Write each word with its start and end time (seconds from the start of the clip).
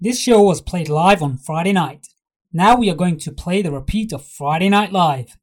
This 0.00 0.20
show 0.20 0.40
was 0.42 0.60
played 0.60 0.88
live 0.88 1.24
on 1.24 1.38
Friday 1.38 1.72
night. 1.72 2.06
Now 2.52 2.76
we 2.76 2.88
are 2.88 2.94
going 2.94 3.18
to 3.18 3.32
play 3.32 3.62
the 3.62 3.72
repeat 3.72 4.12
of 4.12 4.24
Friday 4.24 4.68
Night 4.68 4.92
Live. 4.92 5.36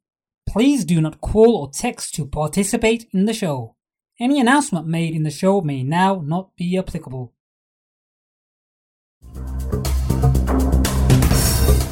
Please 0.48 0.86
do 0.86 1.02
not 1.02 1.20
call 1.20 1.58
or 1.58 1.70
text 1.70 2.16
to 2.16 2.26
participate 2.26 3.06
in 3.12 3.26
the 3.26 3.34
show. 3.34 3.76
Any 4.18 4.40
announcement 4.40 4.88
made 4.88 5.14
in 5.14 5.24
the 5.24 5.30
show 5.30 5.60
may 5.60 5.84
now 5.84 6.22
not 6.24 6.56
be 6.56 6.78
applicable. 6.78 7.34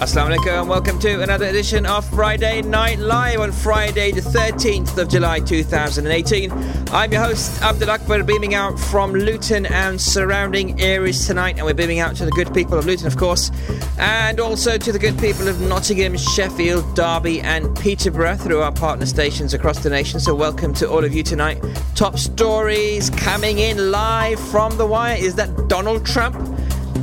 Assalamu 0.04 0.35
alaikum 0.35 0.59
and 0.59 0.70
welcome 0.70 0.99
to 0.99 1.21
another 1.21 1.45
edition 1.45 1.86
of 1.86 2.04
Friday 2.09 2.61
Night 2.61 2.99
Live 2.99 3.39
on 3.39 3.54
Friday, 3.54 4.11
the 4.11 4.19
13th 4.19 4.97
of 4.97 5.07
July 5.07 5.39
2018. 5.39 6.51
I'm 6.91 7.13
your 7.13 7.21
host, 7.21 7.61
Abdul 7.61 7.89
Akbar, 7.89 8.21
beaming 8.23 8.54
out 8.54 8.77
from 8.77 9.13
Luton 9.13 9.65
and 9.65 10.01
surrounding 10.01 10.81
areas 10.81 11.25
tonight. 11.25 11.55
And 11.55 11.65
we're 11.65 11.73
beaming 11.73 12.00
out 12.00 12.18
to 12.18 12.25
the 12.25 12.31
good 12.31 12.54
people 12.54 12.77
of 12.77 12.86
Luton, 12.86 13.07
of 13.07 13.15
course, 13.15 13.50
and 13.97 14.42
also 14.42 14.78
to 14.78 14.92
the 14.92 15.00
good 15.00 15.18
people 15.19 15.47
of 15.47 15.61
Nottingham, 15.61 16.17
Sheffield, 16.17 16.97
Derby, 16.97 17.39
and 17.39 17.73
Peterborough 17.78 18.36
through 18.36 18.61
our 18.61 18.73
partner 18.73 19.06
stations 19.06 19.54
across 19.54 19.79
the 19.83 19.89
nation. 19.89 20.20
So, 20.20 20.36
welcome 20.36 20.73
to 20.73 20.89
all 20.92 21.06
of 21.06 21.14
you 21.14 21.23
tonight. 21.23 21.64
Top 21.95 22.20
stories 22.20 23.09
coming 23.09 23.59
in 23.59 23.89
live 23.89 24.37
from 24.37 24.75
the 24.75 24.86
wire 24.86 25.15
is 25.17 25.36
that 25.36 25.70
Donald 25.70 26.06
Trump 26.06 26.36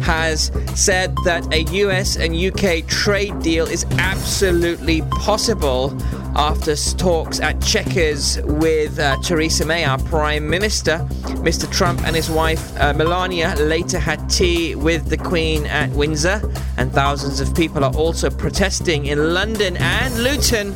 has 0.03 0.51
said 0.75 1.15
that 1.25 1.53
a 1.53 1.63
US 1.85 2.17
and 2.17 2.35
UK 2.35 2.87
trade 2.87 3.41
deal 3.41 3.67
is 3.67 3.85
absolutely 3.99 5.03
possible 5.03 5.97
after 6.37 6.77
talks 6.97 7.41
at 7.41 7.61
Chequers 7.61 8.41
with 8.45 8.99
uh, 8.99 9.17
Theresa 9.23 9.67
May, 9.67 9.85
our 9.85 9.99
Prime 9.99 10.49
Minister. 10.49 10.99
Mr. 11.41 11.71
Trump 11.71 12.03
and 12.05 12.15
his 12.15 12.31
wife 12.31 12.79
uh, 12.79 12.93
Melania 12.93 13.55
later 13.57 13.99
had 13.99 14.29
tea 14.29 14.75
with 14.75 15.09
the 15.09 15.17
Queen 15.17 15.67
at 15.67 15.91
Windsor, 15.91 16.41
and 16.77 16.93
thousands 16.93 17.41
of 17.41 17.55
people 17.55 17.85
are 17.85 17.95
also 17.95 18.31
protesting 18.31 19.07
in 19.07 19.35
London 19.35 19.77
and 19.79 20.23
Luton 20.23 20.73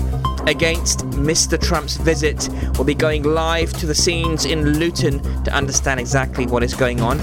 against 0.47 1.01
Mr. 1.11 1.61
Trump's 1.61 1.97
visit. 1.97 2.49
We'll 2.75 2.85
be 2.85 2.95
going 2.95 3.23
live 3.23 3.73
to 3.75 3.87
the 3.87 3.95
scenes 3.95 4.45
in 4.45 4.79
Luton 4.79 5.21
to 5.45 5.53
understand 5.53 6.01
exactly 6.01 6.47
what 6.47 6.63
is 6.63 6.75
going 6.75 7.01
on. 7.01 7.19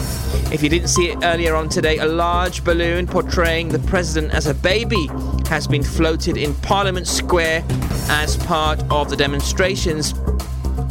If 0.52 0.62
you 0.64 0.70
didn't 0.70 0.90
see 0.90 1.10
it 1.10 1.20
earlier 1.24 1.56
on 1.56 1.70
today, 1.70 1.98
a 2.00 2.06
large 2.06 2.64
balloon 2.64 3.08
portraying 3.08 3.70
the 3.70 3.80
president 3.80 4.34
as 4.34 4.48
a 4.48 4.54
baby 4.54 5.08
has 5.48 5.68
been 5.68 5.84
floated 5.84 6.38
in 6.38 6.54
Parliament 6.56 7.08
Square 7.08 7.64
as 8.10 8.38
part 8.38 8.82
of 8.92 9.10
the 9.10 9.16
demonstrations. 9.16 10.14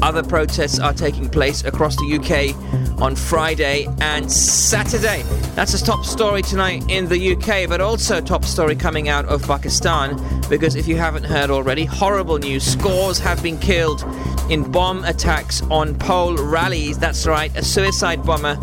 Other 0.03 0.23
protests 0.23 0.79
are 0.79 0.95
taking 0.95 1.29
place 1.29 1.65
across 1.65 1.97
the 1.97 2.17
UK 2.17 2.90
on 3.01 3.17
Friday 3.17 3.87
and 4.01 4.31
Saturday. 4.31 5.23
That's 5.55 5.75
a 5.75 5.85
top 5.85 6.05
story 6.05 6.43
tonight 6.43 6.85
in 6.89 7.09
the 7.09 7.35
UK, 7.35 7.69
but 7.69 7.81
also 7.81 8.21
top 8.21 8.45
story 8.45 8.77
coming 8.77 9.09
out 9.09 9.25
of 9.27 9.43
Pakistan 9.43 10.17
because 10.49 10.75
if 10.75 10.87
you 10.87 10.97
haven't 10.97 11.25
heard 11.25 11.51
already, 11.51 11.85
horrible 11.85 12.39
news. 12.39 12.65
Scores 12.65 13.19
have 13.19 13.43
been 13.43 13.59
killed 13.59 14.05
in 14.51 14.71
bomb 14.71 15.05
attacks 15.05 15.63
on 15.71 15.95
poll 15.95 16.37
rallies. 16.37 16.99
That's 16.99 17.27
right, 17.27 17.55
a 17.57 17.65
suicide 17.65 18.25
bomber 18.25 18.57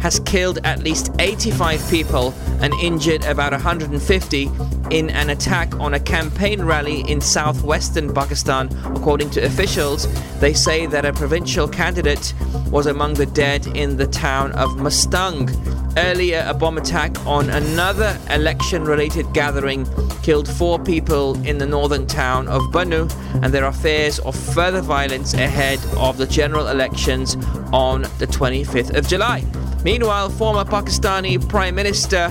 has 0.00 0.18
killed 0.20 0.58
at 0.64 0.80
least 0.82 1.10
85 1.18 1.88
people 1.90 2.34
and 2.60 2.72
injured 2.74 3.24
about 3.24 3.52
150 3.52 4.50
in 4.90 5.10
an 5.10 5.30
attack 5.30 5.78
on 5.78 5.94
a 5.94 6.00
campaign 6.00 6.62
rally 6.62 7.00
in 7.02 7.20
southwestern 7.20 8.12
Pakistan. 8.12 8.68
According 8.96 9.30
to 9.30 9.40
officials, 9.44 10.08
they 10.40 10.52
say 10.52 10.86
that 10.86 11.04
a 11.04 11.12
provincial 11.12 11.68
candidate 11.68 12.34
was 12.70 12.86
among 12.86 13.14
the 13.14 13.26
dead 13.26 13.66
in 13.80 13.96
the 13.96 14.06
town 14.06 14.52
of 14.52 14.68
Mastung. 14.76 15.48
Earlier, 15.96 16.44
a 16.46 16.52
bomb 16.52 16.76
attack 16.76 17.26
on 17.26 17.48
another 17.48 18.18
election 18.28 18.84
related 18.84 19.32
gathering 19.32 19.86
killed 20.22 20.46
four 20.46 20.78
people 20.78 21.34
in 21.46 21.56
the 21.56 21.64
northern 21.64 22.06
town 22.06 22.46
of 22.46 22.60
Bannu, 22.72 23.10
and 23.42 23.54
there 23.54 23.64
are 23.64 23.72
fears 23.72 24.18
of 24.18 24.36
further 24.36 24.82
violence 24.82 25.32
ahead 25.32 25.78
of 25.96 26.18
the 26.18 26.26
general 26.26 26.68
elections 26.68 27.36
on 27.72 28.02
the 28.18 28.26
25th 28.26 28.94
of 28.94 29.08
July. 29.08 29.44
Meanwhile, 29.82 30.30
former 30.30 30.64
Pakistani 30.64 31.46
Prime 31.48 31.74
Minister 31.74 32.28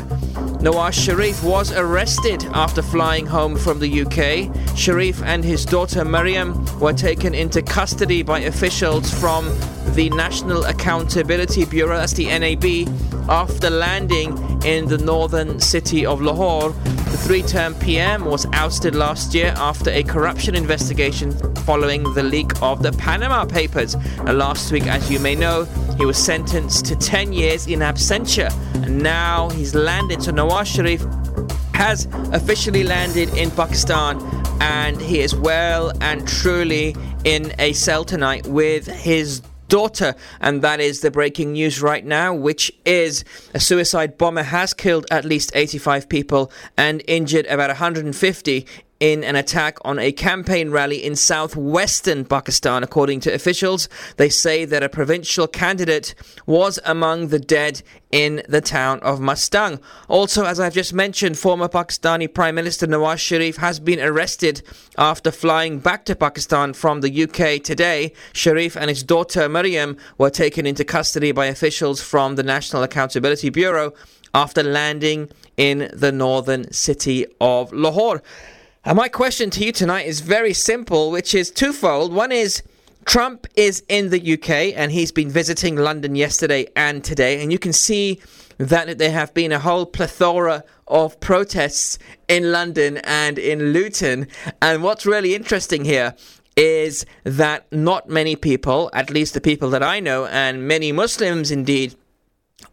Nawaz 0.62 0.94
Sharif 0.94 1.42
was 1.42 1.72
arrested 1.72 2.44
after 2.54 2.82
flying 2.82 3.26
home 3.26 3.56
from 3.56 3.80
the 3.80 4.02
UK. 4.02 4.78
Sharif 4.78 5.24
and 5.24 5.42
his 5.42 5.66
daughter 5.66 6.04
Maryam 6.04 6.66
were 6.80 6.92
taken 6.92 7.34
into 7.34 7.62
custody 7.62 8.24
by 8.24 8.40
officials 8.40 9.10
from 9.22 9.46
the 9.96 10.10
National 10.10 10.66
Accountability 10.66 11.64
Bureau, 11.64 11.98
that's 11.98 12.14
the 12.14 12.26
NAB, 12.26 12.90
after 13.30 13.70
landing 13.70 14.38
in 14.66 14.88
the 14.88 14.98
northern 14.98 15.60
city 15.62 16.06
of 16.06 16.22
Lahore. 16.22 16.70
The 16.70 17.18
three 17.18 17.42
term 17.42 17.74
PM 17.76 18.26
was 18.26 18.46
ousted 18.54 18.96
last 18.96 19.34
year 19.34 19.54
after 19.56 19.90
a 19.92 20.04
corruption 20.04 20.56
investigation 20.56 21.32
following 21.60 22.04
the 22.16 22.24
leak 22.24 22.52
of 22.62 22.84
the 22.84 22.92
Panama 22.92 23.46
Papers. 23.46 23.96
And 23.96 24.38
last 24.38 24.72
week, 24.72 24.88
as 24.88 25.10
you 25.10 25.20
may 25.20 25.36
know, 25.36 25.68
he 26.00 26.06
was 26.06 26.18
sentenced 26.18 26.86
to 26.86 26.96
10 26.96 27.34
years 27.34 27.68
in 27.68 27.80
absentia, 27.80 28.50
and 28.86 29.04
now 29.04 29.50
he's 29.50 29.76
landed. 29.76 30.24
So 30.24 30.32
Nawaz 30.32 30.68
Sharif 30.68 31.06
has 31.74 32.08
officially 32.34 32.86
landed 32.86 33.28
in 33.34 33.52
Pakistan, 33.52 34.18
and 34.62 35.02
he 35.02 35.20
is 35.20 35.36
well 35.36 35.92
and 36.00 36.26
truly 36.26 36.96
in 37.26 37.54
a 37.60 37.74
cell 37.74 38.06
tonight 38.06 38.48
with 38.48 38.88
his 38.88 39.42
daughter. 39.68 40.16
And 40.40 40.62
that 40.62 40.80
is 40.80 41.02
the 41.02 41.12
breaking 41.12 41.52
news 41.52 41.82
right 41.82 42.06
now, 42.06 42.34
which 42.34 42.72
is 42.86 43.26
a 43.54 43.60
suicide 43.60 44.18
bomber 44.18 44.44
has 44.44 44.74
killed 44.74 45.06
at 45.12 45.26
least 45.26 45.52
85 45.54 46.08
people 46.08 46.50
and 46.78 47.04
injured 47.08 47.46
about 47.48 47.68
150 47.68 48.68
in 49.00 49.24
an 49.24 49.36
attack 49.36 49.78
on 49.86 49.98
a 49.98 50.12
campaign 50.12 50.72
rally 50.72 51.04
in 51.04 51.16
southwestern 51.16 52.26
Pakistan. 52.26 52.84
According 52.84 53.22
to 53.22 53.34
officials, 53.34 53.88
they 54.18 54.30
say 54.30 54.66
that 54.66 54.84
a 54.84 54.90
provincial 54.90 55.48
candidate 55.48 56.14
was 56.46 56.80
among 56.86 57.30
the 57.30 57.40
dead 57.40 57.82
in 58.12 58.42
the 58.50 58.62
town 58.62 59.00
of 59.00 59.20
Mastung. 59.20 59.80
Also, 60.08 60.44
as 60.46 60.60
I've 60.60 60.74
just 60.74 60.94
mentioned, 60.94 61.38
former 61.38 61.70
Pakistani 61.70 62.32
Prime 62.32 62.56
Minister 62.56 62.88
Nawaz 62.88 63.20
Sharif 63.20 63.58
has 63.58 63.80
been 63.80 64.00
arrested 64.02 64.62
after 64.98 65.32
flying 65.32 65.80
back 65.80 66.06
to 66.06 66.16
Pakistan 66.16 66.74
from 66.74 67.02
the 67.02 67.24
UK 67.24 67.64
today. 67.64 68.14
Sharif 68.34 68.76
and 68.76 68.90
his 68.90 69.04
daughter 69.04 69.48
Maryam 69.48 69.96
were 70.18 70.30
taken 70.30 70.66
into 70.66 70.84
custody 70.84 71.32
by 71.32 71.46
officials 71.46 72.02
from 72.02 72.36
the 72.36 72.44
National 72.44 72.84
Accountability 72.84 73.50
Bureau 73.50 73.94
after 74.34 74.62
landing 74.62 75.30
in 75.58 75.90
the 75.94 76.12
northern 76.12 76.72
city 76.72 77.26
of 77.40 77.72
Lahore. 77.72 78.22
And 78.90 78.96
my 78.96 79.08
question 79.08 79.52
to 79.52 79.64
you 79.64 79.72
tonight 79.72 80.08
is 80.08 80.22
very 80.22 80.52
simple, 80.52 81.12
which 81.12 81.36
is 81.36 81.52
twofold. 81.52 82.12
One 82.12 82.32
is 82.32 82.64
Trump 83.06 83.46
is 83.56 83.84
in 83.88 84.10
the 84.10 84.34
UK 84.34 84.76
and 84.76 84.92
he's 84.92 85.12
been 85.12 85.30
visiting 85.30 85.76
London 85.76 86.16
yesterday 86.16 86.66
and 86.76 87.04
today, 87.04 87.40
and 87.40 87.52
you 87.52 87.60
can 87.60 87.72
see 87.72 88.20
that 88.58 88.98
there 88.98 89.12
have 89.12 89.32
been 89.36 89.52
a 89.52 89.60
whole 89.60 89.86
plethora 89.86 90.64
of 90.88 91.20
protests 91.20 92.00
in 92.28 92.52
London 92.52 92.98
and 93.04 93.38
in 93.38 93.74
Luton. 93.74 94.28
And 94.60 94.82
what's 94.82 95.06
really 95.06 95.36
interesting 95.36 95.86
here 95.86 96.16
is 96.58 97.06
that 97.26 97.72
not 97.72 98.10
many 98.10 98.36
people, 98.36 98.90
at 98.94 99.12
least 99.12 99.36
the 99.36 99.40
people 99.40 99.70
that 99.70 99.84
I 99.84 100.00
know, 100.00 100.26
and 100.26 100.68
many 100.68 100.92
Muslims 100.92 101.52
indeed, 101.52 101.94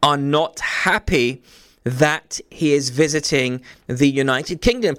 are 0.03 0.17
not 0.17 0.61
happy 0.61 1.43
that 1.85 2.41
he 2.51 2.73
is 2.73 2.89
visiting 2.89 3.61
the 3.87 4.09
United 4.09 4.63
Kingdom. 4.63 4.97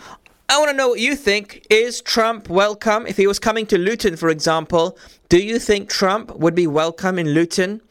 I 0.49 0.59
want 0.59 0.71
to 0.71 0.77
know 0.77 0.87
what 0.87 1.01
you 1.01 1.17
think. 1.17 1.67
Is 1.69 1.99
Trump 1.99 2.47
welcome? 2.47 3.05
If 3.05 3.17
he 3.17 3.27
was 3.27 3.37
coming 3.37 3.65
to 3.65 3.77
Luton, 3.77 4.15
for 4.15 4.29
example, 4.29 4.97
do 5.27 5.39
you 5.39 5.59
think 5.59 5.89
Trump 5.89 6.33
would 6.37 6.55
be 6.55 6.65
welcome 6.65 7.19
in 7.19 7.33
Luton, 7.33 7.81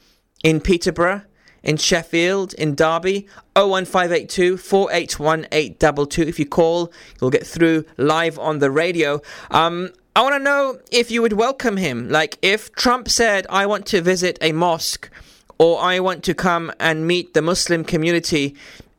in 0.42 0.62
Peterborough, 0.62 1.20
in 1.62 1.76
Sheffield, 1.76 2.54
in 2.54 2.74
Derby? 2.74 3.28
01582 3.56 4.56
481 4.56 5.48
822. 5.52 6.22
If 6.22 6.38
you 6.38 6.46
call, 6.46 6.90
you'll 7.20 7.28
get 7.28 7.46
through 7.46 7.84
live 7.98 8.38
on 8.38 8.60
the 8.60 8.70
radio. 8.70 9.20
Um, 9.50 9.92
I 10.14 10.22
want 10.22 10.36
to 10.36 10.38
know 10.38 10.78
if 10.90 11.10
you 11.10 11.20
would 11.20 11.34
welcome 11.34 11.76
him. 11.76 12.08
Like, 12.08 12.38
if 12.40 12.72
Trump 12.72 13.10
said, 13.10 13.46
I 13.50 13.66
want 13.66 13.84
to 13.88 14.00
visit 14.00 14.38
a 14.40 14.52
mosque 14.52 15.10
or 15.58 15.78
I 15.78 16.00
want 16.00 16.24
to 16.24 16.32
come 16.32 16.72
and 16.80 17.06
meet 17.06 17.34
the 17.34 17.42
Muslim 17.42 17.84
community 17.84 18.56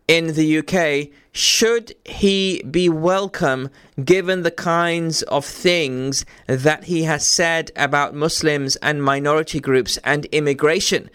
in 0.07 0.33
the 0.35 0.59
UK, 0.59 1.09
should 1.33 1.93
he 2.05 2.63
be 2.63 2.89
welcome 2.89 3.69
given 4.03 4.43
the 4.43 4.51
kinds 4.51 5.21
of 5.23 5.45
things 5.45 6.25
that 6.47 6.85
he 6.85 7.03
has 7.03 7.27
said 7.27 7.71
about 7.75 8.15
Muslims 8.15 8.77
and 8.77 9.03
minority 9.03 9.59
groups 9.59 9.97
and 10.03 10.25
immigration? 10.27 11.09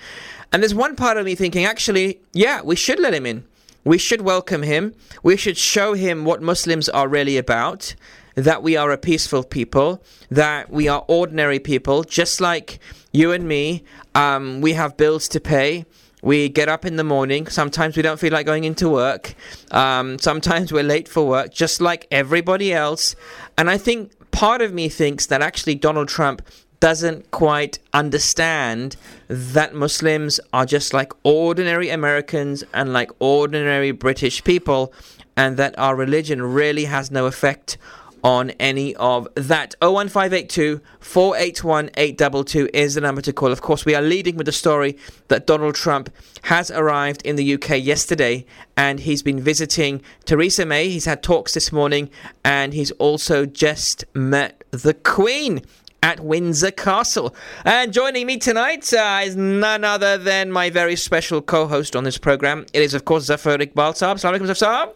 And 0.52 0.62
there's 0.62 0.74
one 0.74 0.96
part 0.96 1.16
of 1.16 1.24
me 1.24 1.34
thinking, 1.34 1.64
actually, 1.64 2.20
yeah, 2.32 2.60
we 2.62 2.76
should 2.76 3.00
let 3.00 3.14
him 3.14 3.24
in. 3.24 3.44
We 3.84 3.98
should 3.98 4.20
welcome 4.20 4.62
him. 4.62 4.94
We 5.22 5.36
should 5.36 5.56
show 5.56 5.94
him 5.94 6.24
what 6.24 6.42
Muslims 6.42 6.88
are 6.90 7.08
really 7.08 7.36
about. 7.36 7.94
That 8.34 8.62
we 8.62 8.76
are 8.76 8.92
a 8.92 8.98
peaceful 8.98 9.42
people, 9.42 10.02
that 10.30 10.70
we 10.70 10.88
are 10.88 11.04
ordinary 11.08 11.58
people, 11.58 12.02
just 12.02 12.40
like 12.40 12.78
you 13.12 13.32
and 13.32 13.46
me. 13.46 13.84
Um, 14.14 14.60
we 14.60 14.72
have 14.74 14.96
bills 14.96 15.28
to 15.28 15.40
pay 15.40 15.84
We 16.22 16.48
get 16.48 16.69
up 16.69 16.84
in 16.84 16.96
the 16.96 17.04
morning. 17.04 17.48
Sometimes 17.48 17.96
we 17.96 18.02
don't 18.02 18.19
feel 18.19 18.32
like 18.32 18.46
going 18.46 18.64
into 18.64 18.88
work. 18.88 19.34
Um, 19.72 20.19
sometimes 20.19 20.72
we're 20.72 20.84
late 20.84 21.08
for 21.08 21.26
work, 21.26 21.52
just 21.52 21.80
like 21.80 22.06
everybody 22.10 22.72
else. 22.72 23.16
And 23.58 23.69
I 23.69 23.76
think 23.76 24.12
part 24.30 24.62
of 24.62 24.72
me 24.72 24.88
thinks 24.88 25.26
that 25.26 25.42
actually 25.42 25.74
Donald 25.74 26.08
Trump 26.08 26.40
doesn't 26.78 27.30
quite 27.30 27.78
understand 27.92 28.96
that 29.28 29.74
Muslims 29.74 30.40
are 30.52 30.66
just 30.66 30.92
like 30.94 31.12
ordinary 31.22 31.90
Americans 31.90 32.64
and 32.72 32.92
like 32.92 33.10
ordinary 33.19 33.90
British 33.92 34.42
people, 34.42 34.92
and 35.36 35.56
that 35.56 35.78
our 35.78 35.96
religion 35.96 36.42
really 36.42 36.84
has 36.84 37.10
no 37.10 37.26
effect 37.26 37.78
on 38.22 38.50
any 38.50 38.94
of 38.96 39.28
that. 39.34 39.74
01582 39.80 40.80
481 41.00 41.90
822 41.96 42.69
is 42.72 42.94
the 42.94 43.00
number 43.00 43.20
to 43.22 43.32
call. 43.32 43.52
Of 43.52 43.62
course, 43.62 43.84
we 43.84 43.94
are 43.94 44.02
leading 44.02 44.36
with 44.36 44.46
the 44.46 44.52
story 44.52 44.96
that 45.28 45.46
Donald 45.46 45.74
Trump 45.74 46.10
has 46.42 46.70
arrived 46.70 47.22
in 47.22 47.36
the 47.36 47.54
UK 47.54 47.82
yesterday 47.82 48.44
and 48.76 49.00
he's 49.00 49.22
been 49.22 49.40
visiting 49.40 50.02
Theresa 50.24 50.66
May. 50.66 50.88
He's 50.88 51.04
had 51.04 51.22
talks 51.22 51.54
this 51.54 51.72
morning 51.72 52.10
and 52.44 52.72
he's 52.74 52.90
also 52.92 53.46
just 53.46 54.04
met 54.14 54.64
the 54.70 54.94
Queen 54.94 55.62
at 56.02 56.20
Windsor 56.20 56.72
Castle. 56.72 57.34
And 57.64 57.92
joining 57.92 58.26
me 58.26 58.36
tonight 58.38 58.92
uh, 58.92 59.20
is 59.22 59.36
none 59.36 59.84
other 59.84 60.19
than 60.19 60.50
my 60.50 60.69
very 60.69 60.96
special 60.96 61.40
co-host 61.40 61.94
on 61.94 62.04
this 62.04 62.19
program. 62.19 62.66
It 62.72 62.82
is, 62.82 62.92
of 62.94 63.04
course, 63.04 63.24
Zafar 63.24 63.58
Iqbal 63.58 63.92
Saab. 63.94 64.16
Alaikum, 64.16 64.46
Zafar. 64.46 64.92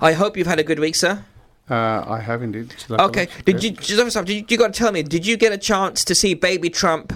I 0.00 0.12
hope 0.12 0.36
you've 0.36 0.48
had 0.48 0.58
a 0.58 0.64
good 0.64 0.80
week, 0.80 0.96
sir. 0.96 1.24
Uh, 1.70 2.04
I 2.06 2.20
have 2.20 2.42
indeed. 2.42 2.74
Okay. 2.90 3.28
Did 3.44 3.64
you, 3.64 3.70
just 3.70 4.16
did 4.26 4.28
you, 4.28 4.44
you 4.46 4.58
got 4.58 4.74
to 4.74 4.78
tell 4.78 4.92
me, 4.92 5.02
did 5.02 5.26
you 5.26 5.36
get 5.36 5.52
a 5.52 5.58
chance 5.58 6.04
to 6.04 6.14
see 6.14 6.34
baby 6.34 6.68
Trump 6.68 7.12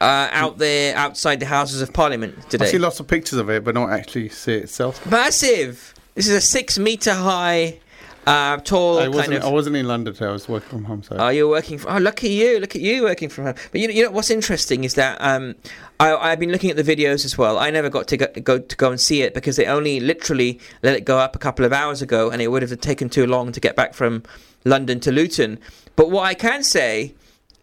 uh, 0.00 0.28
out 0.32 0.58
there 0.58 0.96
outside 0.96 1.38
the 1.38 1.46
Houses 1.46 1.82
of 1.82 1.92
Parliament 1.92 2.50
today? 2.50 2.66
I 2.66 2.68
see 2.68 2.78
lots 2.78 2.98
of 2.98 3.06
pictures 3.06 3.38
of 3.38 3.48
it, 3.48 3.62
but 3.62 3.74
not 3.74 3.90
actually 3.90 4.28
see 4.28 4.54
it 4.54 4.64
itself. 4.64 5.06
Massive! 5.06 5.94
This 6.14 6.26
is 6.26 6.34
a 6.34 6.40
six 6.40 6.78
metre 6.78 7.14
high 7.14 7.78
uh, 8.26 8.56
tall 8.58 8.98
I 8.98 9.08
wasn't, 9.08 9.26
kind 9.26 9.34
of. 9.34 9.44
I 9.44 9.50
wasn't 9.50 9.76
in 9.76 9.88
London 9.88 10.14
today. 10.14 10.26
I 10.26 10.32
was 10.32 10.48
working 10.48 10.68
from 10.68 10.84
home. 10.84 11.02
So. 11.02 11.16
Oh, 11.18 11.28
you're 11.28 11.48
working 11.48 11.78
from. 11.78 11.96
Oh, 11.96 11.98
look 11.98 12.22
at 12.22 12.30
you! 12.30 12.60
Look 12.60 12.76
at 12.76 12.82
you 12.82 13.02
working 13.02 13.28
from 13.28 13.46
home. 13.46 13.54
But 13.70 13.80
you 13.80 13.88
know, 13.88 13.94
you 13.94 14.04
know 14.04 14.10
what's 14.10 14.30
interesting 14.30 14.84
is 14.84 14.94
that 14.94 15.20
um, 15.20 15.56
I, 15.98 16.30
have 16.30 16.38
been 16.38 16.52
looking 16.52 16.70
at 16.70 16.76
the 16.76 16.84
videos 16.84 17.24
as 17.24 17.36
well. 17.36 17.58
I 17.58 17.70
never 17.70 17.88
got 17.88 18.06
to 18.08 18.16
go, 18.16 18.26
go, 18.42 18.58
to 18.60 18.76
go 18.76 18.90
and 18.90 19.00
see 19.00 19.22
it 19.22 19.34
because 19.34 19.56
they 19.56 19.66
only 19.66 19.98
literally 19.98 20.60
let 20.82 20.94
it 20.94 21.04
go 21.04 21.18
up 21.18 21.34
a 21.34 21.38
couple 21.38 21.64
of 21.64 21.72
hours 21.72 22.00
ago, 22.00 22.30
and 22.30 22.40
it 22.40 22.48
would 22.48 22.62
have 22.62 22.80
taken 22.80 23.08
too 23.08 23.26
long 23.26 23.50
to 23.52 23.60
get 23.60 23.74
back 23.74 23.94
from 23.94 24.22
London 24.64 25.00
to 25.00 25.10
Luton. 25.10 25.58
But 25.96 26.10
what 26.10 26.24
I 26.24 26.34
can 26.34 26.62
say 26.62 27.14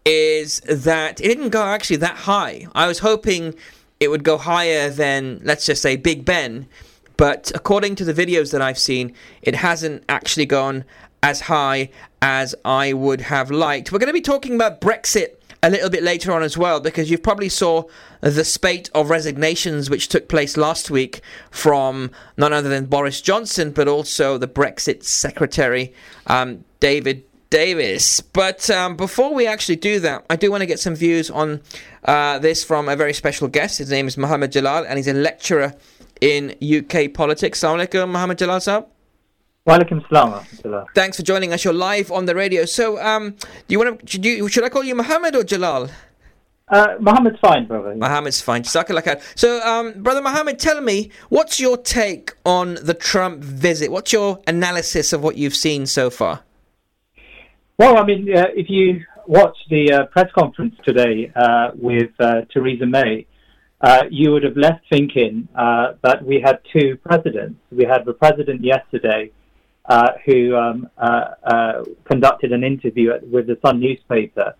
is 0.04 0.60
that 0.60 1.20
it 1.20 1.28
didn't 1.28 1.50
go 1.50 1.62
actually 1.62 1.96
that 1.96 2.16
high. 2.16 2.66
I 2.74 2.86
was 2.86 2.98
hoping 2.98 3.54
it 3.98 4.08
would 4.08 4.24
go 4.24 4.38
higher 4.38 4.90
than, 4.90 5.40
let's 5.42 5.66
just 5.66 5.82
say, 5.82 5.96
Big 5.96 6.24
Ben 6.24 6.66
but 7.20 7.52
according 7.54 7.96
to 7.96 8.04
the 8.06 8.14
videos 8.14 8.50
that 8.50 8.62
I've 8.62 8.78
seen, 8.78 9.12
it 9.42 9.54
hasn't 9.56 10.04
actually 10.08 10.46
gone 10.46 10.86
as 11.22 11.42
high 11.42 11.90
as 12.22 12.54
I 12.64 12.94
would 12.94 13.20
have 13.20 13.50
liked. 13.50 13.92
We're 13.92 13.98
going 13.98 14.06
to 14.06 14.14
be 14.14 14.22
talking 14.22 14.54
about 14.54 14.80
Brexit 14.80 15.36
a 15.62 15.68
little 15.68 15.90
bit 15.90 16.02
later 16.02 16.32
on 16.32 16.42
as 16.42 16.56
well 16.56 16.80
because 16.80 17.10
you 17.10 17.18
probably 17.18 17.50
saw 17.50 17.82
the 18.22 18.42
spate 18.42 18.88
of 18.94 19.10
resignations 19.10 19.90
which 19.90 20.08
took 20.08 20.30
place 20.30 20.56
last 20.56 20.90
week 20.90 21.20
from 21.50 22.10
none 22.38 22.54
other 22.54 22.70
than 22.70 22.86
Boris 22.86 23.20
Johnson 23.20 23.70
but 23.72 23.86
also 23.86 24.38
the 24.38 24.48
Brexit 24.48 25.02
secretary 25.02 25.92
um, 26.26 26.64
David 26.80 27.24
Davis. 27.50 28.22
But 28.22 28.70
um, 28.70 28.96
before 28.96 29.34
we 29.34 29.46
actually 29.46 29.76
do 29.76 30.00
that, 30.00 30.24
I 30.30 30.36
do 30.36 30.50
want 30.50 30.62
to 30.62 30.66
get 30.66 30.80
some 30.80 30.94
views 30.94 31.30
on 31.30 31.60
uh, 32.02 32.38
this 32.38 32.64
from 32.64 32.88
a 32.88 32.96
very 32.96 33.12
special 33.12 33.46
guest. 33.46 33.76
His 33.76 33.90
name 33.90 34.08
is 34.08 34.16
Mohammed 34.16 34.52
Jalal 34.52 34.86
and 34.86 34.96
he's 34.96 35.06
a 35.06 35.12
lecturer 35.12 35.74
in 36.20 36.50
UK 36.62 37.12
politics. 37.12 37.60
Assalamu 37.60 37.86
alaikum, 37.86 38.08
Mohammed 38.08 38.38
Jalal 38.38 38.58
Saab. 38.58 38.86
Walaikum 39.66 40.02
salam. 40.08 40.86
Thanks 40.94 41.18
for 41.18 41.22
joining 41.22 41.52
us. 41.52 41.64
You're 41.64 41.74
live 41.74 42.10
on 42.10 42.24
the 42.24 42.34
radio. 42.34 42.64
So, 42.64 42.98
um, 43.00 43.32
do 43.32 43.38
you 43.68 43.78
want 43.78 44.00
to? 44.00 44.06
Should, 44.06 44.24
you, 44.24 44.48
should 44.48 44.64
I 44.64 44.68
call 44.70 44.82
you 44.82 44.94
Mohammed 44.94 45.36
or 45.36 45.44
Jalal? 45.44 45.90
Uh, 46.68 46.94
Mohammed's 47.00 47.38
fine, 47.40 47.66
brother. 47.66 47.94
Mohammed's 47.94 48.40
fine. 48.40 48.64
So, 48.64 49.60
um, 49.62 50.02
brother 50.02 50.22
Mohammed, 50.22 50.58
tell 50.58 50.80
me, 50.80 51.10
what's 51.28 51.58
your 51.58 51.76
take 51.76 52.32
on 52.46 52.78
the 52.82 52.94
Trump 52.94 53.42
visit? 53.42 53.90
What's 53.90 54.12
your 54.12 54.40
analysis 54.46 55.12
of 55.12 55.22
what 55.22 55.36
you've 55.36 55.56
seen 55.56 55.86
so 55.86 56.10
far? 56.10 56.42
Well, 57.76 57.98
I 57.98 58.04
mean, 58.04 58.34
uh, 58.36 58.46
if 58.54 58.70
you 58.70 59.04
watch 59.26 59.56
the 59.68 59.92
uh, 59.92 60.06
press 60.06 60.30
conference 60.32 60.74
today 60.84 61.32
uh, 61.34 61.70
with 61.74 62.10
uh, 62.20 62.42
Theresa 62.52 62.86
May, 62.86 63.26
uh, 63.80 64.04
you 64.10 64.30
would 64.32 64.42
have 64.42 64.56
left 64.56 64.84
thinking 64.90 65.48
uh, 65.54 65.92
that 66.02 66.24
we 66.24 66.40
had 66.40 66.60
two 66.72 66.96
presidents. 66.96 67.58
We 67.70 67.84
had 67.84 68.04
the 68.04 68.12
president 68.12 68.62
yesterday 68.62 69.32
uh, 69.88 70.12
who 70.26 70.54
um, 70.54 70.88
uh, 70.98 71.24
uh, 71.42 71.84
conducted 72.04 72.52
an 72.52 72.62
interview 72.62 73.12
at, 73.12 73.26
with 73.26 73.46
the 73.46 73.58
Sun 73.64 73.80
newspaper, 73.80 74.54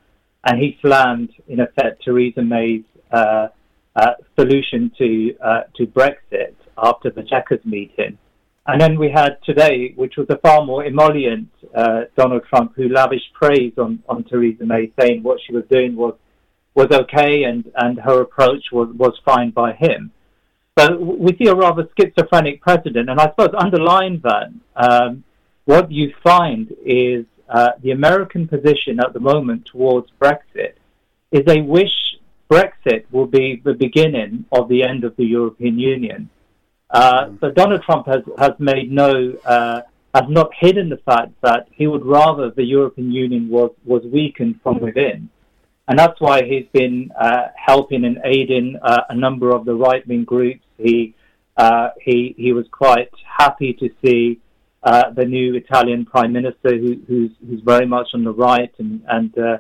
and 0.45 0.59
he 0.59 0.79
slammed, 0.81 1.31
in 1.49 1.61
effect, 1.61 2.03
Theresa 2.03 2.43
May's 2.43 2.85
uh, 3.13 3.49
solution 4.37 4.91
to 4.97 5.35
to 5.77 5.87
Brexit 5.87 6.55
after 6.79 7.11
the 7.11 7.23
Chequers 7.23 7.65
meeting. 7.65 8.17
And 8.67 8.81
then 8.81 8.99
we 8.99 9.11
had 9.11 9.37
today, 9.45 9.93
which 9.97 10.17
was 10.17 10.27
a 10.31 10.39
far 10.39 10.65
more 10.65 10.85
emollient 10.85 11.51
Donald 12.17 12.43
Trump, 12.49 12.73
who 12.75 12.89
lavished 12.89 13.33
praise 13.35 13.75
on, 13.77 14.03
on 14.09 14.25
Theresa 14.25 14.65
May, 14.65 14.91
saying 14.99 15.23
what 15.23 15.39
she 15.45 15.53
was 15.53 15.65
doing 15.71 15.95
was 15.95 16.15
was 16.75 16.89
okay 16.91 17.45
and, 17.45 17.71
and 17.77 17.99
her 18.01 18.21
approach 18.21 18.71
was, 18.73 18.89
was 18.97 19.19
fine 19.25 19.51
by 19.51 19.73
him. 19.73 20.13
So 20.79 20.97
we 20.97 21.37
see 21.37 21.49
a 21.49 21.55
rather 21.55 21.89
schizophrenic 21.99 22.63
president, 22.63 23.11
and 23.11 23.21
I 23.21 23.25
suppose 23.25 23.51
underlying 23.55 24.21
that, 24.23 24.53
um, 24.77 25.25
what 25.65 25.93
you 25.93 26.15
find 26.23 26.75
is 26.85 27.27
uh, 27.49 27.71
the 27.83 27.91
American 27.91 28.49
position 28.49 29.01
at 29.01 29.13
the 29.13 29.21
moment 29.21 29.67
towards 29.67 30.09
Brexit 30.21 30.75
is 31.31 31.45
they 31.45 31.61
wish 31.61 31.93
Brexit 32.51 33.05
will 33.11 33.27
be 33.27 33.61
the 33.65 33.75
beginning 33.75 34.47
of 34.53 34.69
the 34.69 34.83
end 34.83 35.05
of 35.05 35.17
the 35.17 35.25
European 35.25 35.79
Union. 35.79 36.31
Uh, 36.91 37.27
mm. 37.27 37.41
so 37.41 37.51
Donald 37.51 37.83
Trump 37.83 38.07
has, 38.07 38.23
has 38.39 38.53
made 38.59 38.91
no, 38.91 39.35
uh, 39.45 39.83
has 40.15 40.25
not 40.29 40.51
hidden 40.59 40.89
the 40.89 40.97
fact 40.99 41.33
that 41.43 41.69
he 41.73 41.87
would 41.87 42.05
rather 42.05 42.51
the 42.51 42.65
European 42.65 43.13
Union 43.13 43.49
was, 43.49 43.71
was 43.85 44.03
weakened 44.05 44.61
from 44.63 44.81
within. 44.81 45.29
And 45.91 45.99
that's 45.99 46.21
why 46.21 46.45
he's 46.45 46.69
been 46.73 47.11
uh, 47.21 47.49
helping 47.57 48.05
and 48.05 48.21
aiding 48.25 48.79
uh, 48.81 49.01
a 49.09 49.17
number 49.17 49.51
of 49.51 49.65
the 49.65 49.75
right 49.75 50.07
wing 50.07 50.23
groups. 50.23 50.65
He, 50.79 51.17
uh, 51.57 51.89
he, 52.01 52.33
he 52.39 52.53
was 52.53 52.65
quite 52.71 53.11
happy 53.39 53.73
to 53.73 53.91
see 54.03 54.39
uh, 54.85 55.11
the 55.11 55.25
new 55.25 55.57
Italian 55.57 56.05
prime 56.05 56.33
minister, 56.33 56.79
who, 56.79 56.95
who's, 57.09 57.33
who's 57.45 57.61
very 57.63 57.87
much 57.87 58.07
on 58.15 58.23
the 58.23 58.33
right, 58.33 58.73
and, 58.79 59.03
and 59.09 59.37
uh, 59.37 59.59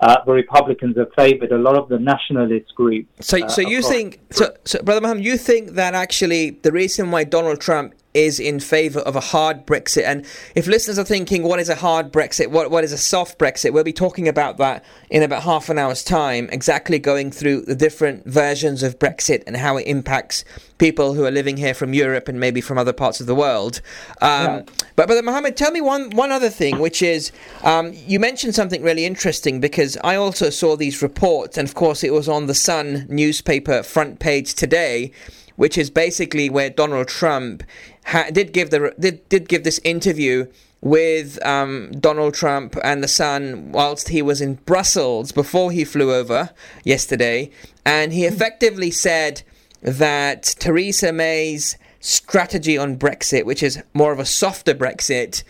uh, 0.00 0.16
the 0.26 0.32
Republicans 0.32 0.98
have 0.98 1.08
favoured 1.16 1.50
a 1.50 1.56
lot 1.56 1.78
of 1.78 1.88
the 1.88 1.98
nationalist 1.98 2.74
groups. 2.74 3.08
So, 3.26 3.48
so 3.48 3.62
you 3.62 3.80
think, 3.80 4.20
so, 4.30 4.54
so, 4.66 4.82
Brother 4.82 5.00
Mohammed, 5.00 5.24
you 5.24 5.38
think 5.38 5.70
that 5.70 5.94
actually 5.94 6.50
the 6.50 6.72
reason 6.72 7.10
why 7.10 7.24
Donald 7.24 7.58
Trump 7.58 7.94
is 8.12 8.40
in 8.40 8.58
favour 8.58 9.00
of 9.00 9.14
a 9.14 9.20
hard 9.20 9.66
Brexit. 9.66 10.04
And 10.04 10.26
if 10.54 10.66
listeners 10.66 10.98
are 10.98 11.04
thinking, 11.04 11.44
what 11.44 11.60
is 11.60 11.68
a 11.68 11.76
hard 11.76 12.12
Brexit? 12.12 12.48
What 12.48 12.70
what 12.70 12.82
is 12.82 12.92
a 12.92 12.98
soft 12.98 13.38
Brexit? 13.38 13.72
We'll 13.72 13.84
be 13.84 13.92
talking 13.92 14.26
about 14.26 14.56
that 14.58 14.84
in 15.10 15.22
about 15.22 15.42
half 15.44 15.68
an 15.68 15.78
hour's 15.78 16.02
time, 16.02 16.48
exactly 16.50 16.98
going 16.98 17.30
through 17.30 17.62
the 17.62 17.74
different 17.74 18.26
versions 18.26 18.82
of 18.82 18.98
Brexit 18.98 19.44
and 19.46 19.56
how 19.56 19.76
it 19.76 19.82
impacts 19.82 20.44
people 20.78 21.14
who 21.14 21.24
are 21.24 21.30
living 21.30 21.56
here 21.56 21.74
from 21.74 21.92
Europe 21.94 22.26
and 22.26 22.40
maybe 22.40 22.60
from 22.60 22.78
other 22.78 22.92
parts 22.92 23.20
of 23.20 23.26
the 23.26 23.34
world. 23.34 23.80
Um, 24.20 24.44
yeah. 24.44 24.62
But 24.96 25.08
but 25.08 25.24
Mohammed, 25.24 25.56
tell 25.56 25.70
me 25.70 25.80
one 25.80 26.10
one 26.10 26.32
other 26.32 26.50
thing, 26.50 26.78
which 26.80 27.02
is 27.02 27.30
um, 27.62 27.92
you 27.94 28.18
mentioned 28.18 28.54
something 28.56 28.82
really 28.82 29.04
interesting 29.04 29.60
because 29.60 29.96
I 30.02 30.16
also 30.16 30.50
saw 30.50 30.76
these 30.76 31.00
reports, 31.00 31.56
and 31.56 31.68
of 31.68 31.74
course 31.74 32.02
it 32.02 32.12
was 32.12 32.28
on 32.28 32.46
the 32.46 32.54
Sun 32.54 33.06
newspaper 33.08 33.84
front 33.84 34.18
page 34.18 34.54
today 34.54 35.12
which 35.60 35.76
is 35.76 35.90
basically 35.90 36.48
where 36.48 36.70
Donald 36.70 37.06
Trump 37.06 37.62
ha- 38.10 38.30
did 38.30 38.52
give 38.52 38.70
the 38.70 38.94
did, 38.98 39.28
did 39.28 39.48
give 39.48 39.64
this 39.64 39.80
interview 39.84 40.46
with 40.82 41.44
um, 41.44 41.92
Donald 41.92 42.34
Trump 42.34 42.76
and 42.82 43.02
the 43.02 43.08
Sun 43.08 43.72
whilst 43.72 44.08
he 44.08 44.22
was 44.22 44.40
in 44.40 44.54
Brussels 44.54 45.30
before 45.32 45.70
he 45.70 45.84
flew 45.84 46.12
over 46.12 46.50
yesterday, 46.84 47.50
and 47.84 48.12
he 48.12 48.24
effectively 48.24 48.90
said 48.90 49.42
that 49.82 50.42
Theresa 50.58 51.12
May's 51.12 51.76
strategy 52.00 52.78
on 52.78 52.96
Brexit, 52.96 53.44
which 53.44 53.62
is 53.62 53.82
more 53.92 54.12
of 54.12 54.18
a 54.18 54.24
softer 54.24 54.74
Brexit, 54.74 55.42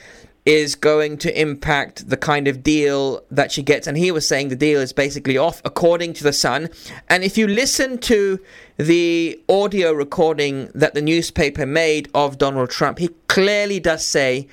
is 0.46 0.74
going 0.74 1.18
to 1.18 1.40
impact 1.40 2.08
the 2.08 2.16
kind 2.16 2.48
of 2.48 2.62
deal 2.62 3.22
that 3.30 3.52
she 3.52 3.62
gets. 3.62 3.86
And 3.86 3.96
he 3.96 4.10
was 4.10 4.26
saying 4.26 4.48
the 4.48 4.56
deal 4.56 4.80
is 4.80 4.92
basically 4.92 5.36
off, 5.36 5.60
according 5.64 6.14
to 6.14 6.24
The 6.24 6.32
Sun. 6.32 6.70
And 7.08 7.22
if 7.22 7.36
you 7.36 7.46
listen 7.46 7.98
to 7.98 8.40
the 8.76 9.38
audio 9.48 9.92
recording 9.92 10.70
that 10.74 10.94
the 10.94 11.02
newspaper 11.02 11.66
made 11.66 12.08
of 12.14 12.38
Donald 12.38 12.70
Trump, 12.70 12.98
he 12.98 13.08
clearly 13.28 13.80
does 13.80 14.04
say 14.04 14.48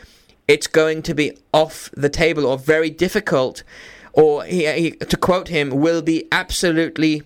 it's 0.47 0.67
going 0.67 1.01
to 1.03 1.13
be 1.13 1.37
off 1.53 1.89
the 1.93 2.09
table 2.09 2.45
or 2.45 2.57
very 2.57 2.89
difficult, 2.89 3.63
or 4.13 4.43
he, 4.43 4.65
he, 4.73 4.91
to 4.91 5.17
quote 5.17 5.47
him, 5.47 5.69
will 5.69 6.01
be 6.01 6.25
absolutely 6.31 7.23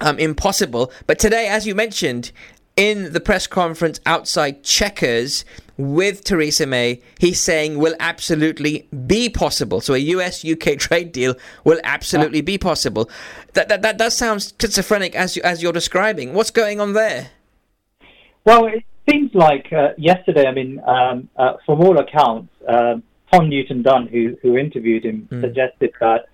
um, 0.00 0.18
impossible. 0.18 0.92
But 1.06 1.18
today, 1.18 1.48
as 1.48 1.66
you 1.66 1.74
mentioned, 1.74 2.32
in 2.76 3.12
the 3.12 3.20
press 3.20 3.46
conference 3.46 4.00
outside 4.04 4.62
Chequers 4.62 5.44
with 5.76 6.24
Theresa 6.24 6.66
May, 6.66 7.02
he's 7.18 7.40
saying 7.40 7.78
will 7.78 7.94
absolutely 8.00 8.88
be 9.06 9.28
possible. 9.28 9.80
So 9.80 9.94
a 9.94 9.98
US 9.98 10.44
UK 10.44 10.78
trade 10.78 11.12
deal 11.12 11.34
will 11.64 11.80
absolutely 11.84 12.40
be 12.40 12.58
possible. 12.58 13.10
That, 13.54 13.68
that, 13.68 13.82
that 13.82 13.98
does 13.98 14.16
sound 14.16 14.52
schizophrenic 14.60 15.14
as, 15.14 15.36
you, 15.36 15.42
as 15.42 15.62
you're 15.62 15.72
describing. 15.72 16.34
What's 16.34 16.50
going 16.50 16.80
on 16.80 16.92
there? 16.92 17.30
Well, 18.44 18.66
it 18.66 18.84
seems 19.08 19.34
like 19.34 19.72
uh, 19.72 19.90
yesterday, 19.98 20.46
I 20.46 20.52
mean, 20.52 20.80
um, 20.86 21.28
uh, 21.36 21.54
from 21.66 21.80
all 21.80 21.98
accounts, 21.98 22.52
uh, 22.68 22.96
Tom 23.32 23.48
Newton 23.48 23.82
Dunn, 23.82 24.06
who, 24.06 24.36
who 24.40 24.56
interviewed 24.56 25.04
him, 25.04 25.28
mm. 25.30 25.40
suggested 25.40 25.92
that 26.00 26.26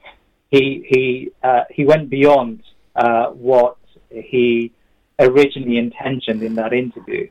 he, 0.51 0.87
he, 0.89 1.33
uh, 1.43 1.63
he 1.71 1.85
went 1.85 2.11
beyond 2.11 2.63
uh, 2.95 3.29
what 3.29 3.79
he 4.11 4.71
originally 5.19 5.79
intentioned 5.79 6.43
in 6.43 6.55
that 6.57 6.73
interview. 6.73 7.29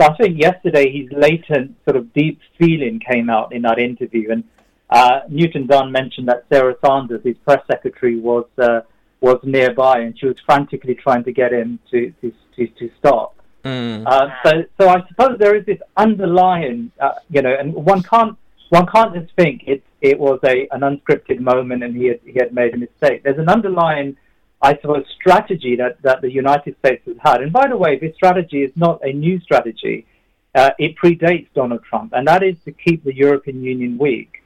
So 0.00 0.08
I 0.08 0.16
think 0.16 0.40
yesterday 0.40 0.90
his 0.90 1.10
latent 1.12 1.76
sort 1.84 1.96
of 1.96 2.12
deep 2.12 2.40
feeling 2.58 3.00
came 3.00 3.30
out 3.30 3.54
in 3.54 3.62
that 3.62 3.78
interview, 3.78 4.32
and 4.32 4.44
uh, 4.90 5.20
Newton 5.28 5.66
Dunn 5.66 5.92
mentioned 5.92 6.28
that 6.28 6.44
Sarah 6.52 6.74
Sanders, 6.84 7.22
his 7.24 7.36
press 7.46 7.60
secretary, 7.70 8.18
was 8.18 8.46
uh, 8.58 8.80
was 9.20 9.38
nearby, 9.44 10.00
and 10.00 10.18
she 10.18 10.26
was 10.26 10.36
frantically 10.44 10.94
trying 10.94 11.24
to 11.24 11.32
get 11.32 11.52
him 11.52 11.78
to 11.90 12.12
to 12.20 12.32
to, 12.56 12.66
to 12.66 12.90
stop. 12.98 13.36
Mm. 13.64 14.04
Uh, 14.06 14.28
so, 14.44 14.64
so 14.78 14.88
I 14.88 15.02
suppose 15.08 15.38
there 15.38 15.56
is 15.56 15.64
this 15.64 15.78
underlying, 15.96 16.92
uh, 17.00 17.12
you 17.30 17.40
know, 17.40 17.54
and 17.58 17.72
one 17.72 18.02
can't 18.02 18.36
one 18.68 18.86
can't 18.86 19.14
just 19.14 19.32
think 19.36 19.62
it 19.66 19.82
it 20.00 20.18
was 20.18 20.38
a 20.44 20.68
an 20.72 20.80
unscripted 20.80 21.40
moment 21.40 21.82
and 21.82 21.96
he 21.96 22.06
had, 22.06 22.20
he 22.24 22.34
had 22.34 22.52
made 22.52 22.74
a 22.74 22.76
mistake. 22.76 23.22
There's 23.22 23.38
an 23.38 23.48
underlying 23.48 24.16
I 24.64 24.78
suppose, 24.80 25.04
strategy 25.20 25.76
that, 25.76 26.00
that 26.00 26.22
the 26.22 26.32
United 26.32 26.74
States 26.78 27.02
has 27.04 27.18
had. 27.20 27.42
And 27.42 27.52
by 27.52 27.66
the 27.68 27.76
way, 27.76 27.98
this 27.98 28.14
strategy 28.14 28.62
is 28.62 28.72
not 28.76 28.98
a 29.04 29.12
new 29.12 29.38
strategy. 29.40 30.06
Uh, 30.54 30.70
it 30.78 30.96
predates 30.96 31.48
Donald 31.54 31.84
Trump, 31.84 32.14
and 32.14 32.26
that 32.26 32.42
is 32.42 32.56
to 32.64 32.72
keep 32.72 33.04
the 33.04 33.14
European 33.14 33.62
Union 33.62 33.98
weak. 33.98 34.42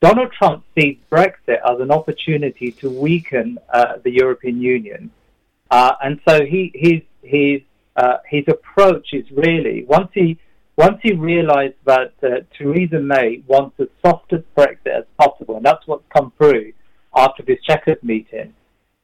Donald 0.00 0.32
Trump 0.32 0.64
sees 0.74 0.96
Brexit 1.12 1.60
as 1.70 1.80
an 1.80 1.90
opportunity 1.90 2.72
to 2.80 2.88
weaken 2.88 3.58
uh, 3.70 3.98
the 4.02 4.10
European 4.10 4.62
Union. 4.62 5.10
Uh, 5.70 5.92
and 6.02 6.18
so 6.26 6.46
he, 6.46 6.72
his, 6.74 7.02
his, 7.22 7.60
uh, 7.96 8.18
his 8.26 8.44
approach 8.48 9.08
is 9.12 9.30
really, 9.32 9.84
once 9.84 10.08
he, 10.14 10.38
once 10.78 10.98
he 11.02 11.12
realized 11.12 11.74
that 11.84 12.14
uh, 12.22 12.28
Theresa 12.56 13.00
May 13.00 13.42
wants 13.46 13.76
the 13.76 13.90
softest 14.00 14.46
Brexit 14.56 14.94
as 15.00 15.04
possible, 15.18 15.56
and 15.56 15.64
that's 15.66 15.86
what's 15.86 16.04
come 16.08 16.32
through 16.38 16.72
after 17.14 17.42
this 17.42 17.60
Chequers 17.64 18.02
meeting, 18.02 18.54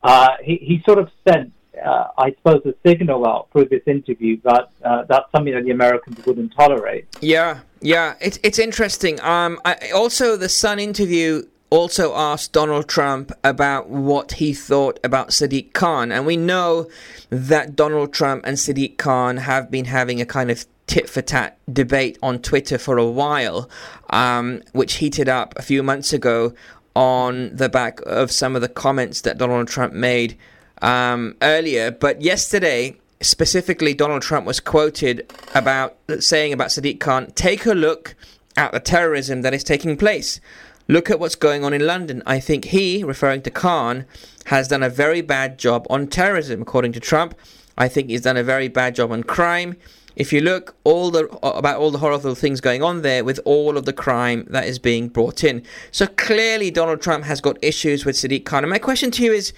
uh, 0.04 0.28
he, 0.42 0.56
he 0.56 0.82
sort 0.86 0.98
of 0.98 1.10
sent, 1.26 1.52
uh, 1.84 2.08
I 2.18 2.30
suppose, 2.32 2.62
a 2.66 2.74
signal 2.86 3.26
out 3.26 3.48
through 3.50 3.68
this 3.70 3.82
interview 3.86 4.38
that 4.42 4.68
uh, 4.84 5.04
that's 5.08 5.30
something 5.32 5.54
that 5.54 5.64
the 5.64 5.70
Americans 5.70 6.24
wouldn't 6.26 6.54
tolerate. 6.54 7.06
Yeah, 7.20 7.60
yeah, 7.80 8.14
it's 8.20 8.38
it's 8.42 8.58
interesting. 8.58 9.20
Um, 9.22 9.58
I, 9.64 9.90
also 9.94 10.36
the 10.36 10.50
Sun 10.50 10.78
interview 10.78 11.44
also 11.70 12.14
asked 12.14 12.52
Donald 12.52 12.86
Trump 12.86 13.32
about 13.42 13.88
what 13.88 14.32
he 14.32 14.52
thought 14.52 15.00
about 15.02 15.30
Sadiq 15.30 15.72
Khan, 15.72 16.12
and 16.12 16.26
we 16.26 16.36
know 16.36 16.86
that 17.30 17.74
Donald 17.74 18.12
Trump 18.12 18.44
and 18.46 18.58
Sadiq 18.58 18.98
Khan 18.98 19.38
have 19.38 19.70
been 19.70 19.86
having 19.86 20.20
a 20.20 20.26
kind 20.26 20.50
of 20.50 20.66
tit 20.86 21.08
for 21.08 21.22
tat 21.22 21.56
debate 21.72 22.18
on 22.22 22.40
Twitter 22.40 22.76
for 22.76 22.98
a 22.98 23.06
while, 23.06 23.70
um, 24.10 24.60
which 24.72 24.96
heated 24.96 25.30
up 25.30 25.54
a 25.56 25.62
few 25.62 25.82
months 25.82 26.12
ago 26.12 26.52
on 26.94 27.54
the 27.54 27.68
back 27.68 28.00
of 28.06 28.30
some 28.30 28.54
of 28.54 28.62
the 28.62 28.68
comments 28.68 29.22
that 29.22 29.38
Donald 29.38 29.68
Trump 29.68 29.92
made 29.92 30.36
um, 30.82 31.36
earlier. 31.42 31.90
But 31.90 32.22
yesterday, 32.22 32.96
specifically, 33.20 33.94
Donald 33.94 34.22
Trump 34.22 34.46
was 34.46 34.60
quoted 34.60 35.30
about 35.54 35.96
saying 36.20 36.52
about 36.52 36.68
Sadiq 36.68 37.00
Khan, 37.00 37.32
take 37.34 37.66
a 37.66 37.74
look 37.74 38.14
at 38.56 38.72
the 38.72 38.80
terrorism 38.80 39.42
that 39.42 39.54
is 39.54 39.64
taking 39.64 39.96
place. 39.96 40.40
Look 40.86 41.10
at 41.10 41.18
what's 41.18 41.34
going 41.34 41.64
on 41.64 41.72
in 41.72 41.86
London. 41.86 42.22
I 42.26 42.40
think 42.40 42.66
he, 42.66 43.02
referring 43.02 43.42
to 43.42 43.50
Khan, 43.50 44.04
has 44.46 44.68
done 44.68 44.82
a 44.82 44.90
very 44.90 45.22
bad 45.22 45.58
job 45.58 45.86
on 45.88 46.06
terrorism, 46.06 46.62
according 46.62 46.92
to 46.92 47.00
Trump. 47.00 47.34
I 47.76 47.88
think 47.88 48.08
he's 48.08 48.20
done 48.20 48.36
a 48.36 48.44
very 48.44 48.68
bad 48.68 48.94
job 48.94 49.10
on 49.10 49.22
crime 49.22 49.76
if 50.16 50.32
you 50.32 50.40
look 50.40 50.76
all 50.84 51.10
the 51.10 51.28
about 51.42 51.78
all 51.80 51.90
the 51.90 51.98
horrible 51.98 52.34
things 52.34 52.60
going 52.60 52.82
on 52.82 53.02
there 53.02 53.24
with 53.24 53.40
all 53.44 53.76
of 53.76 53.84
the 53.84 53.92
crime 53.92 54.46
that 54.50 54.66
is 54.66 54.78
being 54.78 55.08
brought 55.08 55.44
in. 55.44 55.62
So 55.90 56.06
clearly 56.06 56.70
Donald 56.70 57.00
Trump 57.00 57.24
has 57.24 57.40
got 57.40 57.62
issues 57.62 58.04
with 58.04 58.16
Sadiq 58.16 58.44
Khan. 58.44 58.64
And 58.64 58.70
my 58.70 58.78
question 58.78 59.10
to 59.12 59.24
you 59.24 59.32
is 59.32 59.52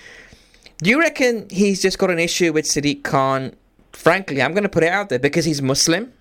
do 0.79 0.91
you 0.91 1.01
reckon 1.01 1.47
he's 1.51 1.81
just 1.81 1.99
got 1.99 2.11
an 2.11 2.19
issue 2.19 2.53
with 2.53 2.67
Sadiq 2.67 3.03
Khan? 3.03 3.55
Frankly, 3.93 4.43
I'm 4.43 4.53
going 4.53 4.63
to 4.63 4.69
put 4.69 4.83
it 4.83 4.93
out 4.93 5.09
there 5.09 5.19
because 5.19 5.45
he's 5.45 5.63
Muslim. 5.63 6.13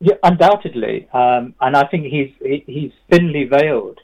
Yeah, 0.00 0.16
undoubtedly, 0.22 1.08
um, 1.14 1.54
and 1.60 1.76
I 1.76 1.86
think 1.86 2.06
he's 2.06 2.30
he's 2.66 2.92
thinly 3.10 3.44
veiled, 3.44 4.00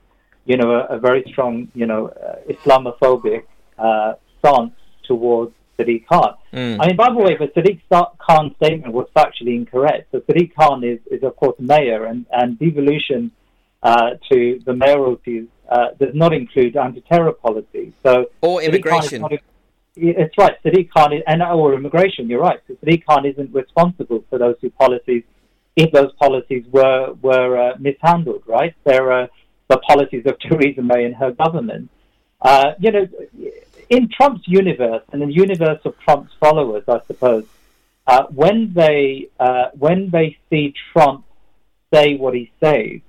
you 0.47 0.57
know, 0.57 0.71
a, 0.71 0.97
a 0.97 0.99
very 0.99 1.25
strong, 1.31 1.69
you 1.75 1.85
know, 1.85 2.09
uh, 2.09 2.37
Islamophobic 2.49 3.43
uh, 3.77 4.15
stance 4.39 4.73
towards 5.05 5.53
Sadiq 5.81 6.07
Khan. 6.07 6.35
Mm. 6.53 6.79
I 6.81 6.87
mean, 6.89 6.97
by 6.97 7.09
the 7.09 7.17
way, 7.17 7.37
the 7.37 7.49
Sadiq 7.49 7.81
Khan 8.19 8.55
statement 8.57 8.93
was 8.93 9.09
factually 9.17 9.55
incorrect. 9.57 10.09
So 10.13 10.21
Sadiq 10.21 10.55
Khan 10.55 10.85
is, 10.85 10.99
is 11.11 11.23
of 11.23 11.37
course, 11.37 11.57
mayor, 11.59 12.05
and, 12.05 12.27
and 12.33 12.59
devolution 12.59 13.31
uh, 13.83 14.11
to 14.31 14.61
the 14.65 14.73
mayoralties 14.73 15.47
uh, 15.69 15.89
does 15.99 16.15
not 16.15 16.33
include 16.33 16.77
anti-terror 16.77 17.33
policy. 17.33 17.93
So 18.05 18.27
or 18.43 18.63
immigration. 18.63 19.25
it's 19.97 20.39
right. 20.39 20.63
Sadiq 20.65 20.91
Khan 20.91 21.13
is, 21.13 21.23
and 21.27 21.43
or 21.43 21.75
immigration. 21.75 22.29
You're 22.29 22.41
right. 22.41 22.61
So 22.69 22.75
Sadiq 22.75 23.05
Khan 23.07 23.25
isn't 23.27 23.55
responsible 23.55 24.25
for 24.29 24.39
those 24.39 24.57
two 24.61 24.71
policies 24.71 25.23
if 25.77 25.93
those 25.93 26.13
policies 26.15 26.65
were 26.71 27.15
were 27.23 27.57
uh, 27.57 27.77
mishandled. 27.79 28.43
Right? 28.47 28.75
They're 28.85 29.13
uh, 29.13 29.27
the 29.69 29.79
policies 29.79 30.25
of 30.27 30.39
Theresa 30.41 30.83
May 30.83 31.05
and 31.05 31.15
her 31.15 31.31
government. 31.31 31.91
Uh, 32.43 32.73
you 32.79 32.91
know, 32.91 33.07
in 33.91 34.09
Trump's 34.09 34.47
universe 34.47 35.03
and 35.13 35.23
in 35.23 35.29
the 35.29 35.35
universe 35.35 35.81
of 35.85 35.99
Trump's 35.99 36.33
followers, 36.41 36.85
I 36.89 37.01
suppose, 37.07 37.45
uh, 38.07 38.27
when 38.29 38.73
they 38.73 39.29
uh, 39.39 39.67
when 39.79 40.11
they 40.11 40.39
see 40.49 40.73
Trump 40.93 41.25
say 41.93 42.17
what 42.17 42.35
he 42.35 42.51
says, 42.61 43.01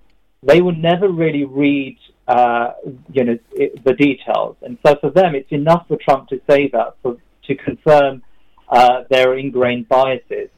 they 0.43 0.61
will 0.61 0.75
never 0.75 1.07
really 1.07 1.45
read 1.45 1.97
uh, 2.27 2.73
you 3.11 3.23
know 3.23 3.39
it, 3.53 3.83
the 3.83 3.93
details, 3.93 4.57
and 4.63 4.77
so 4.85 4.95
for 4.95 5.11
them, 5.11 5.35
it's 5.35 5.51
enough 5.51 5.87
for 5.87 5.97
Trump 5.97 6.29
to 6.29 6.41
say 6.49 6.67
that 6.69 6.95
for, 7.01 7.17
to 7.43 7.55
confirm 7.55 8.23
uh, 8.69 9.03
their 9.09 9.37
ingrained 9.37 9.87
biases. 9.87 10.49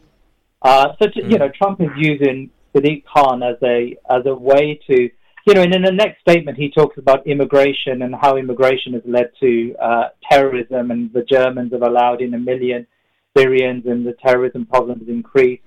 Uh, 0.61 0.93
so 1.01 1.07
to, 1.09 1.21
mm. 1.21 1.31
you 1.31 1.37
know, 1.37 1.49
Trump 1.49 1.81
is 1.81 1.89
using 1.97 2.49
Sadiq 2.73 3.03
Khan 3.05 3.43
as 3.43 3.57
a 3.61 3.97
as 4.09 4.25
a 4.25 4.33
way 4.33 4.79
to 4.87 5.09
you 5.45 5.53
know, 5.53 5.61
and 5.61 5.75
in 5.75 5.81
the 5.81 5.91
next 5.91 6.21
statement, 6.21 6.57
he 6.57 6.69
talks 6.69 6.97
about 6.97 7.27
immigration 7.27 8.01
and 8.03 8.15
how 8.15 8.37
immigration 8.37 8.93
has 8.93 9.01
led 9.05 9.31
to 9.41 9.75
uh, 9.81 10.09
terrorism, 10.29 10.91
and 10.91 11.11
the 11.11 11.23
Germans 11.23 11.73
have 11.73 11.81
allowed 11.81 12.21
in 12.21 12.33
a 12.33 12.39
million 12.39 12.87
Syrians, 13.35 13.85
and 13.85 14.05
the 14.05 14.13
terrorism 14.13 14.65
problem 14.65 14.99
has 14.99 15.09
increased. 15.09 15.63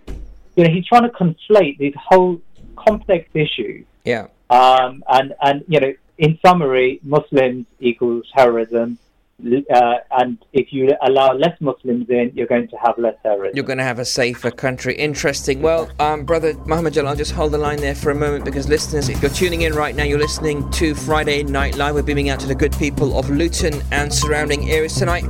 You 0.57 0.65
know, 0.65 0.71
he's 0.71 0.87
trying 0.87 1.03
to 1.03 1.11
conflate 1.11 1.79
these 1.79 1.95
whole 1.97 2.41
complex 2.77 3.29
issues. 3.35 3.85
Yeah. 4.05 4.29
Um, 4.49 5.03
and 5.09 5.35
and 5.43 5.65
you 5.69 5.81
know, 5.81 5.93
in 6.19 6.39
summary, 6.45 7.01
Muslims 7.03 7.67
equals 7.81 8.25
terrorism. 8.35 8.99
Uh, 9.39 9.97
and 10.13 10.39
if 10.55 10.73
you 10.73 10.89
allow 11.03 11.33
less 11.35 11.61
Muslims 11.61 12.07
in, 12.09 12.33
you're 12.35 12.47
going 12.47 12.69
to 12.69 12.77
have 12.77 12.97
less 12.97 13.15
terrorism. 13.23 13.55
You're 13.55 13.67
going 13.67 13.79
to 13.79 13.85
have 13.85 13.99
a 13.99 14.05
safer 14.05 14.51
country. 14.51 14.95
Interesting. 14.95 15.61
Well, 15.61 15.91
um, 16.01 16.25
brother 16.25 16.55
Muhammad 16.65 16.95
Jalal, 16.95 17.11
I'll 17.11 17.17
just 17.17 17.33
hold 17.33 17.53
the 17.53 17.59
line 17.59 17.79
there 17.79 17.95
for 17.95 18.11
a 18.11 18.15
moment 18.15 18.47
because 18.47 18.67
listeners, 18.67 19.11
if 19.11 19.21
you're 19.21 19.31
tuning 19.31 19.63
in 19.63 19.75
right 19.75 19.95
now, 19.95 20.05
you're 20.05 20.19
listening 20.19 20.69
to 20.73 20.95
Friday 20.95 21.43
Night 21.43 21.77
Live. 21.77 21.95
We're 21.95 22.03
beaming 22.03 22.31
out 22.31 22.41
to 22.41 22.47
the 22.47 22.55
good 22.55 22.73
people 22.79 23.19
of 23.19 23.29
Luton 23.29 23.83
and 23.93 24.13
surrounding 24.13 24.71
areas 24.71 24.95
tonight. 24.95 25.25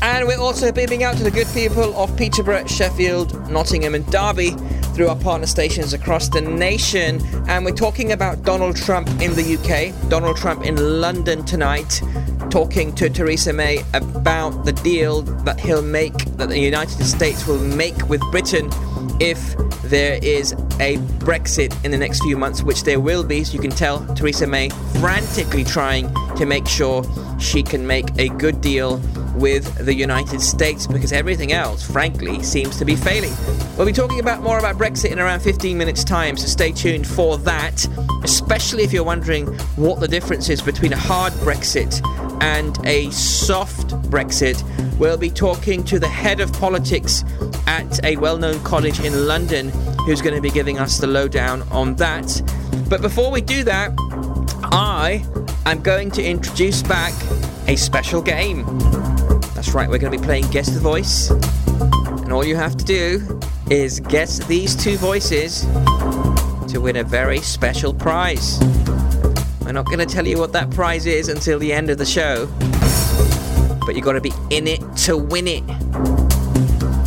And 0.00 0.26
we're 0.26 0.40
also 0.40 0.72
beaming 0.72 1.04
out 1.04 1.16
to 1.18 1.22
the 1.22 1.30
good 1.30 1.46
people 1.52 1.94
of 1.96 2.16
Peterborough, 2.16 2.66
Sheffield, 2.66 3.50
Nottingham, 3.50 3.94
and 3.94 4.10
Derby 4.10 4.52
through 4.94 5.08
our 5.08 5.16
partner 5.16 5.46
stations 5.46 5.92
across 5.92 6.28
the 6.28 6.40
nation. 6.40 7.20
And 7.48 7.64
we're 7.64 7.72
talking 7.72 8.12
about 8.12 8.42
Donald 8.42 8.76
Trump 8.76 9.08
in 9.20 9.34
the 9.34 9.56
UK, 9.56 10.08
Donald 10.08 10.36
Trump 10.36 10.64
in 10.64 11.00
London 11.00 11.44
tonight, 11.44 12.02
talking 12.50 12.94
to 12.94 13.08
Theresa 13.08 13.41
May 13.50 13.82
about 13.94 14.64
the 14.64 14.72
deal 14.72 15.22
that 15.22 15.58
he'll 15.58 15.82
make, 15.82 16.16
that 16.36 16.50
the 16.50 16.58
United 16.58 17.04
States 17.04 17.46
will 17.46 17.58
make 17.58 18.08
with 18.08 18.20
Britain 18.30 18.70
if 19.20 19.56
there 19.82 20.18
is 20.22 20.52
a 20.80 20.96
Brexit 21.18 21.72
in 21.84 21.90
the 21.90 21.98
next 21.98 22.22
few 22.22 22.36
months, 22.36 22.62
which 22.62 22.84
there 22.84 23.00
will 23.00 23.24
be. 23.24 23.44
So 23.44 23.54
you 23.54 23.60
can 23.60 23.70
tell 23.70 24.04
Theresa 24.14 24.46
May 24.46 24.70
frantically 25.00 25.64
trying 25.64 26.12
to 26.36 26.46
make 26.46 26.66
sure 26.66 27.04
she 27.38 27.62
can 27.62 27.86
make 27.86 28.06
a 28.18 28.28
good 28.28 28.60
deal 28.60 29.00
with 29.34 29.74
the 29.84 29.94
United 29.94 30.40
States 30.40 30.86
because 30.86 31.12
everything 31.12 31.52
else, 31.52 31.88
frankly, 31.88 32.42
seems 32.42 32.76
to 32.78 32.84
be 32.84 32.96
failing. 32.96 33.32
We'll 33.76 33.86
be 33.86 33.92
talking 33.92 34.20
about 34.20 34.42
more 34.42 34.58
about 34.58 34.76
Brexit 34.76 35.10
in 35.10 35.18
around 35.18 35.40
15 35.40 35.76
minutes' 35.76 36.04
time, 36.04 36.36
so 36.36 36.46
stay 36.46 36.72
tuned 36.72 37.06
for 37.06 37.38
that, 37.38 37.86
especially 38.22 38.84
if 38.84 38.92
you're 38.92 39.04
wondering 39.04 39.46
what 39.76 40.00
the 40.00 40.08
difference 40.08 40.48
is 40.48 40.60
between 40.60 40.92
a 40.92 40.98
hard 40.98 41.32
Brexit 41.34 42.00
and 42.42 42.78
a 42.86 43.10
soft 43.10 43.88
Brexit. 44.10 44.62
We'll 44.98 45.16
be 45.16 45.30
talking 45.30 45.82
to 45.84 45.98
the 45.98 46.08
head 46.08 46.40
of 46.40 46.52
politics 46.52 47.24
at 47.66 48.04
a 48.04 48.16
well 48.16 48.36
known 48.36 48.62
college 48.64 48.91
in 49.00 49.26
London 49.26 49.70
who's 50.06 50.20
going 50.20 50.34
to 50.34 50.40
be 50.40 50.50
giving 50.50 50.78
us 50.78 50.98
the 50.98 51.06
lowdown 51.06 51.62
on 51.70 51.94
that. 51.96 52.42
But 52.88 53.02
before 53.02 53.30
we 53.30 53.40
do 53.40 53.62
that, 53.64 53.92
I 54.72 55.24
am 55.64 55.80
going 55.80 56.10
to 56.12 56.24
introduce 56.24 56.82
back 56.82 57.14
a 57.68 57.76
special 57.76 58.20
game. 58.20 58.64
That's 59.54 59.74
right, 59.74 59.88
we're 59.88 59.98
going 59.98 60.12
to 60.12 60.18
be 60.18 60.24
playing 60.24 60.50
Guess 60.50 60.70
the 60.70 60.80
Voice. 60.80 61.30
And 61.30 62.32
all 62.32 62.44
you 62.44 62.56
have 62.56 62.76
to 62.76 62.84
do 62.84 63.40
is 63.70 64.00
guess 64.00 64.44
these 64.46 64.74
two 64.74 64.96
voices 64.96 65.62
to 66.72 66.80
win 66.80 66.96
a 66.96 67.04
very 67.04 67.38
special 67.38 67.94
prize. 67.94 68.58
We're 69.60 69.72
not 69.72 69.86
going 69.86 70.00
to 70.00 70.06
tell 70.06 70.26
you 70.26 70.38
what 70.38 70.52
that 70.52 70.70
prize 70.70 71.06
is 71.06 71.28
until 71.28 71.58
the 71.60 71.72
end 71.72 71.90
of 71.90 71.98
the 71.98 72.04
show, 72.04 72.46
but 73.86 73.94
you've 73.94 74.04
got 74.04 74.14
to 74.14 74.20
be 74.20 74.32
in 74.50 74.66
it 74.66 74.80
to 75.04 75.16
win 75.16 75.46
it. 75.46 75.62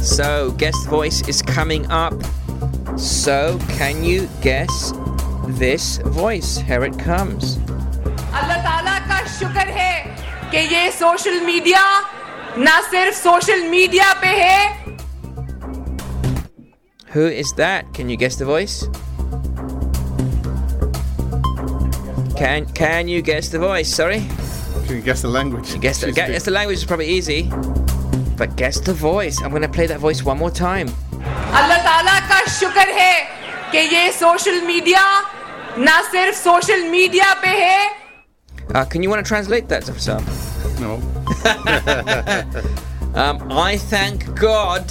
So, 0.05 0.51
Guess 0.59 0.77
the 0.85 0.91
Voice 0.91 1.27
is 1.29 1.43
coming 1.43 1.87
up. 1.91 2.15
So, 2.97 3.59
can 3.79 4.03
you 4.05 4.29
guess 4.43 4.93
this 5.49 5.99
voice? 6.21 6.59
Here 6.59 6.85
it 6.85 6.99
comes. 6.99 7.57
अल्लाह 8.39 8.59
ताला 8.65 8.99
का 9.11 9.19
शुक्र 9.39 9.67
है 9.77 9.95
कि 10.51 10.59
ये 10.75 10.91
social 10.99 11.41
media 11.47 11.83
ना 12.59 12.81
सिर्फ 12.91 13.15
social 13.23 13.63
media 13.71 14.13
पे 14.23 14.33
है 14.43 14.59
Who 17.15 17.27
is 17.27 17.53
that? 17.59 17.93
Can 17.93 18.09
you 18.09 18.17
guess 18.17 18.37
the 18.37 18.45
voice? 18.45 18.77
Can 22.41 22.67
Can 22.81 23.09
you 23.09 23.21
guess 23.23 23.49
the 23.49 23.59
voice? 23.59 23.89
Sorry, 23.95 24.21
Can 24.87 24.97
you 24.97 25.03
guess 25.03 25.23
the 25.23 25.29
language? 25.29 25.73
guess 25.81 26.01
the, 26.01 26.07
She's 26.07 26.15
guess 26.15 26.29
big. 26.31 26.43
the 26.43 26.51
language 26.53 26.79
is 26.79 26.85
probably 26.85 27.09
easy, 27.09 27.41
but 28.37 28.57
guess 28.57 28.81
the 28.81 28.95
voice. 28.95 29.41
I'm 29.43 29.53
gonna 29.53 29.69
play 29.69 29.87
that 29.87 30.01
voice 30.01 30.23
one 30.25 30.39
more 30.39 30.51
time. 30.51 30.89
अल्लाह 31.61 31.79
ताला 31.87 32.19
का 32.29 32.41
शुक्र 32.59 32.89
है 32.99 33.15
कि 33.73 33.79
ये 33.95 34.11
social 34.19 34.61
media 34.67 35.03
ना 35.79 36.01
सिर्फ 36.11 36.35
social 36.45 36.85
media 36.91 37.33
पे 37.45 37.55
है 37.65 37.81
Uh, 38.73 38.85
can 38.85 39.03
you 39.03 39.11
want 39.11 39.21
to 39.25 39.29
translate 39.29 39.67
that, 39.69 39.83
Zafar? 39.85 40.21
No. 40.81 40.91
Um, 43.15 43.51
I 43.51 43.77
thank 43.77 44.27
God 44.41 44.85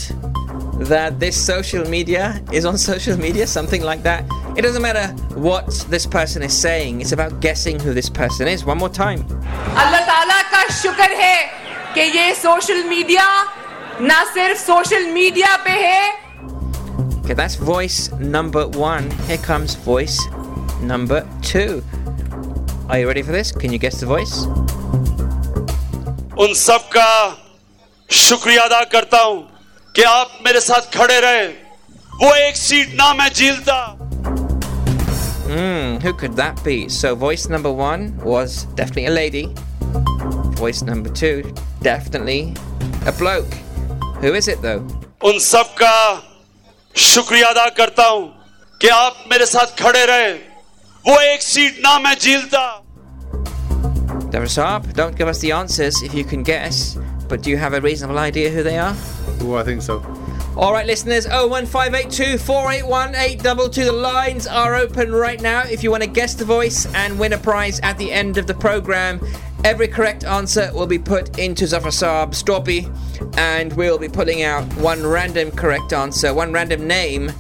that 0.89 1.17
this 1.21 1.37
social 1.37 1.85
media 1.89 2.41
is 2.51 2.65
on 2.65 2.77
social 2.77 3.15
media, 3.17 3.47
something 3.47 3.81
like 3.81 4.03
that. 4.03 4.25
It 4.57 4.63
doesn't 4.63 4.81
matter 4.81 5.07
what 5.47 5.69
this 5.89 6.05
person 6.05 6.43
is 6.43 6.53
saying, 6.53 6.99
it's 6.99 7.13
about 7.13 7.39
guessing 7.39 7.79
who 7.79 7.93
this 7.93 8.09
person 8.09 8.49
is. 8.49 8.65
One 8.65 8.77
more 8.79 8.89
time. 8.89 9.23
अल्लाह 9.83 10.01
ताला 10.11 10.41
का 10.51 10.63
शुक्र 10.81 11.09
है 11.21 11.37
कि 11.94 12.00
ये 12.18 12.34
social 12.34 12.82
media 12.88 13.26
ना 14.00 14.22
सिर्फ़ 14.34 14.58
social 14.60 15.06
media 15.12 15.56
पे 15.66 15.70
है 15.86 16.22
Okay, 17.24 17.34
that's 17.36 17.54
voice 17.66 17.98
number 18.32 18.62
one. 18.68 19.06
Here 19.28 19.38
comes 19.44 19.74
voice 19.84 20.16
number 20.88 21.20
two. 21.50 21.82
Are 22.90 22.98
you 22.98 23.06
ready 23.10 23.22
for 23.28 23.32
this? 23.36 23.52
Can 23.62 23.72
you 23.72 23.78
guess 23.84 24.00
the 24.02 24.08
voice? 24.10 24.34
उन 26.44 26.52
सब 26.62 26.88
का 26.96 27.08
शुक्रिया 28.10 28.62
अदा 28.64 28.82
करता 28.92 29.20
हूँ 29.22 29.40
कि 29.96 30.02
आप 30.02 30.38
मेरे 30.46 30.60
साथ 30.60 30.92
खड़े 30.96 31.18
रहे 31.20 31.46
वो 32.22 32.34
एक 32.46 32.56
सीट 32.56 32.94
ना 33.00 33.12
मैं 33.20 33.28
झीलता 33.32 33.76
Hmm, 35.48 35.98
who 36.04 36.12
could 36.20 36.36
that 36.36 36.60
be? 36.66 36.74
So, 36.88 37.14
voice 37.14 37.48
number 37.54 37.70
one 37.80 38.04
was 38.28 38.54
definitely 38.78 39.06
a 39.06 39.10
lady. 39.16 39.42
Voice 40.60 40.80
number 40.82 41.10
two, 41.20 41.52
definitely 41.83 42.55
a 43.05 43.11
bloke. 43.11 43.53
Who 44.21 44.33
is 44.33 44.47
it 44.47 44.61
though? 44.61 44.81
उन 45.25 45.39
सब 45.39 45.73
का 45.81 45.95
शुक्रिया 46.97 47.47
अदा 47.49 47.67
करता 47.77 48.03
हूं 48.07 48.25
कि 48.81 48.87
आप 48.87 49.23
मेरे 49.31 49.45
साथ 49.45 49.77
खड़े 49.81 50.05
रहे 50.05 50.31
वो 51.07 51.19
एक 51.33 51.41
सीट 51.41 51.81
ना 51.85 51.97
मैं 51.99 52.15
झीलता 52.15 52.67
Dara 54.31 54.45
Saab, 54.45 54.93
don't 54.93 55.15
give 55.15 55.27
us 55.27 55.39
the 55.39 55.51
answers 55.51 56.03
if 56.03 56.13
you 56.13 56.23
can 56.23 56.43
guess, 56.43 56.99
but 57.27 57.41
do 57.41 57.49
you 57.49 57.57
have 57.57 57.73
a 57.73 57.81
reasonable 57.81 58.19
idea 58.19 58.51
who 58.51 58.61
they 58.61 58.77
are? 58.77 58.95
Oh, 59.41 59.55
I 59.55 59.63
think 59.63 59.81
so. 59.81 60.03
All 60.55 60.71
right, 60.71 60.85
listeners, 60.85 61.25
01582 61.25 62.37
481 62.37 63.15
822. 63.15 63.85
The 63.85 63.91
lines 63.91 64.45
are 64.45 64.75
open 64.75 65.11
right 65.11 65.41
now 65.41 65.63
if 65.63 65.83
you 65.83 65.89
want 65.89 66.03
to 66.03 66.09
guess 66.09 66.35
the 66.35 66.45
voice 66.45 66.85
and 66.93 67.17
win 67.17 67.33
a 67.33 67.39
prize 67.39 67.79
at 67.81 67.97
the 67.97 68.11
end 68.11 68.37
of 68.37 68.45
the 68.45 68.53
program. 68.53 69.19
Every 69.63 69.87
correct 69.87 70.23
answer 70.23 70.71
will 70.73 70.87
be 70.87 70.97
put 70.97 71.37
into 71.37 71.67
Zafar 71.67 71.91
Saab's 71.91 72.41
Stoppy, 72.41 72.87
and 73.37 73.73
we'll 73.73 73.97
be 73.97 74.07
putting 74.07 74.41
out 74.43 74.63
one 74.77 75.05
random 75.05 75.51
correct 75.51 75.91
answer, 75.91 76.33
one 76.33 76.53
random 76.53 76.87
name 76.87 77.31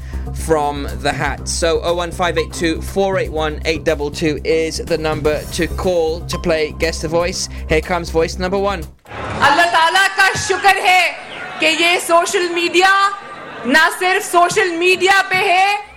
from 0.45 0.83
the 1.01 1.11
hat. 1.13 1.47
So 1.47 1.79
01582 1.79 2.81
481 2.81 3.61
822 3.65 4.41
is 4.43 4.77
the 4.79 4.97
number 4.97 5.41
to 5.53 5.67
call 5.67 6.19
to 6.27 6.37
play 6.39 6.73
Guess 6.77 7.01
the 7.01 7.07
Voice. 7.07 7.47
Here 7.69 7.81
comes 7.81 8.09
voice 8.09 8.37
number 8.37 8.59
one. 8.59 8.83
अल्लाह 9.07 9.65
ताला 9.73 10.07
का 10.17 10.27
शुक्र 10.47 10.75
है 10.85 11.03
कि 11.59 11.67
ये 11.83 11.99
social 11.99 12.49
media 12.53 12.91
ना 13.67 13.89
सिर्फ 13.99 14.23
social 14.31 14.71
media 14.77 15.21
पे 15.31 15.35
है 15.51 15.87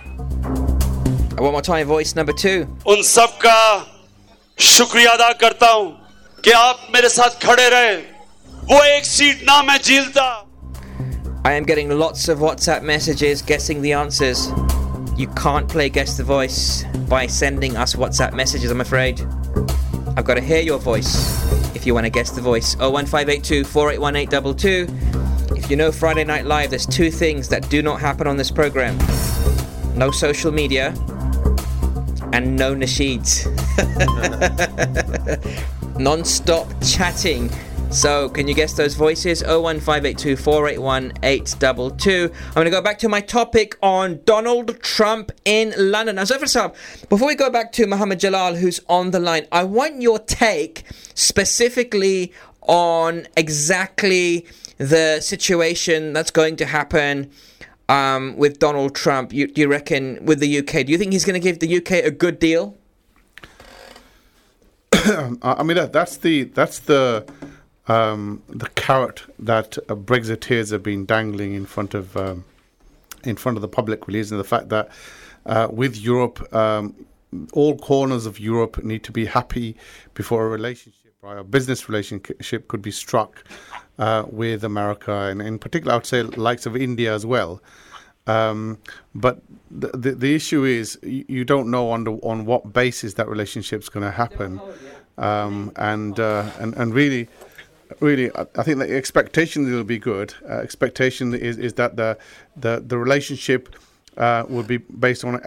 One 1.37 1.51
more 1.51 1.61
time, 1.61 1.87
voice 1.87 2.15
number 2.15 2.33
two. 2.33 2.65
उन 2.87 3.01
सब 3.03 3.37
का 3.45 3.59
शुक्रिया 4.59 5.11
अदा 5.11 5.31
करता 5.41 5.67
हूं 5.71 5.85
कि 6.43 6.51
आप 6.51 6.87
मेरे 6.93 7.09
साथ 7.09 7.39
खड़े 7.45 7.67
रहे 7.69 7.95
वो 8.71 8.83
एक 8.83 9.05
सीट 9.05 9.43
ना 9.49 9.61
मैं 9.63 9.77
झीलता 9.77 10.25
I 11.45 11.51
am 11.59 11.65
getting 11.69 11.89
lots 11.99 12.29
of 12.29 12.39
WhatsApp 12.39 12.83
messages 12.83 13.41
guessing 13.41 13.81
the 13.81 13.91
answers. 13.91 14.43
You 15.17 15.27
can't 15.39 15.67
play 15.73 15.89
Guess 15.89 16.15
the 16.15 16.23
Voice 16.23 16.85
by 17.09 17.27
sending 17.27 17.75
us 17.75 17.95
WhatsApp 17.95 18.33
messages, 18.33 18.71
I'm 18.71 18.79
afraid. 18.79 19.19
I've 20.15 20.23
got 20.23 20.35
to 20.35 20.41
hear 20.41 20.61
your 20.61 20.79
voice 20.79 21.11
if 21.75 21.85
you 21.85 21.93
want 21.93 22.05
to 22.05 22.09
guess 22.09 22.31
the 22.31 22.41
voice. 22.41 22.75
01582 22.77 23.65
481 23.65 24.15
822. 24.15 25.57
If 25.57 25.69
you 25.69 25.75
know 25.75 25.91
Friday 25.91 26.23
Night 26.23 26.45
Live, 26.45 26.69
there's 26.69 26.85
two 26.85 27.11
things 27.11 27.49
that 27.49 27.69
do 27.69 27.81
not 27.81 27.99
happen 27.99 28.25
on 28.25 28.37
this 28.37 28.51
program 28.51 28.97
no 29.95 30.11
social 30.11 30.51
media 30.51 30.87
and 32.33 32.55
no 32.55 32.73
nasheeds. 32.73 33.43
non 35.98 36.24
stop 36.24 36.68
chatting. 36.82 37.50
So, 37.90 38.28
can 38.28 38.46
you 38.46 38.54
guess 38.54 38.74
those 38.74 38.94
voices? 38.94 39.42
01582 39.42 40.36
481 40.36 41.12
822. 41.22 42.30
I'm 42.48 42.52
going 42.54 42.64
to 42.66 42.70
go 42.70 42.82
back 42.82 42.98
to 42.98 43.08
my 43.08 43.20
topic 43.22 43.78
on 43.82 44.20
Donald 44.24 44.80
Trump 44.82 45.32
in 45.46 45.72
London. 45.76 46.16
Now, 46.16 46.24
Zafar 46.24 46.46
Saab, 46.46 47.08
before 47.08 47.28
we 47.28 47.34
go 47.34 47.48
back 47.48 47.72
to 47.72 47.86
Mohammed 47.86 48.20
Jalal, 48.20 48.56
who's 48.56 48.80
on 48.88 49.10
the 49.10 49.18
line, 49.18 49.46
I 49.50 49.64
want 49.64 50.02
your 50.02 50.18
take 50.18 50.84
specifically 51.14 52.32
on 52.60 53.26
exactly 53.36 54.46
the 54.76 55.20
situation 55.20 56.12
that's 56.12 56.30
going 56.30 56.56
to 56.56 56.66
happen 56.66 57.30
um, 57.88 58.36
with 58.36 58.58
Donald 58.58 58.94
Trump. 58.94 59.32
You, 59.32 59.46
do 59.48 59.62
you 59.62 59.68
reckon 59.68 60.24
with 60.24 60.40
the 60.40 60.58
UK? 60.58 60.86
Do 60.86 60.92
you 60.92 60.98
think 60.98 61.12
he's 61.12 61.24
going 61.24 61.40
to 61.40 61.44
give 61.44 61.58
the 61.58 61.78
UK 61.78 62.04
a 62.04 62.10
good 62.10 62.38
deal? 62.38 62.77
I 65.42 65.62
mean, 65.62 65.76
that, 65.76 65.92
that's 65.92 66.18
the 66.18 66.44
that's 66.44 66.80
the 66.80 67.26
um, 67.86 68.42
the 68.48 68.68
carrot 68.70 69.22
that 69.38 69.78
uh, 69.78 69.94
Brexiteers 69.94 70.70
have 70.70 70.82
been 70.82 71.04
dangling 71.06 71.54
in 71.54 71.66
front 71.66 71.94
of 71.94 72.16
um, 72.16 72.44
in 73.24 73.36
front 73.36 73.56
of 73.56 73.62
the 73.62 73.68
public, 73.68 74.06
really, 74.06 74.20
is 74.20 74.30
the 74.30 74.44
fact 74.44 74.68
that 74.68 74.90
uh, 75.46 75.68
with 75.70 75.96
Europe, 75.96 76.52
um, 76.54 76.94
all 77.52 77.76
corners 77.78 78.26
of 78.26 78.38
Europe 78.38 78.82
need 78.84 79.02
to 79.04 79.12
be 79.12 79.26
happy 79.26 79.76
before 80.14 80.46
a 80.46 80.48
relationship, 80.48 81.12
right, 81.22 81.38
a 81.38 81.44
business 81.44 81.88
relationship, 81.88 82.68
could 82.68 82.82
be 82.82 82.90
struck 82.90 83.44
uh, 83.98 84.24
with 84.28 84.64
America, 84.64 85.12
and 85.12 85.42
in 85.42 85.58
particular, 85.58 85.92
I 85.92 85.96
would 85.96 86.06
say 86.06 86.22
likes 86.22 86.66
of 86.66 86.76
India 86.76 87.14
as 87.14 87.26
well. 87.26 87.60
Um, 88.28 88.78
but 89.14 89.40
the, 89.70 89.88
the 89.88 90.12
the 90.12 90.34
issue 90.34 90.64
is 90.64 90.98
you, 91.02 91.44
don't 91.44 91.70
know 91.70 91.90
on 91.90 92.04
the, 92.04 92.12
on 92.12 92.44
what 92.44 92.72
basis 92.72 93.14
that 93.14 93.26
relationship's 93.26 93.88
going 93.88 94.04
to 94.04 94.10
happen, 94.10 94.60
um, 95.16 95.72
and 95.76 96.20
uh, 96.20 96.50
and 96.60 96.76
and 96.76 96.94
really, 96.94 97.28
really, 98.00 98.30
I, 98.36 98.46
I 98.56 98.62
think 98.62 98.80
the 98.80 98.94
expectation 98.94 99.64
will 99.64 99.82
be 99.82 99.98
good. 99.98 100.34
Uh, 100.48 100.58
expectation 100.58 101.34
is, 101.34 101.56
is 101.56 101.72
that 101.74 101.96
the 101.96 102.18
the 102.54 102.84
the 102.86 102.98
relationship 102.98 103.74
uh, 104.18 104.44
will 104.46 104.62
be 104.62 104.76
based 104.76 105.24
on 105.24 105.36
an 105.36 105.40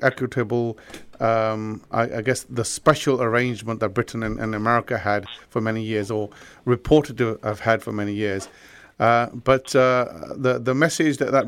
equitable. 0.00 0.78
Um, 1.20 1.82
I, 1.90 2.02
I 2.16 2.22
guess 2.22 2.44
the 2.44 2.64
special 2.64 3.22
arrangement 3.22 3.80
that 3.80 3.90
Britain 3.90 4.22
and, 4.22 4.40
and 4.40 4.54
America 4.54 4.96
had 4.96 5.26
for 5.50 5.60
many 5.60 5.82
years, 5.82 6.10
or 6.10 6.30
reported 6.64 7.18
to 7.18 7.38
have 7.42 7.60
had 7.60 7.82
for 7.82 7.92
many 7.92 8.14
years. 8.14 8.48
Uh, 8.98 9.26
but 9.26 9.76
uh, 9.76 10.06
the 10.36 10.58
the 10.58 10.74
message 10.74 11.18
that 11.18 11.32
that 11.32 11.46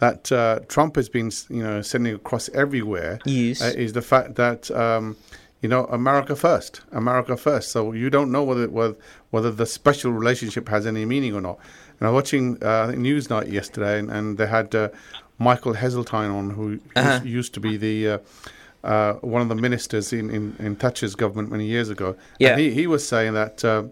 that 0.00 0.30
uh, 0.32 0.58
Trump 0.68 0.96
has 0.96 1.08
been, 1.08 1.30
you 1.48 1.62
know, 1.62 1.80
sending 1.82 2.14
across 2.14 2.48
everywhere 2.50 3.18
Yes. 3.24 3.62
uh, 3.62 3.72
is 3.76 3.92
the 3.92 4.02
fact 4.02 4.34
that 4.34 4.70
um, 4.72 5.16
you 5.62 5.68
know, 5.68 5.84
America 6.00 6.34
first, 6.34 6.80
America 6.92 7.36
first. 7.36 7.70
So 7.70 7.92
you 7.92 8.08
don't 8.10 8.30
know 8.32 8.42
whether 8.42 8.66
whether, 8.78 8.96
whether 9.30 9.50
the 9.62 9.66
special 9.66 10.10
relationship 10.20 10.68
has 10.68 10.86
any 10.86 11.04
meaning 11.04 11.34
or 11.34 11.42
not. 11.42 11.58
And 11.98 12.08
I 12.08 12.10
was 12.10 12.14
watching 12.22 12.56
uh, 12.62 12.88
Newsnight 13.06 13.52
yesterday, 13.52 13.98
and, 14.00 14.10
and 14.10 14.38
they 14.38 14.46
had 14.46 14.74
uh, 14.74 14.88
Michael 15.38 15.74
Heseltine 15.74 16.32
on, 16.34 16.50
who 16.50 16.66
Uh-huh. 16.96 17.20
used, 17.22 17.24
used 17.26 17.54
to 17.54 17.60
be 17.60 17.76
the 17.76 17.96
uh, 18.14 18.18
uh, 18.92 19.12
one 19.34 19.42
of 19.42 19.48
the 19.50 19.54
ministers 19.66 20.12
in, 20.14 20.30
in, 20.30 20.56
in 20.58 20.76
Thatcher's 20.76 21.14
government 21.14 21.50
many 21.50 21.66
years 21.66 21.90
ago. 21.90 22.16
Yeah. 22.38 22.52
And 22.52 22.60
he, 22.62 22.72
he 22.72 22.86
was 22.86 23.06
saying 23.06 23.34
that 23.34 23.62
uh, 23.62 23.82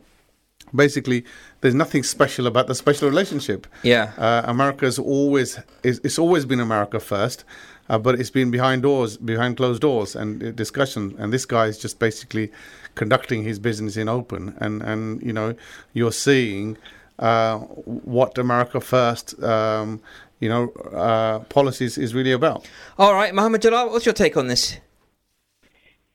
basically 0.75 1.25
there's 1.61 1.75
nothing 1.75 2.03
special 2.03 2.47
about 2.47 2.67
the 2.67 2.75
special 2.75 3.09
relationship. 3.09 3.67
Yeah. 3.83 4.13
Uh, 4.17 4.43
America's 4.47 4.99
always 4.99 5.59
is 5.83 6.01
it's 6.05 6.19
always 6.19 6.45
been 6.45 6.61
America 6.61 7.01
first, 7.01 7.45
uh, 7.89 7.99
but 7.99 8.21
it's 8.21 8.31
been 8.31 8.51
behind 8.51 8.83
doors, 8.83 9.17
behind 9.17 9.57
closed 9.57 9.83
doors, 9.83 10.15
and 10.15 10.43
uh, 10.43 10.51
discussion. 10.53 11.15
And 11.19 11.33
this 11.33 11.45
guy 11.45 11.67
is 11.67 11.79
just 11.79 11.99
basically 11.99 12.51
conducting 12.95 13.45
his 13.45 13.59
business 13.59 13.97
in 13.97 14.09
open, 14.09 14.55
and 14.59 14.83
and 14.83 15.23
you 15.23 15.33
know 15.33 15.55
you're 15.93 16.13
seeing 16.13 16.77
uh, 17.19 17.59
what 17.59 18.39
America 18.39 18.81
first. 18.81 19.43
Um, 19.43 20.01
you 20.41 20.49
know, 20.49 20.69
uh, 20.93 21.41
policies 21.41 21.99
is 21.99 22.15
really 22.15 22.31
about. 22.31 22.69
All 22.97 23.13
right, 23.13 23.35
Mohammed 23.35 23.63
Jalal, 23.63 23.91
what's 23.91 24.07
your 24.07 24.13
take 24.13 24.37
on 24.37 24.47
this? 24.47 24.79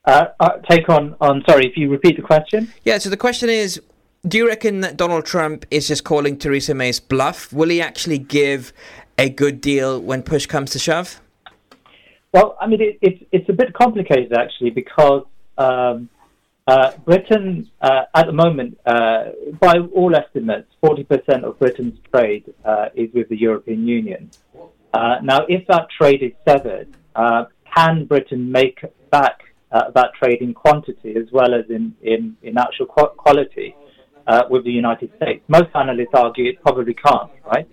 Uh, 0.05 0.25
uh, 0.39 0.57
take 0.69 0.89
on, 0.89 1.15
on, 1.21 1.43
sorry, 1.47 1.65
if 1.65 1.77
you 1.77 1.89
repeat 1.89 2.15
the 2.17 2.21
question. 2.21 2.71
Yeah, 2.83 2.97
so 2.97 3.09
the 3.09 3.17
question 3.17 3.49
is 3.49 3.81
do 4.25 4.37
you 4.37 4.47
reckon 4.47 4.81
that 4.81 4.95
Donald 4.95 5.25
Trump 5.25 5.65
is 5.69 5.87
just 5.87 6.03
calling 6.03 6.37
Theresa 6.37 6.73
May's 6.73 6.99
bluff? 6.99 7.51
Will 7.51 7.69
he 7.69 7.81
actually 7.81 8.19
give 8.19 8.71
a 9.17 9.29
good 9.29 9.59
deal 9.59 9.99
when 9.99 10.23
push 10.23 10.45
comes 10.45 10.71
to 10.71 10.79
shove? 10.79 11.19
Well, 12.31 12.57
I 12.59 12.67
mean, 12.67 12.81
it, 12.81 12.97
it's 13.01 13.23
it's 13.31 13.49
a 13.49 13.53
bit 13.53 13.73
complicated 13.73 14.33
actually 14.33 14.71
because 14.71 15.25
um, 15.57 16.09
uh, 16.65 16.93
Britain, 17.05 17.69
uh, 17.81 18.03
at 18.15 18.25
the 18.25 18.31
moment, 18.31 18.79
uh, 18.85 19.25
by 19.59 19.77
all 19.93 20.15
estimates, 20.15 20.71
40% 20.81 21.43
of 21.43 21.59
Britain's 21.59 21.99
trade 22.11 22.51
uh, 22.63 22.87
is 22.95 23.13
with 23.13 23.27
the 23.27 23.35
European 23.35 23.85
Union. 23.85 24.31
Uh, 24.93 25.17
now, 25.21 25.45
if 25.49 25.67
that 25.67 25.87
trade 25.89 26.23
is 26.23 26.31
severed, 26.47 26.87
uh, 27.15 27.45
can 27.75 28.05
Britain 28.05 28.51
make 28.51 28.79
back 29.11 29.41
that 29.71 30.11
trade 30.13 30.39
in 30.41 30.53
quantity 30.53 31.15
as 31.15 31.31
well 31.31 31.53
as 31.55 31.65
in, 31.69 31.95
in, 32.03 32.37
in 32.43 32.57
actual 32.59 32.85
qu- 32.85 33.07
quality 33.17 33.75
uh, 34.27 34.43
with 34.49 34.63
the 34.63 34.71
United 34.71 35.11
States? 35.17 35.43
Most 35.47 35.69
analysts 35.75 36.13
argue 36.13 36.49
it 36.49 36.61
probably 36.61 36.93
can't, 36.93 37.31
right? 37.45 37.67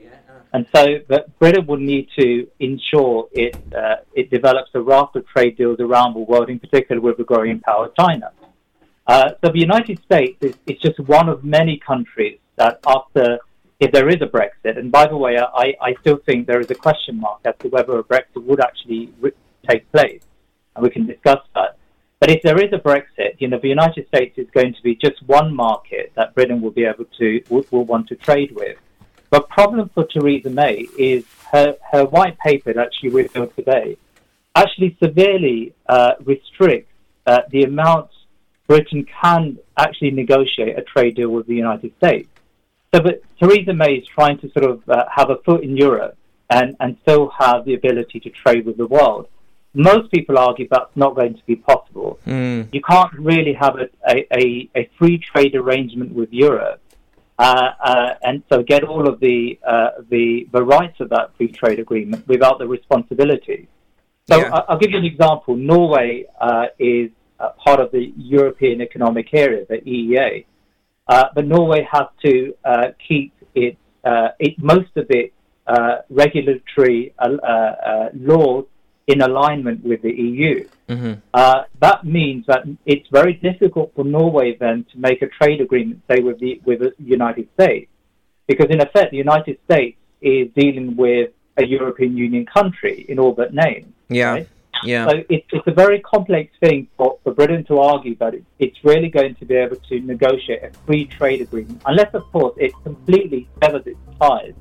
And 0.52 0.66
so 0.74 0.98
but 1.06 1.38
Britain 1.38 1.66
will 1.66 1.76
need 1.76 2.08
to 2.18 2.48
ensure 2.58 3.28
it, 3.32 3.56
uh, 3.74 3.96
it 4.14 4.30
develops 4.30 4.70
a 4.74 4.80
raft 4.80 5.14
of 5.16 5.26
trade 5.28 5.56
deals 5.56 5.78
around 5.80 6.14
the 6.14 6.20
world, 6.20 6.50
in 6.50 6.58
particular 6.58 7.00
with 7.00 7.16
the 7.18 7.24
growing 7.24 7.60
power 7.60 7.86
of 7.86 7.94
China. 7.94 8.32
Uh, 9.06 9.30
so 9.44 9.50
the 9.52 9.60
United 9.60 10.00
States 10.02 10.36
is, 10.40 10.54
is 10.66 10.78
just 10.78 10.98
one 11.00 11.28
of 11.28 11.44
many 11.44 11.78
countries 11.78 12.38
that 12.56 12.80
after, 12.86 13.38
if 13.78 13.90
there 13.92 14.08
is 14.08 14.20
a 14.20 14.26
Brexit, 14.26 14.78
and 14.78 14.92
by 14.92 15.06
the 15.06 15.16
way, 15.16 15.38
I, 15.38 15.74
I 15.80 15.94
still 16.00 16.18
think 16.26 16.46
there 16.46 16.60
is 16.60 16.70
a 16.70 16.74
question 16.74 17.18
mark 17.18 17.40
as 17.44 17.54
to 17.60 17.68
whether 17.68 17.98
a 17.98 18.04
Brexit 18.04 18.44
would 18.44 18.60
actually 18.60 19.12
re- 19.20 19.32
take 19.68 19.90
place, 19.90 20.22
and 20.74 20.82
we 20.82 20.90
can 20.90 21.06
discuss 21.06 21.40
that. 21.54 21.76
But 22.20 22.30
if 22.30 22.42
there 22.42 22.62
is 22.62 22.72
a 22.72 22.78
Brexit, 22.78 23.36
you 23.38 23.48
know, 23.48 23.58
the 23.58 23.68
United 23.68 24.06
States 24.08 24.36
is 24.36 24.46
going 24.50 24.74
to 24.74 24.82
be 24.82 24.94
just 24.94 25.22
one 25.22 25.54
market 25.54 26.12
that 26.14 26.34
Britain 26.34 26.60
will 26.60 26.70
be 26.70 26.84
able 26.84 27.06
to, 27.18 27.42
will, 27.48 27.64
will 27.70 27.84
want 27.84 28.08
to 28.08 28.14
trade 28.14 28.52
with. 28.52 28.76
The 29.30 29.40
problem 29.40 29.90
for 29.94 30.04
Theresa 30.04 30.50
May 30.50 30.86
is 30.98 31.24
her, 31.50 31.76
her 31.92 32.04
white 32.04 32.38
paper 32.38 32.72
that 32.74 32.90
she 32.98 33.08
revealed 33.08 33.56
today 33.56 33.96
actually 34.54 34.96
severely 35.02 35.72
uh, 35.88 36.12
restricts 36.24 36.92
uh, 37.26 37.40
the 37.50 37.62
amount 37.62 38.10
Britain 38.66 39.06
can 39.20 39.58
actually 39.76 40.10
negotiate 40.10 40.78
a 40.78 40.82
trade 40.82 41.16
deal 41.16 41.30
with 41.30 41.46
the 41.46 41.54
United 41.54 41.92
States. 41.96 42.28
So, 42.94 43.00
but 43.00 43.22
Theresa 43.38 43.72
May 43.72 43.94
is 43.94 44.06
trying 44.06 44.38
to 44.38 44.50
sort 44.52 44.64
of 44.70 44.88
uh, 44.88 45.04
have 45.14 45.30
a 45.30 45.36
foot 45.38 45.62
in 45.62 45.76
Europe 45.76 46.16
and, 46.50 46.76
and 46.80 46.96
still 47.02 47.32
have 47.38 47.64
the 47.64 47.74
ability 47.74 48.20
to 48.20 48.30
trade 48.30 48.66
with 48.66 48.76
the 48.76 48.86
world. 48.86 49.28
Most 49.72 50.10
people 50.10 50.36
argue 50.38 50.66
that's 50.70 50.96
not 50.96 51.14
going 51.14 51.34
to 51.34 51.42
be 51.46 51.56
possible. 51.56 52.18
You 52.26 52.80
can't 52.88 53.12
really 53.12 53.52
have 53.54 53.76
a, 53.78 53.88
a, 54.36 54.68
a, 54.76 54.90
free 54.98 55.18
trade 55.18 55.54
arrangement 55.54 56.12
with 56.12 56.32
Europe 56.32 56.80
uh, 57.40 57.72
uh, 57.82 58.14
and 58.22 58.42
so 58.52 58.62
get 58.62 58.84
all 58.84 59.08
of 59.08 59.18
the, 59.20 59.58
uh, 59.66 59.88
the 60.10 60.46
the 60.52 60.62
rights 60.62 61.00
of 61.00 61.08
that 61.08 61.34
free 61.38 61.48
trade 61.48 61.78
agreement 61.78 62.28
without 62.28 62.58
the 62.58 62.68
responsibilities. 62.68 63.66
So 64.30 64.38
Yeah. 64.38 64.54
I- 64.54 64.64
I'll 64.68 64.78
give 64.78 64.90
you 64.90 64.98
an 64.98 65.06
example. 65.06 65.56
Norway 65.56 66.26
uh, 66.38 66.66
is 66.78 67.10
uh, 67.38 67.50
part 67.64 67.80
of 67.80 67.92
the 67.92 68.12
European 68.18 68.82
Economic 68.82 69.32
Area, 69.32 69.64
the 69.70 69.78
EEA, 69.78 70.44
uh, 71.08 71.28
but 71.34 71.46
Norway 71.46 71.82
has 71.90 72.08
to 72.26 72.54
uh, 72.62 72.88
keep 73.08 73.32
its 73.54 73.78
uh, 74.04 74.28
it, 74.38 74.58
most 74.58 74.94
of 74.96 75.06
its 75.08 75.32
uh, 75.66 75.96
regulatory 76.10 77.14
uh, 77.18 77.36
uh, 77.42 77.46
uh, 77.46 78.08
laws 78.12 78.66
in 79.10 79.20
alignment 79.22 79.84
with 79.84 80.02
the 80.02 80.12
EU. 80.12 80.66
Uh, 81.34 81.62
that 81.80 82.04
means 82.04 82.44
that 82.46 82.62
it's 82.84 83.08
very 83.12 83.34
difficult 83.34 83.92
for 83.94 84.04
Norway 84.04 84.56
then 84.58 84.84
to 84.92 84.98
make 84.98 85.22
a 85.22 85.28
trade 85.28 85.60
agreement, 85.60 86.02
say, 86.10 86.20
with 86.20 86.38
the 86.40 86.60
with 86.64 86.80
the 86.80 86.92
United 86.98 87.48
States, 87.54 87.90
because 88.48 88.66
in 88.70 88.80
effect 88.80 89.10
the 89.12 89.22
United 89.28 89.58
States 89.66 89.96
is 90.20 90.48
dealing 90.56 90.96
with 90.96 91.30
a 91.56 91.64
European 91.64 92.16
Union 92.16 92.44
country 92.46 93.06
in 93.08 93.18
all 93.18 93.32
but 93.32 93.54
name. 93.54 93.94
Yeah. 94.08 94.32
Right? 94.32 94.48
Yeah. 94.82 95.08
So 95.08 95.16
it, 95.28 95.44
it's 95.52 95.66
a 95.66 95.72
very 95.84 96.00
complex 96.00 96.52
thing 96.64 96.88
for, 96.96 97.18
for 97.22 97.32
Britain 97.34 97.64
to 97.64 97.78
argue 97.78 98.16
that 98.16 98.34
it, 98.34 98.44
it's 98.58 98.78
really 98.82 99.08
going 99.08 99.34
to 99.36 99.44
be 99.44 99.54
able 99.54 99.76
to 99.76 100.00
negotiate 100.00 100.62
a 100.64 100.70
free 100.86 101.04
trade 101.04 101.40
agreement, 101.42 101.82
unless, 101.86 102.12
of 102.14 102.24
course, 102.32 102.54
it 102.56 102.72
completely 102.82 103.48
severs 103.62 103.86
its 103.86 103.98
ties 104.20 104.54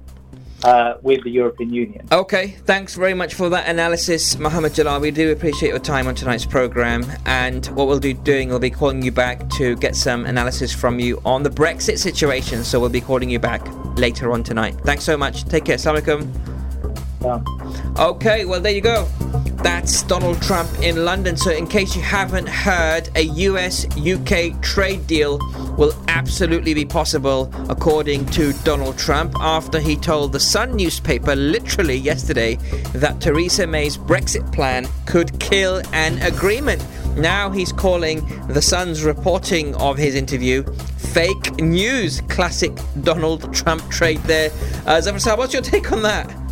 uh, 0.64 0.96
with 1.02 1.24
the 1.24 1.30
European 1.32 1.74
Union. 1.74 2.08
Okay, 2.12 2.56
thanks 2.66 2.96
very 2.96 3.14
much 3.14 3.34
for 3.34 3.50
that 3.50 3.68
analysis, 3.68 4.38
Mohammed 4.38 4.74
Jalal. 4.74 5.00
We 5.00 5.12
do 5.12 5.32
appreciate 5.32 5.70
your 5.70 5.80
time 5.80 6.08
on 6.08 6.16
tonight's 6.16 6.46
program. 6.46 7.06
And 7.26 7.66
what 7.68 7.88
we'll 7.88 8.00
be 8.00 8.14
doing, 8.14 8.50
we'll 8.50 8.60
be 8.60 8.70
calling 8.70 9.02
you 9.02 9.12
back 9.12 9.50
to 9.52 9.76
get 9.78 9.96
some 9.96 10.26
analysis 10.26 10.74
from 10.74 11.00
you 11.00 11.22
on 11.26 11.44
the 11.44 11.50
Brexit 11.50 11.98
situation. 11.98 12.64
So 12.64 12.80
we'll 12.80 12.90
be 12.90 13.02
calling 13.02 13.30
you 13.30 13.40
back 13.40 13.66
later 13.98 14.32
on 14.32 14.44
tonight. 14.44 14.76
Thanks 14.84 15.04
so 15.04 15.18
much. 15.18 15.46
Take 15.46 15.66
care. 15.66 15.78
Assalamu 15.78 16.02
alaikum. 16.02 17.26
Um, 17.26 17.96
Okay, 17.98 18.46
well, 18.46 18.62
there 18.62 18.72
you 18.72 18.82
go. 18.82 19.08
That's 19.62 20.04
Donald 20.04 20.42
Trump 20.42 20.70
in 20.82 21.04
London. 21.04 21.36
So, 21.36 21.52
in 21.52 21.68
case 21.68 21.94
you 21.96 22.02
haven't 22.02 22.48
heard, 22.48 23.10
a 23.16 23.24
US 23.24 23.86
UK 23.98 24.62
trade 24.62 25.06
deal 25.06 25.38
will 25.78 25.94
absolutely 26.08 26.74
be 26.74 26.86
possible, 26.86 27.52
according 27.70 28.26
to 28.28 28.54
Donald 28.64 28.98
Trump, 28.98 29.36
after 29.40 29.80
he 29.80 29.98
told 29.98 30.32
the 30.32 30.40
Sun 30.40 30.78
newspaper 30.78 31.36
literally 31.36 31.96
yesterday 31.96 32.56
that 32.94 33.20
Theresa 33.20 33.68
May's 33.68 33.98
Brexit 33.98 34.50
plan 34.54 34.88
could 35.06 35.38
kill 35.40 35.82
an 35.92 36.22
agreement. 36.22 36.86
Now 37.18 37.50
he's 37.50 37.74
calling 37.74 38.26
the 38.48 38.62
Sun's 38.62 39.04
reporting 39.04 39.76
of 39.76 39.98
his 39.98 40.16
interview 40.16 40.64
fake 40.98 41.60
news. 41.60 42.22
Classic 42.30 42.72
Donald 43.02 43.54
Trump 43.54 43.90
trade 43.90 44.20
there. 44.20 44.52
Uh, 44.86 45.02
Zafar 45.02 45.38
what's 45.38 45.54
your 45.54 45.62
take 45.62 45.92
on 45.92 46.02
that? 46.04 46.49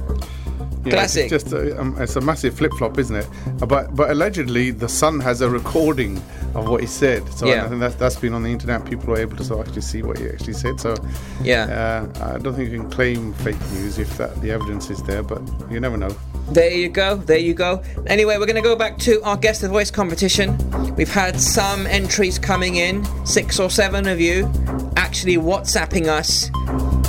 Classic. 0.83 1.31
It's 1.31 1.43
just 1.43 1.53
a, 1.53 1.79
um, 1.79 1.95
it's 1.99 2.15
a 2.15 2.21
massive 2.21 2.55
flip 2.57 2.71
flop, 2.77 2.97
isn't 2.97 3.15
it? 3.15 3.27
But 3.67 3.95
but 3.95 4.09
allegedly 4.11 4.71
the 4.71 4.87
Sun 4.87 5.19
has 5.21 5.41
a 5.41 5.49
recording 5.49 6.17
of 6.55 6.67
what 6.69 6.81
he 6.81 6.87
said. 6.87 7.27
So 7.33 7.47
Yeah. 7.47 7.65
I 7.65 7.67
think 7.67 7.79
that's 7.81 7.95
that's 7.95 8.15
been 8.15 8.33
on 8.33 8.43
the 8.43 8.51
internet. 8.51 8.85
People 8.85 9.07
were 9.07 9.19
able 9.19 9.35
to 9.37 9.43
sort 9.43 9.59
of 9.61 9.67
actually 9.67 9.81
see 9.81 10.01
what 10.01 10.17
he 10.17 10.27
actually 10.27 10.53
said. 10.53 10.79
So 10.79 10.95
Yeah. 11.43 12.07
uh, 12.19 12.35
I 12.35 12.37
don't 12.39 12.55
think 12.55 12.69
you 12.71 12.79
can 12.79 12.89
claim 12.89 13.33
fake 13.33 13.59
news 13.73 13.97
if 13.99 14.17
that 14.17 14.39
the 14.41 14.51
evidence 14.51 14.89
is 14.89 15.01
there. 15.03 15.23
But 15.23 15.41
you 15.69 15.79
never 15.79 15.97
know. 15.97 16.15
There 16.51 16.71
you 16.71 16.87
go, 16.87 17.17
there 17.17 17.37
you 17.39 17.53
go. 17.53 17.83
Anyway, 18.05 18.37
we're 18.37 18.45
going 18.45 18.55
to 18.55 18.61
go 18.61 18.77
back 18.77 18.97
to 18.99 19.21
our 19.23 19.35
Guess 19.35 19.59
the 19.59 19.67
Voice 19.67 19.91
competition. 19.91 20.57
We've 20.95 21.13
had 21.13 21.37
some 21.41 21.85
entries 21.87 22.39
coming 22.39 22.77
in, 22.77 23.05
six 23.25 23.59
or 23.59 23.69
seven 23.69 24.07
of 24.07 24.21
you 24.21 24.49
actually 24.95 25.37
WhatsApping 25.37 26.07
us, 26.07 26.49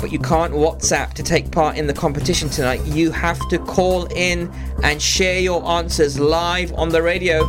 but 0.01 0.11
you 0.11 0.19
can't 0.19 0.53
WhatsApp 0.53 1.13
to 1.13 1.23
take 1.23 1.51
part 1.51 1.77
in 1.77 1.87
the 1.87 1.93
competition 1.93 2.49
tonight. 2.49 2.81
You 2.85 3.11
have 3.11 3.39
to 3.49 3.57
call 3.68 4.04
in 4.06 4.50
and 4.82 5.00
share 5.00 5.38
your 5.40 5.64
answers 5.66 6.18
live 6.18 6.72
on 6.74 6.88
the 6.88 7.02
radio. 7.02 7.44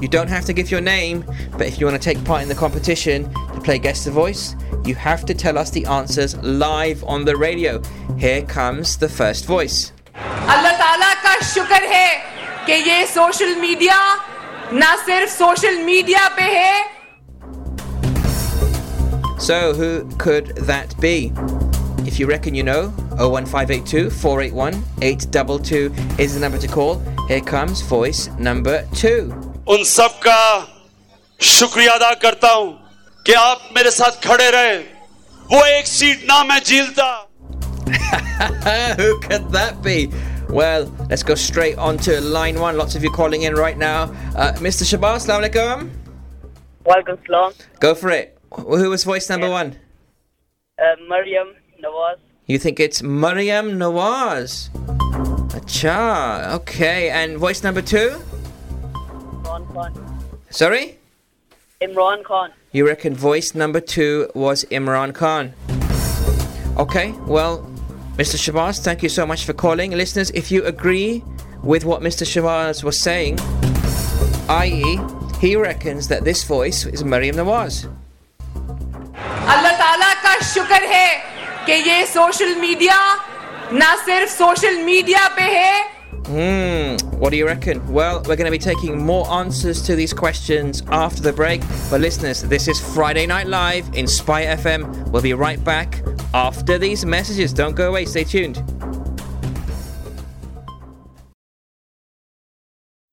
You 0.00 0.08
don't 0.08 0.28
have 0.28 0.44
to 0.46 0.52
give 0.52 0.70
your 0.70 0.80
name, 0.80 1.24
but 1.52 1.66
if 1.66 1.78
you 1.78 1.86
want 1.86 2.00
to 2.00 2.04
take 2.04 2.22
part 2.24 2.42
in 2.42 2.48
the 2.48 2.54
competition 2.54 3.32
to 3.54 3.60
play 3.60 3.78
Guess 3.78 4.04
the 4.04 4.10
Voice, 4.10 4.56
you 4.84 4.94
have 4.94 5.24
to 5.26 5.34
tell 5.34 5.56
us 5.56 5.70
the 5.70 5.86
answers 5.86 6.36
live 6.42 7.04
on 7.04 7.24
the 7.24 7.36
radio. 7.36 7.80
Here 8.18 8.42
comes 8.42 8.96
the 8.98 9.08
first 9.08 9.46
voice. 9.46 9.92
अल्लाह 10.14 10.72
ताला 10.80 11.12
का 11.22 11.34
शुक्र 11.54 11.82
है 11.92 12.10
कि 12.66 12.72
ये 12.90 13.06
social 13.06 13.54
media 13.60 13.96
ना 14.72 14.94
सिर्फ 15.06 15.30
social 15.30 15.78
media 15.84 16.28
पे 16.36 16.50
है 16.58 16.92
So, 19.44 19.74
who 19.74 20.08
could 20.16 20.56
that 20.68 20.94
be? 21.00 21.30
If 22.09 22.19
you 22.19 22.25
reckon 22.25 22.55
you 22.55 22.63
know, 22.63 22.87
01582 23.21 24.09
481 24.09 24.83
822 25.03 25.93
is 26.17 26.33
the 26.33 26.39
number 26.39 26.57
to 26.57 26.67
call. 26.67 26.95
Here 27.27 27.39
comes 27.39 27.81
voice 27.81 28.29
number 28.39 28.81
two. 28.95 29.29
उन 29.69 29.83
सब 29.85 30.17
का 30.25 30.41
शुक्रिया 31.49 31.93
अदा 31.93 32.13
करता 32.23 32.51
हूं 32.53 32.71
कि 33.27 33.33
आप 33.41 33.69
मेरे 33.75 33.91
साथ 33.91 34.17
खड़े 34.25 34.49
रहे 34.55 34.77
वो 35.53 35.63
एक 35.65 35.87
सीट 35.87 36.25
ना 36.31 36.43
मैं 36.49 36.59
झीलता 36.63 37.11
Who 39.03 39.11
could 39.27 39.47
that 39.59 39.83
be? 39.83 40.09
Well, 40.49 40.91
let's 41.11 41.21
go 41.21 41.35
straight 41.35 41.77
on 41.77 42.01
to 42.09 42.19
line 42.21 42.59
one. 42.59 42.75
Lots 42.75 42.95
of 42.95 43.03
you 43.03 43.11
calling 43.11 43.43
in 43.43 43.53
right 43.53 43.77
now. 43.77 44.01
Uh, 44.35 44.53
Mr. 44.67 44.89
Shabazz. 44.93 45.21
Assalamu 45.21 45.45
alaikum. 45.45 45.89
Welcome, 46.85 47.21
Salam. 47.29 47.53
Go 47.79 47.93
for 47.93 48.09
it. 48.09 48.35
Who 48.55 48.89
was 48.89 49.03
voice 49.03 49.29
number 49.29 49.47
yeah. 49.47 49.61
one? 49.61 49.75
Uh, 50.79 50.95
Mariam. 51.07 51.58
Nawaz. 51.81 52.17
You 52.47 52.57
think 52.57 52.79
it's 52.79 53.01
Mariam 53.01 53.79
Nawaz? 53.79 54.69
Acha. 55.49 56.53
Okay, 56.55 57.09
and 57.09 57.37
voice 57.37 57.63
number 57.63 57.81
two? 57.81 58.21
Imran 59.43 59.73
Khan. 59.73 60.23
Sorry? 60.49 60.97
Imran 61.81 62.23
Khan. 62.23 62.51
You 62.71 62.87
reckon 62.87 63.15
voice 63.15 63.55
number 63.55 63.79
two 63.79 64.29
was 64.35 64.65
Imran 64.65 65.13
Khan? 65.13 65.53
Okay, 66.77 67.11
well, 67.27 67.59
Mr. 68.17 68.35
Shabazz, 68.37 68.83
thank 68.83 69.01
you 69.03 69.09
so 69.09 69.25
much 69.25 69.45
for 69.45 69.53
calling. 69.53 69.91
Listeners, 69.91 70.29
if 70.31 70.51
you 70.51 70.63
agree 70.65 71.23
with 71.63 71.85
what 71.85 72.01
Mr. 72.01 72.25
Shabazz 72.25 72.83
was 72.83 72.99
saying, 72.99 73.39
i.e., 74.49 74.99
he 75.39 75.55
reckons 75.55 76.07
that 76.09 76.23
this 76.25 76.43
voice 76.43 76.85
is 76.85 77.03
Mariam 77.03 77.35
Nawaz. 77.37 77.85
Allah 79.15 79.73
Ta'ala 79.77 80.09
ka 80.21 80.37
shukar 80.41 80.83
hai 80.83 81.38
कि 81.69 81.75
ये 81.89 82.05
social 82.07 82.55
media 82.59 82.95
ना 83.79 83.95
सिर्फ 84.05 84.29
social 84.29 84.77
media 84.83 85.27
पे 85.37 85.41
है 85.55 85.99
Hmm, 86.29 86.97
what 87.21 87.31
do 87.33 87.37
you 87.37 87.45
reckon? 87.47 87.79
Well, 87.97 88.17
we're 88.27 88.35
going 88.39 88.47
to 88.47 88.55
be 88.55 88.59
taking 88.63 88.97
more 89.05 89.21
answers 89.35 89.81
to 89.87 89.95
these 89.99 90.13
questions 90.13 90.81
after 90.97 91.23
the 91.27 91.33
break. 91.33 91.63
But 91.91 92.01
listeners, 92.01 92.41
this 92.53 92.67
is 92.73 92.81
Friday 92.95 93.25
Night 93.31 93.47
Live 93.53 93.89
Inspire 94.01 94.55
FM. 94.55 94.85
We'll 95.11 95.23
be 95.23 95.33
right 95.33 95.63
back 95.69 95.97
after 96.41 96.77
these 96.77 97.03
messages. 97.15 97.51
Don't 97.61 97.75
go 97.75 97.89
away, 97.89 98.05
stay 98.05 98.23
tuned. 98.33 98.61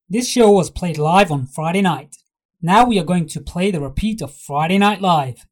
This 0.09 0.29
show 0.29 0.51
was 0.51 0.69
played 0.69 0.97
live 0.99 1.31
on 1.31 1.47
Friday 1.47 1.81
night. 1.81 2.17
Now 2.61 2.85
we 2.85 2.99
are 2.99 3.03
going 3.13 3.27
to 3.29 3.41
play 3.41 3.71
the 3.71 3.81
repeat 3.81 4.21
of 4.21 4.33
Friday 4.49 4.77
Night 4.77 5.01
Live. 5.01 5.47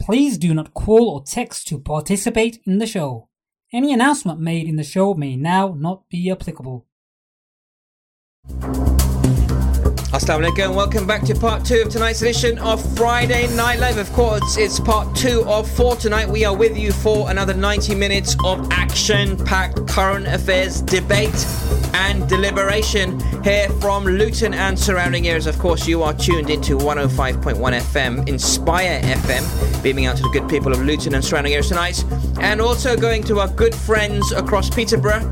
Please 0.00 0.38
do 0.38 0.54
not 0.54 0.74
call 0.74 1.08
or 1.10 1.22
text 1.24 1.68
to 1.68 1.78
participate 1.78 2.60
in 2.64 2.78
the 2.78 2.86
show. 2.86 3.28
Any 3.72 3.92
announcement 3.92 4.40
made 4.40 4.66
in 4.66 4.76
the 4.76 4.84
show 4.84 5.14
may 5.14 5.36
now 5.36 5.74
not 5.76 6.08
be 6.08 6.30
applicable. 6.30 6.86
Assalamu 10.10 10.48
alaikum. 10.48 10.74
Welcome 10.74 11.06
back 11.06 11.22
to 11.24 11.34
part 11.34 11.66
two 11.66 11.82
of 11.82 11.90
tonight's 11.90 12.22
edition 12.22 12.56
of 12.60 12.80
Friday 12.96 13.46
Night 13.54 13.78
Live. 13.78 13.98
Of 13.98 14.10
course, 14.14 14.56
it's 14.56 14.80
part 14.80 15.14
two 15.14 15.44
of 15.46 15.70
four 15.70 15.96
tonight. 15.96 16.26
We 16.26 16.46
are 16.46 16.56
with 16.56 16.78
you 16.78 16.92
for 16.92 17.30
another 17.30 17.52
90 17.52 17.94
minutes 17.94 18.34
of 18.42 18.72
action 18.72 19.36
packed 19.44 19.86
current 19.86 20.26
affairs 20.26 20.80
debate 20.80 21.46
and 21.92 22.26
deliberation 22.26 23.20
here 23.44 23.68
from 23.82 24.06
Luton 24.06 24.54
and 24.54 24.78
surrounding 24.78 25.28
areas. 25.28 25.46
Of 25.46 25.58
course, 25.58 25.86
you 25.86 26.02
are 26.02 26.14
tuned 26.14 26.48
into 26.48 26.78
105.1 26.78 27.56
FM, 27.58 28.26
Inspire 28.26 29.02
FM, 29.02 29.82
beaming 29.82 30.06
out 30.06 30.16
to 30.16 30.22
the 30.22 30.30
good 30.30 30.48
people 30.48 30.72
of 30.72 30.80
Luton 30.80 31.16
and 31.16 31.22
surrounding 31.22 31.52
areas 31.52 31.68
tonight. 31.68 32.02
And 32.40 32.62
also 32.62 32.96
going 32.96 33.24
to 33.24 33.40
our 33.40 33.48
good 33.48 33.74
friends 33.74 34.32
across 34.32 34.70
Peterborough, 34.70 35.30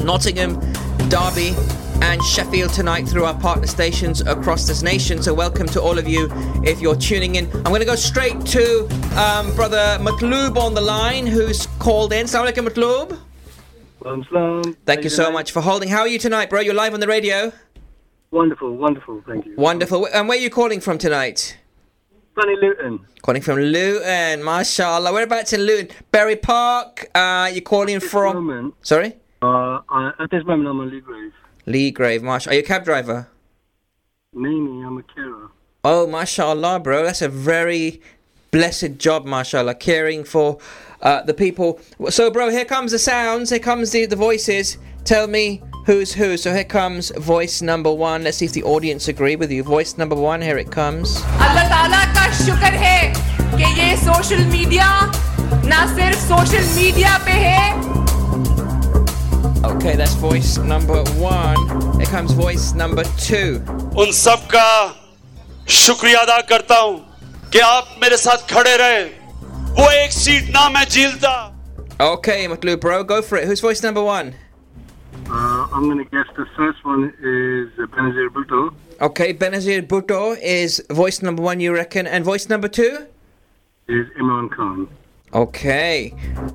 Nottingham, 0.00 0.60
Derby, 1.08 1.54
and 2.02 2.22
Sheffield 2.24 2.72
tonight 2.72 3.08
through 3.08 3.24
our 3.24 3.38
partner 3.38 3.66
stations 3.66 4.20
across 4.22 4.66
this 4.66 4.82
nation. 4.82 5.22
So, 5.22 5.32
welcome 5.32 5.66
to 5.68 5.80
all 5.80 5.98
of 5.98 6.08
you 6.08 6.28
if 6.64 6.80
you're 6.80 6.96
tuning 6.96 7.36
in. 7.36 7.46
I'm 7.58 7.62
going 7.64 7.80
to 7.80 7.86
go 7.86 7.94
straight 7.94 8.44
to 8.46 8.86
um, 9.16 9.54
brother 9.54 9.98
Matloob 10.00 10.56
on 10.56 10.74
the 10.74 10.80
line 10.80 11.26
who's 11.26 11.66
called 11.78 12.12
in. 12.12 12.26
Assalamu 12.26 12.52
alaikum, 12.52 12.68
Matloob. 12.68 13.18
Thank 14.84 15.04
you 15.04 15.10
so 15.10 15.30
much 15.30 15.52
for 15.52 15.60
holding. 15.60 15.88
How 15.88 16.00
are 16.00 16.08
you 16.08 16.18
tonight, 16.18 16.50
bro? 16.50 16.60
You're 16.60 16.74
live 16.74 16.92
on 16.92 17.00
the 17.00 17.06
radio. 17.06 17.52
Wonderful, 18.32 18.76
wonderful, 18.76 19.22
thank 19.26 19.46
you. 19.46 19.54
Wonderful. 19.56 20.08
And 20.12 20.28
where 20.28 20.38
are 20.38 20.40
you 20.40 20.50
calling 20.50 20.80
from 20.80 20.98
tonight? 20.98 21.56
Sunny 22.34 22.56
Luton. 22.60 23.06
Calling 23.20 23.42
from 23.42 23.58
Luton, 23.58 24.42
mashallah. 24.42 25.12
Whereabouts 25.12 25.52
in 25.52 25.60
Luton? 25.60 25.94
Bury 26.10 26.34
Park. 26.34 27.08
Uh, 27.14 27.48
you're 27.52 27.60
calling 27.60 28.00
from. 28.00 28.46
moment, 28.46 28.74
Sorry? 28.82 29.14
uh, 29.42 29.80
I, 29.88 30.12
at 30.18 30.30
this 30.30 30.42
moment, 30.44 30.68
I'm 30.68 30.80
on 30.80 30.90
Leagrave. 30.90 31.30
Leagrave, 31.66 32.22
Marsh. 32.22 32.46
Are 32.46 32.54
you 32.54 32.60
a 32.60 32.62
cab 32.62 32.84
driver? 32.84 33.28
Nini, 34.32 34.84
I'm 34.84 34.98
a 34.98 35.02
carer. 35.02 35.50
Oh, 35.84 36.06
mashallah, 36.06 36.80
bro. 36.80 37.04
That's 37.04 37.22
a 37.22 37.28
very 37.28 38.00
blessed 38.50 38.98
job, 38.98 39.24
mashallah, 39.24 39.74
caring 39.74 40.24
for 40.24 40.58
uh, 41.00 41.22
the 41.22 41.34
people. 41.34 41.80
So, 42.08 42.30
bro, 42.30 42.50
here 42.50 42.64
comes 42.64 42.92
the 42.92 42.98
sounds, 42.98 43.50
here 43.50 43.58
comes 43.58 43.90
the, 43.90 44.06
the 44.06 44.16
voices. 44.16 44.78
Tell 45.04 45.26
me 45.26 45.62
who's 45.86 46.12
who. 46.12 46.36
So, 46.36 46.52
here 46.54 46.64
comes 46.64 47.10
voice 47.10 47.62
number 47.62 47.92
one. 47.92 48.24
Let's 48.24 48.38
see 48.38 48.46
if 48.46 48.52
the 48.52 48.62
audience 48.62 49.08
agree 49.08 49.36
with 49.36 49.50
you. 49.50 49.62
Voice 49.62 49.98
number 49.98 50.14
one, 50.14 50.40
here 50.40 50.58
it 50.58 50.70
comes. 50.70 51.20
Okay, 59.81 59.95
that's 59.95 60.13
voice 60.13 60.57
number 60.57 61.03
one. 61.17 61.57
Here 61.97 62.05
comes 62.05 62.31
voice 62.31 62.73
number 62.73 63.03
two. 63.27 63.59
उन 63.97 64.11
सब 64.13 64.47
का 64.53 64.69
शुक्रिया 65.77 66.19
अदा 66.19 66.39
करता 66.49 66.75
हूं 66.79 66.97
कि 67.51 67.59
आप 67.59 67.95
मेरे 68.03 68.17
साथ 68.17 68.47
खड़े 68.53 68.75
रहे 68.77 69.03
वो 69.79 69.89
एक 70.03 70.11
सीट 70.11 70.49
ना 70.55 70.69
मैं 70.69 70.83
झीलता 70.85 71.35
Okay, 71.99 72.47
Matloo, 72.47 72.79
bro, 72.79 73.03
go 73.03 73.21
for 73.23 73.37
it. 73.37 73.45
Who's 73.47 73.59
voice 73.59 73.81
number 73.81 74.03
one? 74.03 74.35
Uh, 75.29 75.67
I'm 75.73 75.85
going 75.89 75.97
to 75.97 76.05
guess 76.11 76.27
the 76.35 76.45
first 76.55 76.85
one 76.85 77.05
is 77.21 77.69
uh, 77.79 77.87
Benazir 77.95 78.29
Bhutto. 78.29 78.75
Okay, 79.01 79.33
Benazir 79.33 79.81
Bhutto 79.87 80.37
is 80.39 80.79
voice 80.91 81.23
number 81.23 81.41
one, 81.41 81.59
you 81.59 81.73
reckon. 81.73 82.05
And 82.05 82.23
voice 82.23 82.47
number 82.49 82.67
two? 82.67 83.07
Is 83.87 84.05
Imran 84.19 84.51
Khan. 84.51 84.87
Okay. 85.34 86.12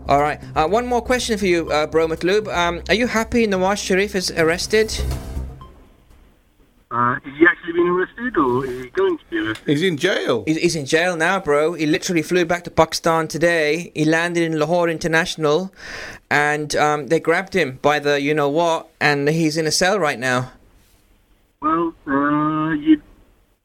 All 0.08 0.22
right. 0.22 0.40
Uh, 0.56 0.68
one 0.68 0.86
more 0.86 1.02
question 1.02 1.38
for 1.38 1.48
you, 1.48 1.72
uh, 1.72 1.88
Bro 1.88 2.10
Matloob. 2.10 2.48
Um, 2.48 2.84
are 2.90 2.96
you 2.96 3.08
happy 3.08 3.48
Nawaz 3.48 3.84
Sharif 3.84 4.16
is 4.16 4.32
arrested? 4.32 4.94
Uh, 6.90 7.18
is 7.26 7.34
he 7.38 7.46
actually 7.46 7.74
been 7.74 7.88
arrested 7.88 8.38
or 8.38 8.66
is 8.66 8.84
he 8.84 8.90
going 8.92 9.18
to 9.18 9.26
be 9.30 9.40
arrested? 9.40 9.68
He's 9.68 9.82
in 9.82 9.98
jail. 9.98 10.44
He's, 10.48 10.58
he's 10.58 10.76
in 10.76 10.86
jail 10.86 11.18
now, 11.18 11.40
bro. 11.40 11.74
He 11.74 11.86
literally 11.86 12.22
flew 12.22 12.46
back 12.46 12.64
to 12.64 12.72
Pakistan 12.72 13.28
today. 13.28 13.92
He 13.94 14.06
landed 14.06 14.44
in 14.44 14.58
Lahore 14.58 14.88
International, 14.88 15.74
and 16.30 16.74
um, 16.78 17.08
they 17.08 17.20
grabbed 17.20 17.54
him 17.54 17.80
by 17.82 18.00
the 18.00 18.22
you 18.22 18.34
know 18.34 18.48
what, 18.48 18.88
and 19.02 19.28
he's 19.28 19.58
in 19.58 19.68
a 19.68 19.72
cell 19.72 20.00
right 20.00 20.18
now. 20.18 20.52
Well, 21.62 21.94
uh, 22.08 22.72
you, 22.72 23.02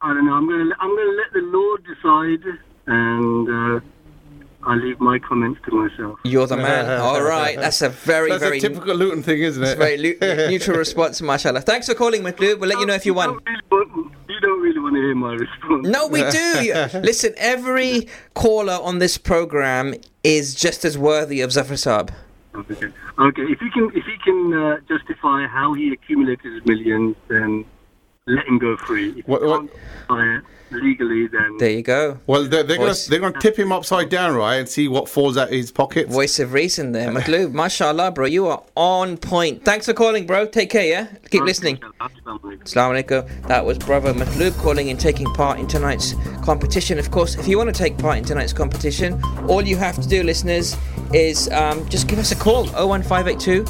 I 0.01 0.14
don't 0.14 0.27
know. 0.27 0.33
I'm 0.33 0.48
going 0.48 0.68
to 0.68 0.75
I'm 0.81 0.96
going 0.96 1.11
to 1.11 1.16
let 1.16 1.33
the 1.33 1.42
law 1.42 1.77
decide, 1.77 2.59
and 2.87 3.48
uh, 3.48 3.81
I'll 4.64 4.77
leave 4.79 5.01
my 5.01 5.18
comments 5.18 5.61
to 5.66 5.72
myself. 5.75 6.20
You're 6.25 6.46
the 6.46 6.57
man. 6.57 7.01
All 7.01 7.22
right. 7.22 7.57
That's 7.59 7.83
a 7.83 7.88
very, 7.88 8.31
That's 8.31 8.42
very, 8.42 8.59
a 8.59 8.61
typical 8.61 8.94
Luton 8.94 9.22
thing, 9.22 9.40
isn't 9.40 9.62
it? 9.62 9.77
very 9.79 9.96
lu- 9.98 10.16
neutral 10.51 10.77
response, 10.79 11.20
mashallah. 11.20 11.62
Thanks 11.62 11.88
for 11.88 11.94
calling, 11.94 12.22
Matloob. 12.22 12.61
We'll 12.61 12.68
let 12.68 12.79
you 12.79 12.87
know 12.87 12.94
if 12.94 13.05
you 13.05 13.14
won. 13.14 13.40
want, 13.70 14.12
you 14.29 14.40
don't 14.40 14.61
really 14.61 14.79
want 14.79 14.94
to 14.94 15.01
hear 15.01 15.14
my 15.14 15.33
response. 15.35 15.88
No, 15.88 16.07
we 16.07 16.20
do. 16.31 17.01
Listen, 17.01 17.35
every 17.38 18.09
caller 18.35 18.79
on 18.81 18.98
this 18.98 19.18
program 19.18 19.94
is 20.22 20.55
just 20.55 20.85
as 20.85 20.96
worthy 20.96 21.40
of 21.40 21.53
Zafar 21.53 21.77
Saab. 21.77 22.11
Okay. 22.55 22.92
Okay. 23.18 23.42
If 23.42 23.61
you 23.62 23.70
can, 23.70 23.90
if 23.94 24.05
he 24.05 24.16
can 24.22 24.53
uh, 24.55 24.77
justify 24.88 25.46
how 25.46 25.72
he 25.75 25.92
accumulated 25.92 26.53
his 26.53 26.64
millions, 26.66 27.16
then 27.29 27.64
let 28.27 28.46
him 28.46 28.59
go 28.59 28.77
free. 28.77 29.11
If 29.18 29.27
What- 29.27 29.42
he 29.42 29.48
what- 29.48 29.61
can't 29.61 29.70
justify 29.72 30.37
it 30.37 30.44
legally, 30.72 31.26
then 31.26 31.56
There 31.58 31.70
you 31.70 31.82
go. 31.82 32.18
Well, 32.26 32.44
they're, 32.44 32.62
they're 32.62 32.76
going 32.76 32.94
to 32.94 33.11
they're 33.11 33.20
going 33.20 33.32
to 33.32 33.40
tip 33.40 33.58
him 33.58 33.72
upside 33.72 34.08
down, 34.08 34.35
right, 34.35 34.56
and 34.56 34.68
see 34.68 34.88
what 34.88 35.08
falls 35.08 35.37
out 35.37 35.48
of 35.48 35.54
his 35.54 35.70
pocket. 35.70 36.08
Voice 36.08 36.38
of 36.38 36.52
reason 36.52 36.92
there. 36.92 37.11
Matloob, 37.11 37.52
mashallah, 37.62 38.12
bro. 38.12 38.26
You 38.26 38.46
are 38.46 38.62
on 38.76 39.16
point. 39.16 39.64
Thanks 39.64 39.87
for 39.87 39.92
calling, 39.92 40.26
bro. 40.26 40.46
Take 40.46 40.70
care, 40.70 40.87
yeah? 40.87 41.06
Keep 41.30 41.44
listening. 41.44 41.78
Assalamu 42.00 43.02
alaikum. 43.02 43.46
That 43.48 43.64
was 43.64 43.78
brother 43.78 44.12
Matloob 44.14 44.56
calling 44.58 44.90
and 44.90 44.98
taking 44.98 45.26
part 45.35 45.58
in 45.58 45.66
tonight's 45.66 46.14
competition. 46.44 46.98
Of 46.98 47.11
course, 47.11 47.35
if 47.37 47.46
you 47.48 47.58
want 47.58 47.74
to 47.74 47.78
take 47.78 47.98
part 47.98 48.18
in 48.18 48.24
tonight's 48.24 48.52
competition, 48.52 49.20
all 49.48 49.62
you 49.62 49.76
have 49.76 50.00
to 50.00 50.08
do, 50.08 50.22
listeners, 50.22 50.76
is 51.12 51.48
um, 51.50 51.88
just 51.88 52.08
give 52.08 52.18
us 52.18 52.32
a 52.32 52.37
call 52.37 52.64
01582 52.66 53.64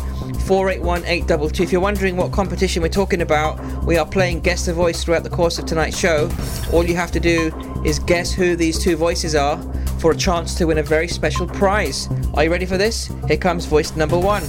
481 0.48 1.04
822. 1.06 1.64
If 1.64 1.72
you're 1.72 1.82
wondering 1.82 2.18
what 2.18 2.32
competition 2.32 2.82
we're 2.82 2.90
talking 2.90 3.22
about, 3.22 3.60
we 3.86 3.98
are 3.98 4.06
playing 4.06 4.42
Guess 4.42 4.66
the 4.66 4.74
Voice 4.74 5.04
throughout 5.04 5.24
the 5.24 5.30
course 5.30 5.60
of 5.60 5.66
tonight's 5.66 5.98
show. 5.98 6.30
All 6.74 6.86
you 6.86 6.96
have 6.96 7.12
to 7.12 7.20
do 7.20 7.52
is 7.86 8.00
guess 8.00 8.32
who 8.34 8.56
these 8.56 8.80
two 8.80 8.96
voices 8.96 9.36
are 9.36 9.58
for 10.00 10.12
a 10.12 10.16
chance 10.16 10.56
to 10.56 10.66
win 10.66 10.78
a 10.80 10.84
very 10.84 11.08
special 11.08 11.48
prize. 11.48 12.08
Are 12.34 12.44
you 12.44 12.52
ready 12.52 12.66
for 12.66 12.78
this? 12.78 13.10
Here 13.28 13.38
comes 13.38 13.66
voice 13.66 13.96
number 13.96 14.18
one. 14.18 14.44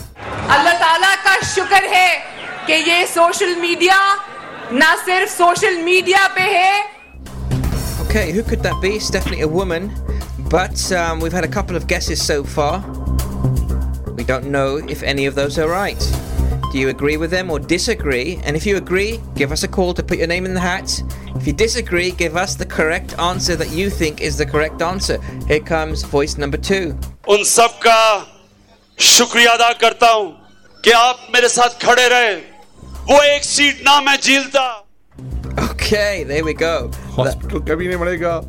अल्लाह 0.48 0.74
ताला 0.80 1.14
का 1.24 1.34
शुक्र 1.54 1.82
है 1.94 2.10
कि 2.66 2.72
ये 2.90 3.06
social 3.06 3.54
media 3.60 3.98
ना 4.72 4.94
सिर्फ 5.04 5.28
social 5.30 5.82
media 5.84 6.26
पे 6.36 6.46
है 6.56 6.98
Okay, 8.08 8.32
who 8.32 8.42
could 8.42 8.62
that 8.62 8.80
be? 8.80 8.96
It's 8.96 9.10
definitely 9.10 9.42
a 9.42 9.48
woman, 9.48 9.92
but 10.48 10.80
um, 10.92 11.20
we've 11.20 11.32
had 11.32 11.44
a 11.44 11.52
couple 11.56 11.76
of 11.76 11.86
guesses 11.86 12.22
so 12.24 12.42
far. 12.42 12.82
We 14.22 14.24
don't 14.24 14.46
know 14.46 14.76
if 14.88 15.02
any 15.02 15.26
of 15.26 15.34
those 15.34 15.58
are 15.58 15.68
right. 15.68 15.98
Do 16.72 16.78
you 16.78 16.88
agree 16.90 17.16
with 17.16 17.30
them 17.30 17.50
or 17.50 17.58
disagree? 17.58 18.40
And 18.44 18.54
if 18.54 18.66
you 18.66 18.76
agree, 18.76 19.20
give 19.34 19.52
us 19.52 19.62
a 19.62 19.68
call 19.68 19.94
to 19.94 20.02
put 20.02 20.18
your 20.18 20.26
name 20.26 20.44
in 20.44 20.52
the 20.52 20.60
hat. 20.60 21.02
If 21.34 21.46
you 21.46 21.52
disagree, 21.52 22.10
give 22.10 22.36
us 22.36 22.56
the 22.56 22.66
correct 22.66 23.18
answer 23.18 23.56
that 23.56 23.70
you 23.70 23.88
think 23.88 24.20
is 24.20 24.36
the 24.36 24.44
correct 24.44 24.82
answer. 24.82 25.18
Here 25.46 25.60
comes 25.60 26.02
voice 26.02 26.36
number 26.36 26.58
two. 26.58 26.94
उन 27.28 27.44
सब 27.44 27.78
का 27.86 28.00
शुक्रिया 28.98 29.52
अदा 29.52 29.72
करता 29.80 30.10
हूं 30.10 30.28
कि 30.84 30.90
आप 30.90 31.26
मेरे 31.34 31.48
साथ 31.48 31.80
खड़े 31.84 32.08
रहे 32.08 32.34
वो 33.10 33.22
एक 33.22 33.44
सीट 33.44 33.82
ना 33.86 34.00
मैं 34.00 34.16
झीलता 34.20 34.66
Okay, 35.58 36.22
there 36.22 36.44
we 36.44 36.52
go. 36.54 36.90
Hospital 37.13 37.59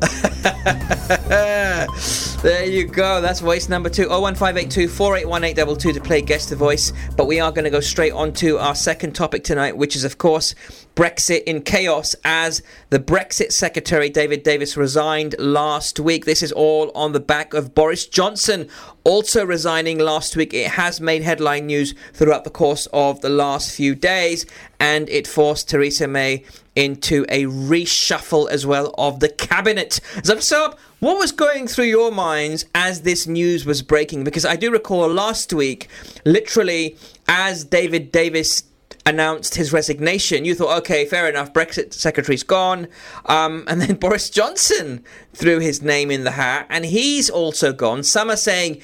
there 2.41 2.65
you 2.65 2.87
go. 2.87 3.21
That's 3.21 3.39
voice 3.39 3.69
number 3.69 3.89
two. 3.89 4.09
01582 4.09 4.87
481822 4.87 5.93
to 5.93 6.01
play 6.01 6.21
guest 6.21 6.49
the 6.49 6.55
Voice. 6.55 6.91
But 7.15 7.27
we 7.27 7.39
are 7.39 7.51
going 7.51 7.65
to 7.65 7.69
go 7.69 7.79
straight 7.79 8.13
on 8.13 8.33
to 8.33 8.57
our 8.57 8.73
second 8.73 9.13
topic 9.13 9.43
tonight, 9.43 9.77
which 9.77 9.95
is, 9.95 10.03
of 10.03 10.17
course, 10.17 10.55
Brexit 10.95 11.43
in 11.43 11.61
chaos 11.61 12.15
as 12.23 12.63
the 12.89 12.99
Brexit 12.99 13.51
Secretary 13.51 14.09
David 14.09 14.41
Davis 14.41 14.75
resigned 14.75 15.35
last 15.37 15.99
week. 15.99 16.25
This 16.25 16.41
is 16.41 16.51
all 16.51 16.91
on 16.95 17.11
the 17.11 17.19
back 17.19 17.53
of 17.53 17.75
Boris 17.75 18.07
Johnson 18.07 18.67
also 19.05 19.45
resigning 19.45 19.99
last 19.99 20.35
week. 20.35 20.53
It 20.53 20.71
has 20.71 20.99
made 20.99 21.21
headline 21.21 21.67
news 21.67 21.93
throughout 22.13 22.43
the 22.43 22.49
course 22.49 22.87
of 22.91 23.21
the 23.21 23.29
last 23.29 23.73
few 23.73 23.95
days, 23.95 24.45
and 24.79 25.07
it 25.09 25.27
forced 25.27 25.69
Theresa 25.69 26.07
May 26.07 26.43
into 26.75 27.25
a 27.29 27.45
reshuffle 27.45 28.51
as 28.55 28.65
well 28.65 28.95
of 28.97 29.19
the 29.19 29.29
cabinet. 29.29 29.99
So, 30.23 30.75
what 30.99 31.19
was 31.19 31.31
going 31.31 31.67
through 31.67 31.85
your 31.85 32.11
minds 32.11 32.65
as 32.73 33.01
this 33.01 33.27
news 33.27 33.65
was 33.65 33.83
breaking? 33.83 34.23
Because 34.23 34.45
I 34.45 34.55
do 34.55 34.71
recall 34.71 35.07
last 35.07 35.53
week, 35.53 35.87
literally, 36.25 36.97
as 37.27 37.63
David 37.63 38.11
Davis 38.11 38.63
announced 39.05 39.55
his 39.55 39.71
resignation, 39.71 40.45
you 40.45 40.55
thought, 40.55 40.77
okay, 40.79 41.05
fair 41.05 41.29
enough, 41.29 41.53
Brexit 41.53 41.93
secretary's 41.93 42.43
gone. 42.43 42.87
Um, 43.25 43.63
and 43.67 43.79
then 43.79 43.95
Boris 43.95 44.29
Johnson 44.29 45.03
threw 45.33 45.59
his 45.59 45.81
name 45.81 46.11
in 46.11 46.23
the 46.23 46.31
hat, 46.31 46.65
and 46.69 46.85
he's 46.85 47.29
also 47.29 47.71
gone. 47.71 48.03
Some 48.03 48.29
are 48.29 48.37
saying 48.37 48.81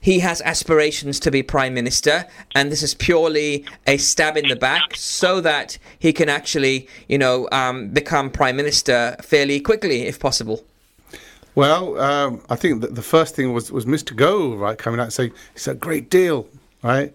he 0.00 0.18
has 0.18 0.40
aspirations 0.42 1.18
to 1.20 1.30
be 1.30 1.42
prime 1.42 1.74
minister, 1.74 2.26
and 2.54 2.70
this 2.70 2.82
is 2.82 2.94
purely 2.94 3.64
a 3.86 3.96
stab 3.96 4.36
in 4.36 4.48
the 4.48 4.56
back 4.56 4.96
so 4.96 5.40
that 5.40 5.78
he 5.98 6.12
can 6.12 6.28
actually, 6.28 6.88
you 7.08 7.18
know, 7.18 7.48
um, 7.50 7.88
become 7.88 8.30
prime 8.30 8.56
minister 8.56 9.16
fairly 9.22 9.60
quickly, 9.60 10.02
if 10.02 10.20
possible. 10.20 10.64
Well, 11.54 12.00
um, 12.00 12.40
I 12.48 12.56
think 12.56 12.80
that 12.80 12.94
the 12.94 13.02
first 13.02 13.36
thing 13.36 13.52
was, 13.52 13.70
was 13.70 13.84
Mr. 13.84 14.16
Gove, 14.16 14.58
right, 14.58 14.76
coming 14.76 14.98
out 14.98 15.04
and 15.04 15.12
saying, 15.12 15.32
it's 15.54 15.68
a 15.68 15.74
great 15.74 16.08
deal, 16.08 16.48
right? 16.82 17.12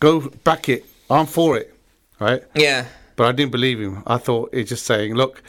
Go 0.00 0.28
back 0.42 0.68
it. 0.68 0.84
I'm 1.08 1.26
for 1.26 1.56
it 1.56 1.75
right? 2.18 2.42
Yeah. 2.54 2.86
But 3.16 3.26
I 3.26 3.32
didn't 3.32 3.52
believe 3.52 3.80
him. 3.80 4.02
I 4.06 4.18
thought 4.18 4.54
he's 4.54 4.68
just 4.68 4.86
saying, 4.86 5.14
look, 5.14 5.42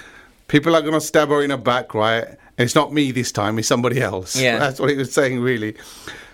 people 0.47 0.75
are 0.75 0.81
going 0.81 0.93
to 0.93 1.01
stab 1.01 1.29
her 1.29 1.41
in 1.41 1.49
the 1.49 1.57
back, 1.57 1.93
right? 1.93 2.23
And 2.25 2.65
it's 2.65 2.75
not 2.75 2.93
me 2.93 3.11
this 3.11 3.31
time, 3.31 3.59
it's 3.59 3.67
somebody 3.67 4.01
else. 4.01 4.35
Yeah. 4.35 4.57
That's 4.59 4.79
what 4.79 4.89
he 4.89 4.95
was 4.95 5.13
saying, 5.13 5.41
really. 5.41 5.75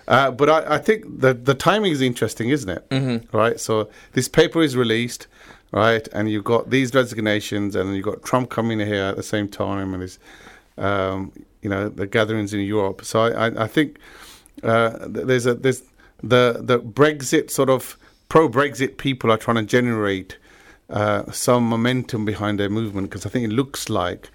Uh, 0.06 0.30
but 0.30 0.50
I, 0.50 0.74
I, 0.74 0.78
think 0.78 1.20
the, 1.20 1.34
the 1.34 1.54
timing 1.54 1.92
is 1.92 2.00
interesting, 2.00 2.50
isn't 2.50 2.68
it? 2.68 2.88
Mm-hmm. 2.90 3.36
Right? 3.36 3.58
So 3.58 3.88
this 4.12 4.28
paper 4.28 4.62
is 4.62 4.76
released, 4.76 5.26
right? 5.72 6.06
And 6.12 6.30
you've 6.30 6.44
got 6.44 6.70
these 6.70 6.94
resignations, 6.94 7.74
and 7.74 7.94
you've 7.94 8.04
got 8.04 8.22
Trump 8.22 8.50
coming 8.50 8.80
here 8.80 9.04
at 9.04 9.16
the 9.16 9.22
same 9.22 9.48
time, 9.48 9.94
and 9.94 10.02
there's, 10.02 10.18
um, 10.76 11.32
you 11.62 11.70
know, 11.70 11.88
the 11.88 12.06
gatherings 12.06 12.52
in 12.52 12.60
Europe. 12.60 13.04
So 13.04 13.20
I, 13.20 13.48
I, 13.48 13.64
I 13.64 13.66
think 13.66 13.98
uh, 14.62 14.98
there's 15.08 15.46
a 15.46 15.54
there's 15.54 15.82
the 16.22 16.60
the 16.62 16.78
Brexit 16.78 17.50
sort 17.50 17.70
of 17.70 17.96
pro 18.34 18.48
Brexit 18.48 18.96
people 18.96 19.30
are 19.30 19.36
trying 19.36 19.58
to 19.58 19.62
generate 19.62 20.38
uh, 20.90 21.22
some 21.30 21.62
momentum 21.62 22.24
behind 22.24 22.58
their 22.58 22.68
movement 22.68 23.08
because 23.08 23.24
I 23.24 23.28
think 23.28 23.44
it 23.44 23.54
looks 23.54 23.88
like 23.88 24.28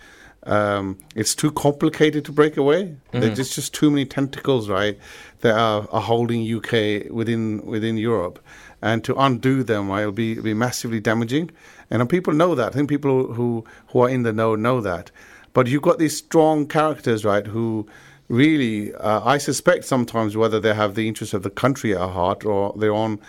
um, 0.43 0.97
it's 1.17 1.35
too 1.35 1.51
complicated 1.51 2.23
to 2.23 2.31
break 2.31 2.55
away. 2.55 2.83
Mm-hmm. 2.85 3.19
There's 3.19 3.53
just, 3.53 3.73
too 3.73 3.91
many 3.91 4.05
tentacles, 4.05 4.69
right, 4.69 4.97
that 5.41 5.53
are, 5.53 5.85
are 5.91 6.01
holding 6.01 6.41
UK 6.49 7.11
within 7.11 7.65
within 7.65 7.97
Europe, 7.97 8.39
and 8.81 9.03
to 9.03 9.13
undo 9.15 9.63
them, 9.63 9.89
right, 9.89 10.05
will 10.05 10.13
be 10.13 10.35
be 10.35 10.53
massively 10.53 11.01
damaging. 11.01 11.51
And 11.89 12.09
people 12.09 12.31
know 12.31 12.55
that. 12.55 12.67
I 12.67 12.75
think 12.75 12.87
people 12.87 13.33
who 13.33 13.65
who 13.87 13.99
are 13.99 14.09
in 14.09 14.23
the 14.23 14.31
know 14.31 14.55
know 14.55 14.79
that. 14.79 15.11
But 15.51 15.67
you've 15.67 15.81
got 15.81 15.99
these 15.99 16.15
strong 16.15 16.67
characters, 16.67 17.25
right, 17.25 17.45
who 17.45 17.85
really, 18.29 18.93
uh, 18.93 19.21
I 19.25 19.39
suspect 19.39 19.83
sometimes 19.83 20.37
whether 20.37 20.59
they 20.59 20.73
have 20.73 20.95
the 20.95 21.07
interests 21.07 21.33
of 21.33 21.43
the 21.43 21.49
country 21.49 21.93
at 21.93 22.09
heart 22.11 22.45
or 22.45 22.73
their 22.77 22.93
own 22.93 23.19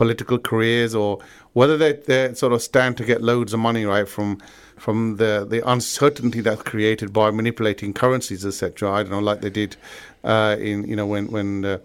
political 0.00 0.38
careers 0.38 0.94
or 0.94 1.18
whether 1.52 1.76
they, 1.76 1.92
they 1.92 2.32
sort 2.32 2.54
of 2.54 2.62
stand 2.62 2.96
to 2.96 3.04
get 3.04 3.20
loads 3.20 3.52
of 3.52 3.60
money 3.60 3.84
right 3.84 4.08
from 4.08 4.40
from 4.78 5.16
the 5.16 5.46
the 5.46 5.60
uncertainty 5.70 6.40
that's 6.40 6.62
created 6.62 7.12
by 7.12 7.30
manipulating 7.30 7.92
currencies 7.92 8.46
etc 8.46 8.90
i 8.90 9.02
don't 9.02 9.12
know 9.12 9.18
like 9.18 9.42
they 9.42 9.50
did 9.50 9.76
uh, 10.24 10.56
in 10.58 10.88
you 10.88 10.96
know 10.96 11.06
when 11.06 11.30
when 11.30 11.66
uh, 11.66 11.76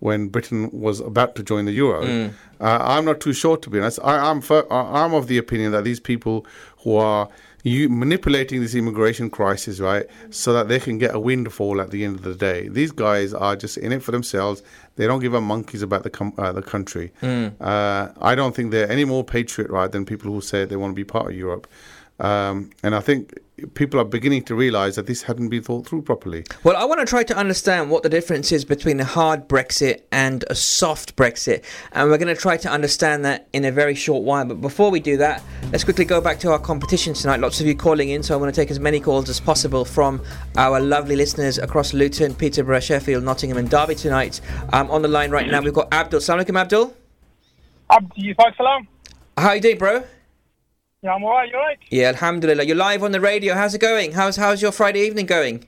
when 0.00 0.28
Britain 0.28 0.68
was 0.72 0.98
about 0.98 1.36
to 1.36 1.44
join 1.44 1.64
the 1.64 1.70
euro, 1.70 2.02
mm. 2.02 2.32
uh, 2.60 2.78
I'm 2.92 3.04
not 3.04 3.20
too 3.20 3.32
sure 3.32 3.56
to 3.56 3.70
be 3.70 3.78
honest. 3.78 4.00
I, 4.02 4.30
am 4.32 4.42
I'm 4.68 5.14
of 5.14 5.28
the 5.28 5.38
opinion 5.38 5.70
that 5.70 5.84
these 5.84 6.00
people 6.00 6.44
who 6.78 6.96
are 6.96 7.28
you 7.62 7.88
manipulating 7.88 8.60
this 8.60 8.74
immigration 8.74 9.30
crisis, 9.30 9.78
right, 9.78 10.06
so 10.30 10.52
that 10.52 10.68
they 10.68 10.80
can 10.80 10.98
get 10.98 11.14
a 11.14 11.20
windfall 11.20 11.80
at 11.80 11.90
the 11.90 12.04
end 12.04 12.16
of 12.16 12.22
the 12.22 12.34
day. 12.34 12.68
These 12.68 12.92
guys 12.92 13.32
are 13.32 13.54
just 13.54 13.76
in 13.76 13.92
it 13.92 14.02
for 14.02 14.10
themselves. 14.10 14.62
They 14.96 15.06
don't 15.06 15.20
give 15.20 15.34
a 15.34 15.40
monkeys 15.40 15.82
about 15.82 16.02
the 16.02 16.10
com- 16.10 16.34
uh, 16.36 16.52
the 16.52 16.62
country. 16.62 17.12
Mm. 17.22 17.54
Uh, 17.60 18.12
I 18.20 18.34
don't 18.34 18.54
think 18.54 18.72
they're 18.72 18.90
any 18.90 19.04
more 19.04 19.24
patriot, 19.24 19.70
right, 19.70 19.90
than 19.90 20.04
people 20.04 20.30
who 20.32 20.40
say 20.40 20.64
they 20.64 20.76
want 20.76 20.92
to 20.92 20.96
be 20.96 21.04
part 21.04 21.30
of 21.30 21.36
Europe. 21.36 21.66
Um, 22.22 22.70
and 22.84 22.94
I 22.94 23.00
think 23.00 23.36
people 23.74 24.00
are 24.00 24.04
beginning 24.04 24.44
to 24.44 24.54
realize 24.54 24.94
that 24.94 25.06
this 25.06 25.22
hadn't 25.22 25.48
been 25.48 25.62
thought 25.62 25.86
through 25.86 26.02
properly. 26.02 26.44
Well, 26.62 26.76
I 26.76 26.84
want 26.84 27.00
to 27.00 27.06
try 27.06 27.24
to 27.24 27.36
understand 27.36 27.90
what 27.90 28.04
the 28.04 28.08
difference 28.08 28.52
is 28.52 28.64
between 28.64 29.00
a 29.00 29.04
hard 29.04 29.48
Brexit 29.48 30.02
and 30.12 30.44
a 30.48 30.54
soft 30.54 31.16
Brexit. 31.16 31.64
And 31.90 32.08
we're 32.08 32.18
going 32.18 32.34
to 32.34 32.40
try 32.40 32.56
to 32.58 32.70
understand 32.70 33.24
that 33.24 33.48
in 33.52 33.64
a 33.64 33.72
very 33.72 33.96
short 33.96 34.22
while. 34.22 34.44
But 34.44 34.60
before 34.60 34.90
we 34.90 35.00
do 35.00 35.16
that, 35.16 35.42
let's 35.72 35.82
quickly 35.82 36.04
go 36.04 36.20
back 36.20 36.38
to 36.40 36.52
our 36.52 36.60
competition 36.60 37.12
tonight. 37.12 37.40
Lots 37.40 37.60
of 37.60 37.66
you 37.66 37.74
calling 37.74 38.10
in, 38.10 38.22
so 38.22 38.34
I 38.34 38.36
want 38.36 38.54
to 38.54 38.60
take 38.60 38.70
as 38.70 38.78
many 38.78 39.00
calls 39.00 39.28
as 39.28 39.40
possible 39.40 39.84
from 39.84 40.22
our 40.56 40.78
lovely 40.78 41.16
listeners 41.16 41.58
across 41.58 41.92
Luton, 41.92 42.34
Peterborough, 42.34 42.80
Sheffield, 42.80 43.24
Nottingham, 43.24 43.58
and 43.58 43.68
Derby 43.68 43.96
tonight. 43.96 44.40
Um, 44.72 44.90
on 44.92 45.02
the 45.02 45.08
line 45.08 45.32
right 45.32 45.48
now, 45.48 45.60
we've 45.60 45.74
got 45.74 45.92
Abdul. 45.92 46.20
Salam 46.20 46.44
alaikum, 46.44 46.58
Abdul. 46.60 46.94
Abdul, 47.90 48.10
you 48.14 48.34
Abdi, 48.38 48.56
salam. 48.56 48.88
How 49.36 49.48
are 49.48 49.56
you 49.56 49.60
doing, 49.60 49.78
bro? 49.78 50.04
Yeah, 51.02 51.14
I'm 51.14 51.24
alright. 51.24 51.50
You 51.50 51.56
alright? 51.56 51.78
Yeah, 51.90 52.08
Alhamdulillah. 52.08 52.62
You're 52.62 52.76
live 52.76 53.02
on 53.02 53.10
the 53.10 53.20
radio. 53.20 53.54
How's 53.54 53.74
it 53.74 53.80
going? 53.80 54.12
How's 54.12 54.36
how's 54.36 54.62
your 54.62 54.70
Friday 54.70 55.00
evening 55.00 55.26
going? 55.26 55.66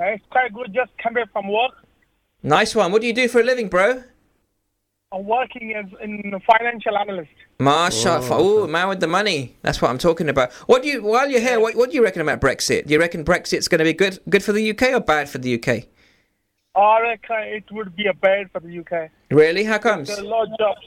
Uh, 0.00 0.04
it's 0.06 0.24
quite 0.30 0.54
good. 0.54 0.72
Just 0.72 0.90
came 0.96 1.12
back 1.12 1.30
from 1.32 1.48
work. 1.48 1.72
Nice 2.42 2.74
one. 2.74 2.90
What 2.90 3.02
do 3.02 3.06
you 3.06 3.12
do 3.12 3.28
for 3.28 3.42
a 3.42 3.44
living, 3.44 3.68
bro? 3.68 4.02
I'm 5.12 5.26
working 5.26 5.74
as 5.74 5.84
in 6.02 6.32
a 6.34 6.40
financial 6.40 6.96
analyst. 6.96 7.30
Masha, 7.58 8.20
oh, 8.30 8.66
man 8.66 8.88
with 8.88 9.00
the 9.00 9.06
money. 9.06 9.56
That's 9.60 9.82
what 9.82 9.90
I'm 9.90 9.98
talking 9.98 10.30
about. 10.30 10.52
What 10.66 10.82
do 10.82 10.88
you, 10.88 11.02
while 11.02 11.30
you're 11.30 11.40
here, 11.40 11.60
what, 11.60 11.74
what 11.76 11.90
do 11.90 11.96
you 11.96 12.04
reckon 12.04 12.22
about 12.22 12.40
Brexit? 12.40 12.86
Do 12.86 12.92
you 12.92 13.00
reckon 13.00 13.24
Brexit's 13.24 13.68
going 13.68 13.78
to 13.78 13.84
be 13.84 13.94
good, 13.94 14.18
good 14.28 14.44
for 14.44 14.52
the 14.52 14.70
UK 14.70 14.92
or 14.92 15.00
bad 15.00 15.28
for 15.28 15.38
the 15.38 15.54
UK? 15.54 15.86
I 16.74 17.00
reckon 17.00 17.36
it 17.40 17.64
would 17.72 17.96
be 17.96 18.06
a 18.06 18.14
bad 18.14 18.50
for 18.52 18.60
the 18.60 18.78
UK. 18.78 19.10
Really? 19.30 19.64
How 19.64 19.78
comes? 19.78 20.10
A 20.10 20.22
lot 20.22 20.52
of 20.52 20.58
jobs. 20.58 20.86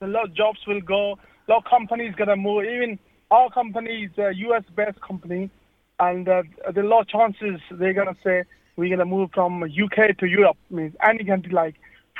A 0.00 0.06
lot 0.06 0.24
of 0.24 0.34
jobs 0.34 0.58
will 0.66 0.80
go 0.80 1.16
lot 1.50 1.64
of 1.64 1.64
companies 1.64 2.14
gonna 2.16 2.36
move. 2.36 2.64
Even 2.64 2.98
our 3.30 3.50
company 3.50 4.04
is 4.04 4.18
a 4.18 4.32
US-based 4.34 5.00
company, 5.00 5.50
and 5.98 6.28
uh, 6.28 6.42
there 6.72 6.84
are 6.84 6.86
a 6.86 6.88
lot 6.88 7.00
of 7.02 7.08
chances 7.08 7.60
they're 7.70 7.92
gonna 7.92 8.16
say 8.24 8.44
we're 8.76 8.90
gonna 8.90 9.04
move 9.04 9.30
from 9.34 9.62
UK 9.62 10.16
to 10.18 10.26
Europe. 10.26 10.56
means 10.70 10.94
any 11.02 11.24
country 11.24 11.52
like 11.52 11.74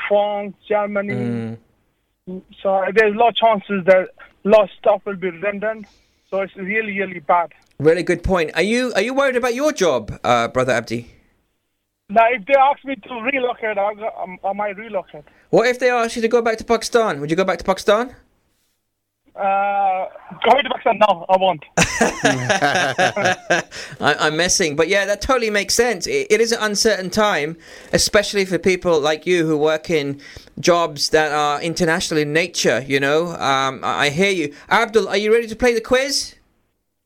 France, 0.09 0.55
Germany. 0.69 1.15
Mm. 1.15 2.43
So 2.63 2.85
there's 2.95 3.15
a 3.15 3.19
lot 3.19 3.31
of 3.31 3.37
chances 3.37 3.85
that 3.87 4.09
a 4.45 4.49
lot 4.49 4.65
of 4.65 4.71
stuff 4.79 5.03
will 5.05 5.17
be 5.17 5.31
redundant. 5.31 5.87
So 6.31 6.41
it's 6.43 6.55
really, 6.57 6.99
really 6.99 7.21
bad. 7.21 7.53
Really 7.79 8.03
good 8.03 8.23
point. 8.23 8.51
Are 8.55 8.63
you 8.63 8.93
are 8.95 9.01
you 9.01 9.15
worried 9.15 9.37
about 9.37 9.55
your 9.55 9.73
job, 9.73 10.13
uh, 10.23 10.49
brother 10.49 10.73
Abdi? 10.73 11.07
Now, 12.09 12.27
if 12.29 12.45
they 12.45 12.55
ask 12.55 12.85
me 12.85 12.97
to 12.97 13.15
relocate, 13.33 13.79
I, 13.79 13.93
I 14.45 14.53
might 14.53 14.77
relocate. 14.77 15.25
What 15.51 15.69
if 15.69 15.79
they 15.79 15.91
ask 15.91 16.17
you 16.17 16.23
to 16.23 16.29
go 16.29 16.43
back 16.43 16.59
to 16.59 16.65
Pakistan? 16.65 17.21
Would 17.21 17.31
you 17.31 17.37
go 17.37 17.45
back 17.45 17.59
to 17.59 17.65
Pakistan? 17.65 18.15
Uh, 19.41 20.07
going 20.45 20.63
to 20.63 20.69
Pakistan? 20.69 20.99
No, 20.99 21.25
I 21.31 21.37
won't. 21.39 21.65
I, 24.01 24.27
am 24.27 24.37
messing, 24.37 24.77
but 24.77 24.89
yeah, 24.89 25.07
that 25.07 25.23
totally 25.23 25.49
makes 25.49 25.75
sense. 25.75 26.07
It, 26.07 26.27
it 26.29 26.43
is 26.43 26.53
an 26.53 26.59
uncertain 26.61 27.09
time, 27.09 27.57
especially 27.95 28.45
for 28.45 28.59
people 28.59 29.01
like 29.01 29.25
you 29.25 29.47
who 29.47 29.57
work 29.57 29.89
in 29.89 30.21
jobs 30.59 31.09
that 31.11 31.33
are 31.33 31.63
international 31.63 32.21
in 32.21 32.35
nature. 32.35 32.85
You 32.87 33.01
know, 33.01 33.29
um, 33.37 33.81
I, 33.83 34.07
I 34.07 34.11
hear 34.11 34.31
you, 34.31 34.55
Abdul. 34.69 35.09
Are 35.09 35.17
you 35.17 35.33
ready 35.33 35.47
to 35.47 35.57
play 35.57 35.73
the 35.73 35.81
quiz? 35.81 36.35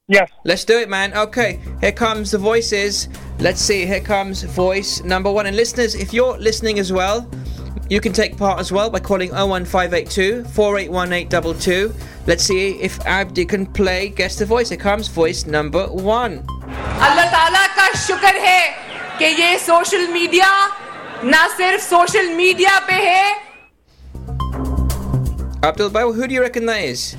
Yes. 0.08 0.28
Let's 0.44 0.64
do 0.64 0.78
it, 0.80 0.88
man. 0.88 1.16
Okay, 1.16 1.60
here 1.80 1.92
comes 1.92 2.32
the 2.32 2.38
voices. 2.38 3.08
Let's 3.38 3.60
see, 3.60 3.86
here 3.86 4.00
comes 4.00 4.42
voice 4.42 5.04
number 5.04 5.30
one. 5.30 5.46
And 5.46 5.56
listeners, 5.56 5.94
if 5.94 6.12
you're 6.12 6.36
listening 6.38 6.80
as 6.80 6.92
well, 6.92 7.30
you 7.89 7.99
can 7.99 8.13
take 8.13 8.37
part 8.37 8.59
as 8.59 8.71
well 8.71 8.89
by 8.89 8.99
calling 8.99 9.31
01582 9.31 10.43
481822. 10.45 11.93
Let's 12.27 12.43
see 12.43 12.79
if 12.81 12.99
Abdi 13.05 13.45
can 13.45 13.65
play 13.65 14.09
Guess 14.09 14.35
the 14.37 14.45
Voice. 14.45 14.69
Here 14.69 14.77
comes 14.77 15.07
voice 15.07 15.45
number 15.45 15.87
one. 15.87 16.43
अल्लाह 17.07 17.25
ताला 17.33 17.65
का 17.75 17.87
शुक्र 18.05 18.33
है 18.45 18.61
कि 19.19 19.25
ये 19.41 19.57
social 19.59 20.07
media 20.13 20.49
ना 21.23 21.47
सिर्फ 21.57 21.81
social 21.89 22.29
media 22.35 22.79
पे 22.89 22.99
है 23.09 23.47
Abdul 25.61 25.89
Bayo, 25.89 26.13
who 26.13 26.25
do 26.27 26.33
you 26.33 26.41
reckon 26.41 26.65
that 26.67 26.81
is? 26.83 27.17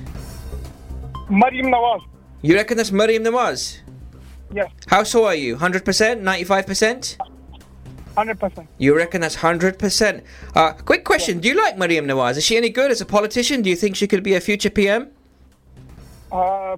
Mariam 1.29 1.67
Nawaz. 1.73 2.01
You 2.43 2.55
reckon 2.57 2.77
that's 2.79 2.91
Mariam 2.91 3.23
Nawaz? 3.23 3.79
Yes, 4.55 4.71
How 4.89 5.03
so 5.03 5.25
are 5.27 5.35
you? 5.35 5.57
100%? 5.57 6.23
95%? 6.23 7.17
100%. 8.17 8.67
You 8.79 8.97
reckon 8.97 9.21
that's 9.21 9.37
100%? 9.37 10.23
Uh, 10.55 10.73
quick 10.73 11.05
question 11.05 11.41
Do 11.41 11.49
you 11.49 11.55
like 11.55 11.79
Mariam 11.79 12.07
Nawaz? 12.07 12.37
Is 12.37 12.45
she 12.45 12.57
any 12.57 12.69
good 12.69 12.91
as 12.91 13.01
a 13.01 13.07
politician? 13.07 13.63
Do 13.63 13.71
you 13.71 13.77
think 13.77 13.97
she 13.97 14.07
could 14.07 14.23
be 14.23 14.35
a 14.35 14.41
future 14.41 14.71
PM? 14.71 15.11
Uh, 16.33 16.35
uh, 16.37 16.77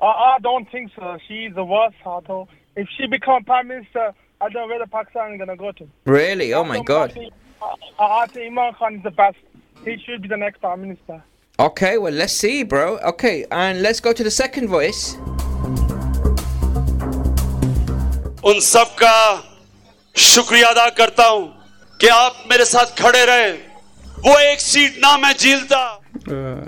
I, 0.00 0.06
I 0.06 0.36
don't 0.42 0.70
think 0.70 0.90
so. 0.96 1.18
She's 1.26 1.54
the 1.54 1.64
worst, 1.64 1.96
although. 2.04 2.48
If 2.76 2.88
she 2.96 3.06
become 3.06 3.44
prime 3.44 3.68
minister, 3.68 4.14
I 4.40 4.48
don't 4.48 4.62
know 4.62 4.66
where 4.68 4.78
the 4.78 4.86
Pakistan 4.86 5.32
is 5.32 5.38
going 5.38 5.48
to 5.48 5.56
go 5.56 5.72
to. 5.72 5.88
Really? 6.04 6.54
Oh 6.54 6.64
my 6.64 6.78
I 6.78 6.82
god. 6.82 7.12
think, 7.12 7.32
I, 7.98 8.04
I 8.22 8.26
think 8.26 8.52
Imran 8.52 8.74
Khan 8.76 8.94
is 8.96 9.02
the 9.02 9.10
best. 9.10 9.36
He 9.84 9.96
should 10.04 10.22
be 10.22 10.28
the 10.28 10.36
next 10.36 10.60
prime 10.60 10.80
minister. 10.82 11.22
Okay, 11.58 11.98
well, 11.98 12.12
let's 12.12 12.32
see, 12.34 12.62
bro. 12.62 12.98
Okay, 12.98 13.44
and 13.50 13.82
let's 13.82 14.00
go 14.00 14.12
to 14.12 14.24
the 14.24 14.30
second 14.30 14.68
voice. 14.68 15.16
उन 18.44 18.60
सब 18.60 18.94
का 19.02 19.16
शुक्रिया 20.16 20.68
अदा 20.68 20.88
करता 20.98 21.26
हूं 21.28 21.46
कि 22.00 22.08
आप 22.08 22.44
मेरे 22.50 22.64
साथ 22.64 22.96
खड़े 23.02 23.24
रहे 23.30 23.50
वो 24.26 24.38
एक 24.38 24.60
सीट 24.60 24.98
ना 25.04 25.16
मैं 25.16 25.32
झीलता 25.36 25.86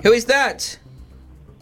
Who 0.03 0.11
is 0.17 0.25
that? 0.25 0.63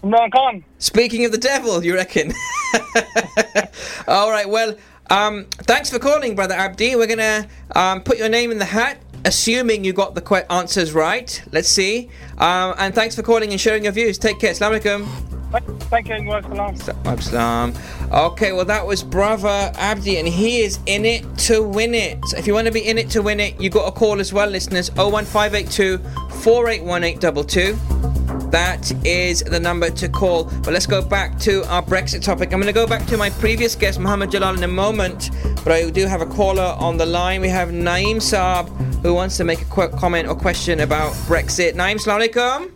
Imran 0.04 0.32
Khan. 0.34 0.64
Speaking 0.80 1.26
of 1.26 1.32
the 1.32 1.38
devil, 1.38 1.84
you 1.84 1.94
reckon? 1.96 2.32
All 4.08 4.32
right, 4.32 4.48
well, 4.50 4.76
um, 5.10 5.46
thanks 5.72 5.90
for 5.90 6.00
calling, 6.00 6.36
brother 6.36 6.56
Abdi. 6.56 6.96
We're 6.96 7.08
gonna 7.08 7.48
um, 7.76 8.02
put 8.02 8.18
your 8.18 8.30
name 8.30 8.50
in 8.52 8.58
the 8.60 8.66
hat, 8.66 8.98
assuming 9.26 9.84
you 9.84 9.94
got 9.94 10.16
the 10.16 10.22
que- 10.22 10.50
answers 10.50 10.94
right. 10.94 11.42
Let's 11.52 11.70
see. 11.70 12.10
Um, 12.38 12.74
and 12.78 12.96
thanks 12.96 13.16
for 13.16 13.22
calling 13.24 13.52
and 13.52 13.60
sharing 13.60 13.84
your 13.84 13.94
views. 13.94 14.18
Take 14.18 14.40
care. 14.40 14.54
Assalamu 14.54 14.80
alaikum. 14.82 15.35
Thank 15.53 16.09
you, 16.09 16.15
Imran 16.15 16.43
Salam. 16.43 16.75
Absalam. 17.05 18.13
Okay, 18.13 18.53
well, 18.53 18.65
that 18.65 18.87
was 18.87 19.03
brother 19.03 19.73
Abdi, 19.77 20.19
and 20.19 20.27
he 20.27 20.63
is 20.63 20.79
in 20.87 21.05
it 21.05 21.25
to 21.39 21.63
win 21.63 21.95
it. 21.95 22.19
So 22.27 22.37
if 22.37 22.47
you 22.47 22.55
want 22.55 22.67
to 22.67 22.73
be 22.73 22.87
in 22.87 22.99
it 22.99 23.11
to 23.11 23.23
win 23.23 23.41
it, 23.41 23.61
you 23.61 23.71
got 23.71 23.87
a 23.87 23.93
call 23.93 24.21
as 24.21 24.33
well, 24.33 24.49
listeners 24.49 24.91
01582 24.97 25.99
481822. 26.43 28.51
That 28.51 28.93
is 29.05 29.43
the 29.43 29.59
number 29.59 29.91
to 29.91 30.09
call. 30.09 30.45
But 30.45 30.73
let's 30.73 30.87
go 30.87 31.03
back 31.03 31.39
to 31.41 31.65
our 31.71 31.83
Brexit 31.83 32.23
topic. 32.23 32.53
I'm 32.53 32.61
going 32.61 32.67
to 32.67 32.73
go 32.73 32.87
back 32.87 33.07
to 33.07 33.17
my 33.17 33.31
previous 33.31 33.75
guest, 33.75 33.99
Muhammad 33.99 34.31
Jalal, 34.31 34.57
in 34.57 34.63
a 34.63 34.69
moment. 34.69 35.31
But 35.65 35.73
I 35.73 35.91
do 35.91 36.07
have 36.07 36.21
a 36.21 36.27
caller 36.27 36.77
on 36.79 36.97
the 36.97 37.07
line. 37.07 37.41
We 37.41 37.49
have 37.49 37.71
Naeem 37.71 38.17
Saab, 38.17 38.69
who 39.03 39.15
wants 39.15 39.37
to 39.39 39.45
make 39.45 39.63
a 39.63 39.67
quick 39.67 39.93
comment 39.93 40.29
or 40.29 40.35
question 40.35 40.81
about 40.81 41.13
Brexit. 41.29 41.75
Naeem, 41.75 41.97
Assalamu 41.97 42.29
alaikum. 42.29 42.73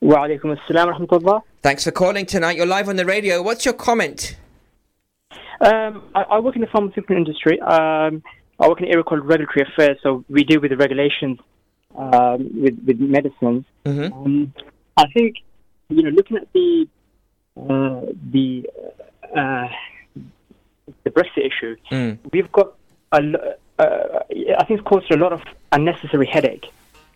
Wa 0.00 0.26
alaikum 0.26 0.58
assalam 0.58 0.86
wa 0.86 0.98
rahmatullah. 0.98 1.42
Thanks 1.62 1.84
for 1.84 1.92
calling 1.92 2.26
tonight. 2.26 2.56
You're 2.56 2.66
live 2.66 2.88
on 2.88 2.96
the 2.96 3.06
radio. 3.06 3.40
What's 3.40 3.64
your 3.64 3.74
comment? 3.74 4.36
Um, 5.60 6.02
I, 6.12 6.22
I 6.22 6.38
work 6.40 6.56
in 6.56 6.60
the 6.60 6.66
pharmaceutical 6.66 7.16
industry. 7.16 7.60
Um, 7.60 8.24
I 8.58 8.66
work 8.66 8.80
in 8.80 8.86
an 8.86 8.90
area 8.90 9.04
called 9.04 9.24
regulatory 9.24 9.68
affairs, 9.70 9.96
so 10.02 10.24
we 10.28 10.42
deal 10.42 10.60
with 10.60 10.72
the 10.72 10.76
regulations 10.76 11.38
um, 11.96 12.50
with, 12.60 12.82
with 12.84 12.98
medicines. 12.98 13.64
Mm-hmm. 13.84 14.12
Um, 14.12 14.54
I 14.96 15.06
think, 15.14 15.36
you 15.88 16.02
know, 16.02 16.10
looking 16.10 16.36
at 16.36 16.52
the 16.52 16.88
uh, 17.56 18.12
the 18.32 18.68
uh, 19.36 19.68
the 21.04 21.10
Brexit 21.10 21.46
issue, 21.46 21.76
Mm. 21.92 22.18
we've 22.32 22.50
got 22.50 22.72
a 23.12 23.20
uh, 23.78 24.18
I 24.58 24.64
think 24.64 24.80
it's 24.80 24.88
caused 24.88 25.12
a 25.12 25.16
lot 25.16 25.32
of 25.32 25.42
unnecessary 25.70 26.26
headache 26.26 26.66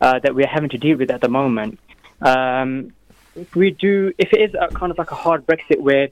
uh, 0.00 0.20
that 0.20 0.36
we're 0.36 0.46
having 0.46 0.70
to 0.70 0.78
deal 0.78 0.96
with 0.98 1.10
at 1.10 1.20
the 1.20 1.28
moment. 1.28 1.80
Um, 2.20 2.92
if 3.36 3.54
we 3.54 3.70
do, 3.72 4.12
if 4.18 4.32
it 4.32 4.40
is 4.40 4.54
a 4.58 4.68
kind 4.74 4.90
of 4.90 4.98
like 4.98 5.10
a 5.10 5.14
hard 5.14 5.46
Brexit 5.46 5.80
where 5.80 6.08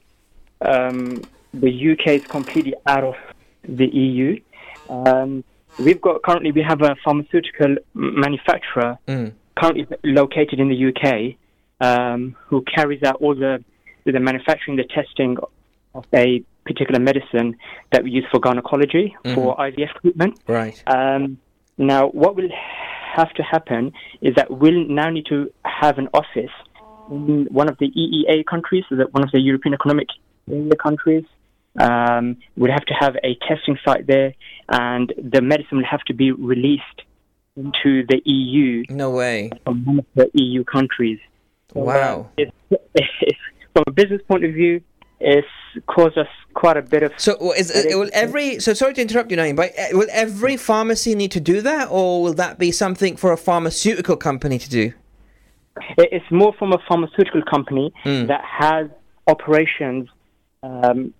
um, 0.61 1.21
the 1.53 1.91
UK 1.91 2.21
is 2.21 2.27
completely 2.27 2.75
out 2.85 3.03
of 3.03 3.15
the 3.63 3.87
EU, 3.87 4.39
um, 4.89 5.43
we've 5.79 6.01
got 6.01 6.21
currently 6.23 6.51
we 6.51 6.61
have 6.61 6.81
a 6.81 6.95
pharmaceutical 7.03 7.75
manufacturer 7.93 8.97
Mm. 9.07 9.33
currently 9.55 9.87
located 10.03 10.59
in 10.59 10.69
the 10.69 10.79
UK 10.89 11.35
um, 11.81 12.35
who 12.47 12.63
carries 12.63 13.03
out 13.03 13.15
all 13.21 13.35
the 13.35 13.63
the 14.05 14.19
manufacturing, 14.19 14.77
the 14.77 14.83
testing 14.83 15.35
of 15.95 16.05
a 16.13 16.43
particular 16.65 16.99
medicine 16.99 17.55
that 17.91 18.03
we 18.03 18.11
use 18.11 18.25
for 18.31 18.39
gynecology 18.39 19.15
for 19.33 19.55
IVF 19.57 19.89
treatment. 20.01 20.39
Right. 20.47 20.83
Um, 20.85 21.39
now, 21.77 22.07
what 22.09 22.35
will 22.35 22.49
have 23.15 23.33
to 23.33 23.43
happen 23.43 23.93
is 24.21 24.35
that 24.35 24.51
we'll 24.51 24.85
now 24.87 25.09
need 25.09 25.25
to 25.27 25.51
have 25.63 25.97
an 25.97 26.09
office 26.13 26.51
in 27.09 27.47
one 27.51 27.69
of 27.69 27.77
the 27.77 27.87
EEA 27.91 28.45
countries, 28.45 28.83
one 28.89 29.23
of 29.23 29.31
the 29.31 29.39
European 29.39 29.73
Economic 29.73 30.07
Area 30.49 30.75
countries. 30.81 31.23
Um, 31.79 32.37
we'll 32.55 32.71
have 32.71 32.85
to 32.85 32.93
have 32.93 33.15
a 33.23 33.35
testing 33.47 33.77
site 33.83 34.07
there, 34.07 34.33
and 34.69 35.13
the 35.21 35.41
medicine 35.41 35.77
would 35.77 35.85
have 35.85 36.01
to 36.03 36.13
be 36.13 36.31
released 36.31 37.01
into 37.57 38.05
the 38.07 38.21
EU 38.25 38.83
No 38.89 39.11
way. 39.11 39.49
from 39.65 39.85
one 39.85 39.99
of 39.99 40.05
the 40.15 40.29
EU 40.35 40.63
countries. 40.63 41.19
So, 41.73 41.81
uh, 41.81 41.83
Wow. 41.85 42.29
it's, 42.37 42.51
it's, 42.71 43.37
from 43.73 43.83
a 43.87 43.91
business 43.91 44.21
point 44.27 44.45
of 44.45 44.53
view, 44.53 44.81
it's 45.19 45.47
caused 45.87 46.17
us 46.17 46.27
quite 46.53 46.77
a 46.77 46.81
bit 46.81 47.03
of. 47.03 47.11
So 47.17 47.53
is, 47.53 47.69
is- 47.71 47.93
will 47.95 48.09
every 48.13 48.59
so 48.59 48.73
sorry 48.73 48.93
to 48.93 49.01
interrupt 49.01 49.29
you, 49.31 49.37
Naeem, 49.37 49.55
but 49.57 49.71
uh, 49.77 49.87
will 49.97 50.07
every 50.11 50.55
pharmacy 50.55 51.13
need 51.15 51.31
to 51.31 51.39
do 51.41 51.61
that, 51.61 51.89
or 51.91 52.23
will 52.23 52.33
that 52.35 52.57
be 52.57 52.71
something 52.71 53.17
for 53.17 53.31
a 53.33 53.37
pharmaceutical 53.37 54.15
company 54.15 54.57
to 54.59 54.69
do? 54.69 54.93
It- 55.97 56.09
It's 56.11 56.31
more 56.31 56.53
from 56.53 56.73
a 56.73 56.77
pharmaceutical 56.87 57.41
company 57.43 57.93
Mm. 58.05 58.27
that 58.27 58.43
has 58.43 58.87
operations 59.27 60.09
um, 60.63 61.13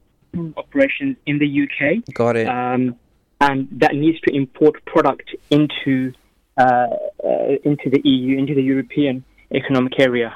operations 0.58 1.16
in 1.28 1.38
the 1.40 1.46
UK, 1.64 2.02
Got 2.14 2.36
it. 2.36 2.48
um, 2.48 2.96
and 3.42 3.68
that 3.72 3.94
needs 3.96 4.20
to 4.22 4.36
import 4.36 4.84
product 4.86 5.36
into 5.52 6.14
uh, 6.58 6.88
uh, 7.24 7.56
into 7.64 7.90
the 7.90 8.02
EU, 8.06 8.38
into 8.38 8.54
the 8.56 8.62
European 8.64 9.24
Economic 9.54 10.00
Area. 10.00 10.36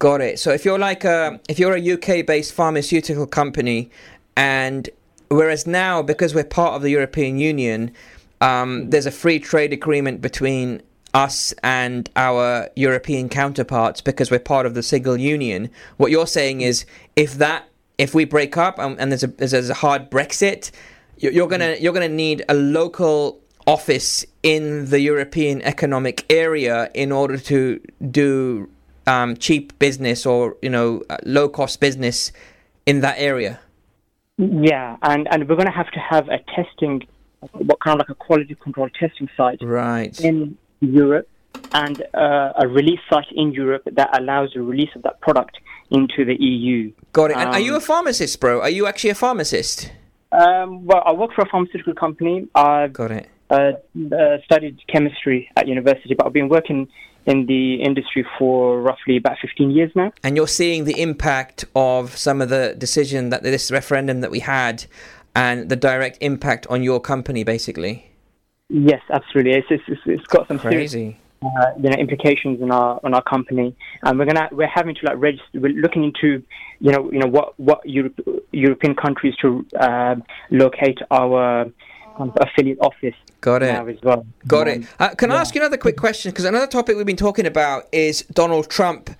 Got 0.00 0.20
it. 0.20 0.38
So 0.40 0.50
if 0.52 0.64
you're 0.64 0.78
like 0.78 1.04
a 1.04 1.40
if 1.48 1.58
you're 1.58 1.76
a 1.76 1.80
UK-based 1.94 2.52
pharmaceutical 2.52 3.26
company, 3.26 3.90
and 4.36 4.90
whereas 5.28 5.66
now 5.66 6.02
because 6.02 6.34
we're 6.34 6.44
part 6.44 6.74
of 6.74 6.82
the 6.82 6.90
European 6.90 7.38
Union, 7.38 7.92
um, 8.40 8.90
there's 8.90 9.06
a 9.06 9.10
free 9.12 9.38
trade 9.38 9.72
agreement 9.72 10.20
between 10.20 10.82
us 11.16 11.54
and 11.62 12.10
our 12.14 12.68
European 12.76 13.28
counterparts 13.28 14.00
because 14.02 14.30
we're 14.30 14.38
part 14.38 14.66
of 14.66 14.74
the 14.74 14.82
single 14.82 15.16
union. 15.16 15.70
What 15.96 16.10
you're 16.10 16.26
saying 16.26 16.60
is 16.60 16.84
if 17.16 17.34
that 17.34 17.68
if 17.98 18.14
we 18.14 18.26
break 18.26 18.56
up 18.56 18.78
and, 18.78 19.00
and 19.00 19.10
there's 19.10 19.24
a 19.24 19.28
there's 19.28 19.70
a 19.70 19.74
hard 19.74 20.10
Brexit, 20.10 20.70
you're, 21.18 21.32
you're 21.32 21.48
gonna 21.48 21.76
you're 21.80 21.94
gonna 21.94 22.08
need 22.08 22.44
a 22.48 22.54
local 22.54 23.40
office 23.66 24.24
in 24.42 24.90
the 24.90 25.00
European 25.00 25.62
Economic 25.62 26.24
Area 26.30 26.90
in 26.94 27.10
order 27.10 27.38
to 27.38 27.80
do 28.10 28.68
um, 29.06 29.36
cheap 29.36 29.76
business 29.78 30.26
or 30.26 30.56
you 30.60 30.70
know 30.70 31.02
low 31.24 31.48
cost 31.48 31.80
business 31.80 32.30
in 32.84 33.00
that 33.00 33.16
area. 33.18 33.58
Yeah, 34.38 34.96
and, 35.02 35.26
and 35.30 35.48
we're 35.48 35.56
going 35.56 35.66
to 35.66 35.72
have 35.72 35.90
to 35.92 35.98
have 35.98 36.28
a 36.28 36.38
testing, 36.54 37.06
what 37.52 37.80
kind 37.80 37.94
of 37.94 38.00
like 38.00 38.10
a 38.10 38.14
quality 38.14 38.54
control 38.54 38.90
testing 38.90 39.30
site 39.34 39.60
Right. 39.62 40.20
in 40.20 40.58
Europe 40.80 41.28
and 41.72 42.02
uh, 42.14 42.52
a 42.56 42.68
release 42.68 43.00
site 43.10 43.26
in 43.32 43.52
Europe 43.52 43.82
that 43.90 44.18
allows 44.18 44.52
the 44.54 44.62
release 44.62 44.90
of 44.94 45.02
that 45.02 45.20
product 45.20 45.56
into 45.90 46.24
the 46.24 46.36
EU. 46.42 46.92
Got 47.12 47.30
it. 47.30 47.36
And 47.36 47.50
are 47.50 47.60
you 47.60 47.72
a 47.72 47.76
Um, 47.76 47.80
pharmacist, 47.82 48.40
bro? 48.40 48.60
Are 48.60 48.70
you 48.70 48.86
actually 48.86 49.10
a 49.10 49.14
pharmacist? 49.14 49.90
Um, 50.32 50.84
well, 50.84 51.02
I 51.06 51.12
work 51.12 51.32
for 51.34 51.42
a 51.42 51.48
pharmaceutical 51.48 51.94
company. 51.94 52.46
I've 52.54 52.92
Got 52.92 53.10
it. 53.12 53.28
uh, 53.50 53.54
uh, 53.54 54.38
studied 54.44 54.78
chemistry 54.88 55.48
at 55.56 55.68
university, 55.68 56.14
but 56.14 56.26
I've 56.26 56.32
been 56.32 56.48
working 56.48 56.88
in 57.26 57.46
the 57.46 57.74
industry 57.82 58.24
for 58.38 58.80
roughly 58.80 59.16
about 59.16 59.36
15 59.40 59.70
years 59.70 59.90
now. 59.94 60.12
And 60.22 60.36
you're 60.36 60.46
seeing 60.48 60.84
the 60.84 61.00
impact 61.00 61.64
of 61.74 62.16
some 62.16 62.40
of 62.40 62.48
the 62.50 62.74
decision 62.76 63.30
that 63.30 63.42
this 63.42 63.70
referendum 63.70 64.20
that 64.20 64.30
we 64.30 64.40
had, 64.40 64.84
and 65.34 65.68
the 65.68 65.76
direct 65.76 66.18
impact 66.20 66.66
on 66.68 66.82
your 66.82 67.00
company, 67.00 67.44
basically. 67.44 68.10
Yes, 68.68 69.00
absolutely. 69.10 69.52
It's, 69.52 69.66
it's, 69.70 69.82
it's- 69.88 70.02
it's 70.06 70.26
got 70.26 70.48
some 70.48 70.58
serious 70.58 70.92
Crazy. 70.92 71.16
uh, 71.42 71.48
you 71.76 71.88
know 71.90 71.96
implications 71.96 72.60
on 72.62 72.70
our 72.72 73.00
on 73.04 73.14
our 73.14 73.22
company, 73.22 73.76
and 74.02 74.18
we're 74.18 74.24
gonna 74.26 74.48
we're 74.52 74.66
having 74.66 74.94
to 74.96 75.06
like 75.06 75.16
register. 75.18 75.60
We're 75.60 75.72
looking 75.72 76.04
into 76.04 76.42
you 76.80 76.90
know 76.92 77.10
you 77.12 77.18
know 77.20 77.28
what 77.28 77.58
what 77.60 77.80
Europe 77.88 78.18
European 78.52 78.94
countries 78.96 79.34
to 79.42 79.64
um, 79.78 80.24
locate 80.50 80.98
our 81.10 81.66
kind 82.18 82.32
affiliate 82.40 82.78
office 82.80 83.14
Got 83.40 83.62
it. 83.62 83.68
as 83.88 84.02
well. 84.02 84.26
Got 84.48 84.68
Um, 84.68 84.82
it. 84.82 84.88
Uh, 84.98 85.08
can 85.10 85.30
I 85.30 85.36
ask 85.40 85.54
you 85.54 85.60
another 85.60 85.76
quick 85.76 85.96
question? 85.96 86.30
Because 86.32 86.46
another 86.46 86.66
topic 86.66 86.96
we've 86.96 87.06
been 87.06 87.14
talking 87.16 87.46
about 87.46 87.84
is 87.92 88.22
Donald 88.32 88.68
Trump 88.70 89.10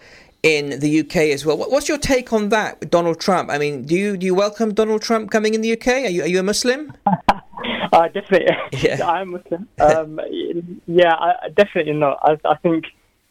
in 0.42 0.80
the 0.80 1.00
UK 1.00 1.16
as 1.34 1.44
well. 1.46 1.56
What, 1.58 1.70
what's 1.70 1.88
your 1.88 1.98
take 1.98 2.32
on 2.32 2.48
that, 2.48 2.90
Donald 2.90 3.20
Trump? 3.20 3.50
I 3.50 3.58
mean, 3.58 3.82
do 3.82 3.94
you 3.94 4.16
do 4.16 4.26
you 4.26 4.34
welcome 4.34 4.74
Donald 4.74 5.02
Trump 5.02 5.30
coming 5.30 5.54
in 5.54 5.60
the 5.60 5.72
UK? 5.72 5.86
Are 5.88 6.08
you 6.08 6.22
are 6.22 6.26
you 6.28 6.40
a 6.40 6.42
Muslim? 6.42 6.92
Uh, 7.92 8.08
definitely. 8.08 8.48
Yeah. 8.82 9.06
I'm 9.06 9.30
Muslim. 9.30 9.68
Um, 9.80 10.20
yeah, 10.86 11.14
I, 11.14 11.30
I- 11.44 11.48
definitely 11.50 11.94
not. 11.94 12.18
I, 12.22 12.38
I 12.44 12.56
think 12.56 12.84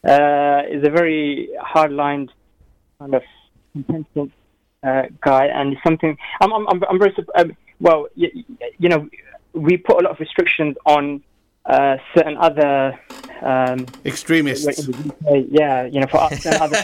uh, 0.04 0.64
he's 0.70 0.84
a 0.86 0.90
very 0.90 1.50
hard-lined 1.62 2.32
kind 3.00 3.14
of 3.16 3.24
contentious 3.74 4.32
uh, 4.84 5.04
guy, 5.22 5.48
and 5.48 5.74
it's 5.74 5.84
something 5.84 6.18
I'm 6.42 6.54
I'm 6.54 6.68
I'm, 6.68 6.84
I'm 6.90 7.00
very 7.00 7.14
sup- 7.16 7.30
um, 7.36 7.56
well. 7.80 8.08
You, 8.16 8.30
you 8.80 8.90
know, 8.90 9.10
we 9.54 9.78
put 9.78 10.00
a 10.00 10.04
lot 10.04 10.12
of 10.12 10.20
restrictions 10.20 10.76
on 10.86 11.24
uh, 11.66 11.98
certain 12.16 12.38
other 12.38 12.98
um, 13.42 13.86
Extremists. 14.06 14.80
in 14.88 14.92
the 14.92 14.98
UK. 15.42 15.46
Yeah, 15.50 15.86
you 15.86 16.00
know, 16.02 16.08
for 16.08 16.18
us 16.22 16.46
and 16.46 16.56
other 16.56 16.78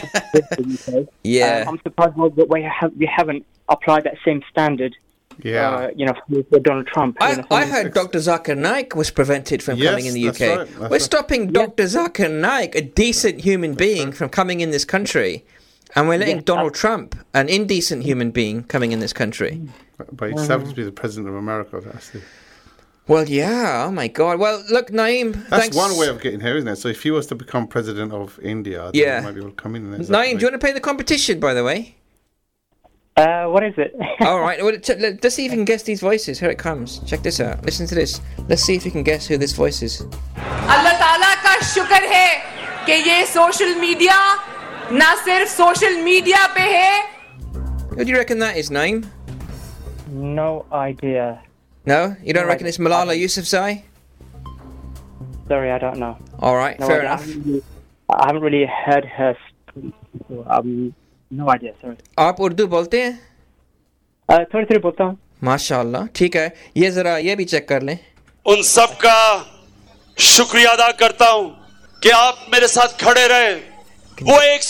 in 0.58 0.76
the 0.78 1.00
UK. 1.02 1.08
Yeah. 1.24 1.64
Uh, 1.66 1.70
I'm 1.70 1.78
surprised 1.82 2.14
that 2.36 2.48
we 2.48 2.62
have 2.62 2.92
we 2.96 3.06
haven't 3.06 3.46
applied 3.68 4.04
that 4.04 4.16
same 4.24 4.42
standard. 4.50 4.94
Yeah. 5.42 5.70
Uh, 5.70 5.90
you 5.96 6.06
know, 6.06 6.14
for, 6.28 6.42
for 6.44 6.58
Donald 6.60 6.86
Trump. 6.86 7.16
I, 7.20 7.36
know, 7.36 7.46
I 7.50 7.64
heard 7.66 7.94
Dr. 7.94 8.18
Zakir 8.18 8.56
Naik 8.56 8.94
was 8.94 9.10
prevented 9.10 9.62
from 9.62 9.78
Yes, 9.78 9.90
coming 9.90 10.06
in 10.06 10.14
the 10.14 10.28
UK. 10.28 10.40
right, 10.40 10.78
We're 10.80 10.88
right. 10.88 11.00
stopping 11.02 11.52
Dr. 11.52 11.84
Zakir 11.84 12.30
Naik, 12.30 12.74
a 12.74 12.82
decent 12.82 13.40
human 13.40 13.74
being, 13.74 14.12
from 14.12 14.28
coming 14.28 14.60
in 14.60 14.70
this 14.70 14.84
country. 14.84 15.44
And 15.94 16.08
we're 16.08 16.18
letting 16.18 16.36
Yes, 16.36 16.44
Donald 16.44 16.74
Trump, 16.74 17.14
an 17.34 17.48
indecent 17.48 18.02
human 18.02 18.30
being, 18.30 18.64
coming 18.64 18.92
in 18.92 19.00
this 19.00 19.12
country. 19.12 19.60
But 20.10 20.30
he 20.32 20.46
happens 20.46 20.70
to 20.70 20.74
be 20.74 20.84
the 20.84 20.90
president 20.92 21.28
of 21.28 21.34
America. 21.34 21.80
That's, 21.84 22.10
the, 22.10 22.22
Well, 23.08 23.28
yeah. 23.28 23.84
Oh 23.86 23.92
my 23.92 24.08
God. 24.08 24.38
Well, 24.38 24.64
look, 24.70 24.88
Naeem. 24.90 25.34
that's 25.34 25.48
thanks. 25.64 25.76
one 25.76 25.96
way 25.98 26.08
of 26.08 26.20
getting 26.22 26.40
here, 26.40 26.56
isn't 26.56 26.66
it? 26.68 26.76
So 26.76 26.88
if 26.88 27.02
he 27.02 27.10
was 27.10 27.26
to 27.26 27.34
become 27.34 27.66
president 27.68 28.12
of 28.12 28.38
India, 28.42 28.84
then 28.84 28.90
Yeah. 28.94 29.20
he 29.20 29.26
might 29.26 29.32
be 29.34 29.40
able 29.40 29.50
to 29.50 29.56
come 29.56 29.76
in. 29.76 29.92
And 29.92 30.04
Naeem, 30.06 30.38
do 30.38 30.40
you 30.40 30.46
want 30.46 30.54
to 30.54 30.58
play 30.58 30.72
the 30.72 30.80
competition, 30.80 31.38
by 31.40 31.52
the 31.52 31.62
way? 31.62 31.96
Uh, 33.17 33.45
what 33.49 33.63
is 33.63 33.73
it? 33.77 33.95
All 34.21 34.39
right. 34.41 34.61
Well, 34.63 34.77
ch- 34.77 34.89
let- 34.99 35.23
let's 35.23 35.33
see 35.35 35.45
if 35.45 35.51
you 35.51 35.57
can 35.57 35.65
guess 35.65 35.81
these 35.83 36.01
voices. 36.01 36.39
Here 36.39 36.51
it 36.51 36.59
comes. 36.59 36.99
Check 37.09 37.23
this 37.23 37.39
out. 37.39 37.65
Listen 37.65 37.87
to 37.87 37.95
this. 37.95 38.21
Let's 38.47 38.61
see 38.61 38.75
if 38.75 38.85
you 38.85 38.91
can 38.91 39.01
guess 39.03 39.25
who 39.25 39.37
this 39.37 39.53
voice 39.53 39.81
is. 39.81 40.01
अल्लाह 40.75 40.93
ताला 41.01 41.33
का 41.45 41.55
शुक्र 41.73 42.01
है 42.13 42.29
कि 42.85 42.93
ये 43.09 43.25
social 43.33 43.73
media 43.79 44.17
ना 45.01 45.13
सिर्फ 45.23 45.49
social 45.55 45.97
media 46.03 46.45
पे 46.57 46.67
है 46.75 47.01
Who 47.97 48.05
do 48.05 48.11
you 48.11 48.17
reckon 48.19 48.37
that 48.45 48.55
is, 48.63 48.69
Naeem? 48.69 49.01
no 50.13 50.65
idea. 50.71 51.25
No, 51.87 52.15
you 52.23 52.33
don't 52.33 52.43
No, 52.45 52.49
reckon 52.53 52.67
I- 52.67 52.69
it's 52.69 52.77
Malala 52.77 53.15
Yousafzai? 53.23 53.81
Sorry, 55.47 55.71
I 55.71 55.77
don't 55.79 55.97
know. 55.97 56.17
All 56.39 56.55
right, 56.55 56.79
No 56.79 56.87
fair 56.87 56.99
idea. 56.99 57.09
I 57.09 57.13
enough. 57.13 57.25
haven't 57.25 57.45
really- 57.45 57.63
I 58.09 58.25
haven't 58.27 58.41
really 58.43 58.65
heard 58.85 59.05
her. 59.17 59.35
speak 59.71 59.93
before. 60.17 60.45
Um, 60.57 60.93
no 61.32 61.48
idea 61.50 61.72
sir 61.72 61.96
आप 62.18 62.40
उर्दू 62.40 62.66
बोलते 62.66 63.02
हैं? 63.02 63.12
थोड़ी 64.28 64.64
थोड़ी 64.64 64.78
बोलता 64.78 65.04
हूँ. 65.04 65.18
माशाल्लाह 65.44 66.06
ठीक 66.16 66.36
है। 66.36 66.46
ये 66.76 66.90
जरा 66.90 67.16
ये 67.18 67.36
भी 67.36 67.44
चेक 67.44 67.68
कर 67.68 67.82
लें। 67.82 67.98
उन 68.46 68.62
सब 68.62 68.96
का 69.04 69.18
शुक्रिया 70.18 70.70
अदा 70.70 70.90
करता 71.00 71.28
हूँ 71.30 71.50
कि 72.02 72.10
आप 72.10 72.46
मेरे 72.52 72.68
साथ 72.68 72.98
खड़े 73.00 73.26
रहे। 73.28 73.54
Oh, 74.26 74.38
ek 74.40 74.62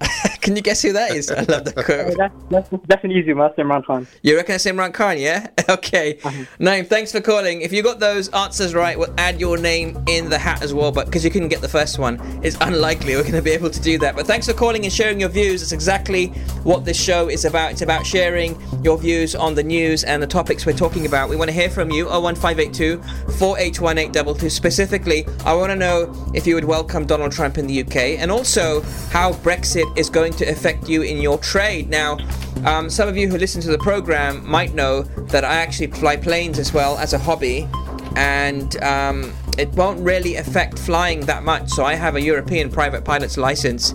Can 0.40 0.56
you 0.56 0.62
guess 0.62 0.82
who 0.82 0.92
that 0.92 1.10
is? 1.12 1.30
I 1.30 1.42
love 1.42 1.64
that 1.64 1.74
quote. 1.74 2.16
That's, 2.16 2.34
that's, 2.48 2.68
that's, 2.86 3.04
an 3.04 3.12
easy 3.12 3.32
one. 3.32 3.48
That's 3.48 3.58
Imran 3.58 3.84
Khan. 3.84 4.06
You 4.22 4.36
reckon 4.36 4.54
it's 4.54 4.64
Imran 4.64 4.94
Khan, 4.94 5.18
yeah? 5.18 5.48
okay. 5.68 6.18
Uh-huh. 6.24 6.44
Name, 6.58 6.84
thanks 6.84 7.12
for 7.12 7.20
calling. 7.20 7.60
If 7.60 7.72
you 7.72 7.82
got 7.82 8.00
those 8.00 8.28
answers 8.30 8.74
right, 8.74 8.98
we'll 8.98 9.12
add 9.18 9.40
your 9.40 9.58
name 9.58 10.02
in 10.08 10.30
the 10.30 10.38
hat 10.38 10.62
as 10.62 10.72
well, 10.72 10.90
but 10.90 11.06
because 11.06 11.24
you 11.24 11.30
couldn't 11.30 11.48
get 11.48 11.60
the 11.60 11.68
first 11.68 11.98
one, 11.98 12.18
it's 12.42 12.56
unlikely 12.62 13.14
we're 13.16 13.22
going 13.22 13.34
to 13.34 13.42
be 13.42 13.50
able 13.50 13.70
to 13.70 13.80
do 13.80 13.98
that. 13.98 14.16
But 14.16 14.26
thanks 14.26 14.46
for 14.46 14.54
calling 14.54 14.84
and 14.84 14.92
sharing 14.92 15.20
your 15.20 15.28
views. 15.28 15.60
It's 15.62 15.72
exactly 15.72 16.28
what 16.64 16.84
this 16.84 16.98
show 16.98 17.28
is 17.28 17.44
about. 17.44 17.72
It's 17.72 17.82
about 17.82 18.06
sharing 18.06 18.58
your 18.82 18.96
views 18.96 19.34
on 19.34 19.54
the 19.54 19.62
news 19.62 20.04
and 20.04 20.22
the 20.22 20.26
topics 20.26 20.64
we're 20.64 20.72
talking 20.72 21.04
about. 21.04 21.28
We 21.28 21.36
want 21.36 21.50
to 21.50 21.54
hear 21.54 21.68
from 21.68 21.90
you, 21.90 22.06
01582 22.06 23.02
481822. 23.38 24.48
Specifically, 24.48 25.26
I 25.44 25.52
want 25.52 25.70
to 25.70 25.76
know 25.76 26.30
if 26.34 26.46
you 26.46 26.54
would 26.54 26.64
welcome 26.64 27.04
Donald 27.04 27.32
Trump 27.32 27.58
in 27.58 27.66
the 27.66 27.82
UK 27.82 27.97
and 27.98 28.30
also 28.30 28.82
how 29.10 29.32
Brexit 29.32 29.86
is 29.96 30.08
going 30.08 30.32
to 30.34 30.44
affect 30.46 30.88
you 30.88 31.02
in 31.02 31.18
your 31.18 31.38
trade. 31.38 31.88
Now, 31.88 32.18
um, 32.64 32.90
some 32.90 33.08
of 33.08 33.16
you 33.16 33.28
who 33.28 33.38
listen 33.38 33.60
to 33.62 33.70
the 33.70 33.78
program 33.78 34.48
might 34.48 34.74
know 34.74 35.02
that 35.32 35.44
I 35.44 35.56
actually 35.56 35.88
fly 35.88 36.16
planes 36.16 36.58
as 36.58 36.72
well 36.72 36.98
as 36.98 37.12
a 37.12 37.18
hobby, 37.18 37.68
and 38.16 38.82
um, 38.82 39.32
it 39.58 39.68
won't 39.70 40.00
really 40.00 40.36
affect 40.36 40.78
flying 40.78 41.20
that 41.26 41.42
much. 41.42 41.68
So 41.70 41.84
I 41.84 41.94
have 41.94 42.16
a 42.16 42.20
European 42.20 42.70
private 42.70 43.04
pilot's 43.04 43.36
license, 43.36 43.92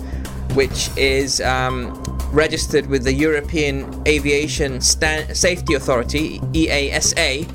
which 0.54 0.90
is 0.98 1.42
um, 1.42 1.94
registered 2.32 2.88
with 2.88 3.04
the 3.04 3.14
European 3.14 4.02
Aviation 4.08 4.82
Stan- 4.82 5.34
Safety 5.34 5.74
Authority 5.76 6.40
(EASA). 6.54 7.48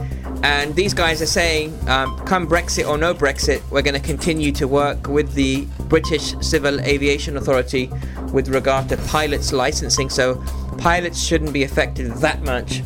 And 0.45 0.75
these 0.77 0.95
guys 0.95 1.21
are 1.21 1.27
saying, 1.27 1.77
um, 1.89 2.17
come 2.21 2.47
Brexit 2.47 2.89
or 2.89 2.97
no 2.97 3.13
Brexit, 3.13 3.61
we're 3.71 3.83
going 3.83 4.01
to 4.01 4.07
continue 4.07 4.53
to 4.53 4.69
work 4.69 5.09
with 5.09 5.35
the 5.35 5.67
British 5.89 6.35
Civil 6.41 6.81
Aviation 6.81 7.37
Authority 7.37 7.91
with 8.33 8.49
regard 8.49 8.89
to 8.91 8.97
pilots 9.09 9.53
licensing. 9.53 10.11
So 10.11 10.43
pilots 10.79 11.23
shouldn't 11.23 11.53
be 11.53 11.65
affected 11.65 12.13
that 12.17 12.43
much. 12.43 12.83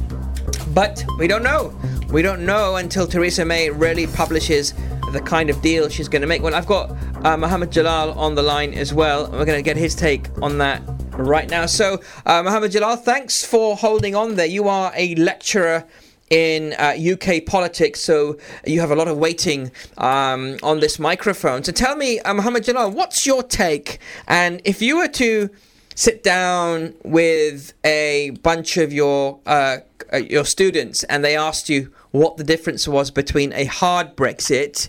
But 0.69 1.05
we 1.19 1.27
don't 1.27 1.43
know. 1.43 1.79
We 2.11 2.23
don't 2.23 2.45
know 2.45 2.77
until 2.77 3.07
Theresa 3.07 3.45
May 3.45 3.71
really 3.71 4.07
publishes 4.07 4.75
the 5.13 5.21
kind 5.21 5.51
of 5.51 5.61
deal 5.61 5.89
she's 5.89 6.09
going 6.09 6.23
to 6.23 6.29
make. 6.29 6.43
Well, 6.43 6.55
I've 6.55 6.67
got 6.67 6.91
uh, 7.25 7.37
Mohammed 7.37 7.71
Jalal 7.71 8.13
on 8.13 8.35
the 8.35 8.43
line 8.43 8.73
as 8.75 8.95
well. 8.95 9.31
We're 9.31 9.45
going 9.45 9.59
to 9.59 9.63
get 9.63 9.77
his 9.77 9.95
take 9.95 10.29
on 10.41 10.59
that 10.59 10.83
right 11.13 11.49
now. 11.49 11.67
So, 11.67 12.01
uh, 12.25 12.43
Mohammed 12.43 12.73
Jalal, 12.73 12.97
thanks 12.97 13.45
for 13.45 13.77
holding 13.77 14.15
on 14.15 14.37
there. 14.37 14.47
You 14.47 14.69
are 14.69 14.93
a 14.95 15.15
lecturer 15.17 15.85
in 16.33 16.73
uh, 16.79 16.97
UK 16.99 17.45
politics, 17.45 18.01
so 18.01 18.39
you 18.67 18.81
have 18.81 18.91
a 18.91 18.97
lot 18.97 19.07
of 19.07 19.19
waiting 19.19 19.71
um, 19.99 20.57
on 20.63 20.81
this 20.81 20.99
microphone. 20.99 21.63
So 21.63 21.73
tell 21.73 21.95
me, 21.95 22.21
uh, 22.21 22.33
Mohammed 22.33 22.65
Jalal, 22.65 22.91
what's 22.91 23.27
your 23.27 23.43
take? 23.43 23.99
And 24.27 24.63
if 24.65 24.81
you 24.81 24.97
were 24.97 25.09
to 25.09 25.51
sit 25.95 26.23
down 26.23 26.95
with 27.05 27.75
a 27.85 28.31
bunch 28.43 28.79
of 28.79 28.95
your 28.95 29.41
uh, 29.45 29.79
uh, 30.11 30.17
your 30.17 30.47
students 30.47 31.05
and 31.05 31.23
they 31.23 31.37
asked 31.37 31.69
you 31.69 31.93
what 32.13 32.39
the 32.39 32.45
difference 32.45 32.89
was 32.89 33.11
between 33.11 33.53
a 33.53 33.67
hard 33.67 34.17
Brexit 34.17 34.89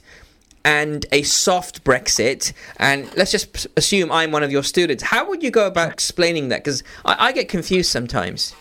and 0.64 1.06
a 1.12 1.24
soft 1.24 1.84
Brexit, 1.84 2.54
and 2.78 3.14
let's 3.18 3.32
just 3.32 3.68
assume 3.76 4.10
I'm 4.14 4.32
one 4.32 4.44
of 4.44 4.52
your 4.52 4.64
students, 4.64 5.04
how 5.04 5.28
would 5.28 5.44
you 5.44 5.52
go 5.52 5.68
about 5.68 5.92
explaining 5.92 6.48
that? 6.50 6.64
Because 6.64 6.84
I, 7.04 7.28
I 7.28 7.32
get 7.34 7.50
confused 7.50 7.92
sometimes. 7.92 8.56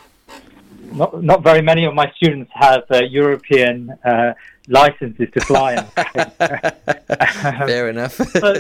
Not, 0.95 1.23
not 1.23 1.43
very 1.43 1.63
many 1.63 1.85
of 1.85 1.95
my 1.95 2.11
students 2.17 2.51
have 2.55 2.85
uh, 2.91 3.03
European 3.05 3.91
uh, 4.05 4.33
licenses 4.69 5.29
to 5.35 5.41
fly. 5.41 5.77
Fair 7.67 7.89
enough. 7.89 8.13
so, 8.33 8.55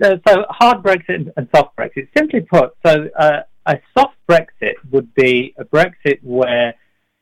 so 0.00 0.44
hard 0.50 0.82
Brexit 0.82 1.32
and 1.36 1.48
soft 1.54 1.76
Brexit. 1.76 2.08
Simply 2.16 2.40
put, 2.40 2.76
so 2.84 3.08
uh, 3.18 3.42
a 3.66 3.80
soft 3.96 4.16
Brexit 4.28 4.74
would 4.90 5.14
be 5.14 5.54
a 5.58 5.64
Brexit 5.64 6.18
where 6.22 6.74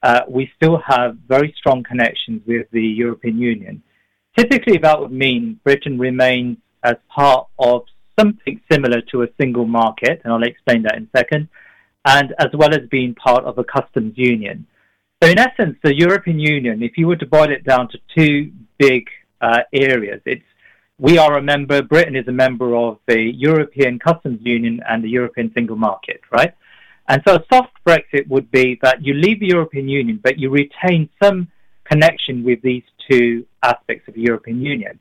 uh, 0.02 0.20
we 0.28 0.50
still 0.56 0.80
have 0.86 1.16
very 1.26 1.54
strong 1.58 1.82
connections 1.82 2.42
with 2.46 2.66
the 2.70 2.82
European 2.82 3.38
Union. 3.38 3.82
Typically, 4.36 4.78
that 4.78 5.00
would 5.00 5.12
mean 5.12 5.58
Britain 5.64 5.98
remains 5.98 6.58
as 6.82 6.96
part 7.08 7.48
of 7.58 7.82
something 8.18 8.60
similar 8.70 9.00
to 9.12 9.22
a 9.22 9.28
single 9.40 9.66
market, 9.66 10.20
and 10.24 10.32
I'll 10.32 10.42
explain 10.42 10.82
that 10.82 10.96
in 10.96 11.08
a 11.12 11.18
second, 11.18 11.48
and 12.06 12.32
as 12.38 12.48
well 12.54 12.72
as 12.72 12.88
being 12.90 13.14
part 13.14 13.44
of 13.44 13.58
a 13.58 13.64
customs 13.64 14.14
union. 14.16 14.66
So, 15.22 15.28
in 15.28 15.38
essence, 15.38 15.76
the 15.82 15.94
European 15.94 16.38
Union, 16.38 16.82
if 16.82 16.92
you 16.96 17.06
were 17.06 17.16
to 17.16 17.26
boil 17.26 17.50
it 17.50 17.64
down 17.64 17.88
to 17.88 17.98
two 18.16 18.52
big 18.78 19.08
uh, 19.40 19.60
areas, 19.72 20.20
it's 20.24 20.44
we 20.98 21.18
are 21.18 21.36
a 21.36 21.42
member, 21.42 21.82
Britain 21.82 22.16
is 22.16 22.26
a 22.26 22.32
member 22.32 22.74
of 22.74 22.98
the 23.06 23.20
European 23.20 23.98
Customs 23.98 24.40
Union 24.42 24.80
and 24.88 25.04
the 25.04 25.10
European 25.10 25.52
Single 25.54 25.76
Market, 25.76 26.20
right? 26.32 26.54
And 27.08 27.22
so 27.26 27.34
a 27.34 27.44
soft 27.52 27.72
Brexit 27.86 28.26
would 28.28 28.50
be 28.50 28.78
that 28.82 29.04
you 29.04 29.12
leave 29.12 29.40
the 29.40 29.48
European 29.48 29.88
Union, 29.88 30.18
but 30.22 30.38
you 30.38 30.48
retain 30.50 31.10
some 31.22 31.48
connection 31.84 32.44
with 32.44 32.62
these 32.62 32.82
two 33.10 33.44
aspects 33.62 34.08
of 34.08 34.14
the 34.14 34.22
European 34.22 34.62
Union. 34.62 34.98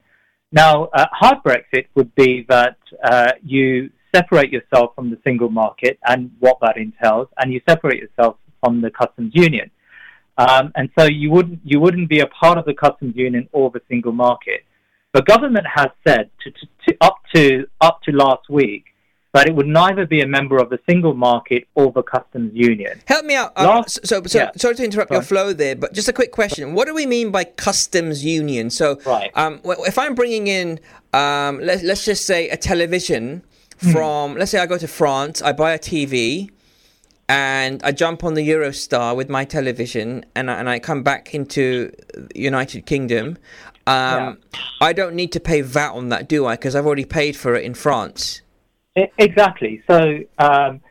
Now, 0.52 0.86
uh, 0.94 1.06
hard 1.12 1.38
Brexit 1.46 1.88
would 1.96 2.14
be 2.16 2.46
that 2.50 2.78
uh, 3.04 3.32
you 3.44 3.90
separate 4.16 4.52
yourself 4.52 4.96
from 4.96 5.10
the 5.10 5.20
single 5.24 5.50
market 5.50 6.00
and 6.08 6.32
what 6.40 6.58
that 6.62 6.78
entails, 6.78 7.28
and 7.38 7.52
you 7.52 7.62
separate 7.68 8.02
yourself 8.02 8.38
from 8.62 8.82
the 8.82 8.90
customs 8.90 9.32
union. 9.36 9.70
Um, 10.38 10.72
and 10.76 10.90
so 10.98 11.06
you 11.06 11.32
wouldn't 11.32 11.60
you 11.64 11.80
wouldn't 11.80 12.10
be 12.10 12.20
a 12.20 12.28
part 12.28 12.58
of 12.58 12.66
the 12.66 12.74
customs 12.74 13.16
union 13.16 13.48
or 13.52 13.70
the 13.70 13.82
single 13.90 14.12
market. 14.12 14.62
The 15.14 15.22
government 15.22 15.66
has 15.74 15.88
said 16.06 16.30
to, 16.42 16.52
to, 16.52 16.68
to 16.88 16.98
up 17.02 17.18
to 17.34 17.68
up 17.82 18.02
to 18.04 18.12
last 18.12 18.50
week 18.50 18.86
but 19.36 19.50
it 19.50 19.54
would 19.54 19.68
neither 19.68 20.06
be 20.06 20.22
a 20.22 20.26
member 20.26 20.56
of 20.56 20.70
the 20.70 20.80
single 20.88 21.14
market 21.14 21.68
or 21.76 21.92
the 21.92 22.02
customs 22.02 22.52
union. 22.54 23.02
Help 23.06 23.26
me 23.26 23.36
out. 23.36 23.52
Uh, 23.58 23.66
Last- 23.66 24.08
so, 24.08 24.24
so 24.24 24.40
yeah. 24.40 24.52
sorry 24.56 24.76
to 24.76 24.86
interrupt 24.86 25.12
your 25.12 25.22
flow 25.22 25.52
there, 25.52 25.76
but 25.76 25.92
just 25.92 26.08
a 26.08 26.14
quick 26.14 26.32
question: 26.32 26.74
What 26.74 26.88
do 26.88 26.94
we 26.94 27.06
mean 27.06 27.32
by 27.32 27.44
customs 27.44 28.24
union? 28.24 28.70
So, 28.70 28.98
um, 29.34 29.60
if 29.66 30.00
I'm 30.00 30.16
bringing 30.16 30.48
in, 30.48 30.80
um, 31.12 31.60
let, 31.60 31.84
let's 31.84 32.06
just 32.06 32.26
say 32.26 32.48
a 32.48 32.56
television 32.56 33.44
Hmm. 33.82 33.92
from, 33.92 34.36
let's 34.36 34.52
say 34.52 34.60
I 34.60 34.66
go 34.66 34.78
to 34.78 34.88
France, 34.88 35.42
I 35.42 35.52
buy 35.52 35.74
a 35.74 35.80
TV, 35.80 36.50
and 37.28 37.82
I 37.84 37.92
jump 37.92 38.24
on 38.24 38.36
the 38.36 38.48
Eurostar 38.48 39.16
with 39.16 39.30
my 39.30 39.46
television, 39.46 40.26
and 40.36 40.50
I, 40.50 40.60
and 40.60 40.70
I 40.70 40.80
come 40.80 41.04
back 41.04 41.34
into 41.34 41.92
United 42.36 42.86
Kingdom. 42.86 43.38
Um, 43.88 44.40
I 44.82 44.94
don't 44.94 45.16
need 45.16 45.32
to 45.34 45.40
pay 45.40 45.62
VAT 45.62 45.92
on 45.92 46.10
that, 46.10 46.28
do 46.28 46.46
I? 46.46 46.56
Because 46.56 46.76
I've 46.76 46.86
already 46.86 47.06
paid 47.06 47.36
for 47.36 47.56
it 47.56 47.64
in 47.64 47.74
France. 47.74 48.42
Exactly. 48.96 49.84
So, 49.90 50.20
um, 50.40 50.82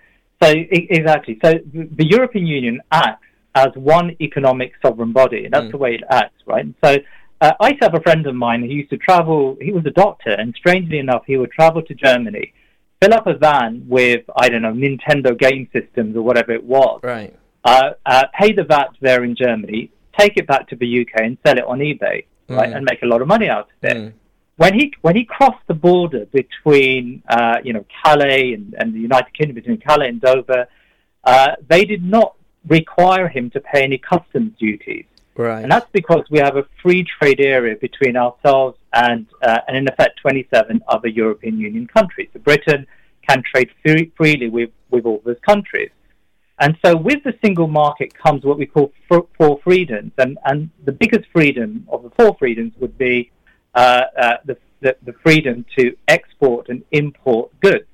so 0.42 0.52
exactly. 0.52 1.38
So 1.42 1.54
the 1.72 2.06
European 2.06 2.46
Union 2.46 2.80
acts 2.92 3.26
as 3.54 3.68
one 3.74 4.16
economic 4.20 4.72
sovereign 4.82 5.12
body, 5.12 5.44
and 5.44 5.54
that's 5.54 5.70
the 5.70 5.78
way 5.78 5.94
it 5.94 6.02
acts, 6.10 6.42
right? 6.46 6.66
So, 6.84 6.96
uh, 7.40 7.52
I 7.60 7.68
used 7.68 7.82
to 7.82 7.86
have 7.86 7.94
a 7.94 8.00
friend 8.00 8.26
of 8.26 8.34
mine 8.34 8.62
who 8.62 8.68
used 8.68 8.90
to 8.90 8.96
travel. 8.96 9.56
He 9.60 9.70
was 9.72 9.84
a 9.86 9.90
doctor, 9.90 10.30
and 10.30 10.54
strangely 10.54 10.98
enough, 10.98 11.24
he 11.26 11.36
would 11.36 11.52
travel 11.52 11.82
to 11.82 11.94
Germany, 11.94 12.52
fill 13.04 13.14
up 13.14 13.26
a 13.26 13.34
van 13.34 13.84
with 13.88 14.24
I 14.36 14.48
don't 14.48 14.62
know 14.62 14.72
Nintendo 14.72 15.38
game 15.38 15.68
systems 15.72 16.16
or 16.16 16.22
whatever 16.22 16.52
it 16.52 16.64
was, 16.64 17.00
Right. 17.02 17.34
uh, 17.64 17.90
uh, 18.06 18.24
pay 18.38 18.52
the 18.52 18.64
VAT 18.64 18.90
there 19.00 19.24
in 19.24 19.34
Germany, 19.36 19.90
take 20.18 20.36
it 20.36 20.46
back 20.46 20.68
to 20.68 20.76
the 20.76 20.86
UK, 21.00 21.24
and 21.24 21.36
sell 21.46 21.58
it 21.58 21.64
on 21.64 21.78
eBay, 21.80 22.24
right, 22.48 22.70
Mm. 22.70 22.76
and 22.76 22.84
make 22.84 23.02
a 23.02 23.06
lot 23.06 23.20
of 23.22 23.28
money 23.28 23.48
out 23.48 23.68
of 23.82 23.90
it 23.90 24.14
when 24.56 24.72
he 24.78 24.92
when 25.02 25.16
he 25.16 25.24
crossed 25.24 25.66
the 25.66 25.74
border 25.74 26.26
between 26.26 27.22
uh, 27.28 27.56
you 27.64 27.72
know 27.72 27.84
Calais 28.04 28.52
and, 28.54 28.74
and 28.78 28.94
the 28.94 29.00
United 29.00 29.32
Kingdom 29.34 29.54
between 29.56 29.78
Calais 29.78 30.08
and 30.08 30.20
Dover, 30.20 30.66
uh, 31.24 31.50
they 31.68 31.84
did 31.84 32.04
not 32.04 32.34
require 32.68 33.26
him 33.28 33.50
to 33.50 33.60
pay 33.60 33.82
any 33.82 33.98
customs 33.98 34.52
duties, 34.58 35.04
Right. 35.36 35.62
and 35.62 35.72
that's 35.72 35.90
because 35.92 36.24
we 36.30 36.38
have 36.38 36.56
a 36.56 36.64
free 36.80 37.04
trade 37.18 37.40
area 37.40 37.74
between 37.74 38.16
ourselves 38.16 38.78
and 38.92 39.26
uh, 39.42 39.58
and 39.66 39.76
in 39.76 39.88
effect 39.88 40.20
27 40.20 40.82
other 40.86 41.08
European 41.08 41.58
Union 41.58 41.88
countries. 41.88 42.28
So 42.32 42.38
Britain 42.38 42.86
can 43.28 43.42
trade 43.42 43.70
free, 43.82 44.12
freely 44.16 44.48
with 44.48 44.70
with 44.90 45.06
all 45.06 45.20
those 45.24 45.40
countries. 45.44 45.90
And 46.60 46.76
so 46.84 46.96
with 46.96 47.22
the 47.24 47.34
single 47.42 47.66
market 47.66 48.14
comes 48.14 48.44
what 48.44 48.58
we 48.58 48.66
call 48.66 48.92
four 49.08 49.60
freedoms. 49.64 50.12
And, 50.18 50.38
and 50.44 50.70
the 50.84 50.92
biggest 50.92 51.26
freedom 51.32 51.86
of 51.90 52.02
the 52.02 52.10
four 52.10 52.36
freedoms 52.38 52.72
would 52.78 52.96
be 52.96 53.32
uh, 53.74 54.02
uh, 54.16 54.36
the, 54.44 54.56
the, 54.80 54.96
the 55.04 55.14
freedom 55.24 55.64
to 55.76 55.96
export 56.06 56.68
and 56.68 56.84
import 56.92 57.50
goods. 57.60 57.86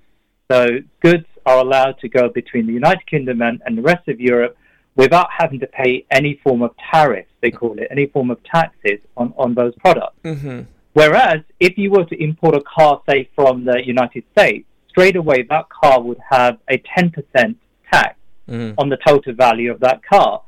So 0.51 0.80
goods 1.01 1.26
are 1.47 1.59
allowed 1.59 1.99
to 2.01 2.09
go 2.09 2.28
between 2.28 2.66
the 2.66 2.72
United 2.72 3.07
Kingdom 3.07 3.41
and, 3.41 3.62
and 3.64 3.78
the 3.78 3.82
rest 3.82 4.09
of 4.09 4.20
Europe 4.20 4.57
without 4.95 5.28
having 5.36 5.61
to 5.61 5.66
pay 5.66 6.05
any 6.11 6.38
form 6.45 6.61
of 6.61 6.72
tariffs, 6.93 7.30
they 7.41 7.51
call 7.51 7.78
it, 7.78 7.88
any 7.91 8.07
form 8.07 8.30
of 8.30 8.43
taxes 8.45 8.99
on, 9.16 9.32
on 9.36 9.55
those 9.55 9.74
products. 9.76 10.16
Mm-hmm. 10.24 10.61
Whereas 10.93 11.41
if 11.61 11.78
you 11.78 11.91
were 11.91 12.05
to 12.05 12.22
import 12.22 12.55
a 12.57 12.61
car, 12.62 13.01
say, 13.09 13.28
from 13.34 13.64
the 13.64 13.80
United 13.84 14.24
States, 14.32 14.66
straight 14.88 15.16
away 15.16 15.43
that 15.49 15.68
car 15.68 16.01
would 16.01 16.18
have 16.30 16.59
a 16.68 16.78
10% 16.78 17.55
tax 17.93 18.16
Mm. 18.49 18.74
on 18.78 18.88
the 18.88 18.97
total 19.07 19.32
value 19.32 19.70
of 19.70 19.78
that 19.78 20.03
car. 20.05 20.43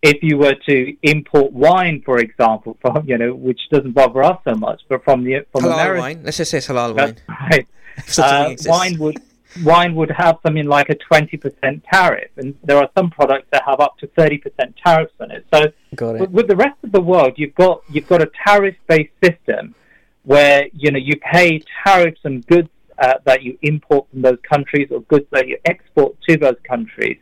If 0.00 0.22
you 0.22 0.38
were 0.38 0.54
to 0.70 0.96
import 1.02 1.52
wine, 1.52 2.00
for 2.02 2.18
example, 2.18 2.78
from 2.80 3.04
you 3.06 3.18
know, 3.18 3.34
which 3.34 3.60
doesn't 3.70 3.92
bother 3.92 4.22
us 4.22 4.38
so 4.48 4.54
much, 4.54 4.80
but 4.88 5.04
from 5.04 5.22
the 5.22 5.44
from 5.52 5.64
halal 5.64 5.74
America, 5.74 6.00
wine. 6.00 6.20
Let's 6.24 6.38
just 6.38 6.50
say 6.50 6.58
it's 6.58 6.68
halal 6.68 6.96
wine. 6.96 7.16
right. 7.28 7.66
Such 8.06 8.24
a 8.24 8.56
thing 8.56 8.68
Uh, 8.68 8.70
wine 8.74 8.98
would 9.00 9.20
wine 9.62 9.94
would 9.94 10.10
have 10.10 10.38
something 10.44 10.66
like 10.66 10.88
a 10.88 10.94
twenty 10.94 11.36
percent 11.36 11.84
tariff, 11.92 12.30
and 12.36 12.54
there 12.64 12.78
are 12.78 12.88
some 12.96 13.10
products 13.10 13.48
that 13.52 13.62
have 13.66 13.80
up 13.80 13.98
to 13.98 14.06
thirty 14.08 14.38
percent 14.38 14.74
tariffs 14.84 15.14
on 15.20 15.30
it. 15.30 15.46
So 15.52 15.64
it. 15.64 16.20
with, 16.20 16.30
with 16.30 16.48
the 16.48 16.56
rest 16.56 16.78
of 16.82 16.92
the 16.92 17.00
world, 17.00 17.34
you've 17.36 17.54
got 17.54 17.82
you've 17.90 18.08
got 18.08 18.22
a 18.22 18.30
tariff-based 18.46 19.12
system 19.22 19.74
where 20.24 20.66
you 20.72 20.90
know 20.90 20.98
you 20.98 21.14
pay 21.16 21.62
tariffs 21.84 22.20
on 22.24 22.40
goods 22.42 22.68
uh, 22.98 23.14
that 23.24 23.42
you 23.42 23.58
import 23.62 24.06
from 24.10 24.22
those 24.22 24.38
countries 24.42 24.88
or 24.90 25.00
goods 25.02 25.26
that 25.30 25.48
you 25.48 25.58
export 25.64 26.16
to 26.28 26.36
those 26.36 26.56
countries. 26.64 27.18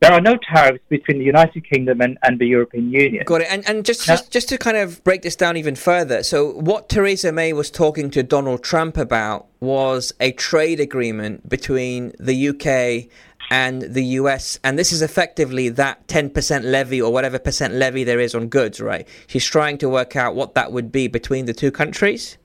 There 0.00 0.12
are 0.12 0.20
no 0.20 0.36
tariffs 0.36 0.84
between 0.88 1.18
the 1.18 1.24
United 1.24 1.68
Kingdom 1.68 2.00
and, 2.00 2.18
and 2.22 2.38
the 2.38 2.46
European 2.46 2.92
Union. 2.92 3.24
Got 3.24 3.40
it. 3.40 3.48
And 3.50 3.68
and 3.68 3.84
just, 3.84 4.06
just 4.06 4.30
just 4.30 4.48
to 4.50 4.58
kind 4.58 4.76
of 4.76 5.02
break 5.02 5.22
this 5.22 5.34
down 5.34 5.56
even 5.56 5.74
further. 5.74 6.22
So 6.22 6.52
what 6.52 6.88
Theresa 6.88 7.32
May 7.32 7.52
was 7.52 7.68
talking 7.70 8.10
to 8.10 8.22
Donald 8.22 8.62
Trump 8.62 8.96
about 8.96 9.46
was 9.58 10.12
a 10.20 10.30
trade 10.32 10.78
agreement 10.78 11.48
between 11.48 12.12
the 12.20 12.48
UK 12.50 13.10
and 13.50 13.82
the 13.82 14.04
US, 14.04 14.58
and 14.62 14.78
this 14.78 14.92
is 14.92 15.02
effectively 15.02 15.68
that 15.70 16.06
10% 16.06 16.64
levy 16.64 17.00
or 17.00 17.12
whatever 17.12 17.38
percent 17.38 17.74
levy 17.74 18.04
there 18.04 18.20
is 18.20 18.34
on 18.34 18.48
goods, 18.48 18.80
right? 18.80 19.08
She's 19.26 19.46
trying 19.46 19.78
to 19.78 19.88
work 19.88 20.16
out 20.16 20.34
what 20.34 20.54
that 20.54 20.70
would 20.70 20.92
be 20.92 21.08
between 21.08 21.46
the 21.46 21.54
two 21.54 21.70
countries. 21.70 22.36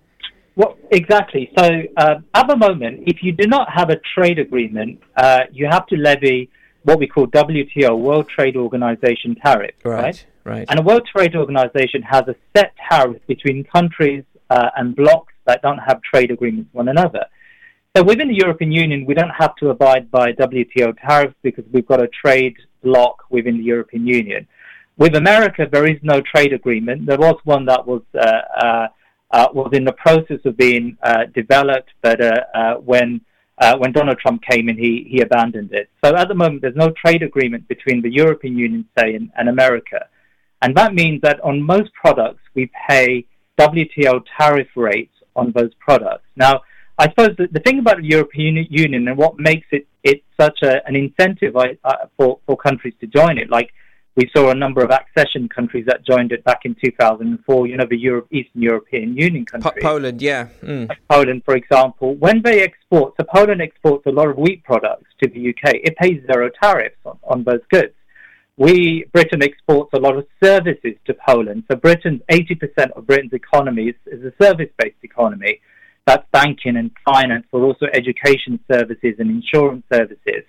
Well, 0.55 0.77
exactly. 0.91 1.51
So 1.57 1.81
uh, 1.97 2.15
at 2.33 2.47
the 2.47 2.55
moment, 2.55 3.03
if 3.05 3.23
you 3.23 3.31
do 3.31 3.47
not 3.47 3.69
have 3.71 3.89
a 3.89 3.97
trade 4.15 4.39
agreement, 4.39 5.01
uh, 5.17 5.41
you 5.51 5.67
have 5.69 5.85
to 5.87 5.97
levy 5.97 6.49
what 6.83 6.99
we 6.99 7.07
call 7.07 7.27
WTO, 7.27 7.97
World 7.97 8.29
Trade 8.29 8.55
Organization 8.55 9.35
tariff, 9.35 9.75
right? 9.83 10.25
Right. 10.43 10.65
And 10.69 10.79
the 10.79 10.83
World 10.83 11.07
Trade 11.15 11.35
Organization 11.35 12.01
has 12.01 12.23
a 12.27 12.35
set 12.55 12.73
tariff 12.89 13.21
between 13.27 13.63
countries 13.63 14.23
uh, 14.49 14.69
and 14.75 14.95
blocs 14.95 15.33
that 15.45 15.61
don't 15.61 15.77
have 15.77 16.01
trade 16.01 16.31
agreements 16.31 16.69
with 16.73 16.75
one 16.75 16.89
another. 16.89 17.25
So 17.95 18.03
within 18.03 18.27
the 18.27 18.35
European 18.35 18.71
Union, 18.71 19.05
we 19.05 19.13
don't 19.13 19.29
have 19.29 19.55
to 19.57 19.69
abide 19.69 20.09
by 20.11 20.33
WTO 20.33 20.97
tariffs 20.99 21.35
because 21.43 21.63
we've 21.71 21.85
got 21.85 22.01
a 22.01 22.07
trade 22.07 22.55
bloc 22.81 23.23
within 23.29 23.57
the 23.57 23.63
European 23.63 24.05
Union. 24.05 24.47
With 24.97 25.15
America, 25.15 25.67
there 25.71 25.87
is 25.87 25.97
no 26.01 26.21
trade 26.21 26.53
agreement. 26.53 27.05
There 27.05 27.17
was 27.17 27.37
one 27.43 27.65
that 27.65 27.85
was 27.85 28.01
uh, 28.15 28.41
uh, 28.65 28.87
uh, 29.31 29.47
was 29.53 29.71
in 29.73 29.83
the 29.83 29.93
process 29.93 30.39
of 30.45 30.55
being 30.55 30.97
uh, 31.01 31.25
developed, 31.33 31.89
but 32.01 32.21
uh, 32.21 32.31
uh, 32.53 32.73
when 32.75 33.21
uh, 33.59 33.77
when 33.77 33.91
Donald 33.91 34.17
Trump 34.19 34.41
came 34.49 34.69
in, 34.69 34.77
he 34.77 35.07
he 35.09 35.21
abandoned 35.21 35.71
it. 35.73 35.89
So 36.03 36.15
at 36.15 36.27
the 36.27 36.35
moment, 36.35 36.61
there's 36.61 36.75
no 36.75 36.91
trade 36.91 37.23
agreement 37.23 37.67
between 37.67 38.01
the 38.01 38.11
European 38.11 38.57
Union, 38.57 38.85
say, 38.97 39.15
and, 39.15 39.31
and 39.37 39.49
America, 39.49 40.07
and 40.61 40.75
that 40.75 40.93
means 40.93 41.21
that 41.21 41.39
on 41.41 41.61
most 41.61 41.91
products 41.93 42.41
we 42.55 42.71
pay 42.89 43.25
WTO 43.59 44.23
tariff 44.37 44.69
rates 44.75 45.13
on 45.35 45.51
those 45.55 45.73
products. 45.79 46.25
Now, 46.35 46.61
I 46.97 47.09
suppose 47.09 47.35
the, 47.37 47.47
the 47.51 47.59
thing 47.59 47.79
about 47.79 47.97
the 47.97 48.07
European 48.07 48.65
Union 48.69 49.07
and 49.07 49.17
what 49.17 49.39
makes 49.39 49.67
it 49.71 49.87
it 50.03 50.23
such 50.39 50.59
a, 50.63 50.85
an 50.87 50.95
incentive 50.95 51.55
uh, 51.55 51.71
for 52.17 52.39
for 52.45 52.57
countries 52.57 52.93
to 53.01 53.07
join 53.07 53.37
it, 53.37 53.49
like 53.49 53.69
we 54.15 54.29
saw 54.35 54.51
a 54.51 54.55
number 54.55 54.83
of 54.83 54.91
accession 54.91 55.49
countries 55.49 55.85
that 55.87 56.05
joined 56.05 56.31
it 56.31 56.43
back 56.43 56.61
in 56.65 56.75
2004. 56.83 57.67
You 57.67 57.77
know, 57.77 57.85
the 57.89 57.97
Europe, 57.97 58.27
Eastern 58.31 58.61
European 58.61 59.17
Union 59.17 59.45
Po- 59.45 59.59
countries. 59.59 59.83
Poland, 59.83 60.21
yeah. 60.21 60.49
Mm. 60.61 60.89
Poland, 61.09 61.41
for 61.45 61.55
example, 61.55 62.15
when 62.15 62.41
they 62.43 62.61
export, 62.61 63.15
so 63.17 63.25
Poland 63.33 63.61
exports 63.61 64.05
a 64.05 64.11
lot 64.11 64.27
of 64.27 64.37
wheat 64.37 64.63
products 64.63 65.07
to 65.21 65.29
the 65.29 65.49
UK. 65.49 65.75
It 65.83 65.95
pays 65.97 66.21
zero 66.31 66.49
tariffs 66.61 66.97
on, 67.05 67.17
on 67.23 67.43
those 67.43 67.61
goods. 67.71 67.93
We, 68.55 69.05
Britain 69.11 69.41
exports 69.41 69.89
a 69.93 69.99
lot 69.99 70.15
of 70.15 70.27
services 70.43 70.93
to 71.05 71.15
Poland. 71.27 71.63
So 71.71 71.75
Britain's 71.75 72.21
80% 72.29 72.91
of 72.95 73.07
Britain's 73.07 73.33
economy 73.33 73.85
is, 73.89 73.95
is 74.05 74.23
a 74.23 74.43
service-based 74.43 75.03
economy. 75.03 75.59
That's 76.05 76.25
banking 76.31 76.77
and 76.77 76.91
finance, 77.03 77.47
but 77.51 77.59
also 77.59 77.87
education 77.91 78.59
services 78.71 79.15
and 79.17 79.31
insurance 79.31 79.85
services. 79.91 80.43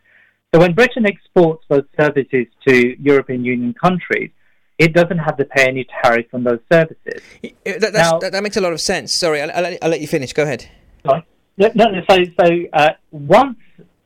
So 0.55 0.61
when 0.61 0.72
Britain 0.72 1.05
exports 1.05 1.64
those 1.68 1.82
services 1.98 2.46
to 2.68 3.02
European 3.02 3.44
Union 3.44 3.74
countries, 3.74 4.30
it 4.78 4.92
doesn't 4.92 5.18
have 5.18 5.36
to 5.38 5.44
pay 5.46 5.66
any 5.66 5.84
tariff 6.00 6.26
on 6.32 6.44
those 6.44 6.61
services. 6.72 7.20
Uh, 7.44 7.48
That, 7.64 7.92
that's, 7.92 8.12
that, 8.20 8.30
that 8.32 8.42
makes 8.44 8.57
a 8.57 8.61
lot 8.61 8.72
of 8.72 8.80
sense. 8.80 9.12
Sorry, 9.12 9.42
I'll, 9.42 9.50
I'll, 9.50 9.62
let- 9.62 9.82
I'll 9.82 9.90
let 9.90 10.00
you 10.00 10.07
finish. 10.07 10.32
Go 10.32 10.44
ahead. 10.44 10.68
Sorry? 11.05 11.26
No, 11.59 11.70
no, 11.74 11.86
so, 12.09 12.18
so 12.40 12.48
uh, 12.72 12.90
once, 13.11 13.59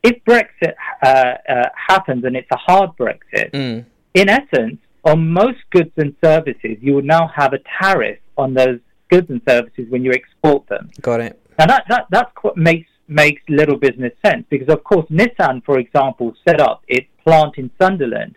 if 0.03 0.25
Brexit 0.25 0.73
uh, 1.03 1.07
uh, 1.07 1.69
happens 1.75 2.25
and 2.25 2.35
it's 2.35 2.49
a 2.51 2.57
hard 2.57 2.91
Brexit, 2.99 3.51
Mm. 3.53 3.85
in 4.15 4.29
essence, 4.31 4.79
on 5.05 5.31
most 5.31 5.59
goods 5.71 5.91
and 5.99 6.15
services, 6.25 6.79
you 6.81 6.95
would 6.95 7.05
now 7.05 7.29
have 7.35 7.53
a 7.53 7.59
tariff 7.79 8.19
on 8.39 8.55
those 8.55 8.81
goods 9.11 9.29
and 9.29 9.43
services 9.47 9.85
when 9.91 10.03
you 10.03 10.13
export 10.13 10.67
them. 10.69 10.91
Got 11.03 11.21
it. 11.21 11.39
Now 11.59 11.67
that, 11.67 11.85
that 11.89 12.07
that's 12.11 12.31
what 12.43 12.57
makes 12.57 12.88
makes 13.09 13.43
little 13.49 13.77
business 13.77 14.13
sense 14.25 14.45
because 14.51 14.69
of 14.69 14.85
course 14.85 15.07
Nissan, 15.11 15.65
for 15.65 15.79
example, 15.79 16.35
set 16.47 16.61
up 16.61 16.83
its 16.89 17.07
plant 17.25 17.57
in 17.57 17.71
Sunderland 17.81 18.37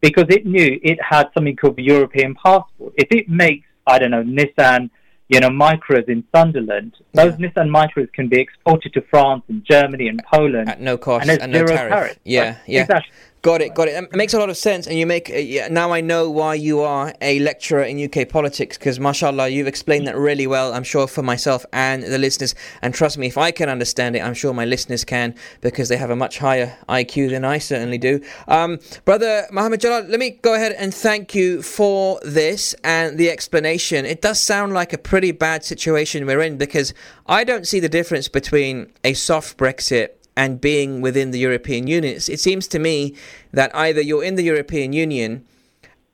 because 0.00 0.26
it 0.28 0.46
knew 0.46 0.78
it 0.82 0.98
had 1.02 1.28
something 1.34 1.56
called 1.56 1.76
the 1.76 1.82
European 1.82 2.34
passport. 2.34 2.94
If 2.96 3.08
it 3.10 3.28
makes 3.28 3.66
I 3.86 3.98
don't 3.98 4.10
know 4.10 4.22
Nissan, 4.22 4.90
you 5.28 5.40
know 5.40 5.48
Micras 5.48 6.08
in 6.08 6.24
Sunderland, 6.34 6.94
those 7.12 7.34
Nissan 7.34 7.68
Micras 7.70 8.12
can 8.12 8.28
be 8.28 8.40
exported 8.40 8.92
to 8.94 9.02
France 9.02 9.42
and 9.48 9.64
Germany 9.64 10.08
and 10.08 10.22
Poland 10.32 10.68
At 10.68 10.80
no 10.80 10.96
cost 10.98 11.28
and 11.28 11.40
and 11.42 11.52
no 11.52 11.64
tariff. 11.66 11.90
tariff. 11.90 12.18
Yeah, 12.24 12.48
Right, 12.50 12.56
yeah. 12.66 12.82
exactly. 12.82 13.12
Got 13.42 13.62
it, 13.62 13.72
got 13.72 13.86
it. 13.86 13.92
It 13.92 14.16
makes 14.16 14.34
a 14.34 14.38
lot 14.38 14.50
of 14.50 14.56
sense, 14.56 14.88
and 14.88 14.98
you 14.98 15.06
make. 15.06 15.30
Uh, 15.30 15.36
yeah, 15.36 15.68
now 15.68 15.92
I 15.92 16.00
know 16.00 16.28
why 16.28 16.54
you 16.54 16.80
are 16.80 17.14
a 17.20 17.38
lecturer 17.38 17.82
in 17.82 18.02
UK 18.02 18.28
politics, 18.28 18.76
because 18.76 18.98
mashallah, 18.98 19.48
you've 19.48 19.68
explained 19.68 20.08
that 20.08 20.16
really 20.16 20.48
well. 20.48 20.74
I'm 20.74 20.82
sure 20.82 21.06
for 21.06 21.22
myself 21.22 21.64
and 21.72 22.02
the 22.02 22.18
listeners. 22.18 22.56
And 22.82 22.92
trust 22.92 23.16
me, 23.16 23.28
if 23.28 23.38
I 23.38 23.52
can 23.52 23.68
understand 23.68 24.16
it, 24.16 24.24
I'm 24.24 24.34
sure 24.34 24.52
my 24.52 24.64
listeners 24.64 25.04
can, 25.04 25.36
because 25.60 25.88
they 25.88 25.96
have 25.96 26.10
a 26.10 26.16
much 26.16 26.38
higher 26.38 26.76
IQ 26.88 27.30
than 27.30 27.44
I 27.44 27.58
certainly 27.58 27.98
do. 27.98 28.20
Um, 28.48 28.80
brother 29.04 29.46
Mohammed 29.52 29.82
Jalal, 29.82 30.02
let 30.02 30.18
me 30.18 30.30
go 30.30 30.54
ahead 30.54 30.72
and 30.72 30.92
thank 30.92 31.32
you 31.36 31.62
for 31.62 32.18
this 32.24 32.74
and 32.82 33.18
the 33.18 33.30
explanation. 33.30 34.04
It 34.04 34.20
does 34.20 34.40
sound 34.40 34.72
like 34.72 34.92
a 34.92 34.98
pretty 34.98 35.30
bad 35.30 35.64
situation 35.64 36.26
we're 36.26 36.40
in, 36.40 36.58
because 36.58 36.92
I 37.26 37.44
don't 37.44 37.68
see 37.68 37.78
the 37.78 37.88
difference 37.88 38.26
between 38.26 38.92
a 39.04 39.14
soft 39.14 39.56
Brexit 39.58 40.08
and 40.38 40.60
being 40.60 41.00
within 41.00 41.32
the 41.32 41.38
European 41.40 41.88
Union. 41.88 42.14
It 42.14 42.38
seems 42.40 42.68
to 42.68 42.78
me 42.78 43.16
that 43.52 43.74
either 43.74 44.00
you're 44.00 44.22
in 44.22 44.36
the 44.36 44.44
European 44.44 44.92
Union 44.92 45.44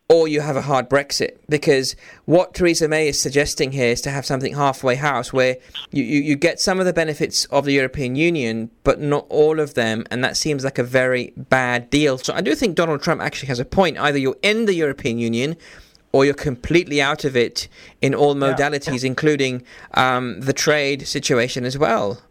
or 0.08 0.26
you 0.26 0.40
have 0.40 0.56
a 0.56 0.62
hard 0.62 0.88
Brexit. 0.88 1.36
Because 1.46 1.94
what 2.24 2.54
Theresa 2.54 2.88
May 2.88 3.08
is 3.08 3.20
suggesting 3.20 3.72
here 3.72 3.88
is 3.88 4.00
to 4.00 4.10
have 4.10 4.24
something 4.24 4.54
halfway 4.54 4.94
house 4.94 5.30
where 5.30 5.58
you, 5.90 6.02
you, 6.02 6.20
you 6.22 6.36
get 6.36 6.58
some 6.58 6.80
of 6.80 6.86
the 6.86 6.92
benefits 6.94 7.44
of 7.46 7.66
the 7.66 7.72
European 7.72 8.16
Union, 8.16 8.70
but 8.82 8.98
not 8.98 9.26
all 9.28 9.60
of 9.60 9.74
them. 9.74 10.06
And 10.10 10.24
that 10.24 10.38
seems 10.38 10.64
like 10.64 10.78
a 10.78 10.84
very 10.84 11.34
bad 11.36 11.90
deal. 11.90 12.16
So 12.16 12.32
I 12.32 12.40
do 12.40 12.54
think 12.54 12.76
Donald 12.76 13.02
Trump 13.02 13.20
actually 13.20 13.48
has 13.48 13.60
a 13.60 13.64
point. 13.66 13.98
Either 13.98 14.16
you're 14.16 14.36
in 14.42 14.64
the 14.64 14.74
European 14.74 15.18
Union 15.18 15.54
or 16.12 16.24
you're 16.24 16.32
completely 16.32 17.02
out 17.02 17.24
of 17.24 17.36
it 17.36 17.68
in 18.00 18.14
all 18.14 18.34
modalities, 18.34 19.02
yeah. 19.02 19.08
including 19.08 19.62
um, 19.94 20.40
the 20.40 20.54
trade 20.54 21.06
situation 21.06 21.66
as 21.66 21.76
well. 21.76 22.22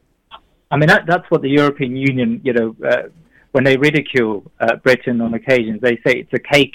I 0.74 0.78
mean, 0.78 0.90
that, 0.90 1.06
that's 1.06 1.30
what 1.30 1.44
the 1.44 1.50
European 1.50 1.96
Union, 1.96 2.42
you 2.44 2.54
know, 2.54 2.76
uh, 2.84 3.04
when 3.52 3.64
they 3.64 3.78
ridicule 3.78 4.52
uh, 4.60 4.78
Britain 4.78 5.22
on 5.22 5.36
occasions, 5.36 5.80
they 5.82 5.98
say 5.98 6.14
it's 6.22 6.34
a 6.34 6.40
cake. 6.40 6.74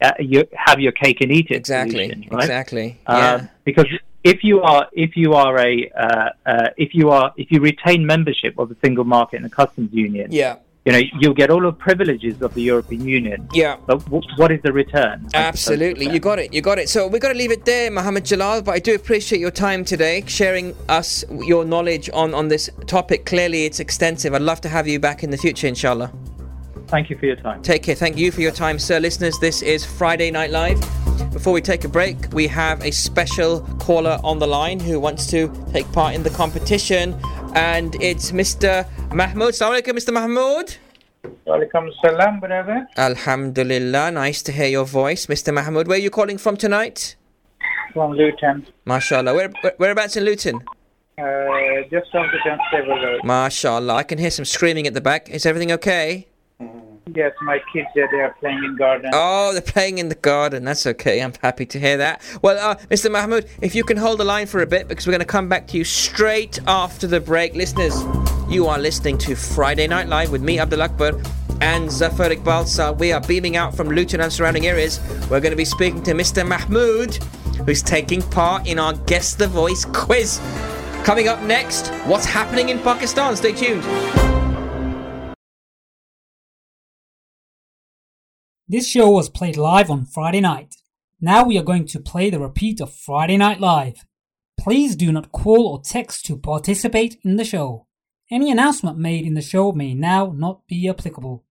Uh, 0.00 0.10
you 0.18 0.44
have 0.52 0.80
your 0.80 0.90
cake 0.90 1.20
and 1.20 1.30
eat 1.30 1.50
it. 1.50 1.54
Exactly. 1.54 2.08
Solution, 2.08 2.28
right? 2.32 2.42
Exactly. 2.42 2.98
Um, 3.06 3.18
yeah. 3.18 3.46
Because 3.64 3.86
if 4.24 4.42
you 4.42 4.62
are, 4.62 4.88
if 4.92 5.16
you 5.16 5.34
are 5.34 5.56
a, 5.60 5.88
uh, 5.90 6.30
uh, 6.44 6.68
if 6.76 6.92
you 6.92 7.10
are, 7.10 7.32
if 7.36 7.52
you 7.52 7.60
retain 7.60 8.04
membership 8.04 8.58
of 8.58 8.68
the 8.68 8.76
single 8.82 9.04
market 9.04 9.36
and 9.36 9.44
the 9.44 9.50
customs 9.50 9.92
union, 9.92 10.32
yeah 10.32 10.56
you 10.86 10.92
know, 10.92 11.00
you'll 11.18 11.34
get 11.34 11.50
all 11.50 11.60
the 11.60 11.72
privileges 11.72 12.40
of 12.40 12.54
the 12.54 12.62
European 12.62 13.04
Union. 13.04 13.48
Yeah. 13.52 13.76
But 13.86 14.04
w- 14.04 14.22
what 14.36 14.52
is 14.52 14.62
the 14.62 14.72
return? 14.72 15.28
Absolutely. 15.34 16.08
You 16.08 16.20
got 16.20 16.38
it. 16.38 16.54
You 16.54 16.62
got 16.62 16.78
it. 16.78 16.88
So 16.88 17.08
we've 17.08 17.20
got 17.20 17.32
to 17.32 17.38
leave 17.38 17.50
it 17.50 17.64
there, 17.64 17.90
Mohammed 17.90 18.24
Jalal. 18.24 18.62
But 18.62 18.70
I 18.76 18.78
do 18.78 18.94
appreciate 18.94 19.40
your 19.40 19.50
time 19.50 19.84
today, 19.84 20.22
sharing 20.28 20.76
us 20.88 21.24
your 21.28 21.64
knowledge 21.64 22.08
on, 22.14 22.34
on 22.34 22.46
this 22.46 22.70
topic. 22.86 23.26
Clearly, 23.26 23.64
it's 23.64 23.80
extensive. 23.80 24.32
I'd 24.32 24.42
love 24.42 24.60
to 24.60 24.68
have 24.68 24.86
you 24.86 25.00
back 25.00 25.24
in 25.24 25.30
the 25.30 25.36
future, 25.36 25.66
inshallah. 25.66 26.12
Thank 26.86 27.10
you 27.10 27.18
for 27.18 27.26
your 27.26 27.34
time. 27.34 27.62
Take 27.62 27.82
care. 27.82 27.96
Thank 27.96 28.16
you 28.16 28.30
for 28.30 28.40
your 28.40 28.52
time, 28.52 28.78
sir. 28.78 29.00
Listeners, 29.00 29.40
this 29.40 29.62
is 29.62 29.84
Friday 29.84 30.30
Night 30.30 30.52
Live. 30.52 30.80
Before 31.32 31.52
we 31.52 31.60
take 31.60 31.84
a 31.84 31.88
break, 31.88 32.32
we 32.32 32.46
have 32.46 32.80
a 32.84 32.92
special 32.92 33.60
caller 33.80 34.20
on 34.22 34.38
the 34.38 34.46
line 34.46 34.78
who 34.78 35.00
wants 35.00 35.26
to 35.26 35.52
take 35.72 35.90
part 35.90 36.14
in 36.14 36.22
the 36.22 36.30
competition. 36.30 37.18
And 37.54 37.96
it's 38.00 38.30
Mr. 38.30 38.86
Mahmoud. 39.16 39.54
Assalamu 39.54 39.80
alaikum, 39.80 39.94
Mr. 39.96 40.12
Mahmoud. 40.12 40.76
Walaikum 41.46 41.90
salam, 42.02 42.38
brother. 42.38 42.86
Alhamdulillah. 42.98 44.10
Nice 44.10 44.42
to 44.42 44.52
hear 44.52 44.66
your 44.66 44.84
voice, 44.84 45.24
Mr. 45.24 45.54
Mahmoud. 45.54 45.88
Where 45.88 45.96
are 45.96 46.00
you 46.02 46.10
calling 46.10 46.36
from 46.36 46.58
tonight? 46.58 47.16
From 47.94 48.12
Luton. 48.12 48.66
MashaAllah. 48.86 49.34
Where, 49.34 49.48
where, 49.62 49.74
whereabouts 49.78 50.18
in 50.18 50.24
Luton? 50.24 50.56
Uh, 51.16 51.24
just 51.90 52.14
off 52.14 52.26
the 52.30 52.38
Dunstable 52.44 53.02
Road. 53.02 53.22
MashaAllah. 53.22 53.94
I 53.94 54.02
can 54.02 54.18
hear 54.18 54.30
some 54.30 54.44
screaming 54.44 54.86
at 54.86 54.92
the 54.92 55.00
back. 55.00 55.30
Is 55.30 55.46
everything 55.46 55.72
okay? 55.72 56.26
Yes, 57.14 57.32
my 57.42 57.60
kids 57.72 57.86
are 57.96 58.08
there 58.10 58.34
playing 58.40 58.64
in 58.64 58.76
garden. 58.76 59.10
Oh, 59.14 59.52
they're 59.52 59.62
playing 59.62 59.98
in 59.98 60.08
the 60.08 60.16
garden. 60.16 60.64
That's 60.64 60.86
okay. 60.88 61.22
I'm 61.22 61.32
happy 61.40 61.64
to 61.66 61.78
hear 61.78 61.96
that. 61.98 62.20
Well, 62.42 62.58
uh, 62.58 62.74
Mr. 62.86 63.10
Mahmoud, 63.12 63.46
if 63.62 63.76
you 63.76 63.84
can 63.84 63.96
hold 63.96 64.18
the 64.18 64.24
line 64.24 64.46
for 64.48 64.60
a 64.60 64.66
bit, 64.66 64.88
because 64.88 65.06
we're 65.06 65.12
going 65.12 65.20
to 65.20 65.24
come 65.24 65.48
back 65.48 65.68
to 65.68 65.78
you 65.78 65.84
straight 65.84 66.58
after 66.66 67.06
the 67.06 67.20
break. 67.20 67.54
Listeners, 67.54 67.94
you 68.48 68.66
are 68.66 68.78
listening 68.80 69.18
to 69.18 69.36
Friday 69.36 69.86
Night 69.86 70.08
Live 70.08 70.32
with 70.32 70.42
me, 70.42 70.58
Abdul 70.58 70.82
Akbar, 70.82 71.12
and 71.60 71.90
Zafar 71.92 72.30
Iqbal. 72.30 72.98
we 72.98 73.12
are 73.12 73.20
beaming 73.20 73.56
out 73.56 73.76
from 73.76 73.88
Luton 73.88 74.20
and 74.20 74.32
surrounding 74.32 74.66
areas. 74.66 74.98
We're 75.30 75.40
going 75.40 75.52
to 75.52 75.56
be 75.56 75.64
speaking 75.64 76.02
to 76.04 76.12
Mr. 76.12 76.46
Mahmoud, 76.46 77.14
who's 77.66 77.82
taking 77.82 78.20
part 78.20 78.66
in 78.66 78.80
our 78.80 78.94
Guess 78.94 79.36
the 79.36 79.46
Voice 79.46 79.84
quiz. 79.84 80.40
Coming 81.04 81.28
up 81.28 81.40
next, 81.42 81.86
what's 82.06 82.26
happening 82.26 82.70
in 82.70 82.80
Pakistan? 82.80 83.36
Stay 83.36 83.52
tuned. 83.52 83.84
This 88.68 88.88
show 88.88 89.08
was 89.10 89.28
played 89.28 89.56
live 89.56 89.92
on 89.92 90.06
Friday 90.06 90.40
night. 90.40 90.74
Now 91.20 91.44
we 91.44 91.56
are 91.56 91.62
going 91.62 91.86
to 91.86 92.00
play 92.00 92.30
the 92.30 92.40
repeat 92.40 92.80
of 92.80 92.92
Friday 92.92 93.36
Night 93.36 93.60
Live. 93.60 94.04
Please 94.58 94.96
do 94.96 95.12
not 95.12 95.30
call 95.30 95.68
or 95.68 95.80
text 95.80 96.26
to 96.26 96.36
participate 96.36 97.16
in 97.22 97.36
the 97.36 97.44
show. 97.44 97.86
Any 98.28 98.50
announcement 98.50 98.98
made 98.98 99.24
in 99.24 99.34
the 99.34 99.40
show 99.40 99.70
may 99.70 99.94
now 99.94 100.32
not 100.34 100.66
be 100.66 100.88
applicable. 100.88 101.44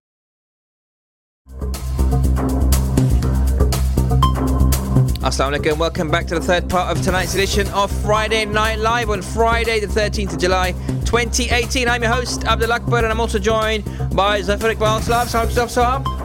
Assalamu 5.24 5.58
alaikum, 5.58 5.78
welcome 5.78 6.12
back 6.12 6.28
to 6.28 6.36
the 6.36 6.42
third 6.42 6.70
part 6.70 6.96
of 6.96 7.02
tonight's 7.02 7.34
edition 7.34 7.66
of 7.70 7.90
Friday 8.02 8.44
Night 8.44 8.80
Live 8.80 9.10
on 9.10 9.22
Friday, 9.22 9.80
the 9.80 9.88
13th 9.88 10.34
of 10.34 10.40
July 10.40 10.74
2018. 11.06 11.88
I'm 11.88 12.04
your 12.04 12.12
host, 12.12 12.44
Abdul 12.44 12.74
Akbar, 12.74 12.98
and 13.00 13.08
I'm 13.08 13.22
also 13.22 13.40
joined 13.40 13.86
by 14.14 14.42
Zafar 14.42 14.74
Iqbal. 14.74 15.00
Salam, 15.00 15.30
salam, 15.30 15.70
salam. 15.70 16.25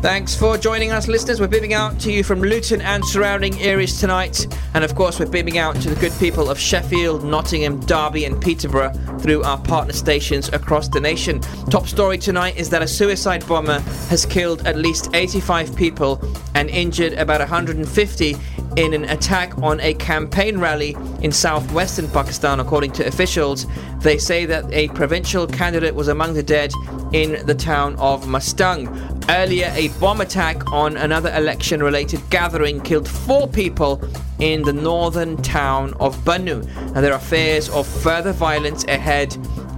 Thanks 0.00 0.34
for 0.36 0.56
joining 0.56 0.92
us, 0.92 1.08
listeners. 1.08 1.40
We're 1.40 1.48
beaming 1.48 1.74
out 1.74 1.98
to 2.00 2.12
you 2.12 2.22
from 2.22 2.40
Luton 2.40 2.80
and 2.80 3.04
surrounding 3.04 3.60
areas 3.60 3.98
tonight. 3.98 4.46
And 4.74 4.84
of 4.84 4.94
course, 4.94 5.18
we're 5.18 5.26
beaming 5.26 5.58
out 5.58 5.74
to 5.76 5.90
the 5.90 6.00
good 6.00 6.12
people 6.20 6.48
of 6.48 6.58
Sheffield, 6.58 7.24
Nottingham, 7.24 7.80
Derby, 7.80 8.24
and 8.26 8.40
Peterborough 8.40 8.92
through 9.18 9.42
our 9.42 9.58
partner 9.58 9.92
stations 9.92 10.48
across 10.52 10.88
the 10.88 11.00
nation. 11.00 11.40
Top 11.68 11.88
story 11.88 12.16
tonight 12.16 12.56
is 12.56 12.70
that 12.70 12.82
a 12.82 12.86
suicide 12.86 13.46
bomber 13.48 13.80
has 14.08 14.24
killed 14.24 14.66
at 14.66 14.76
least 14.76 15.10
85 15.14 15.74
people 15.74 16.20
and 16.54 16.70
injured 16.70 17.14
about 17.14 17.40
150 17.40 18.36
in 18.76 18.92
an 18.92 19.04
attack 19.04 19.56
on 19.58 19.80
a 19.80 19.94
campaign 19.94 20.58
rally 20.58 20.96
in 21.22 21.30
southwestern 21.30 22.08
Pakistan, 22.08 22.60
according 22.60 22.92
to 22.92 23.06
officials. 23.06 23.66
They 24.00 24.18
say 24.18 24.46
that 24.46 24.70
a 24.72 24.88
provincial 24.88 25.46
candidate 25.46 25.94
was 25.94 26.08
among 26.08 26.34
the 26.34 26.42
dead 26.42 26.72
in 27.12 27.46
the 27.46 27.54
town 27.54 27.94
of 27.96 28.24
Mastung. 28.24 28.88
Earlier, 29.30 29.72
a 29.74 29.88
bomb 30.00 30.20
attack 30.20 30.70
on 30.70 30.98
another 30.98 31.32
election 31.34 31.82
related 31.82 32.20
gathering 32.28 32.80
killed 32.82 33.08
four 33.08 33.48
people 33.48 34.02
in 34.38 34.62
the 34.62 34.72
northern 34.72 35.38
town 35.38 35.94
of 35.94 36.14
Bannu. 36.24 36.66
And 36.94 36.96
there 36.96 37.14
are 37.14 37.18
fears 37.18 37.70
of 37.70 37.86
further 37.86 38.32
violence 38.32 38.84
ahead 38.84 39.34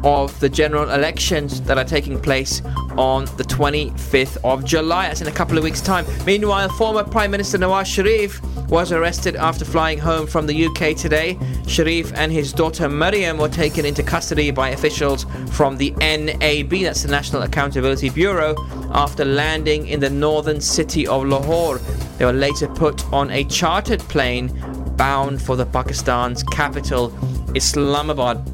of 0.07 0.38
the 0.38 0.48
general 0.48 0.88
elections 0.90 1.61
that 1.62 1.76
are 1.76 1.84
taking 1.84 2.16
place 2.20 2.62
on 2.96 3.24
the 3.36 3.42
25th 3.42 4.38
of 4.44 4.64
July. 4.64 5.09
That's 5.09 5.20
in 5.20 5.26
a 5.26 5.32
couple 5.32 5.59
of 5.59 5.64
weeks' 5.64 5.80
time. 5.80 6.07
Meanwhile, 6.24 6.68
former 6.68 7.02
Prime 7.02 7.32
Minister 7.32 7.59
Nawaz 7.59 7.86
Sharif 7.86 8.40
was 8.68 8.92
arrested 8.92 9.34
after 9.34 9.64
flying 9.64 9.98
home 9.98 10.28
from 10.28 10.46
the 10.46 10.66
UK 10.66 10.96
today. 10.96 11.36
Sharif 11.66 12.12
and 12.14 12.30
his 12.30 12.52
daughter 12.52 12.88
Maryam 12.88 13.36
were 13.36 13.48
taken 13.48 13.84
into 13.84 14.04
custody 14.04 14.52
by 14.52 14.68
officials 14.68 15.26
from 15.50 15.76
the 15.76 15.90
NAB, 15.98 16.70
that's 16.84 17.02
the 17.02 17.11
National 17.11 17.42
Accountability 17.42 18.09
Bureau, 18.09 18.54
after 18.92 19.24
landing 19.24 19.88
in 19.88 19.98
the 19.98 20.11
northern 20.11 20.61
city 20.61 21.04
of 21.09 21.24
Lahore. 21.24 21.78
They 22.18 22.24
were 22.24 22.32
later 22.32 22.68
put 22.68 23.04
on 23.12 23.32
a 23.32 23.42
chartered 23.44 24.00
plane 24.02 24.52
bound 24.96 25.42
for 25.42 25.57
the 25.57 25.66
Pakistan's 25.66 26.44
capital, 26.44 27.12
Islamabad 27.57 28.44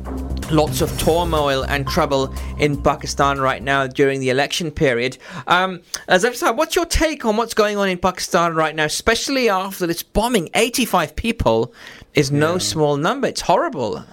lots 0.50 0.80
of 0.80 0.96
turmoil 0.98 1.62
and 1.64 1.86
trouble 1.86 2.34
in 2.58 2.80
Pakistan 2.80 3.40
right 3.40 3.62
now 3.62 3.86
during 3.86 4.20
the 4.20 4.30
election 4.30 4.70
period. 4.70 5.18
Um, 5.46 5.82
said, 6.08 6.52
what's 6.52 6.76
your 6.76 6.86
take 6.86 7.24
on 7.24 7.36
what's 7.36 7.54
going 7.54 7.76
on 7.76 7.88
in 7.88 7.98
Pakistan 7.98 8.54
right 8.54 8.74
now, 8.74 8.84
especially 8.84 9.48
after 9.48 9.86
this 9.86 10.02
bombing? 10.02 10.50
85 10.54 11.16
people 11.16 11.72
is 12.14 12.30
no 12.30 12.52
yeah. 12.54 12.58
small 12.58 12.96
number. 12.96 13.28
It's 13.28 13.42
horrible. 13.42 14.04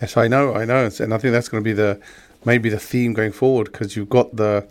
Yes, 0.00 0.16
I 0.16 0.28
know, 0.28 0.54
I 0.54 0.64
know, 0.64 0.90
and 0.98 1.14
I 1.14 1.18
think 1.18 1.32
that's 1.32 1.48
going 1.48 1.62
to 1.62 1.64
be 1.64 1.72
the 1.72 2.00
maybe 2.44 2.68
the 2.68 2.78
theme 2.78 3.12
going 3.12 3.32
forward 3.32 3.72
because 3.72 3.96
you've 3.96 4.08
got 4.08 4.36
the 4.36 4.66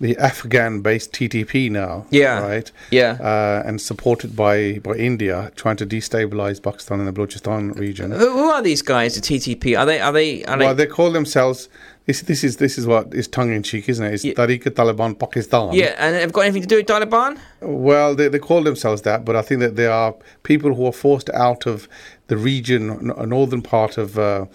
the 0.00 0.16
Afghan-based 0.16 1.12
TTP 1.12 1.70
now. 1.70 2.06
Yeah. 2.10 2.40
Right. 2.40 2.72
Yeah. 2.90 3.18
Uh, 3.20 3.62
and 3.66 3.80
supported 3.80 4.34
by 4.34 4.78
by 4.78 4.94
India, 4.94 5.52
trying 5.56 5.76
to 5.76 5.86
destabilize 5.86 6.62
Pakistan 6.62 7.00
and 7.00 7.08
the 7.08 7.12
Balochistan 7.12 7.78
region. 7.78 8.10
Who, 8.10 8.30
who 8.32 8.50
are 8.50 8.62
these 8.62 8.82
guys? 8.82 9.14
The 9.14 9.20
TTP? 9.20 9.78
Are 9.78 9.86
they? 9.86 10.00
Are 10.00 10.12
they? 10.12 10.44
Are 10.44 10.58
well, 10.58 10.74
they... 10.74 10.84
they 10.84 10.90
call 10.90 11.12
themselves. 11.12 11.68
This, 12.06 12.22
this 12.22 12.42
is 12.42 12.56
this 12.56 12.78
is 12.78 12.86
what 12.86 13.14
is 13.14 13.28
tongue 13.28 13.52
in 13.52 13.62
cheek, 13.62 13.88
isn't 13.88 14.04
it? 14.04 14.14
It's 14.14 14.24
yeah. 14.24 14.32
Tehrik-e-Taliban 14.32 15.18
Pakistan. 15.18 15.74
Yeah, 15.74 15.94
and 15.98 16.16
they've 16.16 16.32
got 16.32 16.40
anything 16.40 16.62
to 16.62 16.68
do 16.68 16.76
with 16.76 16.86
Taliban? 16.86 17.38
Well, 17.60 18.16
they, 18.16 18.28
they 18.28 18.38
call 18.38 18.62
themselves 18.62 19.02
that, 19.02 19.24
but 19.24 19.36
I 19.36 19.42
think 19.42 19.60
that 19.60 19.76
they 19.76 19.86
are 19.86 20.16
people 20.42 20.74
who 20.74 20.86
are 20.86 20.92
forced 20.92 21.30
out 21.30 21.66
of 21.66 21.88
the 22.30 22.36
region, 22.36 23.10
a 23.16 23.26
northern 23.26 23.60
part 23.60 23.98
of 23.98 24.16
uh, 24.16 24.46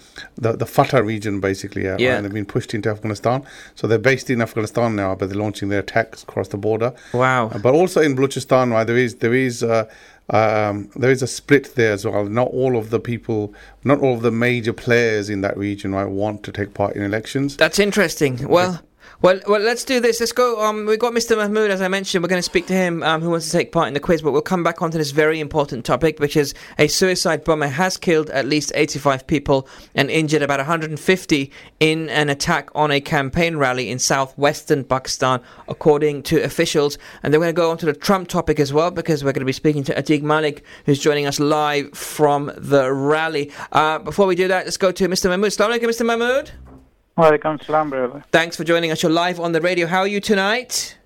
the 0.44 0.54
the 0.54 0.66
FATA 0.66 1.04
region, 1.04 1.40
basically. 1.42 1.88
Uh, 1.88 1.98
Yeah. 2.00 2.16
And 2.16 2.24
they've 2.24 2.40
been 2.42 2.52
pushed 2.58 2.74
into 2.74 2.90
Afghanistan. 2.90 3.44
So 3.76 3.88
they're 3.88 4.08
based 4.14 4.30
in 4.30 4.42
Afghanistan 4.42 4.96
now, 4.96 5.14
but 5.16 5.26
they're 5.28 5.44
launching 5.46 5.70
their 5.70 5.82
attacks 5.82 6.24
across 6.24 6.48
the 6.48 6.58
border. 6.58 6.94
Wow. 7.14 7.50
Uh, 7.50 7.60
but 7.60 7.74
also 7.74 8.00
in 8.02 8.16
Balochistan, 8.16 8.72
right, 8.72 8.88
there 8.88 8.98
is 9.06 9.16
there 9.16 9.36
is. 9.48 9.62
Uh, 9.62 9.86
um, 10.30 10.90
there 10.96 11.12
is 11.12 11.22
a 11.22 11.28
split 11.28 11.76
there 11.76 11.94
as 11.94 12.04
well. 12.04 12.26
Not 12.26 12.48
all 12.48 12.74
of 12.82 12.90
the 12.90 13.00
people, 13.00 13.54
not 13.84 14.00
all 14.00 14.16
of 14.16 14.24
the 14.24 14.32
major 14.32 14.74
players 14.74 15.30
in 15.30 15.42
that 15.42 15.56
region, 15.56 15.94
right, 15.94 16.10
want 16.10 16.42
to 16.46 16.52
take 16.52 16.74
part 16.74 16.96
in 16.96 17.04
elections. 17.04 17.56
That's 17.58 17.78
interesting. 17.78 18.34
Well, 18.48 18.82
well, 19.26 19.40
well. 19.48 19.60
Let's 19.60 19.84
do 19.84 20.00
this. 20.00 20.20
Let's 20.20 20.32
go. 20.32 20.64
Um, 20.64 20.86
we've 20.86 21.00
got 21.00 21.12
Mr. 21.12 21.36
Mahmood, 21.36 21.72
as 21.72 21.82
I 21.82 21.88
mentioned. 21.88 22.24
We're 22.24 22.30
going 22.30 22.38
to 22.38 22.44
speak 22.44 22.68
to 22.68 22.74
him, 22.74 23.02
um, 23.02 23.24
who 23.24 23.32
wants 23.32 23.48
to 23.48 23.52
take 23.52 23.72
part 23.72 23.88
in 23.88 23.96
the 23.96 24.00
quiz. 24.00 24.22
But 24.22 24.34
we'll 24.34 24.44
come 24.44 24.64
back 24.64 24.84
onto 24.84 25.00
this 25.00 25.10
very 25.10 25.40
important 25.40 25.84
topic, 25.84 26.20
which 26.20 26.38
is 26.38 26.54
a 26.78 26.88
suicide 26.88 27.44
bomber 27.44 27.66
has 27.66 27.98
killed 27.98 28.30
at 28.30 28.46
least 28.46 28.72
85 28.76 29.26
people 29.26 29.68
and 29.96 30.12
injured 30.12 30.44
about 30.44 30.60
150 30.60 31.52
in 31.80 32.10
an 32.10 32.30
attack 32.30 32.70
on 32.76 32.92
a 32.92 33.02
campaign 33.02 33.58
rally 33.58 33.90
in 33.90 33.98
southwestern 33.98 34.84
Pakistan, 34.84 35.42
according 35.68 36.22
to 36.24 36.44
officials. 36.44 37.00
And 37.24 37.34
then 37.34 37.40
we're 37.40 37.46
going 37.46 37.56
to 37.56 37.62
go 37.62 37.72
on 37.72 37.78
to 37.80 37.88
the 37.88 37.94
Trump 37.94 38.28
topic 38.28 38.60
as 38.60 38.72
well, 38.72 38.92
because 38.92 39.24
we're 39.24 39.34
going 39.34 39.40
to 39.40 39.46
be 39.46 39.54
speaking 39.54 39.84
to 39.86 39.96
Atiq 39.96 40.22
Malik, 40.22 40.64
who's 40.86 41.00
joining 41.00 41.26
us 41.26 41.40
live 41.40 41.92
from 41.98 42.52
the 42.56 42.94
rally. 42.94 43.52
Uh, 43.72 43.98
before 43.98 44.28
we 44.28 44.36
do 44.36 44.48
that, 44.48 44.66
let's 44.66 44.78
go 44.78 44.92
to 44.92 45.08
Mr. 45.08 45.32
Mahmood. 45.32 45.50
Assalamu 45.50 45.80
alaikum, 45.80 45.90
Mr. 45.90 46.06
Mahmood. 46.06 46.75
Walaikum 47.19 47.63
salam, 47.65 47.91
brother. 47.91 48.25
Thanks 48.33 48.57
for 48.57 48.65
joining 48.65 48.91
us. 48.91 49.03
You're 49.03 49.13
live 49.13 49.39
on 49.41 49.53
the 49.53 49.61
radio. 49.61 49.87
How 49.87 50.01
are 50.01 50.07
you 50.09 50.21
tonight? 50.21 50.97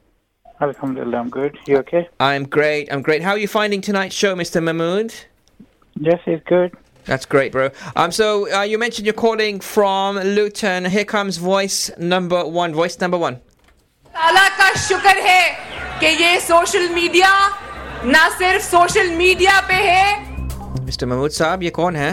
Alhamdulillah, 0.61 1.18
I'm 1.18 1.30
good. 1.30 1.59
You 1.66 1.78
okay? 1.78 2.09
I'm 2.20 2.45
great. 2.45 2.92
I'm 2.92 3.03
great. 3.03 3.22
How 3.22 3.32
are 3.32 3.38
you 3.38 3.49
finding 3.49 3.80
tonight's 3.80 4.14
show, 4.14 4.34
Mr. 4.36 4.62
Mahmood? 4.62 5.12
Yes, 5.97 6.20
it's 6.26 6.45
good. 6.47 6.72
That's 7.05 7.26
great, 7.26 7.53
bro. 7.53 7.70
Um, 7.97 8.12
so 8.12 8.51
uh, 8.53 8.62
you 8.62 8.78
mentioned 8.78 9.07
you're 9.07 9.12
calling 9.12 9.61
from 9.61 10.16
Luton. 10.16 10.84
Here 10.86 11.05
comes 11.05 11.36
voice 11.36 11.90
number 11.99 12.47
one. 12.47 12.72
Voice 12.72 12.99
number 13.01 13.18
one. 13.18 13.40
ताला 14.14 14.49
का 14.59 14.68
शुक्र 14.78 15.16
है 15.26 15.99
कि 16.01 16.07
ये 16.22 16.38
social 16.40 16.88
media 16.95 17.30
ना 18.07 18.28
सिर्फ 18.38 18.62
social 18.62 19.11
media 19.16 19.61
पे 19.68 19.74
है 19.74 20.07
Mr. 20.86 21.09
Mahmood 21.09 21.32
Saab, 21.32 21.62
ये 21.62 21.70
कौन 21.70 21.97
है? 21.97 22.12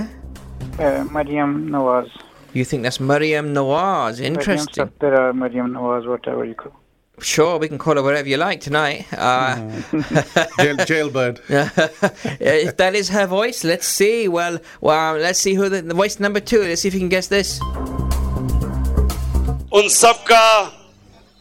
Uh, 0.79 1.03
Mariam 1.13 1.69
Nawaz. 1.69 2.09
you 2.58 2.64
think 2.64 2.82
that's 2.82 3.00
Mariam 3.00 3.54
Nawaz? 3.54 4.20
Interesting. 4.20 4.74
Maryam 4.76 4.92
Safdar 4.98 5.34
Mariam 5.34 5.72
Nawaz, 5.72 6.06
whatever 6.06 6.44
you 6.44 6.54
call. 6.54 6.72
Sure, 7.20 7.58
we 7.58 7.66
can 7.68 7.78
call 7.78 7.94
her 7.96 8.02
whatever 8.02 8.28
you 8.28 8.36
like 8.36 8.60
tonight. 8.60 9.06
Uh. 9.12 9.56
Jail, 10.58 10.76
jailbird. 10.76 11.40
if 11.48 12.76
that 12.76 12.94
is 12.94 13.08
her 13.08 13.26
voice, 13.26 13.64
let's 13.64 13.86
see. 13.86 14.28
Well, 14.28 14.58
well, 14.82 15.14
let's 15.16 15.40
see 15.40 15.54
who 15.54 15.70
the, 15.70 15.80
the 15.80 15.94
voice 15.94 16.20
number 16.20 16.40
two. 16.40 16.60
Let's 16.62 16.82
see 16.82 16.88
if 16.88 16.94
you 16.94 17.00
can 17.00 17.08
guess 17.08 17.28
this. 17.28 17.58
उन 19.76 19.88
सब 19.92 20.22
का 20.28 20.44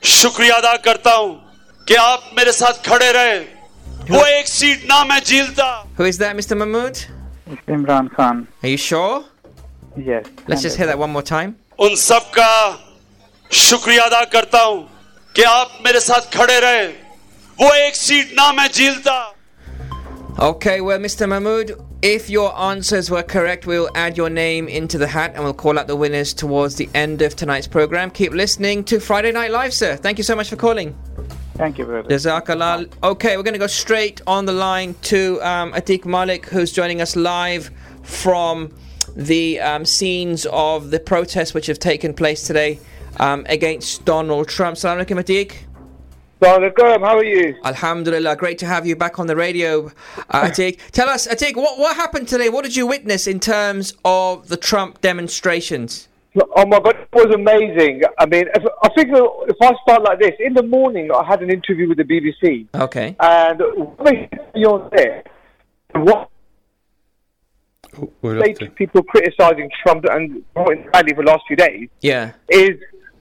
शुक्रिया 0.03 0.55
अदा 0.55 0.76
करता 0.86 1.11
हूं 1.16 1.34
कि 1.88 1.95
आप 1.95 2.32
मेरे 2.38 2.51
साथ 2.51 2.82
खड़े 2.88 3.11
रहे 3.11 3.38
वो 4.09 4.26
एक 4.26 4.47
सीट 4.47 4.84
ना 4.89 5.03
मैं 5.11 5.20
जीलता 5.26 5.68
Who 5.97 6.05
is 6.05 6.18
that, 6.20 6.36
Mr. 6.36 6.57
Mahmood? 6.57 7.05
It's 7.47 7.61
Imran 7.68 8.09
Khan. 8.16 8.47
Are 8.63 8.70
you 8.70 8.78
sure? 8.78 9.24
Yes. 9.98 10.26
Let's 10.48 10.62
just 10.62 10.78
hear 10.78 10.88
that 10.88 11.00
one 11.00 11.12
more 11.12 11.22
time. 11.22 11.56
उन 11.80 11.96
सब 11.96 12.32
का 12.38 12.52
शुक्रिया 13.52 14.04
अदा 14.04 14.24
करता 14.34 14.60
हूं 14.64 14.82
कि 15.36 15.43
आप 15.43 15.78
मेरे 15.86 16.00
साथ 16.00 16.32
खड़े 16.36 16.60
रहे 16.60 16.88
वो 17.62 17.74
एक 17.74 17.96
सीट 17.96 18.34
ना 18.39 18.52
मैं 18.52 19.34
Okay, 20.38 20.82
well, 20.82 21.00
Mr. 21.00 21.30
Mahmood, 21.30 21.72
if 22.02 22.30
your 22.30 22.54
answers 22.60 23.10
were 23.10 23.24
correct, 23.24 23.66
we'll 23.66 23.89
add 23.96 24.18
your 24.18 24.30
name 24.30 24.68
into 24.68 24.98
the 24.98 25.08
hat 25.08 25.32
and 25.34 25.46
we'll 25.46 25.54
call 25.54 25.80
out 25.80 25.88
the 25.88 25.96
winners 25.96 26.34
towards 26.34 26.76
the 26.76 26.89
end 26.93 27.22
of 27.22 27.38
tonight's 27.38 27.68
program. 27.68 28.12
Keep 28.12 28.34
listening 28.34 28.84
to 28.84 29.00
Friday 29.00 29.32
Night 29.32 29.52
Live, 29.52 29.74
sir. 29.74 29.96
Thank 29.96 30.18
you 30.18 30.26
so 30.26 30.36
much 30.36 30.50
for 30.50 30.58
calling. 30.58 30.93
Thank 31.56 31.78
you 31.78 31.86
very 31.86 32.04
much. 32.04 32.12
Jazakallah. 32.12 32.91
Okay, 33.02 33.38
we're 33.38 33.43
going 33.43 33.54
to 33.54 33.60
go 33.60 33.68
straight 33.68 34.22
on 34.28 34.46
the 34.46 34.52
line 34.52 34.93
to 35.04 35.39
um, 35.41 35.72
Atiq 35.72 36.06
Malik, 36.06 36.48
who's 36.48 36.74
joining 36.74 37.00
us 37.00 37.16
live 37.16 37.72
from 38.04 38.74
the 39.16 39.59
um, 39.59 39.86
scenes 39.86 40.45
of 40.51 40.91
the 40.91 40.99
protests 40.99 41.53
which 41.53 41.68
have 41.68 41.80
taken 41.80 42.13
place 42.13 42.45
today 42.45 42.80
um, 43.20 43.45
against 43.47 44.05
Donald 44.05 44.47
Trump. 44.47 44.78
Salam 44.78 45.05
alaikum, 45.05 45.20
Atiq. 45.24 45.53
Assalamualaikum, 46.41 46.99
how 46.99 47.18
are 47.18 47.24
you? 47.24 47.55
Alhamdulillah, 47.63 48.36
great 48.36 48.57
to 48.59 48.66
have 48.66 48.86
you 48.86 48.95
back 48.95 49.20
on 49.20 49.28
the 49.28 49.36
radio, 49.36 49.88
uh, 50.30 50.43
Atiq. 50.49 50.80
Tell 50.91 51.07
us, 51.09 51.28
Atiq, 51.28 51.55
what, 51.55 51.80
what 51.80 51.95
happened 51.95 52.28
today? 52.28 52.49
What 52.49 52.66
did 52.66 52.76
you 52.76 52.86
witness 52.86 53.26
in 53.26 53.39
terms 53.39 53.93
of 54.03 54.49
the 54.49 54.57
Trump 54.57 54.99
demonstrations? 55.01 56.09
Oh 56.57 56.66
my 56.66 56.82
god, 56.82 56.97
it 56.97 57.07
was 57.13 57.34
amazing. 57.34 58.01
I 58.20 58.26
mean, 58.26 58.43
if, 58.53 58.63
I 58.84 58.89
think 58.89 59.07
if 59.13 59.55
I 59.61 59.72
start 59.84 60.03
like 60.03 60.20
this, 60.20 60.34
in 60.39 60.53
the 60.53 60.63
morning 60.63 61.09
I 61.09 61.24
had 61.26 61.41
an 61.41 61.49
interview 61.49 61.88
with 61.88 61.97
the 61.97 62.03
BBC, 62.03 62.68
Okay. 62.76 63.16
and 63.22 63.61
what 63.76 64.05
they 64.05 64.63
on 64.66 64.89
there, 64.93 65.24
what 65.93 66.03
We're 66.03 66.03
they 66.05 66.11
up 66.20 66.32
to- 67.96 68.70
people 68.76 69.04
criticising 69.04 69.70
Trump 69.84 70.06
and 70.06 70.43
rally 70.56 71.14
for 71.14 71.24
the 71.24 71.32
last 71.32 71.43
few 71.48 71.56
days 71.56 71.89
Yeah. 72.02 72.32
is, 72.50 72.76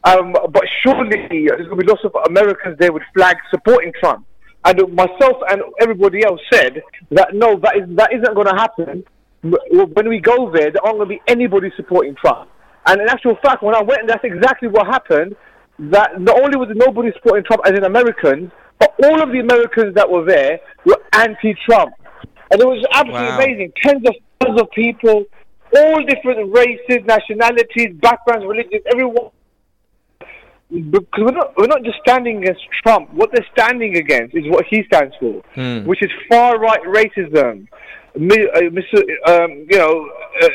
um, 0.05 0.33
but 0.33 0.65
surely 0.83 1.27
there's 1.29 1.67
going 1.69 1.71
to 1.71 1.85
be 1.85 1.87
lots 1.87 2.05
of 2.05 2.15
Americans 2.29 2.79
there 2.79 2.93
with 2.93 3.03
flags 3.15 3.41
supporting 3.51 3.93
Trump. 4.01 4.27
And 4.67 4.81
myself 4.95 5.43
and 5.51 5.63
everybody 5.83 6.25
else 6.25 6.41
said 6.53 6.83
that 7.11 7.35
no, 7.35 7.57
that 7.61 7.77
is 7.77 7.85
that 7.97 8.13
isn't 8.15 8.35
going 8.35 8.47
to 8.47 8.55
happen. 8.55 9.05
When 9.43 10.09
we 10.09 10.21
go 10.21 10.51
there, 10.51 10.71
there 10.71 10.83
aren't 10.83 10.97
going 10.99 11.09
to 11.11 11.15
be 11.17 11.21
anybody 11.29 11.71
supporting 11.77 12.15
Trump. 12.15 12.49
And 12.87 12.99
in 13.01 13.09
actual 13.09 13.37
fact, 13.45 13.63
when 13.63 13.75
I 13.75 13.83
went, 13.83 14.07
that's 14.09 14.25
exactly 14.25 14.69
what 14.69 14.87
happened. 14.87 15.37
That 15.79 16.19
not 16.21 16.41
only 16.43 16.57
was 16.57 16.69
nobody 16.75 17.13
supporting 17.13 17.45
Trump 17.45 17.61
as 17.67 17.73
an 17.73 17.85
American, 17.85 18.51
but 18.79 18.95
all 19.05 19.21
of 19.23 19.33
the 19.33 19.41
Americans 19.41 19.95
that 19.97 20.11
were 20.11 20.25
there 20.25 20.61
were 20.87 20.99
anti-Trump, 21.13 21.93
and 22.51 22.61
it 22.61 22.67
was 22.67 22.83
absolutely 22.95 23.21
Wow. 23.29 23.37
amazing. 23.39 23.73
Tens 23.83 24.07
of 24.09 24.15
of 24.41 24.71
people, 24.73 25.25
all 25.77 26.05
different 26.05 26.55
races, 26.55 27.05
nationalities, 27.07 27.95
backgrounds, 28.01 28.47
religions, 28.47 28.83
everyone 28.93 29.31
because 30.71 31.23
we're 31.23 31.31
not 31.31 31.53
we're 31.57 31.67
not 31.67 31.83
just 31.83 31.99
standing 32.07 32.39
against 32.39 32.63
Trump. 32.83 33.13
What 33.13 33.31
they're 33.33 33.47
standing 33.53 33.97
against 33.97 34.35
is 34.35 34.45
what 34.49 34.65
he 34.69 34.83
stands 34.85 35.15
for, 35.21 35.43
Hmm. 35.55 35.87
which 35.87 36.03
is 36.03 36.11
far 36.29 36.59
right 36.59 36.83
racism, 36.83 37.69
uh, 38.17 38.21
um, 38.21 39.67
you 39.71 39.79
know, 39.79 40.11
uh, 40.43 40.49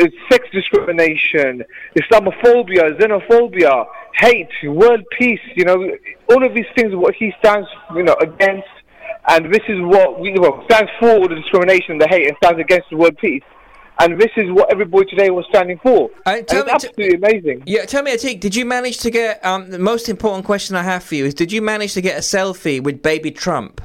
uh, 0.00 0.06
sex 0.30 0.46
discrimination, 0.52 1.64
Islamophobia, 1.98 2.96
xenophobia, 2.98 3.86
hate, 4.14 4.48
world 4.64 5.02
peace. 5.18 5.40
You 5.56 5.64
know, 5.64 5.90
all 6.30 6.44
of 6.44 6.54
these 6.54 6.66
things 6.76 6.94
what 6.94 7.14
he 7.14 7.32
stands, 7.38 7.68
you 7.96 8.02
know, 8.02 8.16
against. 8.20 8.68
And 9.26 9.52
this 9.52 9.62
is 9.68 9.80
what 9.80 10.20
we 10.20 10.34
well, 10.38 10.62
stands 10.70 10.90
for 11.00 11.26
the 11.28 11.34
discrimination, 11.34 11.92
and 11.92 12.00
the 12.00 12.08
hate, 12.08 12.28
and 12.28 12.36
stands 12.42 12.60
against 12.60 12.90
the 12.90 12.96
world 12.96 13.16
peace. 13.18 13.42
And 14.00 14.20
this 14.20 14.30
is 14.36 14.50
what 14.50 14.72
everybody 14.72 15.06
today 15.06 15.30
was 15.30 15.46
standing 15.48 15.78
for. 15.78 16.10
Uh, 16.26 16.30
and 16.30 16.48
tell 16.48 16.62
it's 16.62 16.66
me- 16.66 16.78
t- 16.78 16.88
absolutely 16.88 17.16
amazing. 17.16 17.62
Yeah, 17.64 17.84
tell 17.84 18.02
me, 18.02 18.12
Atiq, 18.12 18.40
did 18.40 18.56
you 18.56 18.64
manage 18.64 18.98
to 18.98 19.10
get 19.10 19.44
um, 19.44 19.70
the 19.70 19.78
most 19.78 20.08
important 20.08 20.44
question 20.44 20.74
I 20.74 20.82
have 20.82 21.04
for 21.04 21.14
you 21.14 21.24
is 21.26 21.34
did 21.34 21.52
you 21.52 21.62
manage 21.62 21.94
to 21.94 22.00
get 22.00 22.16
a 22.16 22.20
selfie 22.20 22.82
with 22.82 23.02
baby 23.02 23.30
Trump? 23.30 23.80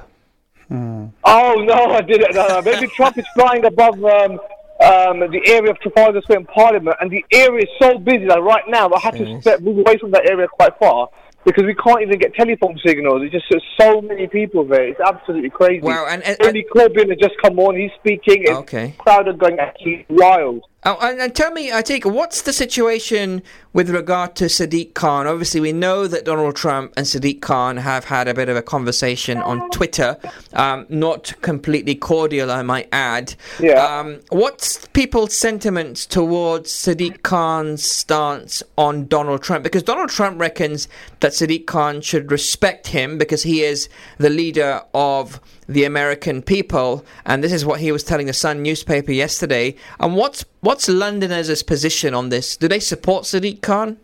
Oh 0.71 1.55
no, 1.65 1.93
I 1.93 2.01
didn't. 2.01 2.35
No, 2.35 2.47
no. 2.47 2.61
Maybe 2.61 2.87
Trump 2.87 3.17
is 3.17 3.25
flying 3.33 3.65
above 3.65 3.95
um, 4.03 4.33
um, 4.81 5.19
the 5.31 5.41
area 5.45 5.71
of 5.71 5.79
Trafalgar 5.79 6.21
Square 6.21 6.39
in 6.39 6.45
Parliament, 6.45 6.95
and 7.01 7.09
the 7.09 7.25
area 7.31 7.63
is 7.63 7.69
so 7.81 7.97
busy 7.97 8.25
that 8.27 8.41
right 8.41 8.63
now 8.67 8.89
I 8.89 8.99
have 8.99 9.15
to 9.17 9.41
step, 9.41 9.61
move 9.61 9.79
away 9.79 9.97
from 9.97 10.11
that 10.11 10.29
area 10.29 10.47
quite 10.47 10.77
far 10.79 11.09
because 11.45 11.63
we 11.65 11.73
can't 11.75 12.01
even 12.01 12.19
get 12.19 12.33
telephone 12.35 12.79
signals. 12.85 13.21
It's 13.23 13.31
just 13.31 13.45
there's 13.49 13.63
so 13.79 14.01
many 14.01 14.27
people 14.27 14.65
there. 14.65 14.87
It's 14.87 14.99
absolutely 14.99 15.49
crazy. 15.49 15.81
Wow, 15.81 16.05
and- 16.09 16.23
and- 16.23 16.37
Jeremy 16.41 16.65
Corbyn 16.75 17.09
has 17.09 17.17
just 17.17 17.35
come 17.41 17.59
on. 17.59 17.75
He's 17.77 17.91
speaking. 17.99 18.45
Okay. 18.49 18.93
crowd 18.97 19.27
are 19.27 19.33
going 19.33 19.57
absolutely 19.59 20.05
wild. 20.09 20.63
Oh, 20.85 20.97
and, 21.01 21.19
and 21.19 21.35
tell 21.35 21.51
me, 21.51 21.69
Atiq, 21.69 22.09
what's 22.09 22.43
the 22.43 22.53
situation 22.53 23.43
with 23.73 23.89
regard 23.89 24.35
to 24.37 24.45
Sadiq 24.45 24.93
Khan? 24.93 25.27
Obviously, 25.27 25.59
we 25.59 25.73
know 25.73 26.07
that 26.07 26.23
Donald 26.23 26.55
Trump 26.55 26.93
and 26.95 27.05
Sadiq 27.05 27.41
Khan 27.41 27.75
have 27.75 28.05
had 28.05 28.29
a 28.29 28.33
bit 28.33 28.47
of 28.47 28.55
a 28.55 28.61
conversation 28.61 29.39
on 29.39 29.69
Twitter, 29.71 30.17
um, 30.53 30.85
not 30.87 31.33
completely 31.41 31.95
cordial, 31.95 32.49
I 32.49 32.61
might 32.61 32.87
add. 32.93 33.35
Yeah. 33.59 33.83
Um, 33.83 34.21
what's 34.29 34.85
people's 34.87 35.35
sentiments 35.35 36.05
towards 36.05 36.71
Sadiq 36.71 37.23
Khan's 37.23 37.83
stance 37.83 38.63
on 38.77 39.07
Donald 39.07 39.43
Trump? 39.43 39.65
Because 39.65 39.83
Donald 39.83 40.09
Trump 40.09 40.39
reckons 40.39 40.87
that 41.19 41.33
Sadiq 41.33 41.65
Khan 41.65 41.99
should 41.99 42.31
respect 42.31 42.87
him 42.87 43.17
because 43.17 43.43
he 43.43 43.63
is 43.63 43.89
the 44.17 44.29
leader 44.29 44.81
of 44.93 45.41
the 45.69 45.85
American 45.85 46.41
people, 46.41 47.05
and 47.25 47.43
this 47.43 47.53
is 47.53 47.63
what 47.63 47.79
he 47.79 47.91
was 47.91 48.03
telling 48.03 48.25
the 48.25 48.33
Sun 48.33 48.63
newspaper 48.63 49.11
yesterday. 49.11 49.75
And 49.99 50.15
what's 50.15 50.43
what's 50.61 50.89
Londoners' 50.89 51.63
position 51.63 52.15
on 52.15 52.29
this? 52.29 52.57
Do 52.57 52.67
they 52.67 52.79
support 52.79 53.23
Sadiq 53.25 53.61
Khan? 53.61 53.97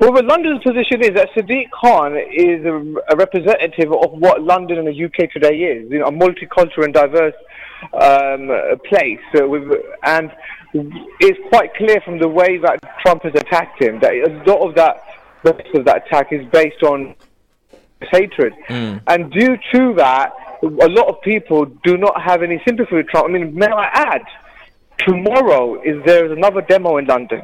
Well, 0.00 0.12
but 0.12 0.26
London's 0.26 0.62
position 0.62 1.00
is 1.02 1.10
that 1.14 1.28
Sadiq 1.34 1.70
Khan 1.70 2.16
is 2.16 2.66
a, 2.66 3.14
a 3.14 3.16
representative 3.16 3.92
of 3.92 4.10
what 4.10 4.42
London 4.42 4.78
and 4.78 4.88
the 4.88 5.04
UK 5.04 5.30
today 5.32 5.56
is, 5.56 5.90
you 5.90 6.00
know, 6.00 6.06
a 6.06 6.12
multicultural 6.12 6.84
and 6.84 6.92
diverse 6.92 7.34
um, 7.94 8.50
place. 8.88 9.24
Uh, 9.34 9.46
with, 9.46 9.62
and 10.02 10.30
it's 10.74 11.38
quite 11.48 11.72
clear 11.74 12.00
from 12.04 12.18
the 12.18 12.28
way 12.28 12.58
that 12.58 12.78
Trump 13.00 13.22
has 13.22 13.32
attacked 13.36 13.80
him 13.80 14.00
that 14.00 14.12
a 14.12 14.42
lot 14.44 14.68
of 14.68 14.74
that, 14.74 15.02
of 15.44 15.84
that 15.84 16.06
attack 16.06 16.32
is 16.32 16.44
based 16.52 16.82
on 16.82 17.14
hatred. 18.12 18.52
And 18.68 19.32
due 19.32 19.56
to 19.72 19.94
that, 19.94 20.32
a 20.62 20.88
lot 20.88 21.08
of 21.08 21.20
people 21.22 21.66
do 21.84 21.96
not 21.96 22.20
have 22.20 22.42
any 22.42 22.60
sympathy 22.66 22.96
with 22.96 23.08
Trump. 23.08 23.28
I 23.28 23.32
mean, 23.32 23.54
may 23.54 23.66
I 23.66 23.86
add, 23.92 24.22
tomorrow 24.98 25.80
is 25.82 26.02
there 26.04 26.26
is 26.26 26.32
another 26.32 26.62
demo 26.62 26.96
in 26.98 27.06
London. 27.06 27.42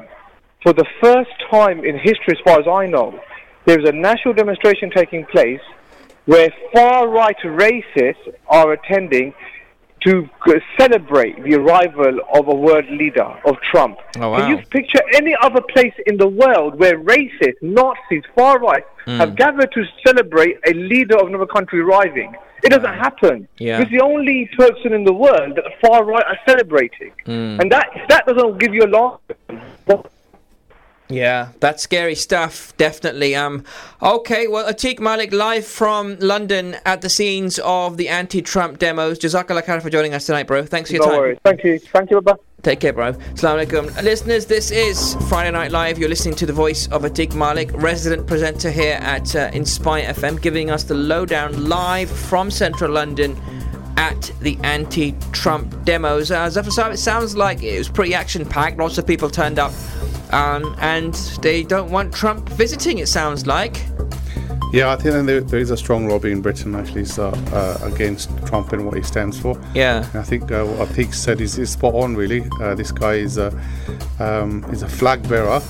For 0.62 0.72
the 0.72 0.86
first 1.02 1.30
time 1.50 1.84
in 1.84 1.98
history, 1.98 2.36
as 2.36 2.38
far 2.44 2.60
as 2.60 2.66
I 2.68 2.86
know, 2.86 3.18
there 3.66 3.80
is 3.80 3.88
a 3.88 3.92
national 3.92 4.34
demonstration 4.34 4.90
taking 4.90 5.24
place 5.26 5.60
where 6.24 6.48
far-right 6.72 7.36
racists 7.44 8.32
are 8.48 8.72
attending 8.72 9.34
to 10.04 10.28
celebrate 10.78 11.42
the 11.44 11.54
arrival 11.54 12.18
of 12.34 12.48
a 12.48 12.54
world 12.54 12.88
leader, 12.90 13.28
of 13.44 13.56
Trump. 13.70 13.98
Oh, 14.18 14.30
wow. 14.30 14.38
Can 14.38 14.50
you 14.50 14.64
picture 14.66 15.00
any 15.14 15.34
other 15.40 15.60
place 15.60 15.94
in 16.06 16.16
the 16.16 16.26
world 16.28 16.78
where 16.78 16.98
racists, 16.98 17.60
Nazis, 17.62 18.24
far-right 18.34 18.84
Mm. 19.06 19.16
have 19.16 19.34
gathered 19.34 19.72
to 19.72 19.84
celebrate 20.06 20.58
a 20.64 20.72
leader 20.74 21.16
of 21.18 21.26
another 21.26 21.46
country 21.46 21.80
arriving? 21.80 22.34
It 22.62 22.70
doesn't 22.70 22.94
happen. 22.94 23.48
Yeah. 23.58 23.80
It's 23.80 23.90
the 23.90 24.00
only 24.00 24.48
person 24.56 24.92
in 24.92 25.02
the 25.02 25.12
world 25.12 25.56
that 25.56 25.64
the 25.64 25.72
far-right 25.84 26.24
are 26.24 26.38
celebrating. 26.46 27.10
Mm. 27.26 27.60
And 27.60 27.72
that, 27.72 27.88
that 28.08 28.26
doesn't 28.26 28.58
give 28.58 28.72
you 28.72 28.84
a 28.84 28.86
laugh. 28.86 29.18
Yeah, 31.08 31.48
that's 31.60 31.82
scary 31.82 32.14
stuff. 32.14 32.74
Definitely. 32.78 33.34
Um. 33.36 33.64
Okay. 34.02 34.46
Well, 34.48 34.72
Atiq 34.72 34.98
Malik 34.98 35.32
live 35.32 35.66
from 35.66 36.16
London 36.20 36.76
at 36.86 37.02
the 37.02 37.10
scenes 37.10 37.58
of 37.62 37.96
the 37.98 38.08
anti-Trump 38.08 38.78
demos. 38.78 39.18
Jazakallah 39.18 39.62
khair 39.64 39.82
for 39.82 39.90
joining 39.90 40.14
us 40.14 40.24
tonight, 40.26 40.46
bro. 40.46 40.64
Thanks 40.64 40.88
for 40.90 40.96
your 40.96 41.04
No 41.04 41.10
time. 41.12 41.20
worries. 41.20 41.38
Thank 41.44 41.64
you. 41.64 41.78
Thank 41.78 42.10
you, 42.10 42.20
bye. 42.22 42.34
Take 42.62 42.80
care, 42.80 42.92
bro. 42.92 43.12
Assalamu 43.12 43.66
alaikum. 43.66 44.02
Listeners, 44.02 44.46
this 44.46 44.70
is 44.70 45.16
Friday 45.28 45.50
Night 45.50 45.72
Live. 45.72 45.98
You're 45.98 46.08
listening 46.08 46.36
to 46.36 46.46
the 46.46 46.52
voice 46.52 46.86
of 46.88 47.02
Atiq 47.02 47.34
Malik, 47.34 47.70
resident 47.74 48.26
presenter 48.26 48.70
here 48.70 48.98
at 49.02 49.34
uh, 49.34 49.50
Inspire 49.52 50.04
FM, 50.14 50.40
giving 50.40 50.70
us 50.70 50.84
the 50.84 50.94
lowdown 50.94 51.68
live 51.68 52.08
from 52.08 52.50
central 52.52 52.90
London 52.92 53.36
at 53.96 54.32
the 54.40 54.58
anti 54.62 55.12
Trump 55.32 55.84
demos. 55.84 56.30
Uh, 56.30 56.46
Saab, 56.46 56.92
it 56.92 56.98
sounds 56.98 57.36
like 57.36 57.62
it 57.62 57.78
was 57.78 57.88
pretty 57.88 58.14
action 58.14 58.44
packed. 58.46 58.78
Lots 58.78 58.98
of 58.98 59.06
people 59.06 59.30
turned 59.30 59.58
up. 59.58 59.72
Um, 60.32 60.74
and 60.78 61.12
they 61.42 61.62
don't 61.62 61.90
want 61.90 62.14
Trump 62.14 62.48
visiting, 62.48 62.98
it 62.98 63.08
sounds 63.08 63.46
like. 63.46 63.84
Yeah, 64.72 64.90
I 64.90 64.96
think 64.96 65.26
there, 65.26 65.42
there 65.42 65.60
is 65.60 65.70
a 65.70 65.76
strong 65.76 66.08
lobby 66.08 66.32
in 66.32 66.40
Britain 66.40 66.74
actually 66.74 67.04
so, 67.04 67.28
uh, 67.28 67.78
against 67.82 68.30
Trump 68.46 68.72
and 68.72 68.86
what 68.86 68.96
he 68.96 69.02
stands 69.02 69.38
for. 69.38 69.60
Yeah. 69.74 70.08
And 70.12 70.20
I 70.20 70.22
think 70.22 70.50
uh, 70.50 70.64
what 70.64 70.88
Atiq 70.88 71.12
said 71.12 71.42
is, 71.42 71.58
is 71.58 71.70
spot 71.70 71.94
on. 71.94 72.16
Really, 72.16 72.42
uh, 72.58 72.74
this 72.74 72.90
guy 72.90 73.14
is 73.14 73.36
a 73.36 73.48
um, 74.18 74.64
is 74.72 74.82
a 74.82 74.88
flag 74.88 75.28
bearer, 75.28 75.60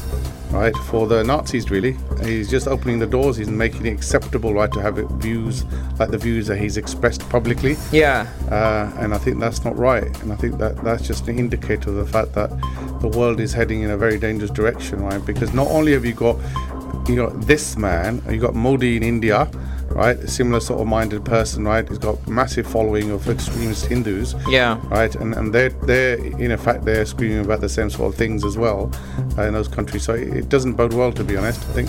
right, 0.52 0.76
for 0.76 1.06
the 1.06 1.24
Nazis. 1.24 1.70
Really, 1.70 1.96
he's 2.22 2.50
just 2.50 2.68
opening 2.68 2.98
the 2.98 3.06
doors. 3.06 3.36
He's 3.36 3.48
making 3.48 3.86
it 3.86 3.92
acceptable, 3.92 4.54
right, 4.54 4.70
to 4.72 4.80
have 4.80 4.96
views 5.20 5.64
like 5.98 6.10
the 6.10 6.18
views 6.18 6.46
that 6.46 6.58
he's 6.58 6.76
expressed 6.76 7.28
publicly. 7.28 7.76
Yeah. 7.90 8.30
Uh, 8.50 8.92
and 8.98 9.14
I 9.14 9.18
think 9.18 9.40
that's 9.40 9.64
not 9.64 9.76
right. 9.76 10.04
And 10.22 10.32
I 10.32 10.36
think 10.36 10.58
that 10.58 10.82
that's 10.84 11.06
just 11.06 11.28
an 11.28 11.38
indicator 11.38 11.90
of 11.90 11.96
the 11.96 12.06
fact 12.06 12.34
that 12.34 12.50
the 13.00 13.08
world 13.08 13.40
is 13.40 13.52
heading 13.52 13.82
in 13.82 13.90
a 13.90 13.96
very 13.96 14.18
dangerous 14.18 14.50
direction, 14.50 15.02
right? 15.02 15.24
Because 15.24 15.52
not 15.52 15.68
only 15.68 15.92
have 15.92 16.04
you 16.04 16.14
got 16.14 16.36
you 17.08 17.16
got 17.16 17.40
this 17.42 17.76
man, 17.76 18.22
you 18.30 18.38
got 18.38 18.54
Modi 18.54 18.96
in 18.96 19.02
India, 19.02 19.50
right? 19.94 20.16
A 20.18 20.28
similar 20.28 20.60
sort 20.60 20.80
of 20.80 20.86
minded 20.86 21.24
person, 21.24 21.64
right? 21.64 21.88
He's 21.88 21.98
got 21.98 22.26
massive 22.28 22.66
following 22.66 23.10
of 23.10 23.28
extremist 23.28 23.86
Hindus, 23.86 24.34
Yeah. 24.48 24.80
right? 24.88 25.14
And 25.16 25.34
and 25.34 25.52
they're 25.54 25.70
they're 25.86 26.16
in 26.16 26.50
effect 26.52 26.84
they're 26.84 27.06
screaming 27.06 27.44
about 27.44 27.60
the 27.60 27.68
same 27.68 27.90
sort 27.90 28.12
of 28.12 28.18
things 28.18 28.44
as 28.44 28.56
well 28.56 28.90
uh, 29.38 29.42
in 29.42 29.54
those 29.54 29.68
countries. 29.68 30.02
So 30.04 30.14
it, 30.14 30.28
it 30.36 30.48
doesn't 30.48 30.74
bode 30.74 30.92
well, 30.94 31.12
to 31.12 31.24
be 31.24 31.36
honest. 31.36 31.60
I 31.70 31.72
think 31.72 31.88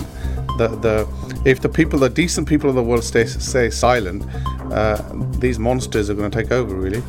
the 0.58 0.68
the 0.68 1.08
if 1.44 1.60
the 1.60 1.68
people, 1.68 1.98
the 1.98 2.08
decent 2.08 2.48
people 2.48 2.68
of 2.70 2.76
the 2.76 2.82
world, 2.82 3.04
stay 3.04 3.26
stay 3.26 3.70
silent, 3.70 4.24
uh, 4.72 5.00
these 5.38 5.58
monsters 5.58 6.08
are 6.10 6.14
going 6.14 6.30
to 6.30 6.42
take 6.42 6.52
over, 6.52 6.74
really. 6.74 7.02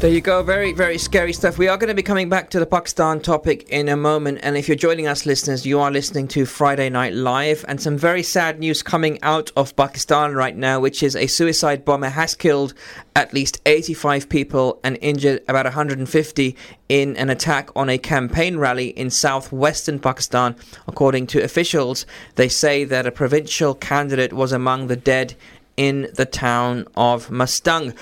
There 0.00 0.10
you 0.10 0.22
go. 0.22 0.42
Very, 0.42 0.72
very 0.72 0.96
scary 0.96 1.34
stuff. 1.34 1.58
We 1.58 1.68
are 1.68 1.76
going 1.76 1.88
to 1.88 1.94
be 1.94 2.02
coming 2.02 2.30
back 2.30 2.48
to 2.50 2.58
the 2.58 2.64
Pakistan 2.64 3.20
topic 3.20 3.68
in 3.68 3.86
a 3.86 3.98
moment. 3.98 4.38
And 4.42 4.56
if 4.56 4.66
you're 4.66 4.74
joining 4.74 5.06
us, 5.06 5.26
listeners, 5.26 5.66
you 5.66 5.78
are 5.78 5.90
listening 5.90 6.26
to 6.28 6.46
Friday 6.46 6.88
Night 6.88 7.12
Live. 7.12 7.66
And 7.68 7.82
some 7.82 7.98
very 7.98 8.22
sad 8.22 8.58
news 8.58 8.82
coming 8.82 9.22
out 9.22 9.50
of 9.58 9.76
Pakistan 9.76 10.34
right 10.34 10.56
now, 10.56 10.80
which 10.80 11.02
is 11.02 11.14
a 11.14 11.26
suicide 11.26 11.84
bomber 11.84 12.08
has 12.08 12.34
killed 12.34 12.72
at 13.14 13.34
least 13.34 13.60
85 13.66 14.26
people 14.30 14.80
and 14.82 14.96
injured 15.02 15.42
about 15.48 15.66
150 15.66 16.56
in 16.88 17.16
an 17.18 17.28
attack 17.28 17.68
on 17.76 17.90
a 17.90 17.98
campaign 17.98 18.56
rally 18.56 18.88
in 18.88 19.10
southwestern 19.10 19.98
Pakistan. 19.98 20.56
According 20.88 21.26
to 21.26 21.44
officials, 21.44 22.06
they 22.36 22.48
say 22.48 22.84
that 22.84 23.06
a 23.06 23.12
provincial 23.12 23.74
candidate 23.74 24.32
was 24.32 24.50
among 24.50 24.86
the 24.86 24.96
dead 24.96 25.34
in 25.76 26.08
the 26.14 26.24
town 26.24 26.88
of 26.96 27.28
Mastung. 27.28 27.94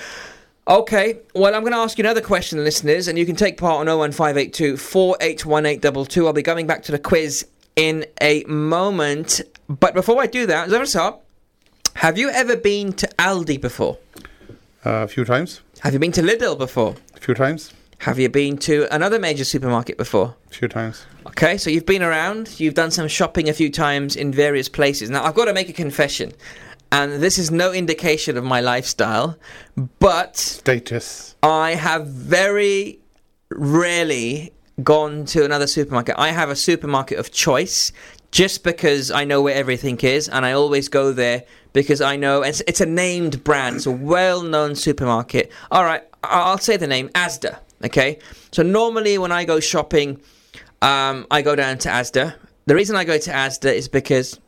Okay, 0.69 1.17
well, 1.33 1.55
I'm 1.55 1.61
going 1.61 1.73
to 1.73 1.79
ask 1.79 1.97
you 1.97 2.03
another 2.03 2.21
question, 2.21 2.63
listeners, 2.63 3.07
and 3.07 3.17
you 3.17 3.25
can 3.25 3.35
take 3.35 3.57
part 3.57 3.79
on 3.79 3.87
01582 3.87 4.77
481822. 4.77 6.27
I'll 6.27 6.31
be 6.31 6.43
going 6.43 6.67
back 6.67 6.83
to 6.83 6.91
the 6.91 6.99
quiz 6.99 7.47
in 7.75 8.05
a 8.21 8.43
moment. 8.43 9.41
But 9.67 9.95
before 9.95 10.21
I 10.21 10.27
do 10.27 10.45
that, 10.45 10.69
Zafar 10.69 10.85
Saab, 10.85 11.19
have 11.95 12.19
you 12.19 12.29
ever 12.29 12.55
been 12.55 12.93
to 12.93 13.07
Aldi 13.17 13.59
before? 13.59 13.97
Uh, 14.85 15.01
a 15.01 15.07
few 15.07 15.25
times. 15.25 15.61
Have 15.79 15.93
you 15.93 15.99
been 15.99 16.11
to 16.11 16.21
Lidl 16.21 16.55
before? 16.55 16.95
A 17.15 17.19
few 17.19 17.33
times. 17.33 17.73
Have 17.99 18.19
you 18.19 18.29
been 18.29 18.55
to 18.59 18.87
another 18.93 19.17
major 19.17 19.45
supermarket 19.45 19.97
before? 19.97 20.35
A 20.51 20.53
few 20.53 20.67
times. 20.67 21.03
Okay, 21.25 21.57
so 21.57 21.71
you've 21.71 21.87
been 21.87 22.03
around, 22.03 22.59
you've 22.59 22.75
done 22.75 22.91
some 22.91 23.07
shopping 23.07 23.49
a 23.49 23.53
few 23.53 23.71
times 23.71 24.15
in 24.15 24.31
various 24.31 24.69
places. 24.69 25.09
Now, 25.09 25.23
I've 25.23 25.35
got 25.35 25.45
to 25.45 25.53
make 25.53 25.67
a 25.67 25.73
confession, 25.73 26.31
and 26.91 27.21
this 27.21 27.37
is 27.37 27.51
no 27.51 27.71
indication 27.71 28.37
of 28.37 28.43
my 28.43 28.61
lifestyle, 28.61 29.37
but 29.99 30.37
status. 30.37 31.35
I 31.43 31.75
have 31.75 32.07
very 32.07 32.99
rarely 33.51 34.53
gone 34.83 35.25
to 35.25 35.45
another 35.45 35.67
supermarket. 35.67 36.15
I 36.17 36.29
have 36.31 36.49
a 36.49 36.55
supermarket 36.55 37.19
of 37.19 37.31
choice 37.31 37.91
just 38.31 38.63
because 38.63 39.11
I 39.11 39.25
know 39.25 39.41
where 39.41 39.55
everything 39.55 39.97
is, 39.99 40.29
and 40.29 40.45
I 40.45 40.51
always 40.51 40.87
go 40.87 41.11
there 41.11 41.43
because 41.73 42.01
I 42.01 42.15
know 42.15 42.41
it's, 42.41 42.61
it's 42.67 42.81
a 42.81 42.85
named 42.85 43.43
brand, 43.43 43.77
it's 43.77 43.85
a 43.85 43.91
well 43.91 44.41
known 44.43 44.75
supermarket. 44.75 45.51
All 45.71 45.83
right, 45.83 46.03
I'll 46.23 46.57
say 46.57 46.77
the 46.77 46.87
name 46.87 47.09
Asda. 47.09 47.59
Okay, 47.85 48.19
so 48.51 48.61
normally 48.61 49.17
when 49.17 49.31
I 49.31 49.45
go 49.45 49.59
shopping, 49.59 50.19
um, 50.81 51.25
I 51.31 51.41
go 51.41 51.55
down 51.55 51.77
to 51.79 51.89
Asda. 51.89 52.35
The 52.65 52.75
reason 52.75 52.95
I 52.95 53.03
go 53.03 53.17
to 53.17 53.31
Asda 53.31 53.73
is 53.73 53.87
because 53.87 54.39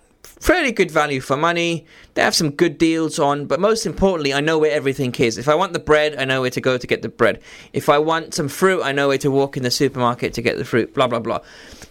fairly 0.42 0.72
good 0.74 0.92
value 0.92 1.22
for 1.22 1.38
money. 1.38 1.86
They 2.16 2.22
have 2.22 2.36
some 2.36 2.50
good 2.52 2.78
deals 2.78 3.18
on, 3.20 3.46
but 3.46 3.60
most 3.60 3.86
importantly, 3.86 4.34
I 4.34 4.42
know 4.42 4.58
where 4.58 4.72
everything 4.72 5.16
is. 5.16 5.38
If 5.38 5.48
I 5.48 5.56
want 5.56 5.72
the 5.72 5.80
bread, 5.80 6.16
I 6.18 6.26
know 6.26 6.42
where 6.42 6.50
to 6.50 6.60
go 6.60 6.78
to 6.78 6.86
get 6.88 7.02
the 7.04 7.10
bread. 7.10 7.40
If 7.72 7.88
I 7.88 7.98
want 8.00 8.34
some 8.34 8.50
fruit, 8.50 8.82
I 8.84 8.92
know 8.92 9.08
where 9.08 9.18
to 9.20 9.32
walk 9.32 9.56
in 9.56 9.64
the 9.64 9.72
supermarket 9.72 10.34
to 10.34 10.42
get 10.42 10.58
the 10.58 10.66
fruit. 10.66 10.94
Blah 10.94 11.08
blah 11.08 11.20
blah. 11.20 11.40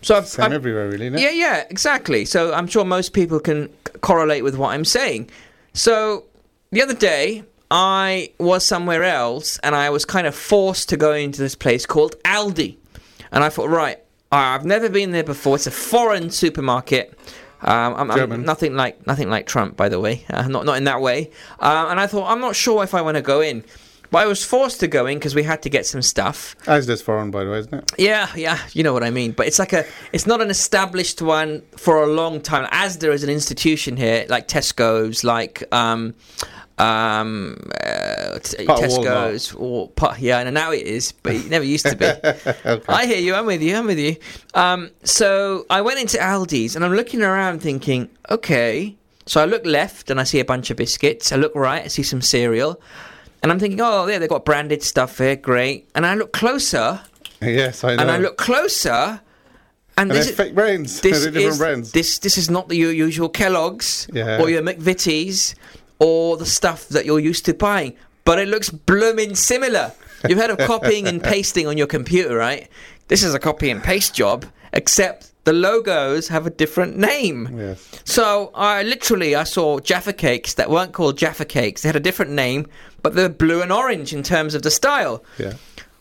So 0.02 0.16
I've, 0.16 0.26
Same 0.26 0.46
I've- 0.46 0.54
everywhere, 0.54 0.88
really. 0.90 1.06
Isn't 1.06 1.18
yeah, 1.20 1.30
yeah, 1.30 1.64
exactly. 1.70 2.24
So 2.26 2.52
I'm 2.52 2.66
sure 2.66 2.84
most 2.84 3.12
people 3.14 3.40
can 3.40 3.68
c- 3.86 3.98
correlate 4.00 4.44
with 4.44 4.56
what 4.56 4.70
I'm 4.74 4.84
saying. 4.84 5.30
So 5.72 6.24
the 6.72 6.82
other 6.82 6.94
day, 6.94 7.44
I 7.70 8.32
was 8.38 8.64
somewhere 8.66 9.04
else 9.04 9.58
and 9.62 9.74
I 9.76 9.90
was 9.90 10.04
kind 10.04 10.26
of 10.26 10.34
forced 10.34 10.88
to 10.88 10.96
go 10.96 11.12
into 11.12 11.40
this 11.40 11.54
place 11.54 11.86
called 11.86 12.16
Aldi. 12.24 12.76
And 13.32 13.44
I 13.44 13.48
thought, 13.48 13.68
right, 13.68 13.98
I've 14.32 14.64
never 14.64 14.88
been 14.88 15.12
there 15.12 15.22
before. 15.24 15.54
It's 15.56 15.66
a 15.68 15.70
foreign 15.70 16.30
supermarket. 16.30 17.16
Um, 17.62 17.94
I'm, 17.94 18.10
I'm 18.10 18.44
nothing 18.44 18.74
like 18.74 19.06
nothing 19.06 19.28
like 19.28 19.46
Trump, 19.46 19.76
by 19.76 19.88
the 19.88 20.00
way. 20.00 20.24
Uh, 20.30 20.48
not 20.48 20.64
not 20.64 20.76
in 20.78 20.84
that 20.84 21.00
way. 21.00 21.30
Uh, 21.58 21.88
and 21.90 22.00
I 22.00 22.06
thought 22.06 22.30
I'm 22.30 22.40
not 22.40 22.56
sure 22.56 22.82
if 22.82 22.94
I 22.94 23.02
want 23.02 23.16
to 23.16 23.22
go 23.22 23.40
in, 23.40 23.64
but 24.10 24.18
I 24.18 24.26
was 24.26 24.44
forced 24.44 24.80
to 24.80 24.88
go 24.88 25.06
in 25.06 25.18
because 25.18 25.34
we 25.34 25.42
had 25.42 25.62
to 25.62 25.68
get 25.68 25.86
some 25.86 26.02
stuff. 26.02 26.56
Asda's 26.64 27.02
foreign, 27.02 27.30
by 27.30 27.44
the 27.44 27.50
way, 27.50 27.58
isn't 27.58 27.74
it? 27.74 27.92
Yeah, 27.98 28.28
yeah, 28.34 28.58
you 28.72 28.82
know 28.82 28.92
what 28.92 29.04
I 29.04 29.10
mean. 29.10 29.32
But 29.32 29.46
it's 29.46 29.58
like 29.58 29.72
a, 29.72 29.84
it's 30.12 30.26
not 30.26 30.40
an 30.40 30.50
established 30.50 31.22
one 31.22 31.62
for 31.76 32.02
a 32.02 32.06
long 32.06 32.40
time. 32.40 32.66
Asda 32.70 33.12
is 33.12 33.22
an 33.22 33.30
institution 33.30 33.96
here, 33.96 34.26
like 34.28 34.48
Tesco's, 34.48 35.22
like 35.22 35.62
um, 35.72 36.14
um, 36.80 37.56
uh, 37.84 38.38
Tesco's, 38.40 39.52
or 39.54 39.90
yeah, 40.18 40.38
and 40.40 40.54
now 40.54 40.72
it 40.72 40.82
is, 40.86 41.12
but 41.12 41.34
it 41.34 41.46
never 41.48 41.64
used 41.64 41.86
to 41.86 41.96
be. 41.96 42.06
okay. 42.68 42.84
I 42.88 43.06
hear 43.06 43.18
you. 43.18 43.34
I'm 43.34 43.46
with 43.46 43.62
you. 43.62 43.76
I'm 43.76 43.86
with 43.86 43.98
you. 43.98 44.16
Um, 44.54 44.90
so 45.04 45.66
I 45.70 45.80
went 45.82 45.98
into 46.00 46.16
Aldi's 46.18 46.76
and 46.76 46.84
I'm 46.84 46.92
looking 46.94 47.22
around 47.22 47.60
thinking, 47.60 48.08
okay. 48.30 48.96
So 49.26 49.40
I 49.40 49.44
look 49.44 49.64
left 49.64 50.10
and 50.10 50.18
I 50.20 50.24
see 50.24 50.40
a 50.40 50.44
bunch 50.44 50.70
of 50.70 50.76
biscuits. 50.76 51.32
I 51.32 51.36
look 51.36 51.54
right, 51.54 51.84
I 51.84 51.88
see 51.88 52.02
some 52.02 52.20
cereal. 52.22 52.80
And 53.42 53.50
I'm 53.52 53.58
thinking, 53.58 53.80
oh, 53.80 54.06
yeah, 54.06 54.18
they've 54.18 54.28
got 54.28 54.44
branded 54.44 54.82
stuff 54.82 55.18
here. 55.18 55.36
Great. 55.36 55.88
And 55.94 56.04
I 56.04 56.14
look 56.14 56.32
closer 56.32 57.00
Yes, 57.40 57.84
I 57.84 57.94
know. 57.94 58.02
and 58.02 58.10
I 58.10 58.18
look 58.18 58.36
closer 58.36 59.20
And, 59.96 60.10
this 60.10 60.28
is- 60.28 60.36
fake 60.36 60.54
brands. 60.54 61.00
This 61.00 61.24
is, 61.24 61.58
brands. 61.58 61.92
This 61.92 62.18
this 62.18 62.36
is 62.38 62.50
not 62.50 62.68
the 62.68 62.76
u- 62.76 62.88
usual 62.88 63.28
Kellogg's 63.28 64.08
Yeah. 64.12 64.40
or 64.40 64.50
your 64.50 64.62
McVitie's 64.62 65.54
or 66.00 66.36
the 66.36 66.46
stuff 66.46 66.88
that 66.88 67.04
you're 67.04 67.20
used 67.20 67.44
to 67.44 67.54
buying, 67.54 67.94
but 68.24 68.38
it 68.38 68.48
looks 68.48 68.70
blooming 68.70 69.36
similar. 69.36 69.92
You've 70.28 70.38
heard 70.38 70.50
of 70.50 70.58
copying 70.66 71.06
and 71.06 71.22
pasting 71.22 71.68
on 71.68 71.78
your 71.78 71.86
computer, 71.86 72.36
right? 72.36 72.68
This 73.08 73.22
is 73.22 73.34
a 73.34 73.38
copy 73.38 73.70
and 73.70 73.82
paste 73.82 74.14
job, 74.14 74.46
except 74.72 75.30
the 75.44 75.52
logos 75.52 76.28
have 76.28 76.46
a 76.46 76.50
different 76.50 76.96
name. 76.96 77.48
Yes. 77.56 78.02
So 78.04 78.50
I 78.54 78.82
literally 78.82 79.34
I 79.34 79.44
saw 79.44 79.78
Jaffa 79.80 80.12
cakes 80.12 80.54
that 80.54 80.70
weren't 80.70 80.92
called 80.92 81.16
Jaffa 81.16 81.44
cakes. 81.44 81.82
They 81.82 81.88
had 81.88 81.96
a 81.96 82.00
different 82.00 82.32
name, 82.32 82.66
but 83.02 83.14
they're 83.14 83.28
blue 83.28 83.62
and 83.62 83.72
orange 83.72 84.12
in 84.12 84.22
terms 84.22 84.54
of 84.54 84.62
the 84.62 84.70
style. 84.70 85.24
Yeah. 85.38 85.54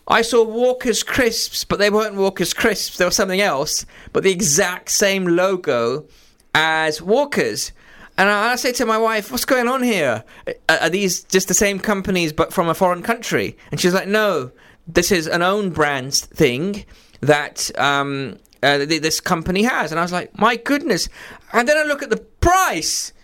I 0.08 0.22
saw 0.22 0.44
Walker's 0.44 1.02
crisps, 1.02 1.64
but 1.64 1.78
they 1.78 1.88
weren't 1.88 2.16
Walker's 2.16 2.52
crisps. 2.52 2.98
They 2.98 3.04
were 3.04 3.10
something 3.12 3.40
else, 3.40 3.86
but 4.12 4.24
the 4.24 4.32
exact 4.32 4.90
same 4.90 5.24
logo 5.24 6.06
as 6.54 7.00
Walker's. 7.00 7.72
And 8.20 8.28
I, 8.28 8.52
I 8.52 8.56
say 8.56 8.70
to 8.72 8.84
my 8.84 8.98
wife, 8.98 9.30
"What's 9.32 9.46
going 9.46 9.66
on 9.66 9.82
here? 9.82 10.22
Are, 10.68 10.76
are 10.82 10.90
these 10.90 11.24
just 11.24 11.48
the 11.48 11.54
same 11.54 11.78
companies 11.78 12.34
but 12.34 12.52
from 12.52 12.68
a 12.68 12.74
foreign 12.74 13.02
country?" 13.02 13.56
And 13.70 13.80
she's 13.80 13.94
like, 13.94 14.08
"No, 14.08 14.52
this 14.86 15.10
is 15.10 15.26
an 15.26 15.40
own 15.40 15.70
brand 15.70 16.12
thing 16.14 16.84
that 17.22 17.70
um, 17.78 18.36
uh, 18.62 18.84
th- 18.84 19.00
this 19.00 19.20
company 19.20 19.62
has." 19.62 19.90
And 19.90 19.98
I 19.98 20.02
was 20.02 20.12
like, 20.12 20.38
"My 20.38 20.56
goodness!" 20.56 21.08
And 21.54 21.66
then 21.66 21.78
I 21.78 21.84
look 21.84 22.02
at 22.02 22.10
the 22.10 22.18
price. 22.18 23.14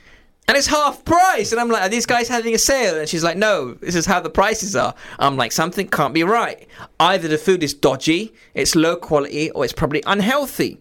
And 0.48 0.56
it's 0.56 0.68
half 0.68 1.04
price. 1.04 1.50
And 1.50 1.60
I'm 1.60 1.68
like, 1.68 1.82
are 1.82 1.88
these 1.88 2.06
guys 2.06 2.28
having 2.28 2.54
a 2.54 2.58
sale? 2.58 3.00
And 3.00 3.08
she's 3.08 3.24
like, 3.24 3.36
no, 3.36 3.74
this 3.74 3.96
is 3.96 4.06
how 4.06 4.20
the 4.20 4.30
prices 4.30 4.76
are. 4.76 4.94
I'm 5.18 5.36
like, 5.36 5.50
something 5.50 5.88
can't 5.88 6.14
be 6.14 6.22
right. 6.22 6.68
Either 7.00 7.26
the 7.26 7.36
food 7.36 7.64
is 7.64 7.74
dodgy, 7.74 8.32
it's 8.54 8.76
low 8.76 8.94
quality, 8.94 9.50
or 9.50 9.64
it's 9.64 9.72
probably 9.72 10.04
unhealthy. 10.06 10.80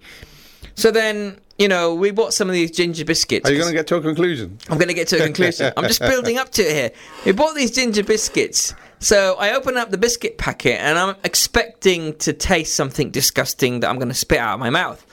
So 0.76 0.92
then, 0.92 1.40
you 1.58 1.68
know, 1.68 1.96
we 1.96 2.12
bought 2.12 2.34
some 2.34 2.50
of 2.50 2.54
these 2.54 2.72
ginger 2.72 3.06
biscuits. 3.06 3.50
Are 3.50 3.54
you 3.54 3.60
going 3.60 3.72
to 3.72 3.78
get 3.78 3.88
to 3.88 3.96
a 3.96 4.02
conclusion? 4.02 4.58
I'm 4.70 4.78
going 4.78 4.90
to 4.90 4.94
get 4.94 5.08
to 5.10 5.18
a 5.18 5.24
conclusion. 5.24 5.72
I'm 5.78 5.86
just 5.86 6.02
building 6.02 6.38
up 6.38 6.52
to 6.52 6.62
it 6.62 6.74
here. 6.74 6.92
We 7.26 7.32
bought 7.32 7.56
these 7.56 7.72
ginger 7.72 8.04
biscuits. 8.04 8.74
So 9.00 9.36
I 9.40 9.54
open 9.54 9.78
up 9.78 9.92
the 9.92 9.98
biscuit 9.98 10.38
packet 10.38 10.82
and 10.82 10.98
I'm 10.98 11.16
expecting 11.24 12.18
to 12.18 12.34
taste 12.34 12.76
something 12.76 13.12
disgusting 13.12 13.82
that 13.82 13.90
I'm 13.90 13.98
going 13.98 14.10
to 14.10 14.16
spit 14.16 14.40
out 14.40 14.56
of 14.56 14.60
my 14.60 14.70
mouth. 14.70 15.06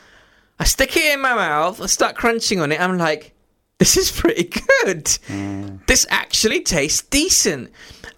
I 0.59 0.65
stick 0.65 0.97
it 0.97 1.15
in 1.15 1.21
my 1.21 1.35
mouth, 1.35 1.81
I 1.81 1.87
start 1.87 2.17
crunching 2.17 2.61
on 2.61 2.73
it. 2.73 2.81
I'm 2.81 2.97
like, 2.99 3.35
this 3.79 3.97
is 3.97 4.13
pretty 4.13 4.45
good. 4.45 5.07
Mm. 5.27 5.85
This 5.87 6.07
actually 6.11 6.61
tastes 6.61 7.03
decent. 7.03 7.71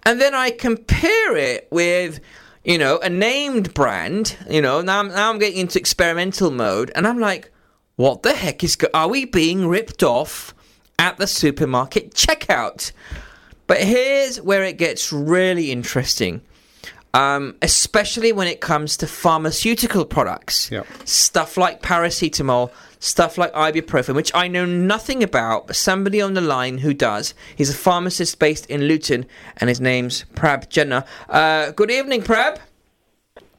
And 0.03 0.21
then 0.21 0.35
I 0.35 0.51
compare 0.51 1.35
it 1.35 1.67
with, 1.71 2.19
you 2.63 2.77
know, 2.77 2.99
a 2.99 3.09
named 3.09 3.73
brand. 3.73 4.37
You 4.47 4.61
know, 4.61 4.81
now 4.81 4.99
I'm, 4.99 5.07
now 5.07 5.31
I'm 5.31 5.39
getting 5.39 5.59
into 5.59 5.79
experimental 5.79 6.51
mode, 6.51 6.91
and 6.95 7.07
I'm 7.07 7.19
like, 7.19 7.51
what 7.95 8.23
the 8.23 8.33
heck 8.33 8.63
is? 8.63 8.75
Go- 8.75 8.87
are 8.93 9.07
we 9.07 9.25
being 9.25 9.67
ripped 9.67 10.03
off 10.03 10.53
at 10.99 11.17
the 11.17 11.27
supermarket 11.27 12.13
checkout? 12.13 12.91
But 13.67 13.81
here's 13.81 14.39
where 14.41 14.63
it 14.63 14.77
gets 14.77 15.11
really 15.11 15.71
interesting. 15.71 16.41
Um, 17.13 17.55
especially 17.61 18.33
when 18.33 18.47
it 18.49 18.59
comes 18.59 18.97
to 18.97 19.07
pharmaceutical 19.07 20.03
products. 20.03 20.69
Stuff 21.05 21.55
like 21.55 21.81
paracetamol, 21.81 22.71
stuff 22.99 23.37
like 23.37 23.53
ibuprofen, 23.53 24.15
which 24.15 24.33
I 24.35 24.49
know 24.49 24.65
nothing 24.65 25.23
about, 25.23 25.67
but 25.67 25.77
somebody 25.77 26.19
on 26.19 26.33
the 26.33 26.41
line 26.41 26.79
who 26.79 26.93
does. 26.93 27.33
He's 27.55 27.69
a 27.69 27.73
pharmacist 27.73 28.37
based 28.37 28.65
in 28.65 28.81
Luton, 28.89 29.25
and 29.55 29.69
his 29.69 29.79
name's 29.79 30.25
Prab 30.35 30.69
Jenner. 30.69 31.05
Uh, 31.29 31.71
good 31.71 31.89
evening, 31.89 32.21
Prab. 32.21 32.59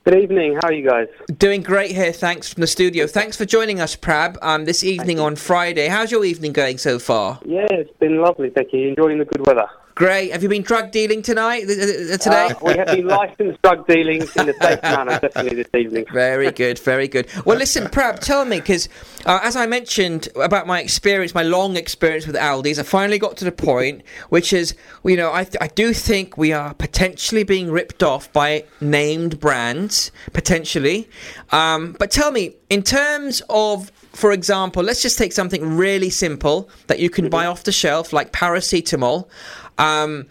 Good 0.06 0.22
evening. 0.22 0.54
How 0.62 0.68
are 0.68 0.72
you 0.72 0.88
guys? 0.88 1.08
Doing 1.36 1.64
great 1.64 1.90
here, 1.90 2.12
thanks 2.12 2.52
from 2.52 2.60
the 2.60 2.68
studio. 2.68 3.08
Thanks 3.08 3.36
for 3.36 3.44
joining 3.44 3.80
us, 3.80 3.96
Prab, 3.96 4.38
um, 4.40 4.64
this 4.64 4.84
evening 4.84 5.18
on 5.18 5.34
Friday. 5.34 5.88
How's 5.88 6.12
your 6.12 6.24
evening 6.24 6.52
going 6.52 6.78
so 6.78 7.00
far? 7.00 7.40
Yeah, 7.44 7.66
it's 7.70 7.90
been 7.98 8.20
lovely, 8.20 8.50
you. 8.72 8.90
Enjoying 8.90 9.18
the 9.18 9.24
good 9.24 9.44
weather. 9.44 9.68
Great. 9.96 10.30
Have 10.30 10.42
you 10.42 10.50
been 10.50 10.60
drug 10.60 10.90
dealing 10.90 11.22
tonight, 11.22 11.60
today? 11.62 12.50
Uh, 12.50 12.54
we 12.60 12.76
have 12.76 12.88
been 12.88 13.06
licensed 13.06 13.62
drug 13.62 13.86
dealing 13.86 14.20
in 14.20 14.48
a 14.50 14.52
safe 14.52 14.82
manner, 14.82 15.18
definitely 15.18 15.62
this 15.62 15.70
evening. 15.74 16.04
Very 16.12 16.50
good, 16.50 16.78
very 16.78 17.08
good. 17.08 17.26
Well, 17.46 17.56
listen, 17.56 17.88
Prab, 17.88 18.20
tell 18.20 18.44
me, 18.44 18.60
because 18.60 18.90
uh, 19.24 19.40
as 19.42 19.56
I 19.56 19.64
mentioned 19.64 20.28
about 20.36 20.66
my 20.66 20.82
experience, 20.82 21.34
my 21.34 21.44
long 21.44 21.78
experience 21.78 22.26
with 22.26 22.36
Aldi's, 22.36 22.78
I 22.78 22.82
finally 22.82 23.18
got 23.18 23.38
to 23.38 23.46
the 23.46 23.52
point, 23.52 24.02
which 24.28 24.52
is, 24.52 24.74
you 25.02 25.16
know, 25.16 25.32
I, 25.32 25.44
th- 25.44 25.56
I 25.62 25.68
do 25.68 25.94
think 25.94 26.36
we 26.36 26.52
are 26.52 26.74
potentially 26.74 27.42
being 27.42 27.70
ripped 27.70 28.02
off 28.02 28.30
by 28.34 28.64
named 28.82 29.40
brands, 29.40 30.12
potentially. 30.34 31.08
Um, 31.52 31.96
but 31.98 32.10
tell 32.10 32.32
me, 32.32 32.56
in 32.68 32.82
terms 32.82 33.40
of, 33.48 33.90
for 34.12 34.32
example, 34.32 34.82
let's 34.82 35.00
just 35.00 35.16
take 35.16 35.32
something 35.32 35.76
really 35.78 36.10
simple 36.10 36.68
that 36.88 36.98
you 36.98 37.08
can 37.08 37.30
buy 37.30 37.46
off 37.46 37.64
the 37.64 37.72
shelf, 37.72 38.12
like 38.12 38.30
paracetamol. 38.32 39.30
Um, 39.78 40.26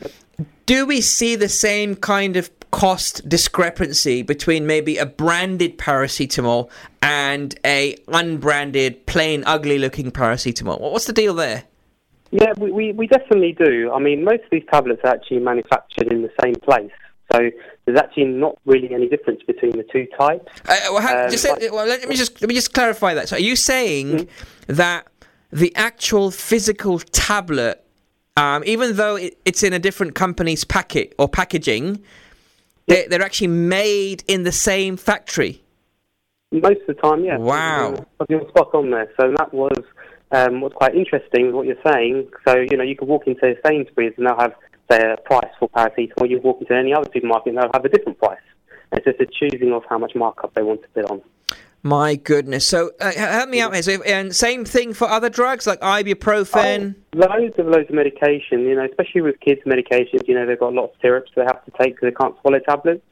do 0.65 0.85
we 0.85 1.01
see 1.01 1.35
the 1.35 1.49
same 1.49 1.95
kind 1.95 2.35
of 2.35 2.49
cost 2.71 3.27
discrepancy 3.29 4.21
between 4.21 4.67
maybe 4.67 4.97
a 4.97 5.05
branded 5.05 5.77
paracetamol 5.77 6.69
and 7.01 7.57
a 7.65 7.95
unbranded, 8.07 9.05
plain, 9.05 9.43
ugly-looking 9.45 10.11
paracetamol? 10.11 10.79
What's 10.81 11.05
the 11.05 11.13
deal 11.13 11.33
there? 11.33 11.63
Yeah, 12.31 12.51
we, 12.57 12.71
we, 12.71 12.91
we 12.91 13.07
definitely 13.07 13.53
do. 13.53 13.91
I 13.93 13.99
mean, 13.99 14.23
most 14.25 14.43
of 14.43 14.49
these 14.51 14.65
tablets 14.71 15.01
are 15.05 15.11
actually 15.11 15.39
manufactured 15.39 16.11
in 16.11 16.21
the 16.23 16.31
same 16.43 16.55
place. 16.55 16.91
So 17.31 17.49
there's 17.85 17.97
actually 17.97 18.25
not 18.25 18.57
really 18.65 18.93
any 18.93 19.07
difference 19.07 19.41
between 19.43 19.71
the 19.71 19.83
two 19.83 20.07
types. 20.19 20.51
Uh, 20.67 20.75
well, 20.91 21.01
ha- 21.01 21.23
Um, 21.25 21.29
just 21.29 21.43
say- 21.43 21.69
well, 21.69 21.85
let 21.85 22.07
me 22.09 22.15
just 22.15 22.41
let 22.41 22.49
me 22.49 22.55
just 22.55 22.73
clarify 22.73 23.13
that. 23.13 23.29
So, 23.29 23.35
are 23.37 23.39
you 23.39 23.55
saying 23.55 24.27
that 24.67 25.07
the 25.51 25.73
actual 25.75 26.29
physical 26.31 26.99
tablet, 26.99 27.84
um, 28.35 28.63
even 28.65 28.95
though 28.95 29.15
it, 29.15 29.37
it's 29.45 29.63
in 29.63 29.73
a 29.73 29.79
different 29.79 30.15
company's 30.15 30.63
packet 30.63 31.13
or 31.17 31.27
packaging, 31.27 32.03
they're, 32.87 33.07
they're 33.09 33.21
actually 33.21 33.47
made 33.47 34.23
in 34.27 34.43
the 34.43 34.51
same 34.51 34.97
factory? 34.97 35.61
Most 36.51 36.81
of 36.87 36.87
the 36.87 36.93
time, 36.95 37.23
yeah. 37.23 37.37
Wow. 37.37 38.05
You're, 38.29 38.41
you're 38.41 38.49
spot 38.49 38.73
on 38.73 38.91
there. 38.91 39.11
So 39.19 39.33
that 39.37 39.53
was 39.53 39.77
um, 40.31 40.61
what's 40.61 40.75
quite 40.75 40.95
interesting, 40.95 41.53
what 41.53 41.65
you're 41.65 41.75
saying. 41.85 42.29
So, 42.47 42.57
you 42.57 42.77
know, 42.77 42.83
you 42.83 42.95
could 42.95 43.07
walk 43.07 43.27
into 43.27 43.55
Sainsbury's 43.65 44.13
and 44.17 44.27
they'll 44.27 44.39
have, 44.39 44.53
their 44.89 45.17
price 45.25 45.49
for 45.59 45.69
paracetamol. 45.69 46.29
You 46.29 46.39
walk 46.41 46.61
into 46.61 46.73
any 46.73 46.93
other 46.93 47.09
supermarket 47.13 47.49
and 47.49 47.57
they'll 47.57 47.71
have 47.73 47.85
a 47.85 47.89
different 47.89 48.19
price. 48.19 48.37
And 48.91 48.99
it's 48.99 49.05
just 49.05 49.19
a 49.19 49.25
choosing 49.25 49.73
of 49.73 49.83
how 49.89 49.97
much 49.97 50.13
markup 50.15 50.53
they 50.53 50.61
want 50.61 50.83
to 50.83 50.87
put 50.89 51.05
on. 51.09 51.21
My 51.85 52.15
goodness. 52.15 52.65
So, 52.65 52.93
uh, 52.99 53.11
help 53.11 53.47
me 53.47 53.61
out 53.61 53.71
here. 53.75 53.83
So, 53.83 54.01
and 54.01 54.35
same 54.35 54.65
thing 54.65 54.95
for 54.95 55.07
other 55.07 55.29
drugs 55.29 55.67
like 55.67 55.79
ibuprofen. 55.81 56.95
Loads 57.13 57.59
of 57.59 57.67
loads 57.67 57.89
of 57.89 57.95
medication, 57.95 58.61
you 58.61 58.73
know, 58.73 58.85
especially 58.85 59.21
with 59.21 59.39
kids' 59.39 59.61
medications. 59.67 60.27
You 60.27 60.33
know, 60.33 60.47
they've 60.47 60.59
got 60.59 60.73
a 60.73 60.75
lot 60.75 60.85
of 60.85 60.89
syrups 60.99 61.31
they 61.35 61.43
have 61.43 61.63
to 61.63 61.71
take 61.79 61.93
because 61.93 62.09
they 62.09 62.15
can't 62.19 62.33
swallow 62.41 62.57
tablets. 62.57 63.03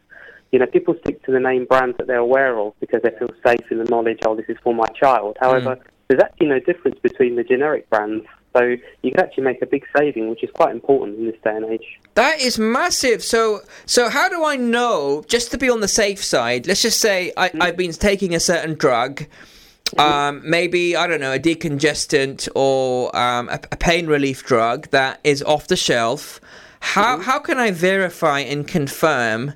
You 0.51 0.57
know, 0.57 0.65
people 0.65 0.95
stick 1.01 1.23
to 1.25 1.31
the 1.31 1.39
name 1.39 1.65
brands 1.65 1.97
that 1.97 2.07
they're 2.07 2.17
aware 2.17 2.57
of 2.57 2.73
because 2.79 3.03
they 3.03 3.11
feel 3.11 3.29
safe 3.45 3.61
in 3.69 3.77
the 3.77 3.83
knowledge, 3.83 4.21
oh, 4.25 4.35
this 4.35 4.45
is 4.49 4.57
for 4.63 4.73
my 4.73 4.87
child. 4.99 5.37
However, 5.39 5.77
there's 6.07 6.21
actually 6.23 6.47
no 6.47 6.59
difference 6.59 6.97
between 6.97 7.35
the 7.35 7.43
generic 7.43 7.87
brands. 7.91 8.25
So 8.53 8.75
you 9.01 9.11
can 9.11 9.19
actually 9.19 9.43
make 9.43 9.61
a 9.61 9.65
big 9.65 9.83
saving, 9.97 10.29
which 10.29 10.43
is 10.43 10.51
quite 10.51 10.71
important 10.71 11.17
in 11.17 11.25
this 11.25 11.35
day 11.43 11.55
and 11.55 11.65
age. 11.65 11.99
That 12.13 12.39
is 12.39 12.59
massive. 12.59 13.23
So, 13.23 13.61
so 13.85 14.09
how 14.09 14.29
do 14.29 14.45
I 14.45 14.55
know? 14.55 15.23
Just 15.27 15.51
to 15.51 15.57
be 15.57 15.69
on 15.69 15.79
the 15.79 15.87
safe 15.87 16.23
side, 16.23 16.67
let's 16.67 16.83
just 16.83 16.99
say 16.99 17.33
I, 17.35 17.49
I've 17.59 17.77
been 17.77 17.91
taking 17.91 18.35
a 18.35 18.39
certain 18.39 18.75
drug, 18.75 19.25
um, 19.97 20.41
maybe 20.47 20.95
I 20.95 21.07
don't 21.07 21.19
know, 21.19 21.33
a 21.33 21.39
decongestant 21.39 22.47
or 22.53 23.15
um, 23.15 23.49
a, 23.49 23.59
a 23.71 23.77
pain 23.77 24.05
relief 24.05 24.45
drug 24.45 24.89
that 24.91 25.19
is 25.23 25.41
off 25.41 25.67
the 25.67 25.75
shelf. 25.75 26.39
How 26.79 27.19
how 27.19 27.39
can 27.39 27.57
I 27.57 27.71
verify 27.71 28.39
and 28.39 28.67
confirm? 28.67 29.53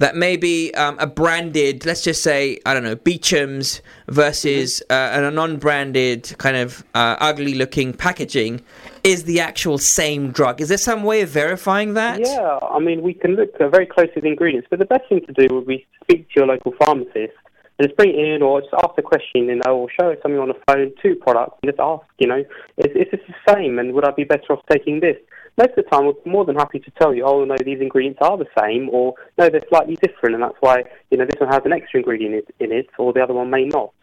That 0.00 0.16
maybe 0.16 0.74
um, 0.74 0.96
a 0.98 1.06
branded, 1.06 1.84
let's 1.84 2.00
just 2.00 2.22
say, 2.22 2.58
I 2.64 2.72
don't 2.72 2.82
know, 2.82 2.96
Beecham's 2.96 3.82
versus 4.08 4.82
uh, 4.88 5.10
a 5.12 5.30
non-branded 5.30 6.34
kind 6.38 6.56
of 6.56 6.82
uh, 6.94 7.16
ugly-looking 7.20 7.92
packaging 7.92 8.62
is 9.04 9.24
the 9.24 9.40
actual 9.40 9.76
same 9.76 10.32
drug. 10.32 10.62
Is 10.62 10.70
there 10.70 10.78
some 10.78 11.02
way 11.02 11.20
of 11.20 11.28
verifying 11.28 11.92
that? 11.94 12.20
Yeah, 12.20 12.58
I 12.62 12.78
mean, 12.78 13.02
we 13.02 13.12
can 13.12 13.32
look 13.36 13.58
very 13.58 13.84
closely 13.84 14.14
at 14.16 14.22
the 14.22 14.30
ingredients, 14.30 14.68
but 14.70 14.78
the 14.78 14.86
best 14.86 15.06
thing 15.10 15.20
to 15.26 15.32
do 15.34 15.54
would 15.54 15.66
be 15.66 15.86
speak 16.02 16.28
to 16.30 16.34
your 16.36 16.46
local 16.46 16.72
pharmacist 16.82 17.36
and 17.80 17.88
just 17.88 17.96
bring 17.96 18.10
in 18.10 18.42
or 18.42 18.60
just 18.60 18.74
ask 18.74 18.92
a 18.98 19.02
question, 19.02 19.48
you 19.48 19.58
know, 19.64 19.74
or 19.74 19.88
show 19.98 20.14
something 20.20 20.38
on 20.38 20.48
the 20.48 20.60
phone, 20.66 20.92
two 21.02 21.14
products, 21.14 21.56
and 21.62 21.72
just 21.72 21.80
ask, 21.80 22.04
you 22.18 22.28
know, 22.28 22.44
is, 22.76 22.92
is 22.94 23.06
this 23.10 23.20
the 23.26 23.54
same 23.54 23.78
and 23.78 23.94
would 23.94 24.04
I 24.04 24.10
be 24.10 24.24
better 24.24 24.52
off 24.52 24.60
taking 24.70 25.00
this? 25.00 25.16
Most 25.56 25.70
of 25.70 25.76
the 25.76 25.90
time, 25.90 26.04
we're 26.04 26.30
more 26.30 26.44
than 26.44 26.56
happy 26.56 26.78
to 26.78 26.90
tell 27.00 27.14
you, 27.14 27.24
oh, 27.24 27.42
no, 27.46 27.56
these 27.64 27.80
ingredients 27.80 28.18
are 28.20 28.36
the 28.36 28.44
same, 28.60 28.90
or 28.90 29.14
no, 29.38 29.48
they're 29.48 29.62
slightly 29.70 29.96
different, 29.96 30.34
and 30.34 30.42
that's 30.42 30.56
why, 30.60 30.84
you 31.10 31.16
know, 31.16 31.24
this 31.24 31.40
one 31.40 31.50
has 31.50 31.62
an 31.64 31.72
extra 31.72 32.00
ingredient 32.00 32.44
in 32.60 32.70
it 32.70 32.88
or 32.98 33.14
the 33.14 33.22
other 33.22 33.32
one 33.32 33.48
may 33.48 33.64
not. 33.64 33.94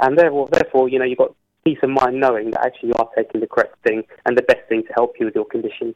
And 0.00 0.18
therefore, 0.18 0.48
therefore, 0.50 0.88
you 0.88 0.98
know, 0.98 1.04
you've 1.04 1.18
got 1.18 1.34
peace 1.62 1.78
of 1.82 1.90
mind 1.90 2.18
knowing 2.18 2.52
that 2.52 2.64
actually 2.64 2.88
you 2.88 2.94
are 2.98 3.10
taking 3.14 3.42
the 3.42 3.46
correct 3.46 3.76
thing 3.86 4.02
and 4.24 4.38
the 4.38 4.42
best 4.42 4.66
thing 4.70 4.82
to 4.84 4.92
help 4.94 5.12
you 5.20 5.26
with 5.26 5.34
your 5.34 5.44
condition. 5.44 5.94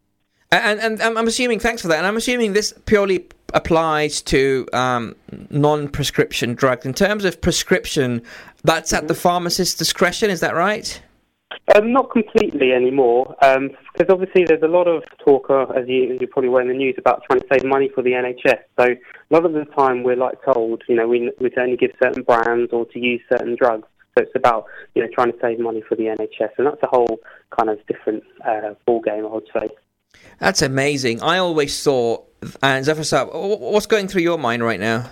And, 0.53 0.81
and, 0.81 1.01
and 1.01 1.17
I'm 1.17 1.29
assuming, 1.29 1.61
thanks 1.61 1.81
for 1.81 1.89
that. 1.89 1.99
And 1.99 2.07
I'm 2.07 2.17
assuming 2.17 2.55
this 2.55 2.75
purely 2.85 3.29
applies 3.55 4.21
to 4.23 4.67
um, 4.73 5.15
non-prescription 5.51 6.55
drugs. 6.55 6.85
In 6.85 6.93
terms 6.93 7.25
of 7.25 7.41
prescription, 7.41 8.23
that's 8.65 8.93
at 8.93 9.07
the 9.07 9.15
pharmacist's 9.15 9.79
discretion. 9.79 10.29
Is 10.29 10.41
that 10.41 10.57
right? 10.57 11.01
Um, 11.77 11.93
not 11.93 12.11
completely 12.11 12.73
anymore, 12.73 13.37
um, 13.45 13.71
because 13.93 14.13
obviously 14.13 14.45
there's 14.45 14.63
a 14.63 14.69
lot 14.69 14.89
of 14.89 15.05
talk, 15.25 15.51
uh, 15.51 15.67
as 15.67 15.87
you, 15.87 16.15
as 16.15 16.21
you 16.21 16.27
probably 16.27 16.49
were 16.49 16.61
in 16.61 16.69
the 16.69 16.75
news, 16.75 16.97
about 16.99 17.23
trying 17.25 17.41
to 17.41 17.47
save 17.53 17.65
money 17.65 17.89
for 17.95 18.03
the 18.03 18.11
NHS. 18.11 18.59
So 18.79 18.87
a 18.87 19.35
lot 19.35 19.45
of 19.45 19.53
the 19.53 19.65
time 19.77 20.03
we're 20.03 20.17
like 20.17 20.39
told, 20.45 20.83
you 20.89 20.97
know, 20.97 21.07
we, 21.07 21.31
we 21.41 21.51
to 21.51 21.61
only 21.61 21.77
give 21.77 21.93
certain 22.03 22.25
brands 22.25 22.73
or 22.73 22.87
to 22.87 22.99
use 22.99 23.21
certain 23.31 23.57
drugs. 23.57 23.87
So 24.19 24.25
it's 24.25 24.33
about, 24.35 24.65
you 24.97 25.03
know, 25.03 25.09
trying 25.15 25.31
to 25.31 25.39
save 25.41 25.61
money 25.61 25.83
for 25.89 25.95
the 25.95 26.05
NHS, 26.05 26.51
and 26.59 26.67
that's 26.67 26.83
a 26.83 26.89
whole 26.89 27.21
kind 27.57 27.71
of 27.71 27.79
different 27.87 28.25
uh, 28.45 28.75
ball 28.85 29.01
game, 29.01 29.25
I 29.25 29.29
would 29.29 29.49
say. 29.53 29.69
That's 30.39 30.63
amazing. 30.63 31.23
I 31.23 31.39
always 31.39 31.83
thought, 31.83 32.25
and 32.63 32.85
Zafar 32.85 33.27
what's 33.27 33.87
going 33.87 34.09
through 34.09 34.23
your 34.23 34.39
mind 34.39 34.63
right 34.65 34.81
now? 34.81 35.11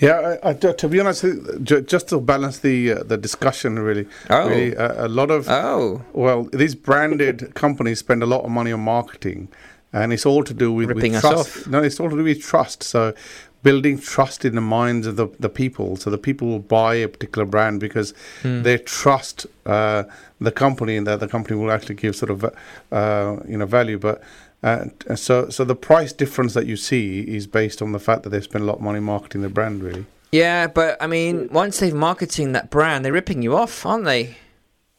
Yeah, 0.00 0.38
I, 0.42 0.50
I, 0.50 0.52
to 0.54 0.88
be 0.88 0.98
honest, 0.98 1.24
just 1.62 2.08
to 2.08 2.20
balance 2.20 2.60
the 2.60 2.92
uh, 2.92 3.02
the 3.02 3.18
discussion, 3.18 3.78
really, 3.78 4.06
Oh. 4.30 4.48
really 4.48 4.74
uh, 4.74 5.06
a 5.06 5.08
lot 5.08 5.30
of 5.30 5.46
oh, 5.48 6.02
well, 6.14 6.44
these 6.52 6.74
branded 6.74 7.54
companies 7.54 7.98
spend 7.98 8.22
a 8.22 8.26
lot 8.26 8.42
of 8.44 8.50
money 8.50 8.72
on 8.72 8.80
marketing, 8.80 9.48
and 9.92 10.12
it's 10.12 10.24
all 10.24 10.42
to 10.44 10.54
do 10.54 10.72
with, 10.72 10.90
with 10.90 11.04
us 11.04 11.20
trust. 11.20 11.34
off. 11.58 11.66
No, 11.66 11.82
it's 11.82 12.00
all 12.00 12.08
to 12.08 12.16
do 12.16 12.24
with 12.24 12.40
trust. 12.42 12.82
So, 12.82 13.12
building 13.62 13.98
trust 13.98 14.44
in 14.44 14.54
the 14.54 14.60
minds 14.60 15.06
of 15.06 15.16
the, 15.16 15.28
the 15.38 15.48
people, 15.48 15.96
so 15.96 16.10
the 16.10 16.18
people 16.18 16.48
will 16.48 16.58
buy 16.60 16.94
a 16.94 17.08
particular 17.08 17.44
brand 17.46 17.80
because 17.80 18.14
Hmm. 18.42 18.62
they 18.62 18.78
trust 18.78 19.46
uh, 19.66 20.04
the 20.40 20.50
company, 20.52 20.96
and 20.96 21.06
that 21.06 21.20
the 21.20 21.28
company 21.28 21.56
will 21.60 21.70
actually 21.70 21.96
give 21.96 22.16
sort 22.16 22.30
of 22.30 22.44
uh, 22.92 23.36
you 23.48 23.56
know 23.58 23.66
value, 23.66 23.98
but. 23.98 24.20
Uh, 24.62 24.84
so, 25.16 25.48
so 25.48 25.64
the 25.64 25.74
price 25.74 26.12
difference 26.12 26.52
that 26.52 26.66
you 26.66 26.76
see 26.76 27.20
is 27.22 27.46
based 27.46 27.80
on 27.80 27.92
the 27.92 27.98
fact 27.98 28.24
that 28.24 28.28
they 28.28 28.42
spend 28.42 28.62
a 28.62 28.66
lot 28.66 28.76
of 28.76 28.82
money 28.82 29.00
marketing 29.00 29.40
the 29.40 29.48
brand, 29.48 29.82
really. 29.82 30.04
yeah, 30.32 30.66
but 30.66 30.98
I 31.00 31.06
mean, 31.06 31.48
once 31.50 31.78
they've 31.80 31.94
marketing 31.94 32.52
that 32.52 32.68
brand, 32.68 33.02
they're 33.02 33.12
ripping 33.20 33.40
you 33.40 33.56
off, 33.56 33.86
aren't 33.86 34.04
they? 34.04 34.36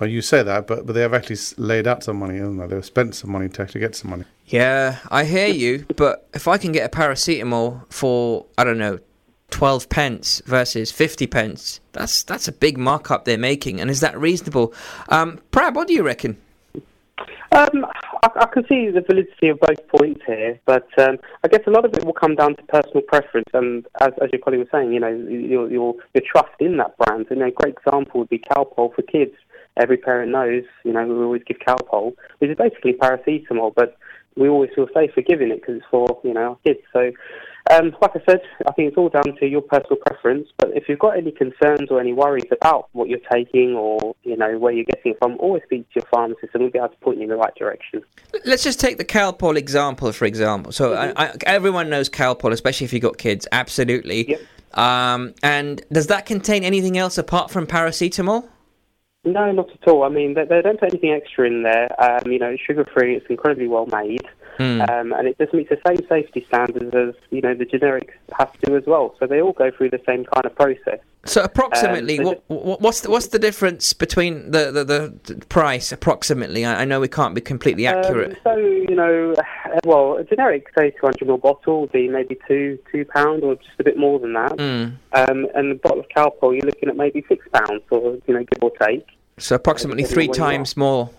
Well, 0.02 0.10
you 0.10 0.23
say 0.23 0.41
that, 0.41 0.65
but 0.65 0.88
but 0.88 0.94
they 0.94 1.02
have 1.02 1.14
actually 1.14 1.38
laid 1.57 1.86
out 1.86 2.03
some 2.03 2.18
money, 2.18 2.40
haven't 2.40 2.57
they? 2.57 2.65
They've 2.65 2.84
spent 2.84 3.14
some 3.14 3.32
money 3.32 3.49
to 3.49 3.61
actually 3.61 3.82
get 3.82 3.95
some 3.95 4.10
money. 4.10 4.23
Yeah, 4.48 4.98
I 5.11 5.26
hear 5.26 5.48
you, 5.48 5.86
but 5.95 6.28
if 6.34 6.48
I 6.48 6.57
can 6.57 6.72
get 6.72 6.91
a 6.91 6.98
paracetamol 6.98 7.86
for 7.94 8.48
I 8.57 8.64
don't 8.64 8.80
know, 8.80 8.98
twelve 9.52 9.90
pence 9.90 10.41
versus 10.48 10.91
fifty 10.91 11.28
pence, 11.28 11.82
that's 11.91 12.23
that's 12.23 12.48
a 12.48 12.52
big 12.52 12.80
markup 12.80 13.26
they're 13.26 13.38
making, 13.38 13.80
and 13.80 13.91
is 13.91 13.99
that 13.99 14.19
reasonable? 14.19 14.73
Um, 15.10 15.40
Prab, 15.52 15.76
what 15.76 15.88
do 15.88 15.94
you 15.94 16.02
reckon? 16.02 16.36
Um, 17.52 17.86
I, 18.23 18.30
I 18.38 18.45
can 18.48 18.65
see 18.68 18.90
the 18.90 19.02
validity 19.02 19.49
of 19.49 19.60
both 19.60 19.88
points 19.88 20.22
here, 20.26 20.60
but 20.65 20.88
um, 20.98 21.19
I 21.44 21.48
guess 21.48 21.61
a 21.68 21.69
lot 21.69 21.86
of 21.86 21.94
it 21.94 22.03
will 22.03 22.14
come 22.14 22.34
down 22.34 22.56
to 22.56 22.64
personal 22.64 23.02
preference. 23.02 23.49
And 23.53 23.86
as, 23.99 24.14
as 24.19 24.30
your 24.32 24.41
colleague 24.41 24.61
was 24.61 24.69
saying, 24.72 24.94
you 24.94 24.99
know, 24.99 25.10
your, 25.10 25.69
your 25.69 25.94
your 26.15 26.23
trust 26.26 26.56
in 26.60 26.78
that 26.78 26.98
brand. 26.98 27.28
And 27.30 27.44
a 27.44 27.52
great 27.52 27.76
example 27.78 28.22
would 28.22 28.30
be 28.30 28.40
Calpol 28.40 28.95
for 28.95 29.03
kids. 29.03 29.36
Every 29.77 29.98
parent 29.98 30.31
knows, 30.31 30.64
you 30.84 30.91
know, 30.91 31.06
we 31.06 31.23
always 31.23 31.43
give 31.45 31.57
Calpol, 31.65 32.14
which 32.39 32.52
is 32.52 32.57
basically 32.57 32.93
paracetamol, 32.93 33.73
but 33.73 33.98
we 34.35 34.48
always 34.48 34.69
feel 34.76 34.88
safe 34.93 35.11
for 35.14 35.22
giving 35.22 35.52
it 35.52 35.61
because 35.61 35.77
it's 35.77 35.85
for 35.91 36.19
you 36.23 36.34
know 36.34 36.41
our 36.41 36.57
kids. 36.65 36.80
So, 36.93 37.11
um, 37.69 37.95
like 38.02 38.11
I 38.15 38.22
said, 38.27 38.41
I 38.68 38.72
think 38.72 38.89
it's 38.89 38.98
all 38.98 39.10
down 39.10 39.35
to 39.39 39.45
your 39.45 39.61
personal 39.61 39.98
preference. 40.06 40.48
But 40.57 40.69
if 40.76 40.88
you've 40.88 40.99
got 40.99 41.18
any 41.18 41.31
concerns 41.31 41.89
or 41.89 41.99
any 41.99 42.14
worries 42.14 42.45
about 42.52 42.89
what 42.93 43.10
you're 43.10 43.19
taking 43.31 43.76
or 43.76 44.15
you 44.23 44.38
know 44.38 44.57
where 44.57 44.73
you're 44.73 44.85
getting 44.85 45.14
it 45.14 45.18
from, 45.19 45.38
always 45.39 45.64
speak 45.64 45.88
to 45.89 45.99
your 45.99 46.06
pharmacist, 46.11 46.53
and 46.53 46.64
we'll 46.64 46.72
be 46.72 46.80
able 46.80 46.89
to 46.89 46.98
point 46.98 47.18
you 47.18 47.23
in 47.23 47.30
the 47.30 47.35
right 47.35 47.53
direction. 47.56 48.02
Let's 48.45 48.64
just 48.64 48.80
take 48.80 48.98
the 48.98 49.06
Calpol 49.06 49.57
example, 49.57 50.11
for 50.11 50.26
example. 50.26 50.72
So 50.72 50.93
I, 50.93 51.14
I, 51.15 51.34
everyone 51.45 51.89
knows 51.89 52.10
Calpol, 52.10 52.52
especially 52.52 52.85
if 52.85 52.93
you've 52.93 53.02
got 53.02 53.18
kids. 53.18 53.48
Absolutely. 53.52 54.38
Um, 54.73 55.34
and 55.43 55.81
does 55.91 56.07
that 56.07 56.26
contain 56.26 56.64
anything 56.64 56.98
else 56.98 57.18
apart 57.18 57.52
from 57.52 57.68
paracetamol? 57.68 58.48
No, 59.23 59.52
not 59.52 59.69
at 59.69 59.88
all. 59.88 60.03
I 60.03 60.10
mean, 60.10 60.34
they, 60.34 60.45
they 60.45 60.61
don't 60.61 60.80
put 60.80 60.91
anything 60.91 61.11
extra 61.11 61.45
in 61.45 61.61
there. 61.64 61.89
Um, 62.02 62.31
you 62.31 62.39
know, 62.39 62.49
it's 62.49 62.61
sugar 62.61 62.85
free. 62.91 63.15
It's 63.15 63.27
incredibly 63.30 63.68
well 63.68 63.85
made, 63.85 64.23
Hmm. 64.61 64.81
um, 64.81 65.13
and 65.13 65.27
it 65.27 65.38
just 65.39 65.53
meets 65.53 65.69
the 65.69 65.79
same 65.88 66.05
safety 66.07 66.45
standards 66.47 66.93
as 66.93 67.15
you 67.31 67.41
know 67.41 67.55
the 67.55 67.65
generics 67.65 68.13
have 68.38 68.53
to 68.59 68.75
as 68.75 68.83
well. 68.85 69.15
So 69.19 69.25
they 69.25 69.41
all 69.41 69.53
go 69.53 69.71
through 69.71 69.89
the 69.89 70.01
same 70.05 70.25
kind 70.25 70.45
of 70.45 70.55
process. 70.55 70.99
So 71.25 71.43
approximately, 71.43 72.19
Um, 72.19 72.25
so 72.25 72.31
what, 72.47 72.65
what, 72.65 72.81
what's 72.81 73.01
the, 73.01 73.09
what's 73.09 73.27
the 73.27 73.39
difference 73.39 73.93
between 73.93 74.51
the, 74.51 74.71
the, 74.71 74.83
the 74.83 75.45
price? 75.47 75.91
Approximately, 75.91 76.63
I, 76.65 76.81
I 76.81 76.85
know 76.85 76.99
we 76.99 77.07
can't 77.07 77.33
be 77.33 77.41
completely 77.41 77.88
accurate. 77.88 78.31
Um, 78.31 78.38
so 78.43 78.55
you 78.55 78.95
know, 78.95 79.35
well, 79.83 80.17
a 80.17 80.23
generic 80.23 80.67
say 80.77 80.91
200 80.91 81.27
ml 81.27 81.41
bottle 81.41 81.81
would 81.81 81.91
be 81.91 82.07
maybe 82.07 82.38
two 82.47 82.77
two 82.91 83.05
pound 83.05 83.43
or 83.43 83.55
just 83.55 83.79
a 83.79 83.83
bit 83.83 83.97
more 83.97 84.19
than 84.19 84.33
that. 84.33 84.51
Mm. 84.51 84.95
Um, 85.13 85.47
and 85.55 85.71
a 85.71 85.75
bottle 85.75 86.01
of 86.01 86.09
Calpol, 86.09 86.55
you're 86.55 86.65
looking 86.65 86.89
at 86.89 86.95
maybe 86.95 87.25
six 87.27 87.47
pounds, 87.51 87.81
or 87.89 88.17
you 88.27 88.33
know, 88.35 88.43
give 88.43 88.61
or 88.61 88.71
take. 88.79 89.07
So 89.39 89.55
approximately 89.55 90.03
three 90.03 90.25
on 90.25 90.29
where 90.29 90.38
you 90.38 90.57
times 90.57 90.77
more. 90.77 91.09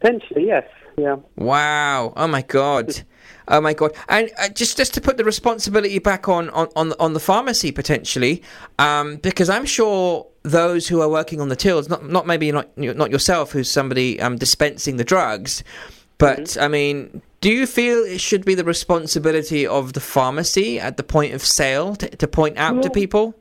Potentially, 0.00 0.46
yes. 0.46 0.68
Yeah. 0.96 1.16
Wow! 1.36 2.12
Oh 2.16 2.26
my 2.26 2.42
god! 2.42 3.02
Oh 3.48 3.60
my 3.60 3.74
god! 3.74 3.92
And 4.08 4.30
uh, 4.38 4.48
just 4.48 4.76
just 4.76 4.94
to 4.94 5.00
put 5.00 5.16
the 5.18 5.24
responsibility 5.24 5.98
back 5.98 6.28
on 6.28 6.48
on 6.50 6.68
on, 6.74 6.88
the- 6.90 6.98
on 7.00 7.12
the 7.12 7.20
pharmacy 7.20 7.70
potentially, 7.70 8.42
um, 8.78 9.16
because 9.16 9.48
I'm 9.50 9.66
sure 9.66 10.26
those 10.42 10.88
who 10.88 11.00
are 11.02 11.08
working 11.08 11.40
on 11.40 11.48
the 11.48 11.56
tills, 11.56 11.88
not 11.88 12.08
not 12.08 12.26
maybe 12.26 12.50
not 12.50 12.76
not 12.76 13.10
yourself, 13.10 13.52
who's 13.52 13.70
somebody 13.70 14.20
um, 14.20 14.36
dispensing 14.36 14.96
the 14.96 15.04
drugs, 15.04 15.62
but 16.18 16.56
I 16.60 16.68
mean. 16.68 17.22
Do 17.42 17.52
you 17.52 17.66
feel 17.66 17.98
it 17.98 18.20
should 18.20 18.44
be 18.44 18.54
the 18.56 18.64
responsibility 18.64 19.66
of 19.66 19.92
the 19.92 20.00
pharmacy 20.00 20.80
at 20.80 20.96
the 20.96 21.04
point 21.04 21.34
of 21.34 21.44
sale 21.44 21.94
to, 21.96 22.08
to 22.08 22.26
point 22.26 22.56
out 22.56 22.82
to 22.82 22.90
people? 22.90 23.34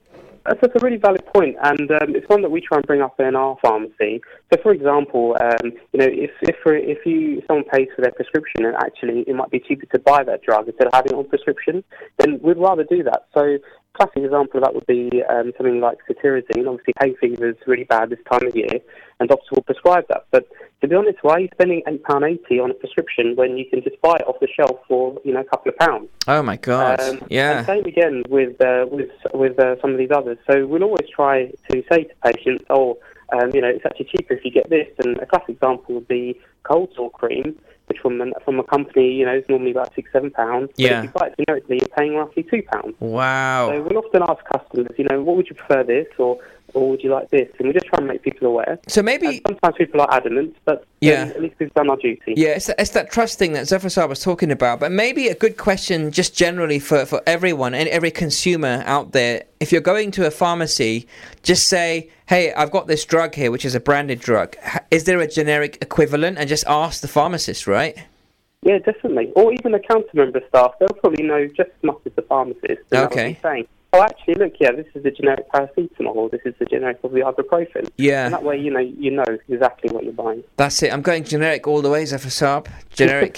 That's, 0.45 0.59
that's 0.61 0.75
a 0.75 0.85
really 0.85 0.97
valid 0.97 1.25
point, 1.33 1.55
and 1.63 1.89
um, 1.89 2.15
it's 2.15 2.29
one 2.29 2.43
that 2.43 2.51
we 2.51 2.61
try 2.61 2.77
and 2.77 2.85
bring 2.85 3.01
up 3.01 3.19
in 3.19 3.35
our 3.35 3.57
pharmacy. 3.63 4.21
So, 4.53 4.61
for 4.61 4.71
example, 4.71 5.35
um, 5.41 5.71
you 5.91 5.99
know, 5.99 6.07
if 6.07 6.31
if 6.43 6.55
if 6.65 7.05
you 7.05 7.41
someone 7.47 7.65
pays 7.65 7.87
for 7.95 8.03
their 8.03 8.11
prescription 8.11 8.65
and 8.65 8.75
actually 8.75 9.21
it 9.27 9.35
might 9.35 9.49
be 9.49 9.59
cheaper 9.59 9.87
to 9.87 9.99
buy 9.99 10.23
that 10.23 10.43
drug 10.43 10.67
instead 10.67 10.85
of 10.85 10.93
having 10.93 11.13
it 11.13 11.15
on 11.15 11.27
prescription, 11.27 11.83
then 12.19 12.39
we'd 12.43 12.57
rather 12.57 12.83
do 12.83 13.01
that. 13.03 13.25
So, 13.33 13.57
classic 13.93 14.17
example 14.17 14.59
of 14.59 14.65
that 14.65 14.75
would 14.75 14.85
be 14.85 15.23
um, 15.23 15.51
something 15.57 15.79
like 15.79 15.97
cetirizine. 16.07 16.67
Obviously, 16.67 16.93
hay 16.99 17.15
fever 17.19 17.49
is 17.49 17.55
really 17.65 17.85
bad 17.85 18.11
this 18.11 18.19
time 18.31 18.45
of 18.45 18.55
year, 18.55 18.79
and 19.19 19.27
doctors 19.27 19.49
will 19.51 19.63
prescribe 19.63 20.05
that. 20.09 20.25
But 20.29 20.47
to 20.81 20.87
be 20.87 20.95
honest, 20.95 21.17
why 21.21 21.33
are 21.33 21.39
you 21.39 21.49
spending 21.53 21.81
eight 21.87 22.03
pound 22.03 22.23
eighty 22.23 22.59
on 22.59 22.71
a 22.71 22.73
prescription 22.73 23.35
when 23.35 23.57
you 23.57 23.65
can 23.69 23.81
just 23.83 23.99
buy 24.01 24.15
it 24.15 24.27
off 24.27 24.39
the 24.39 24.47
shelf 24.47 24.79
for 24.87 25.19
you 25.23 25.33
know 25.33 25.41
a 25.41 25.45
couple 25.45 25.69
of 25.69 25.77
pounds? 25.77 26.09
Oh 26.27 26.41
my 26.41 26.57
god! 26.57 26.99
Um, 26.99 27.19
yeah. 27.29 27.59
And 27.59 27.65
same 27.65 27.85
again 27.85 28.23
with 28.29 28.59
uh, 28.61 28.85
with 28.91 29.09
with 29.33 29.59
uh, 29.59 29.79
some 29.81 29.91
of 29.91 29.97
these 29.97 30.11
others. 30.11 30.37
So 30.49 30.65
we'll 30.67 30.83
always 30.83 31.07
try 31.13 31.51
to 31.71 31.83
say 31.91 32.03
to 32.03 32.15
patients, 32.23 32.65
"Oh, 32.69 32.97
um, 33.33 33.51
you 33.53 33.61
know, 33.61 33.69
it's 33.69 33.85
actually 33.85 34.09
cheaper 34.15 34.33
if 34.33 34.45
you 34.45 34.51
get 34.51 34.69
this." 34.69 34.87
And 35.03 35.17
a 35.17 35.25
classic 35.25 35.49
example 35.49 35.95
would 35.95 36.07
be 36.07 36.39
cold 36.63 36.89
sore 36.95 37.11
cream, 37.11 37.57
which 37.87 37.99
from 37.99 38.19
an, 38.21 38.33
from 38.43 38.59
a 38.59 38.63
company, 38.63 39.13
you 39.13 39.25
know, 39.25 39.35
is 39.35 39.45
normally 39.47 39.71
about 39.71 39.93
six 39.95 40.11
seven 40.11 40.31
pounds. 40.31 40.71
But 40.75 40.79
Yeah. 40.79 40.99
if 40.99 41.03
you 41.05 41.09
buy 41.11 41.27
it 41.27 41.35
generically, 41.47 41.77
you're 41.79 41.97
paying 41.97 42.15
roughly 42.15 42.43
two 42.43 42.63
pounds. 42.73 42.95
Wow. 42.99 43.69
So 43.71 43.81
we'll 43.81 44.03
often 44.03 44.23
ask 44.23 44.43
customers, 44.45 44.91
you 44.97 45.05
know, 45.09 45.21
what 45.23 45.37
would 45.37 45.47
you 45.47 45.55
prefer 45.55 45.83
this 45.83 46.07
or 46.17 46.39
or 46.75 46.89
would 46.89 47.01
you 47.01 47.09
like 47.09 47.29
this? 47.29 47.47
And 47.57 47.67
we 47.67 47.73
just 47.73 47.85
try 47.87 47.97
and 47.97 48.07
make 48.07 48.21
people 48.21 48.47
aware. 48.47 48.77
So 48.87 49.01
maybe 49.01 49.27
And 49.27 49.41
sometimes 49.47 49.75
people 49.77 50.01
are 50.01 50.13
adamant, 50.13 50.55
but 50.65 50.85
Yeah. 51.01 51.31
at 51.35 51.41
least 51.41 51.55
we've 51.59 51.73
done 51.73 51.89
our 51.89 51.95
duty. 51.95 52.33
Yeah, 52.35 52.49
it's, 52.49 52.69
it's 52.69 52.91
that 52.91 53.11
trust 53.11 53.39
thing 53.39 53.53
that 53.53 53.63
Saab 53.63 54.09
was 54.09 54.21
talking 54.21 54.51
about. 54.51 54.79
But 54.81 54.91
maybe 54.91 55.29
a 55.29 55.35
good 55.35 55.57
question, 55.57 56.11
just 56.11 56.35
generally 56.35 56.79
for, 56.79 57.05
for 57.05 57.21
everyone 57.25 57.73
and 57.73 57.87
every 57.89 58.11
consumer 58.11 58.83
out 58.85 59.13
there. 59.13 59.43
If 59.59 59.71
you're 59.71 59.81
going 59.81 60.11
to 60.11 60.27
a 60.27 60.31
pharmacy, 60.31 61.07
just 61.41 61.67
say, 61.67 62.09
"Hey, 62.27 62.53
I've 62.53 62.71
got 62.71 62.87
this 62.87 63.05
drug 63.05 63.33
here, 63.35 63.49
which 63.49 63.65
is 63.65 63.73
a 63.73 63.79
branded 63.79 64.19
drug. 64.19 64.55
Is 64.91 65.05
there 65.05 65.19
a 65.19 65.27
generic 65.27 65.77
equivalent?" 65.81 66.37
And 66.37 66.47
just 66.49 66.65
ask 66.67 67.01
the 67.01 67.07
pharmacist, 67.07 67.65
right? 67.65 67.97
Yeah, 68.63 68.79
definitely. 68.79 69.31
Or 69.35 69.53
even 69.53 69.71
the 69.71 69.79
counter 69.79 70.09
member 70.13 70.41
staff, 70.49 70.73
they'll 70.79 70.89
probably 70.89 71.23
know 71.23 71.47
just 71.47 71.69
as 71.69 71.83
much 71.83 71.99
as 72.05 72.13
the 72.15 72.23
pharmacist. 72.23 72.81
Okay. 72.93 73.37
saying, 73.41 73.67
oh, 73.97 74.03
actually, 74.03 74.35
look, 74.35 74.53
yeah, 74.59 74.71
this 74.71 74.85
is 74.95 75.03
the 75.03 75.11
generic 75.11 75.51
paracetamol, 75.51 76.15
or 76.15 76.29
this 76.29 76.41
is 76.45 76.53
the 76.59 76.65
generic 76.65 76.99
of 77.03 77.11
the 77.11 77.19
ibuprofen. 77.21 77.89
Yeah. 77.97 78.25
And 78.25 78.33
that 78.33 78.43
way, 78.43 78.57
you 78.59 78.71
know, 78.71 78.79
you 78.79 79.11
know 79.11 79.25
exactly 79.49 79.91
what 79.91 80.03
you're 80.03 80.13
buying. 80.13 80.43
That's 80.57 80.81
it. 80.83 80.91
I'm 80.93 81.01
going 81.01 81.23
generic 81.23 81.67
all 81.67 81.81
the 81.81 81.89
way, 81.89 82.05
Zafar 82.05 82.29
Saab. 82.29 82.67
Generic. 82.89 83.37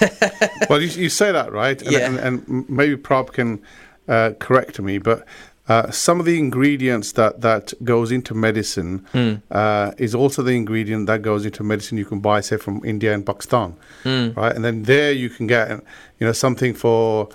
well, 0.70 0.80
you, 0.80 0.88
you 0.88 1.08
say 1.08 1.32
that 1.32 1.52
right, 1.52 1.80
and, 1.82 1.90
Yeah. 1.92 2.06
and, 2.06 2.18
and 2.48 2.68
maybe 2.68 2.96
Prab 2.96 3.32
can 3.32 3.60
uh, 4.08 4.32
correct 4.38 4.80
me, 4.80 4.98
but 4.98 5.24
uh, 5.68 5.90
some 5.90 6.18
of 6.18 6.24
the 6.24 6.38
ingredients 6.38 7.12
that, 7.12 7.42
that 7.42 7.74
goes 7.84 8.10
into 8.10 8.34
medicine 8.34 9.04
Hmm. 9.12 9.34
uh, 9.50 9.92
is 9.98 10.14
also 10.14 10.42
the 10.42 10.52
ingredient 10.52 11.06
that 11.08 11.20
goes 11.20 11.44
into 11.44 11.62
medicine 11.62 11.98
you 11.98 12.06
can 12.06 12.20
buy, 12.20 12.40
say, 12.40 12.56
from 12.56 12.82
India 12.84 13.12
and 13.12 13.24
Pakistan, 13.24 13.76
Hmm. 14.02 14.28
right? 14.34 14.54
And 14.54 14.64
then 14.64 14.84
there 14.84 15.12
you 15.12 15.28
can 15.28 15.46
get, 15.46 15.68
you 15.70 16.26
know, 16.26 16.32
something 16.32 16.72
for 16.74 17.28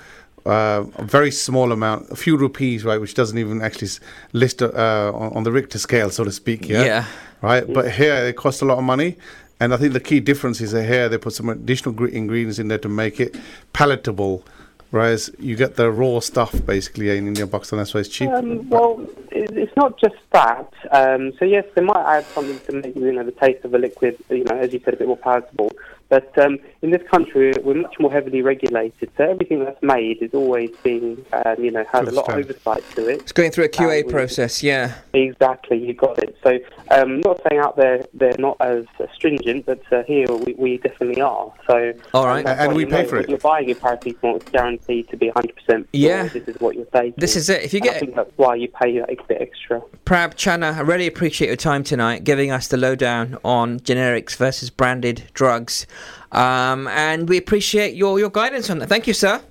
uh, 0.46 0.86
a 0.96 1.04
very 1.04 1.32
small 1.32 1.72
amount, 1.72 2.10
a 2.12 2.16
few 2.16 2.38
rupees, 2.38 2.84
right, 2.84 3.00
which 3.00 3.14
doesn't 3.14 3.38
even 3.38 3.62
actually 3.62 3.90
list 4.34 4.62
uh, 4.62 5.12
on, 5.14 5.34
on 5.38 5.44
the 5.44 5.52
Richter 5.52 5.80
scale, 5.80 6.10
so 6.10 6.24
to 6.24 6.32
speak. 6.32 6.68
Yeah. 6.68 6.84
Yeah. 6.84 7.06
Right, 7.42 7.66
but 7.74 7.92
here 7.92 8.14
it 8.14 8.38
costs 8.38 8.62
a 8.62 8.66
lot 8.66 8.78
of 8.78 8.86
money, 8.86 9.18
And 9.60 9.74
I 9.74 9.78
think 9.78 9.94
the 9.94 10.00
key 10.00 10.20
difference 10.20 10.62
is 10.62 10.72
that 10.72 10.84
here 10.86 11.10
they 11.10 11.18
put 11.18 11.34
some 11.34 11.50
additional 11.50 12.06
ingredients 12.06 12.60
in 12.60 12.68
there 12.68 12.78
to 12.80 12.90
make 12.90 13.20
it 13.20 13.36
palatable, 13.74 14.44
whereas 14.92 15.30
you 15.40 15.56
get 15.56 15.76
the 15.76 15.92
raw 15.92 16.20
stuff 16.20 16.54
basically 16.66 17.10
in 17.18 17.28
Indian 17.28 17.50
and 17.54 17.62
That's 17.62 17.94
why 17.94 18.02
it's 18.02 18.10
cheap. 18.10 18.30
Um, 18.30 18.70
well, 18.70 19.06
it's 19.32 19.76
not 19.78 19.98
just 20.00 20.16
that. 20.32 20.72
Um, 20.92 21.34
so 21.38 21.46
yes, 21.46 21.66
they 21.76 21.82
might 21.82 22.18
add 22.18 22.26
something 22.34 22.60
to 22.60 22.72
make 22.74 22.96
you 22.96 23.12
know 23.12 23.24
the 23.24 23.32
taste 23.32 23.64
of 23.64 23.74
a 23.74 23.78
liquid, 23.78 24.18
you 24.30 24.44
know, 24.44 24.58
as 24.58 24.74
you 24.74 24.82
said, 24.84 24.96
a 24.96 24.98
bit 24.98 25.08
more 25.08 25.18
palatable. 25.18 25.72
But 26.14 26.38
um, 26.38 26.60
in 26.84 26.92
this 26.92 27.02
country, 27.10 27.54
we're 27.64 27.74
much 27.74 27.96
more 28.00 28.12
heavily 28.12 28.44
regulated. 28.44 29.10
So 29.18 29.24
everything 29.32 29.66
that's 29.66 29.82
made 29.82 30.22
is 30.22 30.32
always 30.36 30.70
being, 30.84 31.26
um, 31.34 31.56
you 31.58 31.72
know, 31.72 31.84
has 31.92 32.08
a 32.08 32.12
lot 32.12 32.30
of 32.30 32.36
oversight 32.36 32.84
to 32.94 33.08
it. 33.08 33.22
It's 33.22 33.32
going 33.32 33.50
through 33.50 33.64
a 33.64 33.70
QA 33.70 34.04
Um, 34.04 34.10
process, 34.12 34.62
yeah. 34.62 34.94
Exactly, 35.16 35.80
you 35.84 35.96
got 35.96 36.20
it. 36.22 36.38
So, 36.44 36.60
um, 36.92 37.22
not 37.22 37.42
saying 37.50 37.60
out 37.60 37.78
there 37.78 38.06
they're 38.14 38.36
not 38.38 38.58
as 38.60 38.86
stringent, 39.16 39.66
but 39.66 39.82
uh, 39.92 40.04
here 40.04 40.28
we, 40.32 40.54
we 40.54 40.78
definitely 40.78 41.20
are. 41.24 41.52
So, 41.66 41.94
All 42.14 42.28
right. 42.28 42.46
that's 42.46 42.62
And 42.62 42.76
we 42.76 42.86
pay 42.86 43.02
know 43.02 43.08
for 43.08 43.18
it. 43.18 43.28
You're 43.28 43.40
buying 43.40 43.72
a 43.72 43.74
paracetamol; 43.74 44.36
it's 44.36 44.52
guaranteed 44.52 45.10
to 45.10 45.18
be 45.18 45.28
100. 45.32 45.56
percent 45.56 45.90
Yeah. 45.94 46.28
This 46.28 46.48
is 46.48 46.62
what 46.62 46.76
you're 46.76 46.86
taking. 46.86 47.16
This 47.18 47.36
is 47.36 47.50
it. 47.50 47.64
If 47.64 47.74
you 47.74 47.80
And 47.80 47.90
I 47.90 47.94
get- 47.94 48.00
think 48.02 48.16
that's 48.16 48.32
why 48.36 48.54
you 48.54 48.68
pay 48.68 49.00
that 49.00 49.10
bit 49.28 49.42
extra. 49.42 49.82
Prab 50.06 50.36
Chana, 50.36 50.76
I 50.78 50.82
really 50.82 51.08
appreciate 51.08 51.48
your 51.48 51.56
time 51.58 51.84
tonight, 51.84 52.24
giving 52.24 52.52
us 52.52 52.68
the 52.68 52.78
lowdown 52.78 53.40
on 53.44 53.80
generics 53.80 54.36
versus 54.36 54.70
branded 54.70 55.24
drugs. 55.34 55.88
Um, 56.32 56.88
and 56.88 57.30
we 57.30 57.38
appreciate 57.38 57.96
your, 57.96 58.20
your 58.20 58.30
guidance 58.30 58.70
on 58.70 58.80
that. 58.80 58.90
Thank 58.90 59.08
you, 59.08 59.14
sir. 59.14 59.42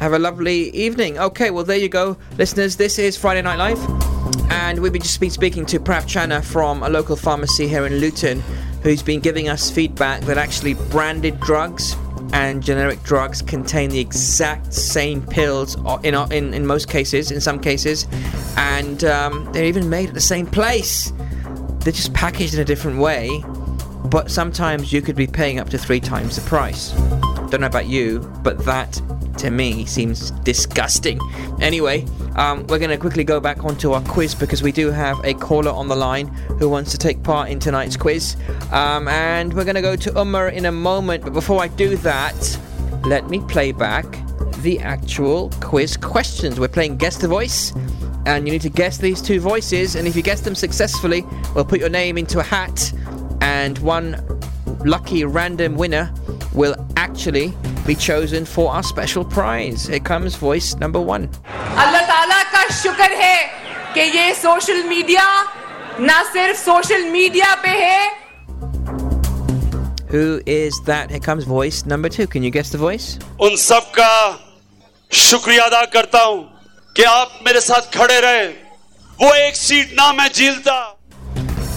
Have 0.00 0.12
a 0.12 0.18
lovely 0.18 0.70
evening. 0.70 1.18
Okay, 1.18 1.50
well, 1.50 1.64
there 1.64 1.76
you 1.76 1.88
go, 1.88 2.16
listeners. 2.36 2.76
This 2.76 2.98
is 2.98 3.16
Friday 3.16 3.42
Night 3.42 3.58
Live. 3.58 3.78
And 4.50 4.80
we've 4.80 4.92
been 4.92 5.02
just 5.02 5.20
been 5.20 5.30
speaking 5.30 5.66
to 5.66 5.80
Prab 5.80 6.04
Chana 6.04 6.44
from 6.44 6.82
a 6.82 6.88
local 6.88 7.16
pharmacy 7.16 7.66
here 7.66 7.86
in 7.86 7.96
Luton, 7.96 8.40
who's 8.82 9.02
been 9.02 9.20
giving 9.20 9.48
us 9.48 9.70
feedback 9.70 10.22
that 10.22 10.38
actually 10.38 10.74
branded 10.74 11.40
drugs 11.40 11.96
and 12.32 12.62
generic 12.62 13.02
drugs 13.02 13.42
contain 13.42 13.90
the 13.90 13.98
exact 13.98 14.72
same 14.72 15.24
pills 15.26 15.76
in, 16.04 16.14
in, 16.32 16.54
in 16.54 16.66
most 16.66 16.88
cases, 16.88 17.30
in 17.30 17.40
some 17.40 17.58
cases, 17.58 18.06
and 18.56 19.04
um, 19.04 19.48
they're 19.52 19.64
even 19.64 19.88
made 19.88 20.10
at 20.10 20.14
the 20.14 20.20
same 20.20 20.46
place. 20.46 21.12
They're 21.80 21.92
just 21.92 22.12
packaged 22.14 22.54
in 22.54 22.60
a 22.60 22.64
different 22.64 22.98
way, 22.98 23.42
but 24.04 24.30
sometimes 24.30 24.92
you 24.92 25.02
could 25.02 25.16
be 25.16 25.26
paying 25.26 25.58
up 25.58 25.68
to 25.70 25.78
three 25.78 26.00
times 26.00 26.36
the 26.36 26.42
price. 26.42 26.92
Don't 27.50 27.60
know 27.60 27.66
about 27.66 27.86
you, 27.86 28.20
but 28.42 28.64
that 28.64 29.00
to 29.38 29.50
me 29.50 29.86
seems 29.86 30.30
disgusting. 30.42 31.18
Anyway, 31.60 32.04
um, 32.36 32.66
we're 32.66 32.78
going 32.78 32.90
to 32.90 32.96
quickly 32.96 33.24
go 33.24 33.40
back 33.40 33.64
onto 33.64 33.92
our 33.92 34.02
quiz 34.02 34.34
because 34.34 34.62
we 34.62 34.72
do 34.72 34.90
have 34.90 35.18
a 35.24 35.34
caller 35.34 35.70
on 35.70 35.88
the 35.88 35.96
line 35.96 36.26
who 36.58 36.68
wants 36.68 36.90
to 36.90 36.98
take 36.98 37.22
part 37.22 37.48
in 37.48 37.58
tonight's 37.58 37.96
quiz. 37.96 38.36
Um, 38.72 39.08
and 39.08 39.52
we're 39.54 39.64
going 39.64 39.76
to 39.76 39.82
go 39.82 39.96
to 39.96 40.20
Umar 40.20 40.48
in 40.48 40.66
a 40.66 40.72
moment, 40.72 41.24
but 41.24 41.32
before 41.32 41.62
I 41.62 41.68
do 41.68 41.96
that, 41.98 42.58
let 43.04 43.28
me 43.28 43.40
play 43.48 43.72
back 43.72 44.06
the 44.62 44.78
actual 44.80 45.50
quiz 45.60 45.96
questions. 45.96 46.58
We're 46.58 46.68
playing 46.68 46.96
Guess 46.96 47.18
the 47.18 47.28
Voice, 47.28 47.72
and 48.26 48.46
you 48.46 48.52
need 48.52 48.62
to 48.62 48.68
guess 48.68 48.98
these 48.98 49.22
two 49.22 49.40
voices. 49.40 49.94
And 49.94 50.06
if 50.06 50.16
you 50.16 50.22
guess 50.22 50.40
them 50.40 50.54
successfully, 50.54 51.24
we'll 51.54 51.64
put 51.64 51.80
your 51.80 51.88
name 51.88 52.18
into 52.18 52.40
a 52.40 52.42
hat, 52.42 52.92
and 53.41 53.77
one 53.79 54.15
lucky 54.85 55.23
random 55.25 55.75
winner 55.75 56.11
will 56.53 56.75
actually 56.97 57.53
be 57.85 57.95
chosen 57.95 58.45
for 58.45 58.71
our 58.71 58.83
special 58.83 59.23
prize. 59.25 59.87
Here 59.87 59.99
comes 59.99 60.35
voice 60.35 60.75
number 60.75 61.01
one. 61.01 61.29
अल्लाह 61.83 62.01
ताला 62.11 62.41
का 62.53 62.63
शुक्र 62.81 63.11
है 63.21 63.37
कि 63.93 64.01
ये 64.17 64.33
social 64.35 64.83
media 64.89 65.25
ना 65.99 66.21
सिर्फ 66.33 66.57
social 66.65 67.03
media 67.11 67.55
पे 67.65 67.77
है 67.85 68.23
Who 70.13 70.41
is 70.45 70.75
that? 70.85 71.09
Here 71.09 71.19
comes 71.19 71.43
voice 71.43 71.85
number 71.87 72.07
two. 72.07 72.27
Can 72.27 72.43
you 72.43 72.51
guess 72.51 72.69
the 72.69 72.77
voice? 72.77 73.17
उन 73.41 73.55
सब 73.57 73.91
का 73.97 74.13
शुक्रिया 75.11 75.63
अदा 75.65 75.83
करता 75.93 76.19
हूं 76.23 76.41
कि 76.95 77.03
आप 77.03 77.39
मेरे 77.45 77.61
साथ 77.61 77.93
खड़े 77.95 78.19
रहे 78.25 78.45
वो 79.21 79.33
एक 79.35 79.55
सीट 79.55 79.93
ना 79.99 80.11
मैं 80.13 80.27
झीलता 80.31 80.75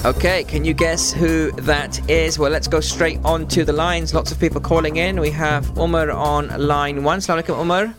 Okay, 0.04 0.44
can 0.44 0.66
you 0.66 0.74
guess 0.74 1.14
who 1.14 1.52
that 1.52 2.10
is? 2.10 2.40
Well, 2.40 2.50
let's 2.50 2.68
go 2.68 2.80
straight 2.80 3.20
on 3.24 3.48
to 3.50 3.64
the 3.64 3.72
lines. 3.72 4.16
Lots 4.16 4.32
of 4.32 4.40
people 4.40 4.60
calling 4.60 4.96
in. 4.96 5.20
We 5.20 5.30
have 5.30 5.78
Umar 5.78 6.10
on 6.10 6.48
line 6.60 7.04
one. 7.04 7.20
Assalamu 7.20 7.44
alaikum, 7.44 7.60
Umar. 7.62 7.94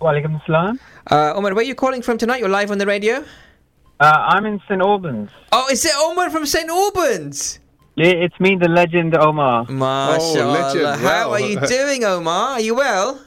Walaikum 0.00 0.40
assalam. 0.40 0.78
Uh, 1.10 1.34
Umar, 1.36 1.52
where 1.54 1.60
are 1.62 1.68
you 1.68 1.74
calling 1.74 2.00
from 2.00 2.16
tonight? 2.16 2.40
You're 2.40 2.48
live 2.48 2.70
on 2.70 2.78
the 2.78 2.86
radio? 2.86 3.22
Uh, 4.00 4.04
I'm 4.32 4.46
in 4.46 4.62
St. 4.66 4.80
Albans. 4.80 5.28
Oh, 5.52 5.68
is 5.70 5.84
it 5.84 5.92
Omar 5.94 6.30
from 6.30 6.46
St. 6.46 6.70
Albans? 6.70 7.60
Yeah, 7.96 8.06
it's 8.06 8.40
me, 8.40 8.56
the 8.56 8.68
legend 8.70 9.14
Omar. 9.14 9.66
MashaAllah. 9.66 10.96
How 11.00 11.32
are 11.32 11.40
you 11.40 11.60
doing, 11.66 12.02
Omar? 12.02 12.52
Are 12.52 12.60
you 12.60 12.76
well? 12.76 13.20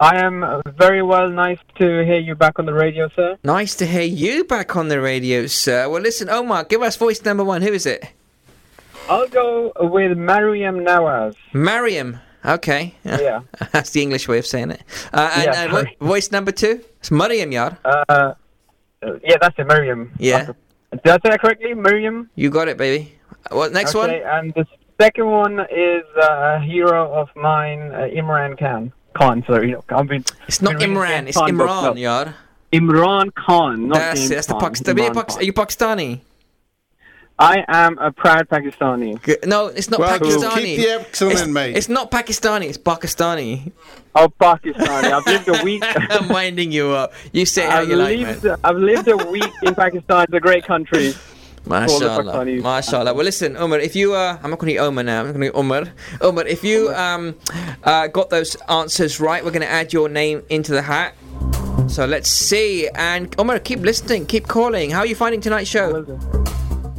I 0.00 0.16
am 0.24 0.42
uh, 0.42 0.60
very 0.76 1.02
well. 1.02 1.28
Nice 1.30 1.58
to 1.78 2.04
hear 2.04 2.18
you 2.18 2.34
back 2.34 2.58
on 2.58 2.66
the 2.66 2.74
radio, 2.74 3.08
sir. 3.14 3.38
Nice 3.44 3.74
to 3.76 3.86
hear 3.86 4.02
you 4.02 4.44
back 4.44 4.76
on 4.76 4.88
the 4.88 5.00
radio, 5.00 5.46
sir. 5.46 5.88
Well, 5.88 6.02
listen, 6.02 6.28
Omar, 6.28 6.64
give 6.64 6.82
us 6.82 6.96
voice 6.96 7.24
number 7.24 7.44
one. 7.44 7.62
Who 7.62 7.72
is 7.72 7.86
it? 7.86 8.04
I'll 9.08 9.28
go 9.28 9.72
with 9.80 10.16
Maryam 10.18 10.80
Nawaz. 10.80 11.34
Maryam. 11.52 12.18
Okay. 12.44 12.94
Yeah. 13.04 13.40
That's 13.72 13.90
the 13.90 14.02
English 14.02 14.28
way 14.28 14.38
of 14.38 14.46
saying 14.46 14.72
it. 14.72 14.82
Uh, 15.12 15.30
and 15.36 15.44
Yeah, 15.44 15.64
uh, 15.64 15.82
vo- 15.82 16.06
voice 16.06 16.30
number 16.32 16.52
two? 16.52 16.82
It's 17.00 17.10
Maryam, 17.10 17.52
yar. 17.52 17.78
Uh, 17.84 18.04
uh, 18.08 18.34
yeah, 19.22 19.36
that's 19.40 19.58
it, 19.58 19.66
Maryam. 19.66 20.12
Yeah. 20.18 20.52
Did 20.92 21.06
I 21.06 21.12
say 21.14 21.30
that 21.30 21.40
correctly? 21.40 21.74
Maryam? 21.74 22.30
You 22.34 22.50
got 22.50 22.68
it, 22.68 22.76
baby. 22.76 23.14
What 23.50 23.72
next 23.72 23.94
okay, 23.94 24.22
one? 24.22 24.30
and 24.38 24.54
the 24.54 24.66
second 25.00 25.26
one 25.26 25.60
is 25.60 26.04
uh, 26.16 26.56
a 26.56 26.60
hero 26.60 27.12
of 27.12 27.28
mine, 27.36 27.92
uh, 27.92 28.08
Imran 28.14 28.58
Khan. 28.58 28.92
Khan, 29.14 29.44
sorry. 29.46 29.74
I've 29.88 30.06
been, 30.08 30.24
It's 30.46 30.60
not 30.62 30.74
Imran, 30.76 31.26
it's 31.28 31.36
Khan 31.38 31.56
books, 31.56 31.72
Imran, 31.72 31.94
no. 31.94 32.00
yar. 32.00 32.34
Imran 32.72 33.34
Khan, 33.34 33.88
not 33.88 33.98
That's 33.98 34.20
James 34.20 34.30
it. 34.30 34.34
That's 34.34 34.46
the 34.48 34.54
Khan. 34.54 34.72
Pakistani. 34.72 34.88
Are 34.98 35.02
you, 35.02 35.10
Imran 35.10 35.14
Pakist- 35.14 35.28
Khan. 35.28 35.38
are 35.38 35.42
you 35.44 35.52
Pakistani? 35.52 36.20
I 37.36 37.64
am 37.66 37.98
a 37.98 38.12
proud 38.12 38.48
Pakistani. 38.48 39.20
G- 39.24 39.36
No, 39.44 39.66
it's 39.66 39.90
not 39.90 39.98
Well, 39.98 40.18
Pakistani. 40.20 40.54
keep 40.64 40.78
the 40.78 41.00
accent 41.00 41.32
it's, 41.32 41.42
in, 41.42 41.52
mate. 41.52 41.76
It's 41.76 41.88
not 41.88 42.10
Pakistani. 42.10 42.66
It's 42.68 42.78
Pakistani. 42.78 43.72
Oh, 44.14 44.28
Pakistani. 44.28 45.10
I've 45.12 45.26
lived 45.26 45.48
a 45.48 45.64
week. 45.64 45.82
I'm 45.96 46.28
winding 46.28 46.70
you 46.70 46.90
up. 46.90 47.12
You 47.32 47.44
say 47.44 47.66
how 47.68 47.80
I've 47.80 47.88
you 47.88 47.96
like, 47.96 48.18
lived, 48.18 48.44
man. 48.44 48.56
I've 48.62 48.76
lived 48.76 49.08
a 49.08 49.16
week 49.16 49.50
in 49.64 49.74
Pakistan. 49.74 50.24
It's 50.24 50.32
a 50.34 50.38
great 50.40 50.64
country. 50.64 51.14
For 51.64 51.74
all 51.74 51.98
the 51.98 52.06
Mashallah, 52.06 52.32
Pakistanis. 52.34 52.62
mashallah. 52.62 53.14
Well, 53.14 53.24
listen, 53.24 53.56
Umar. 53.56 53.78
If 53.78 53.96
you, 53.96 54.14
uh, 54.14 54.38
I'm 54.42 54.50
not 54.50 54.58
going 54.58 54.74
to 54.74 54.78
Omar 54.80 55.02
now. 55.04 55.20
I'm 55.24 55.32
going 55.32 55.50
to 55.50 55.58
Umar. 55.58 55.84
Umar, 56.22 56.46
if 56.46 56.62
you 56.62 56.92
um, 56.94 57.36
uh, 57.82 58.06
got 58.08 58.30
those 58.30 58.54
answers 58.68 59.18
right, 59.18 59.42
we're 59.44 59.50
going 59.50 59.62
to 59.62 59.70
add 59.70 59.92
your 59.92 60.08
name 60.08 60.42
into 60.50 60.72
the 60.72 60.82
hat. 60.82 61.14
So 61.88 62.04
let's 62.06 62.30
see. 62.30 62.88
And 62.94 63.34
Umar, 63.38 63.58
keep 63.60 63.80
listening, 63.80 64.26
keep 64.26 64.46
calling. 64.46 64.90
How 64.90 65.00
are 65.00 65.06
you 65.06 65.14
finding 65.14 65.40
tonight's 65.40 65.70
show? 65.70 66.04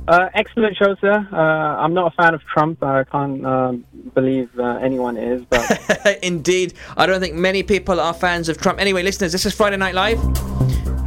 Uh, 0.07 0.29
excellent 0.35 0.77
show, 0.77 0.95
sir. 1.01 1.27
Uh, 1.31 1.35
I'm 1.37 1.93
not 1.93 2.13
a 2.13 2.15
fan 2.15 2.33
of 2.35 2.41
Trump. 2.45 2.83
I 2.83 3.03
can't 3.05 3.43
um 3.45 3.85
believe 4.13 4.49
uh, 4.59 4.77
anyone 4.81 5.17
is, 5.17 5.43
but 5.49 6.19
Indeed, 6.23 6.73
I 6.95 7.05
don't 7.07 7.19
think 7.19 7.33
many 7.33 7.63
people 7.63 7.99
are 7.99 8.13
fans 8.13 8.47
of 8.47 8.59
Trump. 8.59 8.79
Anyway, 8.79 9.01
listeners, 9.01 9.31
this 9.31 9.45
is 9.45 9.53
Friday 9.55 9.77
Night 9.77 9.95
Live. 9.95 10.19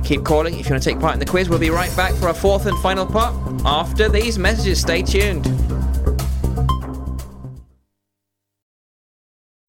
Keep 0.09 0.25
calling 0.25 0.59
if 0.59 0.65
you 0.65 0.73
want 0.73 0.83
to 0.83 0.91
take 0.91 1.01
part 1.01 1.13
in 1.13 1.19
the 1.21 1.27
quiz. 1.27 1.51
We'll 1.51 1.59
be 1.59 1.69
right 1.69 1.95
back 1.95 2.15
for 2.15 2.29
our 2.29 2.35
fourth 2.35 2.65
and 2.65 2.79
final 2.79 3.05
part 3.05 3.35
after 3.67 4.09
these 4.09 4.39
messages. 4.39 4.81
Stay 4.81 5.03
tuned. 5.03 5.45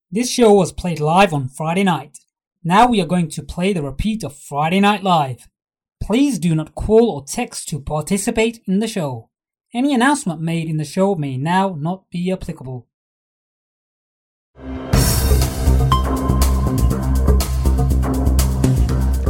This 0.09 0.31
show 0.31 0.53
was 0.53 0.71
played 0.71 1.01
live 1.01 1.33
on 1.33 1.49
Friday 1.49 1.83
night. 1.83 2.19
Now 2.63 2.87
we 2.87 3.01
are 3.01 3.05
going 3.05 3.29
to 3.31 3.43
play 3.43 3.73
the 3.73 3.83
repeat 3.83 4.23
of 4.23 4.33
Friday 4.33 4.79
Night 4.79 5.03
Live. 5.03 5.49
Please 6.01 6.39
do 6.39 6.55
not 6.55 6.73
call 6.73 7.09
or 7.09 7.25
text 7.25 7.67
to 7.67 7.81
participate 7.81 8.61
in 8.65 8.79
the 8.79 8.87
show. 8.87 9.29
Any 9.73 9.93
announcement 9.93 10.39
made 10.39 10.69
in 10.69 10.77
the 10.77 10.85
show 10.85 11.15
may 11.15 11.35
now 11.35 11.75
not 11.77 12.09
be 12.09 12.31
applicable. 12.31 12.87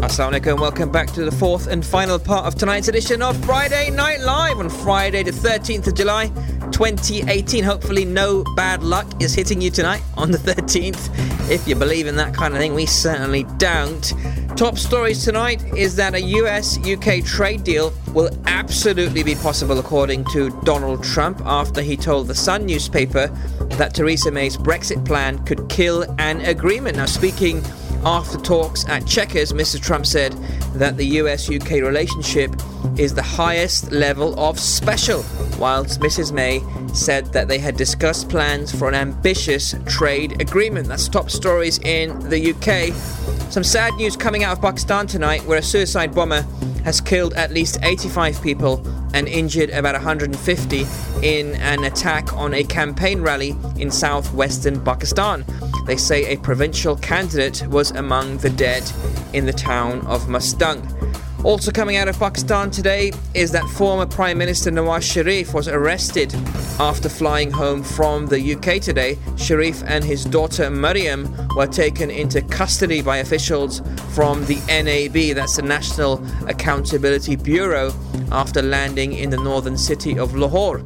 Assalamu 0.09 0.43
and 0.47 0.59
welcome 0.59 0.91
back 0.91 1.11
to 1.11 1.23
the 1.23 1.31
fourth 1.31 1.67
and 1.67 1.85
final 1.85 2.17
part 2.17 2.47
of 2.47 2.55
tonight's 2.55 2.87
edition 2.87 3.21
of 3.21 3.37
Friday 3.45 3.91
Night 3.91 4.19
Live 4.21 4.57
on 4.57 4.67
Friday, 4.67 5.21
the 5.21 5.29
13th 5.29 5.85
of 5.85 5.93
July, 5.93 6.29
2018. 6.71 7.63
Hopefully, 7.63 8.05
no 8.05 8.43
bad 8.55 8.81
luck 8.81 9.05
is 9.21 9.35
hitting 9.35 9.61
you 9.61 9.69
tonight 9.69 10.01
on 10.17 10.31
the 10.31 10.39
13th. 10.39 11.51
If 11.51 11.67
you 11.67 11.75
believe 11.75 12.07
in 12.07 12.15
that 12.15 12.33
kind 12.33 12.55
of 12.55 12.59
thing, 12.59 12.73
we 12.73 12.87
certainly 12.87 13.43
don't. 13.59 14.11
Top 14.57 14.79
stories 14.79 15.23
tonight 15.23 15.63
is 15.77 15.95
that 15.97 16.15
a 16.15 16.21
US 16.21 16.79
UK 16.79 17.23
trade 17.23 17.63
deal 17.63 17.93
will 18.11 18.31
absolutely 18.47 19.21
be 19.21 19.35
possible, 19.35 19.77
according 19.77 20.25
to 20.33 20.49
Donald 20.63 21.03
Trump, 21.03 21.39
after 21.45 21.83
he 21.83 21.95
told 21.95 22.27
the 22.27 22.35
Sun 22.35 22.65
newspaper 22.65 23.27
that 23.77 23.93
Theresa 23.93 24.31
May's 24.31 24.57
Brexit 24.57 25.05
plan 25.05 25.37
could 25.45 25.69
kill 25.69 26.03
an 26.17 26.41
agreement. 26.41 26.97
Now, 26.97 27.05
speaking 27.05 27.63
after 28.05 28.37
talks 28.37 28.87
at 28.87 29.05
Chequers, 29.05 29.53
Mr. 29.53 29.81
Trump 29.81 30.05
said 30.05 30.33
that 30.73 30.97
the 30.97 31.05
US 31.21 31.49
UK 31.49 31.81
relationship 31.81 32.55
is 32.97 33.13
the 33.13 33.21
highest 33.21 33.91
level 33.91 34.39
of 34.39 34.59
special. 34.59 35.23
whilst 35.59 35.99
Mrs. 35.99 36.31
May 36.31 36.63
said 36.93 37.33
that 37.33 37.49
they 37.49 37.57
had 37.59 37.75
discussed 37.75 38.29
plans 38.29 38.73
for 38.73 38.87
an 38.87 38.95
ambitious 38.95 39.75
trade 39.85 40.41
agreement. 40.41 40.87
That's 40.87 41.09
top 41.09 41.29
stories 41.29 41.79
in 41.79 42.17
the 42.29 42.51
UK. 42.53 42.93
Some 43.51 43.63
sad 43.63 43.93
news 43.95 44.15
coming 44.15 44.43
out 44.45 44.53
of 44.53 44.61
Pakistan 44.61 45.05
tonight, 45.05 45.43
where 45.45 45.57
a 45.57 45.61
suicide 45.61 46.15
bomber 46.15 46.45
has 46.83 47.01
killed 47.01 47.33
at 47.33 47.51
least 47.51 47.77
85 47.81 48.41
people 48.41 48.85
and 49.13 49.27
injured 49.27 49.69
about 49.71 49.95
150 49.95 50.85
in 51.21 51.55
an 51.55 51.83
attack 51.83 52.33
on 52.33 52.53
a 52.53 52.63
campaign 52.63 53.21
rally 53.21 53.55
in 53.77 53.91
southwestern 53.91 54.83
Pakistan. 54.83 55.45
They 55.85 55.97
say 55.97 56.25
a 56.25 56.37
provincial 56.37 56.95
candidate 56.95 57.67
was 57.67 57.91
among 57.91 58.37
the 58.37 58.49
dead 58.49 58.89
in 59.33 59.45
the 59.45 59.53
town 59.53 60.01
of 60.07 60.27
Mastung. 60.27 60.81
Also 61.45 61.71
coming 61.71 61.95
out 61.95 62.09
of 62.09 62.19
Pakistan 62.19 62.69
today 62.69 63.13
is 63.33 63.49
that 63.51 63.63
former 63.69 64.05
Prime 64.05 64.37
Minister 64.37 64.71
Nawaz 64.71 65.09
Sharif 65.09 65.53
was 65.53 65.69
arrested 65.69 66.35
after 66.79 67.07
flying 67.07 67.49
home 67.49 67.81
from 67.81 68.27
the 68.27 68.55
UK 68.55 68.81
today. 68.81 69.17
Sharif 69.37 69.81
and 69.87 70.03
his 70.03 70.25
daughter 70.25 70.69
Maryam 70.69 71.33
were 71.55 71.65
taken 71.65 72.11
into 72.11 72.41
custody 72.41 73.01
by 73.01 73.17
officials 73.17 73.81
from 74.09 74.45
the 74.47 74.55
NAB, 74.67 75.33
that's 75.33 75.55
the 75.55 75.61
National 75.61 76.21
Accountability 76.49 77.37
Bureau, 77.37 77.93
after 78.33 78.61
landing 78.61 79.13
in 79.13 79.29
the 79.29 79.37
northern 79.37 79.77
city 79.77 80.19
of 80.19 80.35
Lahore. 80.35 80.83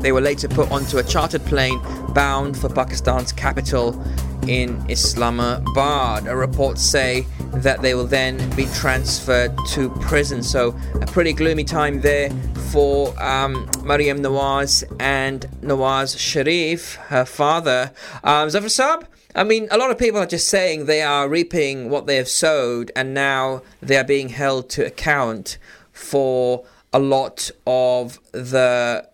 They 0.00 0.12
were 0.12 0.20
later 0.20 0.48
put 0.48 0.70
onto 0.70 0.98
a 0.98 1.02
chartered 1.02 1.44
plane 1.44 1.80
bound 2.14 2.58
for 2.58 2.68
Pakistan's 2.68 3.32
capital 3.32 4.02
in 4.48 4.82
Islamabad. 4.88 6.26
Reports 6.26 6.82
say 6.82 7.26
that 7.52 7.82
they 7.82 7.94
will 7.94 8.06
then 8.06 8.38
be 8.56 8.66
transferred 8.66 9.56
to 9.68 9.90
prison. 10.00 10.42
So, 10.42 10.76
a 10.94 11.06
pretty 11.06 11.32
gloomy 11.32 11.64
time 11.64 12.00
there 12.00 12.30
for 12.70 13.20
um, 13.22 13.68
Maryam 13.82 14.20
Nawaz 14.20 14.84
and 14.98 15.42
Nawaz 15.60 16.18
Sharif, 16.18 16.94
her 17.08 17.24
father. 17.24 17.92
Um, 18.24 18.48
Zafar 18.48 18.68
Saab, 18.68 19.06
I 19.34 19.44
mean, 19.44 19.68
a 19.70 19.76
lot 19.76 19.90
of 19.90 19.98
people 19.98 20.20
are 20.20 20.26
just 20.26 20.48
saying 20.48 20.86
they 20.86 21.02
are 21.02 21.28
reaping 21.28 21.90
what 21.90 22.06
they 22.06 22.16
have 22.16 22.28
sowed, 22.28 22.90
and 22.96 23.12
now 23.12 23.62
they 23.80 23.96
are 23.96 24.04
being 24.04 24.30
held 24.30 24.70
to 24.70 24.86
account 24.86 25.58
for 25.92 26.64
a 26.92 26.98
lot 26.98 27.50
of 27.66 28.18
the 28.32 29.09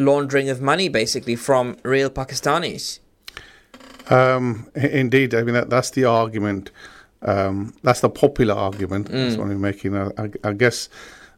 laundering 0.00 0.48
of 0.48 0.60
money, 0.60 0.88
basically, 0.88 1.36
from 1.36 1.76
real 1.82 2.10
Pakistanis. 2.10 3.00
Um, 4.10 4.68
indeed, 4.74 5.34
I 5.34 5.42
mean 5.42 5.54
that, 5.54 5.70
that's 5.70 5.90
the 5.90 6.04
argument. 6.04 6.70
Um, 7.22 7.74
that's 7.82 8.00
the 8.00 8.10
popular 8.10 8.54
argument. 8.54 9.08
Mm. 9.08 9.12
That's 9.12 9.36
what 9.36 9.48
I'm 9.48 9.60
making. 9.60 9.96
I, 9.96 10.10
I, 10.18 10.30
I 10.42 10.52
guess 10.52 10.88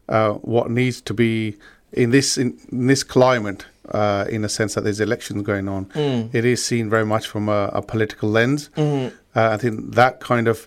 uh, 0.09 0.33
what 0.35 0.71
needs 0.71 1.01
to 1.03 1.15
be 1.15 1.57
in 1.93 2.11
this 2.11 2.39
in, 2.39 2.59
in 2.71 2.87
this 2.87 3.03
climate, 3.03 3.67
uh, 3.91 4.25
in 4.29 4.45
a 4.45 4.49
sense 4.49 4.75
that 4.75 4.85
there's 4.85 5.01
elections 5.01 5.43
going 5.43 5.69
on, 5.69 5.87
mm. 5.87 6.35
it 6.35 6.45
is 6.45 6.65
seen 6.65 6.89
very 6.89 7.05
much 7.05 7.27
from 7.27 7.49
a, 7.49 7.71
a 7.73 7.83
political 7.83 8.31
lens. 8.31 8.71
Mm-hmm. 8.77 9.15
Uh, 9.35 9.51
I 9.51 9.57
think 9.57 9.95
that 9.95 10.21
kind 10.21 10.49
of 10.49 10.67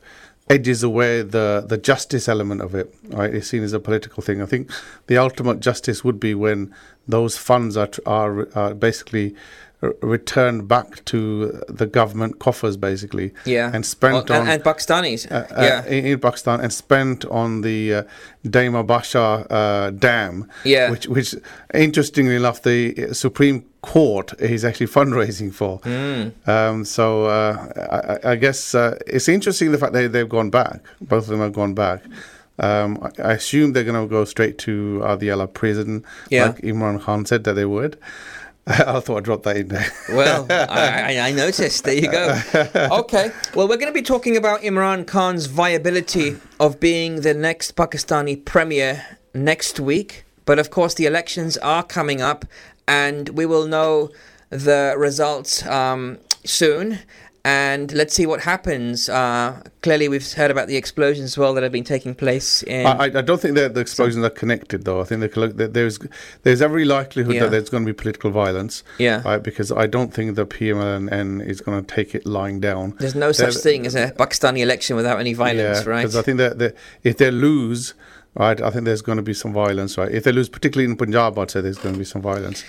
edges 0.50 0.84
away 0.84 1.22
the 1.22 1.66
the 1.68 1.78
justice 1.78 2.28
element 2.28 2.62
of 2.62 2.76
it. 2.76 2.94
Right, 3.10 3.34
it's 3.34 3.48
seen 3.48 3.64
as 3.64 3.74
a 3.74 3.80
political 3.80 4.22
thing. 4.22 4.42
I 4.42 4.46
think 4.46 4.70
the 5.08 5.18
ultimate 5.18 5.60
justice 5.60 6.04
would 6.04 6.20
be 6.20 6.36
when 6.36 6.74
those 7.08 7.38
funds 7.38 7.78
are 7.78 7.90
are, 8.06 8.48
are 8.56 8.74
basically 8.74 9.36
returned 10.02 10.68
back 10.68 11.04
to 11.06 11.62
the 11.68 11.86
government 11.86 12.40
coffers, 12.40 12.78
basically. 12.78 13.34
Yeah. 13.46 13.72
And 13.74 13.86
spent 13.86 14.30
well, 14.30 14.42
on 14.42 14.48
and 14.48 14.64
Pakistanis. 14.64 15.32
Uh, 15.32 15.46
yeah. 15.62 15.84
Uh, 15.86 15.90
in, 15.90 16.06
in, 16.06 16.20
Pakistan 16.20 16.62
and 16.62 16.74
spent 16.74 17.26
on 17.26 17.62
the 17.62 17.94
uh, 17.94 18.84
Basha 18.84 19.20
uh, 19.20 19.90
Dam. 19.92 20.50
Yeah. 20.64 20.92
Which, 20.92 21.08
which, 21.08 21.36
interestingly 21.74 22.36
enough, 22.36 22.62
the 22.62 23.14
Supreme 23.14 23.66
Court 23.82 24.34
is 24.40 24.66
actually 24.66 24.88
fundraising 24.88 25.54
for. 25.54 25.80
Mm. 25.82 26.48
Um, 26.48 26.86
so 26.86 27.26
uh, 27.26 28.20
I, 28.24 28.32
I, 28.32 28.36
guess 28.36 28.74
uh, 28.74 28.98
it's 29.06 29.30
interesting 29.30 29.72
the 29.72 29.78
fact 29.78 29.94
that 29.94 30.12
they've 30.12 30.28
gone 30.28 30.50
back. 30.50 30.82
Both 31.02 31.26
of 31.26 31.30
them 31.30 31.40
have 31.40 31.54
gone 31.54 31.74
back. 31.76 32.02
Um, 32.58 32.98
I, 33.02 33.22
I, 33.22 33.34
assume 33.34 33.74
they're 33.74 33.84
going 33.84 34.02
to 34.02 34.10
go 34.10 34.24
straight 34.26 34.58
to 34.60 35.00
the 35.00 35.06
Adiala 35.06 35.54
prison, 35.54 36.06
yeah. 36.30 36.48
like 36.48 36.58
Imran 36.62 37.02
Khan 37.02 37.26
said 37.26 37.44
that 37.44 37.54
they 37.54 37.66
would. 37.66 37.98
I 38.68 39.00
thought 39.00 39.18
I'd 39.18 39.24
drop 39.24 39.44
that 39.44 39.58
in 39.58 39.68
there. 39.68 39.86
well, 40.10 40.48
I, 40.50 41.20
I, 41.20 41.32
noticed. 41.32 41.84
There 41.84 41.94
you 41.94 42.10
go. 42.10 42.42
Okay. 42.74 43.32
Well, 43.54 43.68
we're 43.68 43.78
going 43.78 43.94
to 43.94 43.94
be 43.94 44.02
talking 44.02 44.36
about 44.36 44.62
Imran 44.62 45.06
Khan's 45.06 45.46
viability 45.46 46.38
of 46.60 46.80
being 46.80 47.22
the 47.22 47.36
next 47.36 47.76
Pakistani 47.76 48.44
premier 48.44 49.06
next 49.36 49.80
week. 49.80 50.26
But 50.46 50.58
of 50.58 50.72
course, 50.72 50.96
the 50.96 51.06
elections 51.06 51.58
are 51.58 51.84
coming 51.84 52.22
up, 52.22 52.44
and 52.88 53.30
we 53.30 53.46
will 53.46 53.68
know 53.68 54.10
the 54.50 54.96
results 54.98 55.64
um, 55.68 56.18
soon 56.44 57.00
and 57.46 57.92
let's 57.94 58.16
see 58.16 58.26
what 58.26 58.42
happens. 58.42 59.08
Uh, 59.08 59.62
clearly, 59.84 60.10
we've 60.10 60.34
heard 60.34 60.50
about 60.50 60.68
the 60.68 60.78
explosions 60.78 61.26
as 61.26 61.38
well 61.38 61.54
that 61.54 61.62
have 61.62 61.72
been 61.72 61.84
taking 61.84 62.16
place. 62.16 62.64
In 62.64 62.88
I, 62.88 63.04
I 63.04 63.22
don't 63.22 63.40
think 63.40 63.54
that 63.54 63.76
the 63.76 63.82
explosions 63.82 64.24
so, 64.24 64.26
are 64.26 64.32
connected, 64.32 64.84
though. 64.84 65.00
I 65.00 65.04
think 65.04 65.22
that 65.22 65.74
there's 65.76 66.00
there's 66.42 66.64
every 66.64 66.86
likelihood 66.86 67.36
yeah. 67.36 67.42
that 67.44 67.52
there's 67.52 67.70
going 67.70 67.86
to 67.86 67.94
be 67.94 67.96
political 67.96 68.32
violence. 68.32 68.84
Yeah. 68.98 69.22
Right, 69.24 69.44
because 69.44 69.72
I 69.72 69.86
don't 69.86 70.12
think 70.12 70.36
the 70.36 70.48
PMLN 70.48 71.46
is 71.46 71.62
going 71.62 71.86
to 71.86 71.96
take 71.96 72.16
it 72.16 72.26
lying 72.26 72.62
down. 72.62 72.96
There's 73.00 73.14
no 73.14 73.32
such 73.32 73.58
thing 73.58 73.86
as 73.86 73.94
a 73.94 74.12
Pakistani 74.14 74.62
election 74.62 74.96
without 74.96 75.20
any 75.20 75.36
violence, 75.36 75.86
yeah, 75.86 75.90
right? 75.92 76.02
Because 76.02 76.16
I 76.16 76.24
think 76.24 76.40
that 76.40 76.76
if 77.04 77.18
they 77.18 77.30
lose. 77.30 77.94
Right, 78.38 78.60
I 78.60 78.70
think 78.70 78.84
there's 78.84 79.02
going 79.02 79.16
to 79.16 79.22
be 79.22 79.34
some 79.34 79.54
violence. 79.54 79.98
Right, 79.98 80.12
if 80.12 80.26
they 80.26 80.34
lose, 80.34 80.50
particularly 80.50 80.92
in 80.92 80.98
Punjab, 80.98 81.40
I'd 81.40 81.52
say 81.52 81.62
there's 81.62 81.78
going 81.78 81.96
to 81.96 82.00
be 82.00 82.04
some 82.04 82.22
violence. 82.22 82.66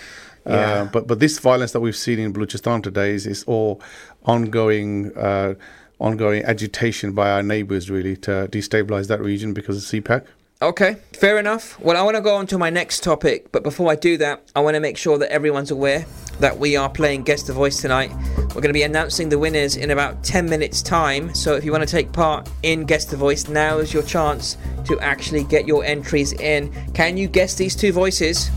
Yeah. 0.46 0.54
Uh, 0.54 0.84
but 0.86 1.06
but 1.06 1.18
this 1.18 1.38
violence 1.38 1.72
that 1.72 1.80
we've 1.80 1.96
seen 1.96 2.18
in 2.18 2.32
Balochistan 2.32 2.82
today 2.82 3.10
is, 3.10 3.26
is 3.26 3.44
all 3.44 3.80
ongoing 4.24 5.16
uh, 5.16 5.54
ongoing 5.98 6.44
agitation 6.44 7.12
by 7.12 7.30
our 7.30 7.42
neighbours 7.42 7.90
really 7.90 8.16
to 8.18 8.48
destabilise 8.50 9.08
that 9.08 9.20
region 9.20 9.52
because 9.52 9.76
of 9.78 9.82
CPEC. 9.84 10.26
Okay, 10.62 10.96
fair 11.12 11.38
enough. 11.38 11.78
Well, 11.80 11.98
I 11.98 12.02
want 12.02 12.16
to 12.16 12.22
go 12.22 12.34
on 12.34 12.46
to 12.46 12.56
my 12.56 12.70
next 12.70 13.02
topic, 13.02 13.52
but 13.52 13.62
before 13.62 13.90
I 13.92 13.94
do 13.94 14.16
that, 14.16 14.50
I 14.56 14.60
want 14.60 14.74
to 14.74 14.80
make 14.80 14.96
sure 14.96 15.18
that 15.18 15.30
everyone's 15.30 15.70
aware 15.70 16.06
that 16.40 16.58
we 16.58 16.76
are 16.76 16.88
playing 16.88 17.24
Guess 17.24 17.42
the 17.42 17.52
Voice 17.52 17.82
tonight. 17.82 18.10
We're 18.38 18.62
going 18.62 18.68
to 18.68 18.72
be 18.72 18.82
announcing 18.82 19.28
the 19.28 19.38
winners 19.38 19.76
in 19.76 19.90
about 19.90 20.24
10 20.24 20.48
minutes' 20.48 20.80
time. 20.80 21.34
So 21.34 21.56
if 21.56 21.64
you 21.64 21.72
want 21.72 21.84
to 21.84 21.90
take 21.90 22.10
part 22.10 22.48
in 22.62 22.86
Guess 22.86 23.04
the 23.06 23.18
Voice, 23.18 23.48
now 23.48 23.76
is 23.78 23.92
your 23.92 24.02
chance 24.02 24.56
to 24.86 24.98
actually 25.00 25.44
get 25.44 25.66
your 25.66 25.84
entries 25.84 26.32
in. 26.32 26.72
Can 26.94 27.18
you 27.18 27.28
guess 27.28 27.54
these 27.54 27.76
two 27.76 27.92
voices? 27.92 28.50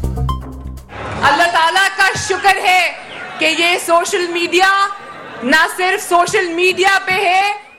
अल्लाह 1.29 1.47
ताला 1.53 1.87
का 1.97 2.09
शुक्र 2.27 2.57
है 2.65 2.83
कि 3.39 3.45
ये 3.61 3.77
social 3.79 4.27
media 4.33 4.69
ना 5.43 5.65
सिर्फ़ 5.77 6.01
social 6.03 6.47
media 6.61 6.97
पे 7.07 7.19
है 7.25 7.69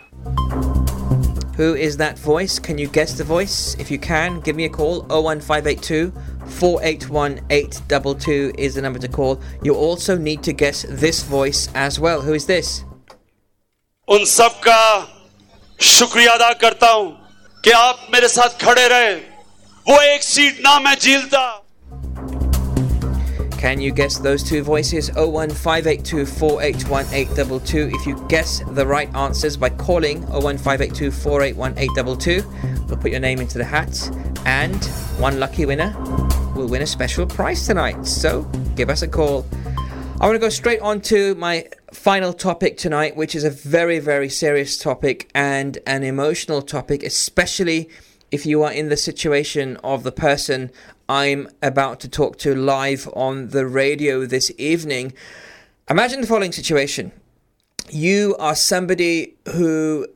Who 1.60 1.74
is 1.74 1.96
that 2.00 2.18
voice? 2.18 2.58
Can 2.58 2.78
you 2.78 2.88
guess 2.92 3.10
the 3.16 3.24
voice? 3.30 3.76
If 3.78 3.90
you 3.90 3.98
can, 3.98 4.40
give 4.40 4.56
me 4.56 4.64
a 4.64 4.70
call 4.76 5.02
01582 5.10 6.12
481 6.60 7.40
822 7.50 8.52
is 8.56 8.76
the 8.76 8.82
number 8.82 8.98
to 8.98 9.08
call. 9.08 9.38
You 9.62 9.74
also 9.74 10.16
need 10.16 10.42
to 10.44 10.54
guess 10.54 10.86
this 10.88 11.22
voice 11.22 11.68
as 11.74 12.00
well. 12.00 12.22
Who 12.22 12.32
is 12.32 12.46
this? 12.46 12.70
उन 14.08 14.24
सब 14.24 14.60
का 14.66 14.80
शुक्रिया 15.80 16.32
अदा 16.34 16.52
करता 16.62 16.90
हूँ 16.92 17.10
कि 17.64 17.70
आप 17.70 18.06
मेरे 18.12 18.28
साथ 18.28 18.60
खड़े 18.64 18.86
रहे 18.88 19.14
वो 19.86 20.00
एक 20.02 20.22
सीट 20.22 20.60
ना 20.64 20.78
मैं 20.80 20.94
झीलता 20.94 21.42
Can 23.60 23.78
you 23.78 23.92
guess 23.92 24.16
those 24.16 24.42
two 24.42 24.62
voices? 24.62 25.10
01582 25.10 26.24
481822. 26.24 27.90
If 27.94 28.06
you 28.06 28.26
guess 28.26 28.62
the 28.70 28.86
right 28.86 29.14
answers 29.14 29.58
by 29.58 29.68
calling 29.68 30.22
01582 30.28 31.10
481822, 31.10 32.86
we'll 32.86 32.96
put 32.96 33.10
your 33.10 33.20
name 33.20 33.38
into 33.38 33.58
the 33.58 33.64
hat, 33.64 34.10
and 34.46 34.82
one 35.18 35.38
lucky 35.38 35.66
winner 35.66 35.94
will 36.56 36.68
win 36.68 36.80
a 36.80 36.86
special 36.86 37.26
prize 37.26 37.66
tonight. 37.66 38.06
So 38.06 38.44
give 38.76 38.88
us 38.88 39.02
a 39.02 39.08
call. 39.08 39.46
I 40.22 40.24
want 40.24 40.36
to 40.36 40.40
go 40.40 40.48
straight 40.48 40.80
on 40.80 41.02
to 41.02 41.34
my 41.34 41.68
final 41.92 42.32
topic 42.32 42.78
tonight, 42.78 43.14
which 43.14 43.34
is 43.34 43.44
a 43.44 43.50
very, 43.50 43.98
very 43.98 44.30
serious 44.30 44.78
topic 44.78 45.30
and 45.34 45.76
an 45.86 46.02
emotional 46.02 46.62
topic, 46.62 47.02
especially 47.02 47.90
if 48.30 48.46
you 48.46 48.62
are 48.62 48.72
in 48.72 48.88
the 48.88 48.96
situation 48.96 49.76
of 49.84 50.02
the 50.02 50.12
person 50.12 50.70
I'm 51.10 51.48
about 51.60 51.98
to 52.00 52.08
talk 52.08 52.38
to 52.38 52.54
live 52.54 53.08
on 53.14 53.48
the 53.48 53.66
radio 53.66 54.26
this 54.26 54.52
evening. 54.58 55.12
Imagine 55.88 56.20
the 56.20 56.26
following 56.28 56.52
situation 56.52 57.10
you 57.90 58.36
are 58.38 58.54
somebody 58.54 59.34
who 59.48 60.06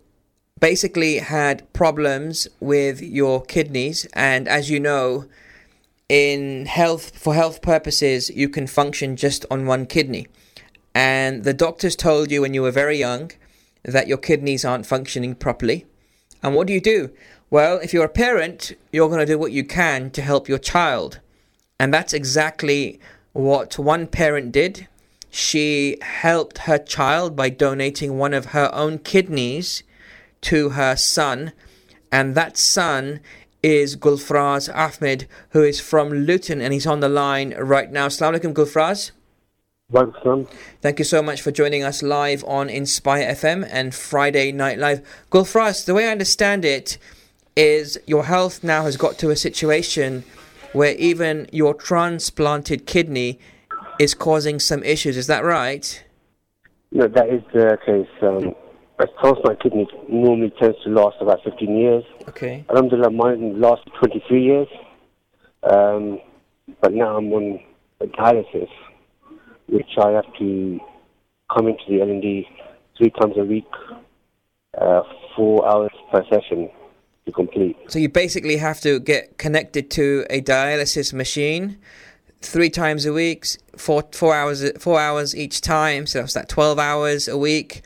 basically 0.61 1.19
had 1.19 1.73
problems 1.73 2.47
with 2.61 3.03
your 3.03 3.43
kidneys, 3.43 4.07
and 4.12 4.47
as 4.47 4.71
you 4.71 4.79
know, 4.79 5.25
in 6.09 6.66
health 6.66 7.19
for 7.19 7.35
health 7.35 7.61
purposes, 7.61 8.31
you 8.31 8.49
can 8.49 8.69
function 8.69 9.16
just 9.16 9.45
on 9.51 9.66
one 9.66 9.87
kidney. 9.87 10.29
And 10.95 11.43
the 11.43 11.55
doctors 11.55 11.97
told 11.97 12.31
you 12.31 12.43
when 12.43 12.55
you 12.55 12.62
were 12.62 12.71
very 12.71 12.99
young 12.99 13.33
that 13.83 14.07
your 14.07 14.19
kidneys 14.19 14.65
aren't 14.65 14.87
functioning 14.87 15.35
properly. 15.35 15.87
And 16.41 16.55
what 16.55 16.69
do 16.69 16.73
you 16.73 16.81
do? 16.81 17.11
Well, 17.55 17.79
if 17.79 17.95
you're 17.95 18.07
a 18.07 18.09
parent, 18.09 18.73
you're 18.91 19.07
going 19.07 19.21
to 19.21 19.33
do 19.33 19.39
what 19.39 19.53
you 19.53 19.63
can 19.63 20.11
to 20.11 20.23
help 20.23 20.49
your 20.49 20.59
child. 20.59 21.21
And 21.79 21.95
that's 21.95 22.13
exactly 22.13 22.99
what 23.33 23.79
one 23.79 24.09
parent 24.09 24.51
did. 24.51 24.89
She 25.31 25.99
helped 26.03 26.67
her 26.67 26.79
child 26.79 27.37
by 27.37 27.51
donating 27.51 28.19
one 28.19 28.35
of 28.35 28.47
her 28.47 28.75
own 28.75 28.99
kidneys 28.99 29.85
to 30.41 30.71
her 30.71 30.97
son, 30.97 31.53
and 32.11 32.35
that 32.35 32.59
son 32.59 33.21
is 33.63 33.95
Gulfraz 33.95 34.69
Ahmed, 34.75 35.29
who 35.51 35.63
is 35.63 35.79
from 35.79 36.11
Luton, 36.11 36.61
and 36.61 36.73
he's 36.73 36.89
on 36.89 36.99
the 36.99 37.09
line 37.09 37.55
right 37.57 37.93
now. 37.93 38.09
Assalamu 38.09 38.41
alaikum, 38.41 38.53
Gulfraz. 38.53 39.13
Welcome. 39.93 40.49
Thank 40.81 40.99
you 40.99 41.05
so 41.05 41.23
much 41.23 41.41
for 41.41 41.53
joining 41.53 41.85
us 41.85 42.03
live 42.03 42.43
on 42.49 42.69
Inspire 42.69 43.33
FM 43.33 43.69
and 43.71 43.95
Friday 43.95 44.51
Night 44.51 44.79
Live. 44.79 45.07
Gulfraz, 45.31 45.85
the 45.85 45.95
way 45.95 46.09
I 46.09 46.11
understand 46.11 46.65
it 46.65 46.99
is 47.57 47.99
your 48.07 48.25
health 48.25 48.65
now 48.65 48.83
has 48.83 48.97
got 48.97 49.19
to 49.19 49.31
a 49.31 49.37
situation 49.37 50.25
where 50.73 50.95
even 50.97 51.49
your 51.53 51.75
transplanted 51.75 52.87
kidney 52.87 53.39
is 53.99 54.15
causing 54.15 54.59
some 54.59 54.83
issues. 54.83 55.17
Is 55.17 55.29
that 55.29 55.45
right? 55.45 56.05
No, 56.91 57.07
that 57.07 57.29
is 57.29 57.43
the 57.53 57.79
case. 57.87 58.09
Um, 58.23 58.55
a 58.99 59.07
transplant 59.21 59.63
kidney 59.63 59.89
normally 60.09 60.53
tends 60.61 60.77
to 60.85 60.91
last 60.91 61.17
about 61.21 61.43
15 61.45 61.77
years. 61.77 62.05
Okay. 62.29 62.65
Alhamdulillah, 62.71 63.11
mine 63.11 63.61
lasted 63.61 63.93
23 63.99 64.43
years. 64.43 64.69
Um, 65.63 66.21
but 66.81 66.93
now 66.93 67.17
I'm 67.17 67.33
on 67.33 67.61
dialysis, 68.01 68.69
which 69.69 69.91
I 69.99 70.11
have 70.11 70.27
to 70.39 70.81
come 71.55 71.69
into 71.69 71.83
the 71.89 72.01
L&D 72.01 72.49
three 72.99 73.11
times 73.11 73.35
a 73.37 73.45
week, 73.45 73.71
uh, 74.81 75.03
four 75.37 75.69
hours 75.69 75.93
per 76.11 76.25
session 76.31 76.71
to 77.27 77.33
complete. 77.33 77.77
So 77.89 77.99
you 77.99 78.09
basically 78.09 78.57
have 78.59 78.81
to 78.81 79.01
get 79.01 79.39
connected 79.39 79.91
to 79.93 80.27
a 80.31 80.41
dialysis 80.41 81.13
machine 81.13 81.79
three 82.41 82.71
times 82.71 83.07
a 83.07 83.13
week, 83.13 83.47
four 83.77 84.05
four 84.13 84.35
hours 84.35 84.71
four 84.79 85.01
hours 85.01 85.35
each 85.35 85.61
time. 85.61 86.07
So 86.07 86.21
that's 86.21 86.35
that 86.35 86.49
twelve 86.49 86.79
hours 86.79 87.29
a 87.29 87.39
week, 87.39 87.83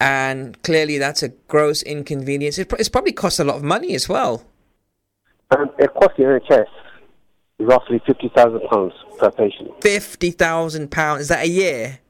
and 0.00 0.60
clearly 0.62 0.98
that's 0.98 1.22
a 1.22 1.28
gross 1.48 1.82
inconvenience. 1.82 2.58
It, 2.58 2.72
it's 2.78 2.88
probably 2.88 3.12
costs 3.12 3.40
a 3.40 3.44
lot 3.44 3.56
of 3.56 3.62
money 3.62 3.94
as 3.94 4.08
well. 4.08 4.44
Um, 5.50 5.70
it 5.78 5.92
costs 5.94 6.16
the 6.16 6.24
NHS 6.24 6.66
roughly 7.58 8.00
fifty 8.06 8.30
thousand 8.34 8.60
pounds 8.68 8.92
per 9.18 9.30
patient 9.30 9.70
Fifty 9.82 10.30
thousand 10.30 10.90
pounds 10.90 11.22
is 11.22 11.28
that 11.28 11.44
a 11.44 11.48
year? 11.48 12.00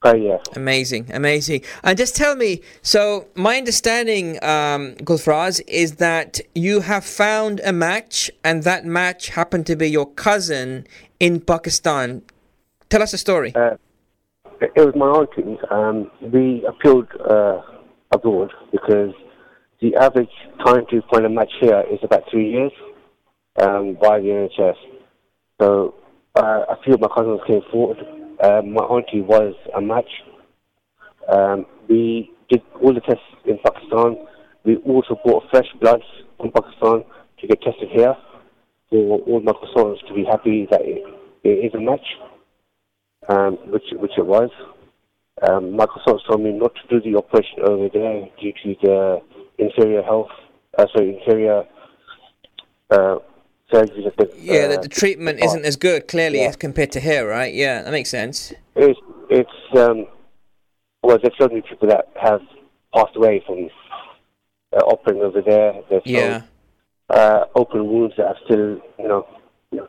Per 0.00 0.16
year. 0.16 0.38
Amazing, 0.54 1.10
amazing. 1.12 1.62
And 1.82 1.96
just 1.96 2.16
tell 2.16 2.36
me, 2.36 2.62
so 2.82 3.26
my 3.34 3.56
understanding, 3.56 4.42
um, 4.42 4.94
Gulfraz, 4.96 5.60
is 5.66 5.96
that 5.96 6.40
you 6.54 6.80
have 6.80 7.04
found 7.04 7.60
a 7.64 7.72
match, 7.72 8.30
and 8.44 8.62
that 8.64 8.84
match 8.84 9.30
happened 9.30 9.66
to 9.66 9.76
be 9.76 9.88
your 9.90 10.06
cousin 10.06 10.86
in 11.20 11.40
Pakistan. 11.40 12.22
Tell 12.88 13.02
us 13.02 13.12
a 13.12 13.18
story. 13.18 13.54
Uh, 13.54 13.76
it 14.60 14.72
it 14.76 14.80
was 14.80 14.94
my 14.94 15.06
auntie. 15.06 15.58
Um, 15.70 16.10
we 16.20 16.64
appealed 16.66 17.08
uh, 17.28 17.60
abroad 18.12 18.52
because 18.72 19.14
the 19.80 19.94
average 19.96 20.30
time 20.64 20.84
to 20.90 21.02
find 21.10 21.26
a 21.26 21.28
match 21.28 21.52
here 21.60 21.84
is 21.90 21.98
about 22.02 22.22
three 22.30 22.50
years 22.50 22.72
um, 23.60 23.96
by 24.00 24.20
the 24.20 24.28
NHS. 24.28 24.76
So 25.60 25.94
uh, 26.34 26.64
a 26.68 26.76
few 26.84 26.94
of 26.94 27.00
my 27.00 27.08
cousins 27.14 27.40
came 27.46 27.62
forward. 27.70 27.98
Uh, 28.42 28.62
my 28.62 28.82
auntie 28.82 29.22
was 29.22 29.54
a 29.76 29.80
match. 29.80 30.10
Um, 31.32 31.66
we 31.88 32.30
did 32.48 32.62
all 32.82 32.94
the 32.94 33.00
tests 33.00 33.22
in 33.44 33.58
Pakistan. 33.64 34.26
We 34.64 34.76
also 34.76 35.18
bought 35.24 35.44
fresh 35.50 35.68
bloods 35.80 36.04
from 36.36 36.50
Pakistan 36.52 37.04
to 37.40 37.46
get 37.46 37.62
tested 37.62 37.88
here 37.92 38.14
for 38.90 39.18
all 39.20 39.40
my 39.40 39.52
cousins 39.52 40.00
to 40.08 40.14
be 40.14 40.24
happy 40.24 40.66
that 40.70 40.82
it, 40.82 41.02
it 41.44 41.66
is 41.66 41.74
a 41.74 41.80
match 41.80 42.06
um, 43.28 43.58
which 43.70 43.84
which 43.92 44.12
it 44.16 44.26
was. 44.26 44.50
Um, 45.46 45.76
Michael 45.76 46.00
Salt 46.04 46.22
told 46.28 46.42
me 46.42 46.52
not 46.52 46.72
to 46.74 47.00
do 47.00 47.10
the 47.10 47.18
operation 47.18 47.60
over 47.66 47.88
there 47.92 48.26
due 48.40 48.52
to 48.62 48.74
the 48.82 49.20
inferior 49.58 50.02
health, 50.02 50.30
uh, 50.78 50.86
sorry, 50.94 51.18
inferior 51.18 51.64
uh, 52.90 53.16
surgery. 53.70 54.04
That 54.04 54.16
the, 54.16 54.34
Yeah, 54.38 54.64
uh, 54.64 54.68
that 54.68 54.82
the 54.82 54.88
treatment 54.88 55.40
isn't 55.40 55.64
as 55.64 55.76
good, 55.76 56.08
clearly, 56.08 56.40
as 56.40 56.56
compared 56.56 56.92
to 56.92 57.00
here, 57.00 57.28
right? 57.28 57.52
Yeah, 57.52 57.82
that 57.82 57.90
makes 57.90 58.10
sense. 58.10 58.52
It's 58.74 58.98
it's 59.28 59.50
um, 59.76 60.06
well, 61.02 61.18
there's 61.22 61.34
so 61.38 61.48
many 61.48 61.62
people 61.62 61.88
that 61.88 62.08
have 62.20 62.40
passed 62.94 63.16
away 63.16 63.42
from 63.46 63.68
uh, 64.72 64.84
operating 64.84 65.22
over 65.22 65.42
there. 65.42 65.74
There's 65.88 66.04
some, 66.04 66.12
Yeah. 66.14 66.42
uh, 67.10 67.44
open 67.54 67.86
wounds 67.86 68.14
that 68.16 68.26
are 68.26 68.36
still, 68.44 68.80
you 68.98 69.08
know, 69.08 69.26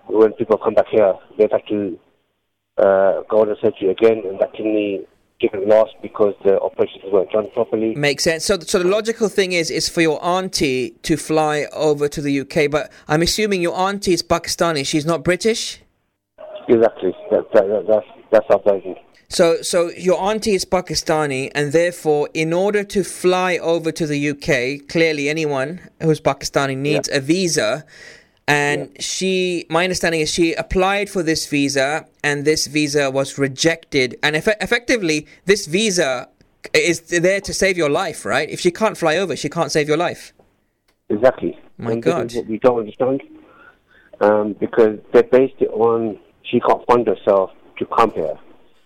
when 0.07 0.33
people 0.33 0.57
come 0.57 0.73
back 0.73 0.87
here, 0.89 1.13
they've 1.37 1.51
had 1.51 1.67
to 1.69 1.99
uh, 2.77 3.21
go 3.29 3.41
on 3.41 3.55
surgery 3.61 3.89
again, 3.89 4.23
and 4.25 4.39
that 4.39 4.53
kidney 4.53 5.05
didn't 5.39 5.67
last 5.67 5.93
because 6.01 6.33
the 6.43 6.59
operations 6.59 7.03
weren't 7.11 7.31
done 7.31 7.49
properly. 7.51 7.93
Makes 7.95 8.23
sense. 8.23 8.45
So, 8.45 8.59
so 8.59 8.79
the 8.79 8.87
logical 8.87 9.29
thing 9.29 9.51
is 9.51 9.69
is 9.69 9.87
for 9.87 10.01
your 10.01 10.23
auntie 10.23 10.91
to 11.03 11.17
fly 11.17 11.67
over 11.73 12.07
to 12.07 12.21
the 12.21 12.41
UK, 12.41 12.71
but 12.71 12.91
I'm 13.07 13.21
assuming 13.21 13.61
your 13.61 13.77
auntie 13.77 14.13
is 14.13 14.23
Pakistani. 14.23 14.85
She's 14.85 15.05
not 15.05 15.23
British. 15.23 15.81
Exactly. 16.67 17.13
That, 17.31 17.51
that, 17.53 17.67
that, 17.67 17.85
that's 17.87 18.07
that's 18.31 18.45
our 18.49 18.61
version. 18.73 18.95
So, 19.29 19.61
so 19.61 19.89
your 19.89 20.21
auntie 20.21 20.53
is 20.53 20.63
Pakistani, 20.63 21.51
and 21.53 21.73
therefore, 21.73 22.29
in 22.33 22.53
order 22.53 22.83
to 22.85 23.03
fly 23.03 23.57
over 23.57 23.91
to 23.91 24.07
the 24.07 24.29
UK, 24.29 24.87
clearly 24.87 25.27
anyone 25.27 25.81
who's 26.01 26.21
Pakistani 26.21 26.77
needs 26.77 27.09
a 27.11 27.19
visa. 27.19 27.85
And 28.47 29.01
she, 29.01 29.65
my 29.69 29.83
understanding 29.83 30.21
is, 30.21 30.33
she 30.33 30.53
applied 30.53 31.09
for 31.09 31.21
this 31.21 31.47
visa, 31.47 32.07
and 32.23 32.45
this 32.45 32.67
visa 32.67 33.11
was 33.11 33.37
rejected. 33.37 34.17
And 34.23 34.37
eff- 34.37 34.47
effectively, 34.61 35.27
this 35.45 35.65
visa 35.67 36.29
is 36.73 37.01
there 37.01 37.41
to 37.41 37.53
save 37.53 37.77
your 37.77 37.89
life, 37.89 38.25
right? 38.25 38.49
If 38.49 38.61
she 38.61 38.71
can't 38.71 38.97
fly 38.97 39.17
over, 39.17 39.35
she 39.35 39.49
can't 39.49 39.71
save 39.71 39.87
your 39.87 39.97
life. 39.97 40.33
Exactly. 41.09 41.59
My 41.77 41.93
and 41.93 42.03
God. 42.03 42.33
What 42.33 42.47
we 42.47 42.57
don't 42.59 42.79
understand. 42.79 43.21
Um, 44.21 44.53
because 44.53 44.99
they 45.13 45.21
based 45.23 45.55
it 45.59 45.69
on 45.69 46.17
she 46.49 46.59
can't 46.59 46.85
fund 46.87 47.07
herself 47.07 47.51
to 47.77 47.85
come 47.85 48.11
here. 48.11 48.37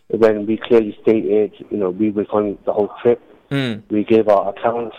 When 0.09 0.45
we 0.45 0.57
clearly 0.57 0.97
stated, 1.01 1.53
you 1.69 1.77
know, 1.77 1.89
we 1.89 2.09
will 2.11 2.25
fund 2.25 2.57
the 2.65 2.73
whole 2.73 2.91
trip. 3.01 3.21
Mm. 3.49 3.83
We 3.89 4.03
gave 4.03 4.27
our 4.27 4.49
accounts. 4.49 4.97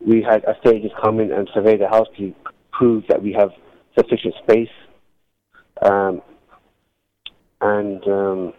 We 0.00 0.22
had 0.22 0.42
a 0.44 0.56
stages 0.60 0.90
come 1.02 1.20
in 1.20 1.30
and 1.32 1.48
survey 1.54 1.76
the 1.76 1.88
house 1.88 2.08
to 2.18 2.34
prove 2.72 3.04
that 3.08 3.22
we 3.22 3.32
have 3.32 3.50
sufficient 3.96 4.34
space. 4.42 4.68
Um, 5.82 6.22
and 7.60 8.06
um, 8.06 8.52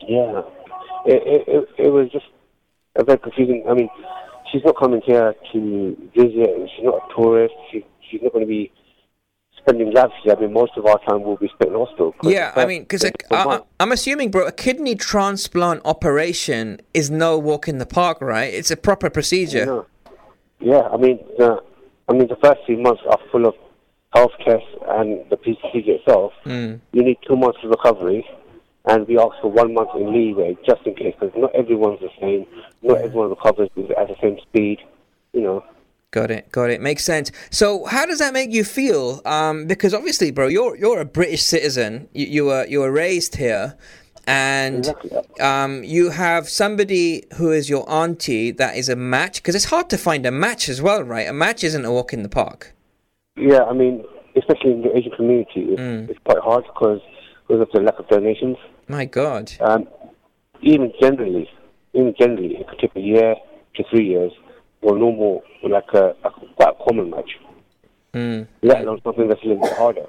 yeah, 0.00 0.42
it, 1.06 1.46
it, 1.48 1.68
it, 1.78 1.88
was 1.90 2.10
just 2.12 2.26
a 2.96 3.04
very 3.04 3.18
confusing. 3.18 3.64
I 3.68 3.74
mean, 3.74 3.88
she's 4.50 4.62
not 4.64 4.76
coming 4.78 5.00
here 5.04 5.34
to 5.52 6.10
visit, 6.14 6.70
she's 6.76 6.84
not 6.84 6.96
a 6.96 7.14
tourist. 7.14 7.54
She, 7.70 7.84
she's 8.08 8.20
not 8.22 8.32
going 8.32 8.44
to 8.44 8.48
be 8.48 8.72
spending 9.58 9.92
lavishly. 9.92 10.32
I 10.32 10.40
mean, 10.40 10.52
most 10.52 10.72
of 10.76 10.86
our 10.86 10.98
time 11.08 11.22
will 11.22 11.36
be 11.36 11.48
spent 11.54 11.72
in 11.72 11.78
hospital. 11.78 12.14
Yeah, 12.22 12.52
I 12.56 12.66
mean, 12.66 12.82
because 12.82 13.02
thing 13.02 13.12
for 13.28 13.46
one- 13.46 13.62
I'm 13.78 13.92
assuming, 13.92 14.30
bro, 14.30 14.46
a 14.46 14.52
kidney 14.52 14.94
transplant 14.94 15.82
operation 15.84 16.80
is 16.94 17.10
no 17.10 17.38
walk 17.38 17.68
in 17.68 17.78
the 17.78 17.86
park, 17.86 18.20
right? 18.20 18.52
It's 18.52 18.70
a 18.70 18.76
proper 18.76 19.10
procedure. 19.10 19.66
No. 19.66 19.86
Yeah, 20.60 20.88
I 20.92 20.96
mean, 20.96 21.18
the, 21.38 21.62
I 22.08 22.12
mean, 22.12 22.28
the 22.28 22.36
first 22.42 22.60
few 22.66 22.76
months 22.76 23.02
are 23.08 23.18
full 23.30 23.46
of 23.46 23.54
health 24.12 24.32
tests 24.44 24.68
and 24.88 25.24
the 25.30 25.36
procedure 25.36 25.92
itself. 25.92 26.32
Mm. 26.44 26.80
You 26.92 27.02
need 27.02 27.18
two 27.26 27.36
months 27.36 27.58
of 27.62 27.70
recovery, 27.70 28.26
and 28.86 29.06
we 29.06 29.18
ask 29.18 29.32
for 29.40 29.50
one 29.50 29.74
month 29.74 29.90
in 29.94 30.12
leeway 30.12 30.56
just 30.66 30.82
in 30.86 30.94
case, 30.94 31.14
because 31.18 31.34
not 31.36 31.54
everyone's 31.54 32.00
the 32.00 32.10
same. 32.20 32.46
Not 32.82 32.98
everyone 32.98 33.30
recovers 33.30 33.68
at 33.76 34.08
the 34.08 34.16
same 34.20 34.38
speed. 34.48 34.78
You 35.32 35.42
know. 35.42 35.64
Got 36.12 36.32
it, 36.32 36.50
got 36.50 36.70
it. 36.70 36.80
Makes 36.80 37.04
sense. 37.04 37.30
So, 37.50 37.84
how 37.84 38.04
does 38.04 38.18
that 38.18 38.32
make 38.32 38.50
you 38.50 38.64
feel? 38.64 39.22
Um, 39.24 39.66
because 39.66 39.94
obviously, 39.94 40.32
bro, 40.32 40.48
you're 40.48 40.76
you're 40.76 41.00
a 41.00 41.04
British 41.04 41.42
citizen. 41.42 42.08
You, 42.12 42.26
you 42.26 42.44
were 42.46 42.66
you 42.66 42.80
were 42.80 42.90
raised 42.90 43.36
here, 43.36 43.76
and 44.26 44.92
um, 45.38 45.84
you 45.84 46.10
have 46.10 46.48
somebody 46.48 47.26
who 47.36 47.52
is 47.52 47.70
your 47.70 47.88
auntie 47.88 48.50
that 48.50 48.76
is 48.76 48.88
a 48.88 48.96
match. 48.96 49.36
Because 49.36 49.54
it's 49.54 49.66
hard 49.66 49.88
to 49.90 49.98
find 49.98 50.26
a 50.26 50.32
match 50.32 50.68
as 50.68 50.82
well, 50.82 51.04
right? 51.04 51.28
A 51.28 51.32
match 51.32 51.62
isn't 51.62 51.84
a 51.84 51.92
walk 51.92 52.12
in 52.12 52.24
the 52.24 52.28
park. 52.28 52.74
Yeah, 53.36 53.64
I 53.64 53.72
mean, 53.72 54.04
especially 54.36 54.72
in 54.72 54.82
the 54.82 54.96
Asian 54.96 55.12
community, 55.12 55.62
it's, 55.72 55.80
Mm. 55.80 56.10
it's 56.10 56.18
quite 56.24 56.38
hard 56.38 56.64
because 56.66 57.00
because 57.46 57.62
of 57.62 57.68
the 57.72 57.80
lack 57.80 57.98
of 57.98 58.06
donations. 58.08 58.56
My 58.86 59.04
God. 59.04 59.50
Um, 59.60 59.88
even 60.62 60.92
generally, 61.00 61.50
even 61.94 62.14
generally, 62.18 62.56
it 62.56 62.68
could 62.68 62.78
take 62.78 62.94
a 62.94 63.00
year 63.00 63.34
to 63.74 63.84
three 63.90 64.06
years 64.06 64.32
for 64.80 64.96
normal, 64.96 65.42
like 65.68 65.92
a, 65.94 66.14
a 66.22 66.30
quite 66.56 66.74
a 66.80 66.84
common 66.84 67.10
match. 67.10 67.38
Mm. 68.14 68.46
Let 68.62 68.82
alone 68.82 69.00
something 69.02 69.26
that's 69.28 69.42
a 69.42 69.46
little 69.48 69.62
bit 69.62 69.72
harder. 69.72 70.06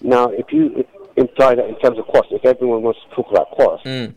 Now, 0.00 0.28
if 0.30 0.50
you 0.50 0.84
imply 1.16 1.56
that 1.56 1.66
in 1.68 1.78
terms 1.78 1.98
of 1.98 2.06
cost, 2.06 2.28
if 2.30 2.44
everyone 2.44 2.82
wants 2.82 3.00
to 3.08 3.14
talk 3.16 3.30
about 3.30 3.50
cost, 3.50 3.84
Mm. 3.84 4.14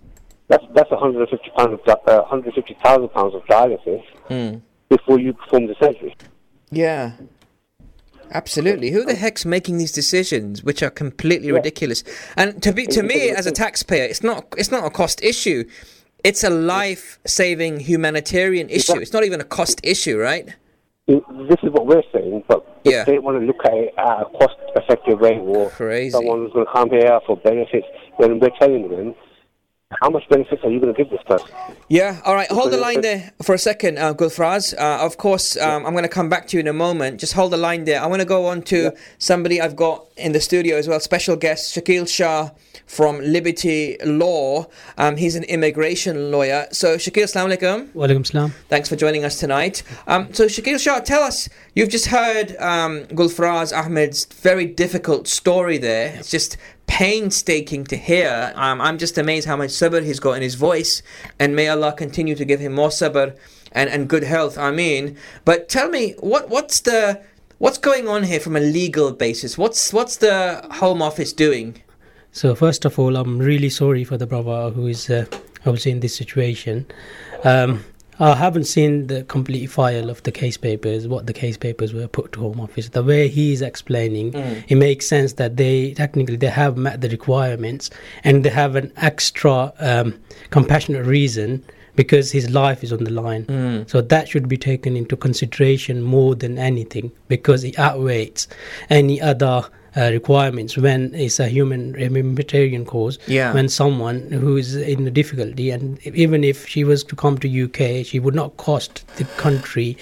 that's 0.47 0.63
that's 0.73 0.91
150 0.91 1.49
pounds, 1.57 1.73
of, 1.73 1.99
uh, 2.07 2.21
150,000 2.21 3.09
pounds 3.09 3.35
of 3.35 3.43
dialysis 3.45 4.03
Mm. 4.29 4.61
before 4.87 5.19
you 5.19 5.33
perform 5.33 5.67
the 5.67 5.75
surgery. 5.75 6.15
Yeah. 6.71 7.11
Absolutely. 8.31 8.91
Who 8.91 9.03
the 9.03 9.13
oh. 9.13 9.15
heck's 9.15 9.45
making 9.45 9.77
these 9.77 9.91
decisions, 9.91 10.63
which 10.63 10.81
are 10.81 10.89
completely 10.89 11.51
ridiculous? 11.51 12.03
And 12.37 12.61
to 12.63 12.71
be 12.71 12.87
to 12.87 13.03
me 13.03 13.29
as 13.29 13.45
a 13.45 13.51
taxpayer, 13.51 14.05
it's 14.05 14.23
not 14.23 14.45
it's 14.57 14.71
not 14.71 14.85
a 14.85 14.89
cost 14.89 15.23
issue. 15.23 15.65
It's 16.23 16.43
a 16.43 16.51
life-saving 16.51 17.79
humanitarian 17.79 18.69
issue. 18.69 18.99
It's 18.99 19.11
not 19.11 19.23
even 19.23 19.41
a 19.41 19.43
cost 19.43 19.81
issue, 19.83 20.19
right? 20.19 20.45
This 21.07 21.57
is 21.63 21.71
what 21.71 21.87
we're 21.87 22.03
saying, 22.13 22.43
but 22.47 22.63
if 22.85 23.07
they 23.07 23.17
want 23.17 23.39
to 23.39 23.45
look 23.45 23.57
at 23.65 23.73
it 23.73 23.93
at 23.97 24.21
a 24.21 24.25
cost-effective 24.25 25.19
way, 25.19 25.39
or 25.39 25.69
Crazy. 25.71 26.11
someone 26.11 26.39
who's 26.39 26.53
going 26.53 26.67
to 26.67 26.71
come 26.71 26.89
here 26.91 27.19
for 27.25 27.37
benefits, 27.37 27.87
When 28.17 28.39
we're 28.39 28.51
telling 28.59 28.87
them, 28.89 29.15
how 29.99 30.09
much 30.09 30.27
benefits 30.29 30.63
are 30.63 30.71
you 30.71 30.79
going 30.79 30.93
to 30.93 30.97
give 30.97 31.11
this 31.11 31.21
person? 31.23 31.49
Yeah, 31.89 32.21
all 32.25 32.35
right. 32.35 32.49
Hold 32.49 32.71
the 32.71 32.77
line 32.77 33.01
there 33.01 33.33
for 33.41 33.53
a 33.53 33.57
second, 33.57 33.97
uh, 33.97 34.13
Gulfraz. 34.13 34.73
Uh, 34.73 35.05
of 35.05 35.17
course, 35.17 35.57
um, 35.57 35.85
I'm 35.85 35.91
going 35.91 36.03
to 36.03 36.09
come 36.09 36.29
back 36.29 36.47
to 36.47 36.57
you 36.57 36.61
in 36.61 36.67
a 36.67 36.73
moment. 36.73 37.19
Just 37.19 37.33
hold 37.33 37.51
the 37.51 37.57
line 37.57 37.83
there. 37.83 38.01
I 38.01 38.07
want 38.07 38.21
to 38.21 38.27
go 38.27 38.45
on 38.45 38.61
to 38.63 38.93
somebody 39.17 39.59
I've 39.59 39.75
got 39.75 40.05
in 40.15 40.31
the 40.31 40.39
studio 40.39 40.77
as 40.77 40.87
well, 40.87 40.99
special 40.99 41.35
guest, 41.35 41.75
Shakil 41.75 42.07
Shah 42.07 42.51
from 42.85 43.19
Liberty 43.19 43.97
Law. 44.03 44.67
Um, 44.97 45.17
he's 45.17 45.35
an 45.35 45.43
immigration 45.45 46.31
lawyer. 46.31 46.67
So, 46.71 46.97
Shakil, 46.97 47.23
Assalamu 47.23 47.57
alaikum. 47.57 47.87
Walaikum 47.93 48.25
salam. 48.25 48.53
Thanks 48.69 48.89
for 48.89 48.95
joining 48.95 49.23
us 49.23 49.39
tonight. 49.39 49.83
Um, 50.07 50.33
so, 50.33 50.45
Shakil 50.45 50.79
Shah, 50.79 50.99
tell 50.99 51.23
us, 51.23 51.49
you've 51.75 51.89
just 51.89 52.07
heard 52.07 52.55
um, 52.57 53.05
Gulfraz 53.07 53.75
Ahmed's 53.75 54.25
very 54.25 54.65
difficult 54.65 55.27
story 55.27 55.77
there. 55.77 56.15
It's 56.17 56.29
just 56.29 56.57
painstaking 56.91 57.85
to 57.85 57.95
hear. 57.95 58.51
Um, 58.55 58.81
I'm 58.81 58.97
just 58.97 59.17
amazed 59.17 59.47
how 59.47 59.55
much 59.55 59.69
sabr 59.69 60.03
he's 60.03 60.19
got 60.19 60.33
in 60.33 60.41
his 60.41 60.55
voice, 60.55 61.01
and 61.39 61.55
may 61.55 61.69
Allah 61.69 61.93
continue 61.93 62.35
to 62.35 62.43
give 62.43 62.59
him 62.59 62.73
more 62.73 62.89
sabr 62.89 63.33
and, 63.71 63.89
and 63.89 64.09
good 64.09 64.23
health. 64.23 64.57
I 64.57 64.71
mean, 64.71 65.15
but 65.45 65.69
tell 65.69 65.89
me, 65.89 66.15
what 66.19 66.49
what's 66.49 66.81
the 66.81 67.21
what's 67.59 67.77
going 67.77 68.09
on 68.09 68.23
here 68.23 68.41
from 68.41 68.57
a 68.57 68.59
legal 68.59 69.13
basis? 69.13 69.57
What's 69.57 69.93
what's 69.93 70.17
the 70.17 70.67
Home 70.81 71.01
Office 71.01 71.31
doing? 71.31 71.81
So 72.33 72.55
first 72.55 72.83
of 72.83 72.99
all, 72.99 73.15
I'm 73.15 73.39
really 73.39 73.69
sorry 73.69 74.03
for 74.03 74.17
the 74.17 74.27
brother 74.27 74.69
who 74.71 74.87
is 74.87 75.09
uh, 75.09 75.25
obviously 75.65 75.91
in 75.91 76.01
this 76.01 76.15
situation. 76.15 76.85
Um, 77.45 77.85
I 78.21 78.35
haven't 78.35 78.65
seen 78.65 79.07
the 79.07 79.23
complete 79.23 79.65
file 79.67 80.09
of 80.09 80.21
the 80.23 80.31
case 80.31 80.55
papers, 80.55 81.07
what 81.07 81.25
the 81.25 81.33
case 81.33 81.57
papers 81.57 81.91
were 81.91 82.07
put 82.07 82.31
to 82.33 82.39
Home 82.41 82.59
Office. 82.61 82.89
The 82.89 83.03
way 83.03 83.27
he's 83.27 83.61
explaining, 83.63 84.31
Mm. 84.33 84.63
it 84.67 84.75
makes 84.75 85.07
sense 85.07 85.33
that 85.33 85.57
they 85.57 85.93
technically 85.95 86.35
they 86.35 86.47
have 86.63 86.77
met 86.77 87.01
the 87.01 87.09
requirements 87.09 87.89
and 88.23 88.45
they 88.45 88.49
have 88.49 88.75
an 88.75 88.91
extra 88.97 89.73
um, 89.79 90.19
compassionate 90.51 91.05
reason 91.05 91.63
because 91.95 92.31
his 92.31 92.49
life 92.51 92.83
is 92.83 92.93
on 92.93 93.03
the 93.03 93.11
line. 93.11 93.45
Mm. 93.45 93.89
So 93.89 94.01
that 94.01 94.27
should 94.29 94.47
be 94.47 94.57
taken 94.57 94.95
into 94.95 95.15
consideration 95.17 96.01
more 96.03 96.35
than 96.35 96.57
anything 96.59 97.11
because 97.27 97.63
it 97.63 97.77
outweighs 97.79 98.47
any 98.89 99.19
other 99.19 99.63
uh, 99.95 100.09
requirements 100.11 100.77
when 100.77 101.13
it's 101.13 101.39
a 101.39 101.47
human 101.47 101.93
humanitarian 101.95 102.85
cause. 102.85 103.19
Yeah. 103.27 103.53
When 103.53 103.69
someone 103.69 104.31
who 104.31 104.57
is 104.57 104.75
in 104.75 105.07
a 105.07 105.11
difficulty, 105.11 105.69
and 105.71 105.99
even 106.05 106.43
if 106.43 106.67
she 106.67 106.83
was 106.83 107.03
to 107.05 107.15
come 107.15 107.37
to 107.39 107.63
UK, 107.65 108.05
she 108.05 108.19
would 108.19 108.35
not 108.35 108.57
cost 108.57 109.05
the 109.17 109.25
country 109.37 109.97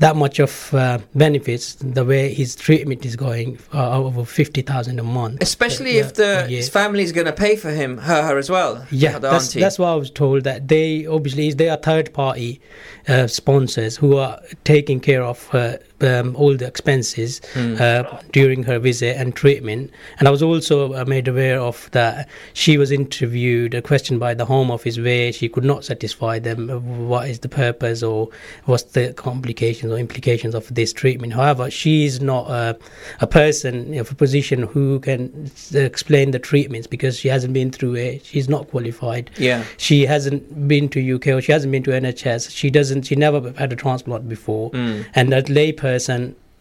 that 0.00 0.16
much 0.16 0.38
of 0.38 0.72
uh, 0.74 0.98
benefits 1.14 1.74
the 1.74 2.04
way 2.04 2.32
his 2.32 2.56
treatment 2.56 3.04
is 3.04 3.16
going 3.16 3.58
uh, 3.74 3.98
over 3.98 4.24
50,000 4.24 4.98
a 4.98 5.02
month 5.02 5.42
Especially 5.42 5.98
if 5.98 6.14
the 6.14 6.46
his 6.48 6.70
family 6.70 7.02
is 7.02 7.12
going 7.12 7.26
to 7.26 7.32
pay 7.32 7.54
for 7.54 7.70
him, 7.70 7.98
her, 7.98 8.22
her 8.22 8.38
as 8.38 8.48
well. 8.50 8.84
yeah, 8.90 9.18
the 9.18 9.30
that's, 9.30 9.52
that's 9.52 9.78
what 9.78 9.88
I 9.88 9.94
was 9.94 10.10
told. 10.10 10.44
That 10.44 10.68
they 10.68 11.06
obviously 11.06 11.52
they 11.52 11.68
are 11.68 11.76
third 11.76 12.12
party 12.14 12.60
uh, 13.08 13.26
sponsors 13.26 13.98
who 13.98 14.16
are 14.16 14.40
taking 14.64 15.00
care 15.00 15.22
of 15.22 15.46
her, 15.48 15.78
um, 16.02 16.34
all 16.36 16.56
the 16.56 16.66
expenses 16.66 17.40
Hmm. 17.54 17.76
uh, 17.80 18.02
during 18.32 18.62
her 18.64 18.78
visit 18.78 19.16
and 19.16 19.34
treatment. 19.34 19.90
And 20.18 20.28
I 20.28 20.30
was 20.30 20.42
also 20.42 20.94
uh, 20.94 21.04
made 21.04 21.28
aware 21.28 21.60
of 21.60 21.88
that 21.92 22.28
she 22.54 22.78
was 22.78 22.90
interviewed, 22.92 23.74
uh, 23.74 23.80
questioned 23.80 24.20
by 24.20 24.34
the 24.34 24.44
Home 24.44 24.70
Office 24.70 24.98
where 24.98 25.32
she 25.32 25.48
could 25.48 25.64
not 25.64 25.84
satisfy 25.84 26.38
them. 26.38 26.68
What 27.08 27.28
is 27.28 27.40
the 27.40 27.48
purpose 27.48 28.02
or 28.02 28.28
what's 28.66 28.84
the 28.84 29.12
complications 29.12 29.92
or 29.92 29.98
implications 29.98 30.54
of 30.54 30.72
this 30.74 30.92
treatment? 30.92 31.32
However, 31.34 31.70
she 31.70 32.04
is 32.06 32.20
not 32.20 32.48
a, 32.50 32.78
a 33.20 33.26
person 33.26 33.96
of 33.98 34.10
a 34.10 34.14
position 34.14 34.62
who 34.62 35.00
can 35.00 35.50
explain 35.74 36.30
the 36.30 36.38
treatments 36.38 36.86
because 36.86 37.18
she 37.18 37.28
hasn't 37.28 37.52
been 37.52 37.70
through 37.70 37.94
it. 37.96 38.24
She's 38.24 38.48
not 38.48 38.68
qualified. 38.70 39.30
Yeah. 39.38 39.64
She 39.76 40.06
hasn't 40.06 40.68
been 40.68 40.88
to 40.90 41.14
UK 41.16 41.28
or 41.28 41.40
she 41.40 41.52
hasn't 41.52 41.72
been 41.72 41.82
to 41.84 41.90
NHS. 41.90 42.50
She 42.50 42.70
doesn't. 42.70 43.02
She 43.06 43.16
never 43.16 43.52
had 43.58 43.72
a 43.72 43.76
transplant 43.76 44.28
before, 44.28 44.70
Mm. 44.70 45.04
and 45.14 45.32
that 45.32 45.46
layperson 45.46 45.89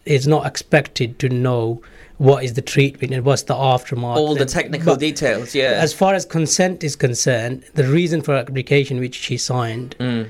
is 0.06 0.28
not 0.28 0.46
expected 0.46 1.20
to 1.20 1.30
know 1.30 1.82
what 2.18 2.44
is 2.44 2.54
the 2.54 2.62
treatment 2.62 3.14
and 3.14 3.24
what's 3.24 3.44
the 3.44 3.56
aftermath. 3.56 4.18
All 4.18 4.36
the 4.36 4.46
technical 4.46 4.94
but 4.94 5.00
details, 5.00 5.56
yeah. 5.56 5.80
As 5.82 5.94
far 5.94 6.14
as 6.14 6.26
consent 6.26 6.84
is 6.84 6.96
concerned, 6.98 7.64
the 7.76 7.86
reason 7.86 8.22
for 8.22 8.36
application 8.36 9.00
which 9.00 9.16
she 9.16 9.38
signed, 9.38 9.96
Mm. 10.00 10.28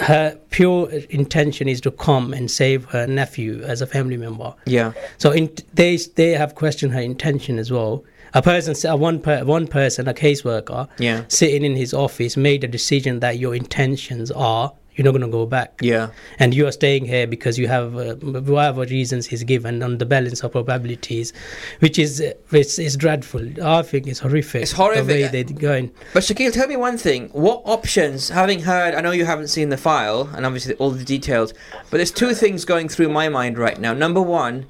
her 0.00 0.36
pure 0.50 0.90
intention 1.08 1.66
is 1.68 1.80
to 1.82 1.90
come 1.90 2.34
and 2.34 2.50
save 2.50 2.84
her 2.86 3.06
nephew 3.06 3.62
as 3.62 3.80
a 3.80 3.86
family 3.86 4.18
member. 4.18 4.54
Yeah. 4.66 4.92
So 5.16 5.30
in, 5.30 5.50
they 5.72 5.96
they 6.16 6.32
have 6.32 6.54
questioned 6.54 6.92
her 6.92 7.00
intention 7.00 7.58
as 7.58 7.70
well. 7.70 8.04
A 8.34 8.42
person, 8.42 8.74
a 8.88 8.96
one 8.96 9.18
per, 9.20 9.42
one 9.44 9.66
person, 9.66 10.06
a 10.08 10.14
caseworker, 10.14 10.88
Yeah. 10.98 11.22
sitting 11.28 11.64
in 11.64 11.74
his 11.74 11.94
office, 11.94 12.36
made 12.36 12.62
a 12.64 12.68
decision 12.68 13.20
that 13.20 13.38
your 13.38 13.54
intentions 13.54 14.30
are 14.30 14.72
you're 15.00 15.10
not 15.10 15.18
going 15.18 15.30
to 15.30 15.34
go 15.34 15.46
back. 15.46 15.78
Yeah. 15.80 16.10
And 16.38 16.54
you 16.54 16.66
are 16.66 16.72
staying 16.72 17.06
here 17.06 17.26
because 17.26 17.58
you 17.58 17.68
have 17.68 17.96
uh, 17.96 18.16
whatever 18.16 18.82
reasons 18.82 19.26
he's 19.26 19.42
given 19.44 19.82
on 19.82 19.96
the 19.96 20.04
balance 20.04 20.42
of 20.44 20.52
probabilities, 20.52 21.32
which 21.78 21.98
is 21.98 22.20
uh, 22.20 22.34
it's, 22.52 22.78
it's 22.78 22.96
dreadful. 22.96 23.48
I 23.64 23.80
think 23.80 24.06
it's 24.06 24.18
horrific. 24.18 24.60
It's 24.60 24.72
horrific. 24.72 25.06
The 25.06 25.12
way 25.12 25.28
they're 25.28 25.44
going. 25.44 25.90
But 26.12 26.22
Shakil, 26.24 26.52
tell 26.52 26.68
me 26.68 26.76
one 26.76 26.98
thing. 26.98 27.30
What 27.30 27.62
options, 27.64 28.28
having 28.28 28.60
heard, 28.60 28.94
I 28.94 29.00
know 29.00 29.12
you 29.12 29.24
haven't 29.24 29.48
seen 29.48 29.70
the 29.70 29.78
file 29.78 30.28
and 30.34 30.44
obviously 30.44 30.74
all 30.74 30.90
the 30.90 31.02
details, 31.02 31.54
but 31.90 31.96
there's 31.96 32.10
two 32.10 32.34
things 32.34 32.66
going 32.66 32.90
through 32.90 33.08
my 33.08 33.30
mind 33.30 33.56
right 33.56 33.80
now. 33.80 33.94
Number 33.94 34.20
one 34.20 34.66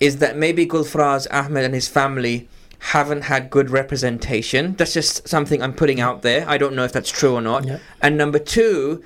is 0.00 0.16
that 0.16 0.34
maybe 0.34 0.66
Gulfraz 0.66 1.26
Ahmed 1.30 1.62
and 1.62 1.74
his 1.74 1.88
family 1.88 2.48
haven't 2.78 3.22
had 3.22 3.50
good 3.50 3.70
representation. 3.70 4.74
That's 4.76 4.92
just 4.94 5.28
something 5.28 5.62
I'm 5.62 5.72
putting 5.72 6.00
out 6.00 6.22
there. 6.22 6.48
I 6.48 6.58
don't 6.58 6.74
know 6.74 6.84
if 6.84 6.92
that's 6.92 7.10
true 7.10 7.34
or 7.34 7.40
not. 7.40 7.66
And 8.02 8.16
number 8.18 8.38
two 8.38 9.02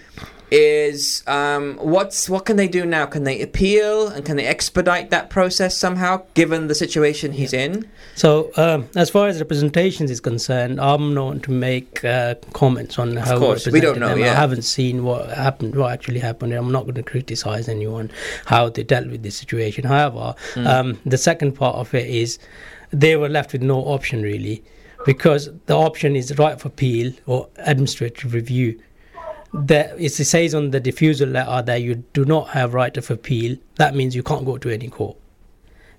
is 0.50 1.22
um, 1.26 1.76
what's 1.76 2.28
what 2.28 2.44
can 2.46 2.56
they 2.56 2.68
do 2.68 2.84
now? 2.86 3.06
Can 3.06 3.24
they 3.24 3.40
appeal 3.42 4.08
and 4.08 4.24
can 4.24 4.36
they 4.36 4.46
expedite 4.46 5.10
that 5.10 5.30
process 5.30 5.76
somehow, 5.76 6.22
given 6.34 6.68
the 6.68 6.74
situation 6.74 7.32
he's 7.32 7.52
in? 7.52 7.88
So, 8.14 8.50
um, 8.56 8.88
as 8.96 9.10
far 9.10 9.28
as 9.28 9.38
representations 9.38 10.10
is 10.10 10.20
concerned, 10.20 10.80
I'm 10.80 11.14
not 11.14 11.42
to 11.44 11.50
make 11.50 12.04
uh, 12.04 12.34
comments 12.52 12.98
on 12.98 13.16
how 13.16 13.38
course, 13.38 13.66
we 13.66 13.80
don't 13.80 13.98
know, 13.98 14.08
them. 14.08 14.20
yeah. 14.20 14.32
I 14.32 14.34
haven't 14.34 14.62
seen 14.62 15.04
what 15.04 15.28
happened, 15.30 15.74
what 15.76 15.92
actually 15.92 16.20
happened. 16.20 16.52
I'm 16.52 16.72
not 16.72 16.84
going 16.84 16.94
to 16.94 17.02
criticize 17.02 17.68
anyone 17.68 18.10
how 18.46 18.68
they 18.68 18.82
dealt 18.82 19.08
with 19.08 19.22
this 19.22 19.36
situation. 19.36 19.84
However, 19.84 20.34
Mm. 20.54 20.66
um, 20.66 21.00
the 21.04 21.18
second 21.18 21.52
part 21.52 21.76
of 21.76 21.94
it 21.94 22.08
is 22.08 22.38
they 22.92 23.16
were 23.16 23.28
left 23.28 23.52
with 23.52 23.62
no 23.62 23.80
option 23.80 24.22
really, 24.22 24.64
because 25.04 25.50
the 25.66 25.76
option 25.76 26.16
is 26.16 26.36
right 26.38 26.54
of 26.54 26.64
appeal 26.66 27.12
or 27.26 27.48
administrative 27.58 28.32
review. 28.34 28.80
That 29.54 29.98
it 29.98 30.10
says 30.10 30.54
on 30.54 30.70
the 30.72 30.80
refusal 30.80 31.28
letter 31.28 31.62
that 31.62 31.82
you 31.82 31.96
do 32.12 32.24
not 32.24 32.48
have 32.50 32.74
right 32.74 32.94
of 32.96 33.10
appeal. 33.10 33.56
That 33.76 33.94
means 33.94 34.14
you 34.14 34.22
can't 34.22 34.44
go 34.44 34.58
to 34.58 34.70
any 34.70 34.88
court 34.88 35.16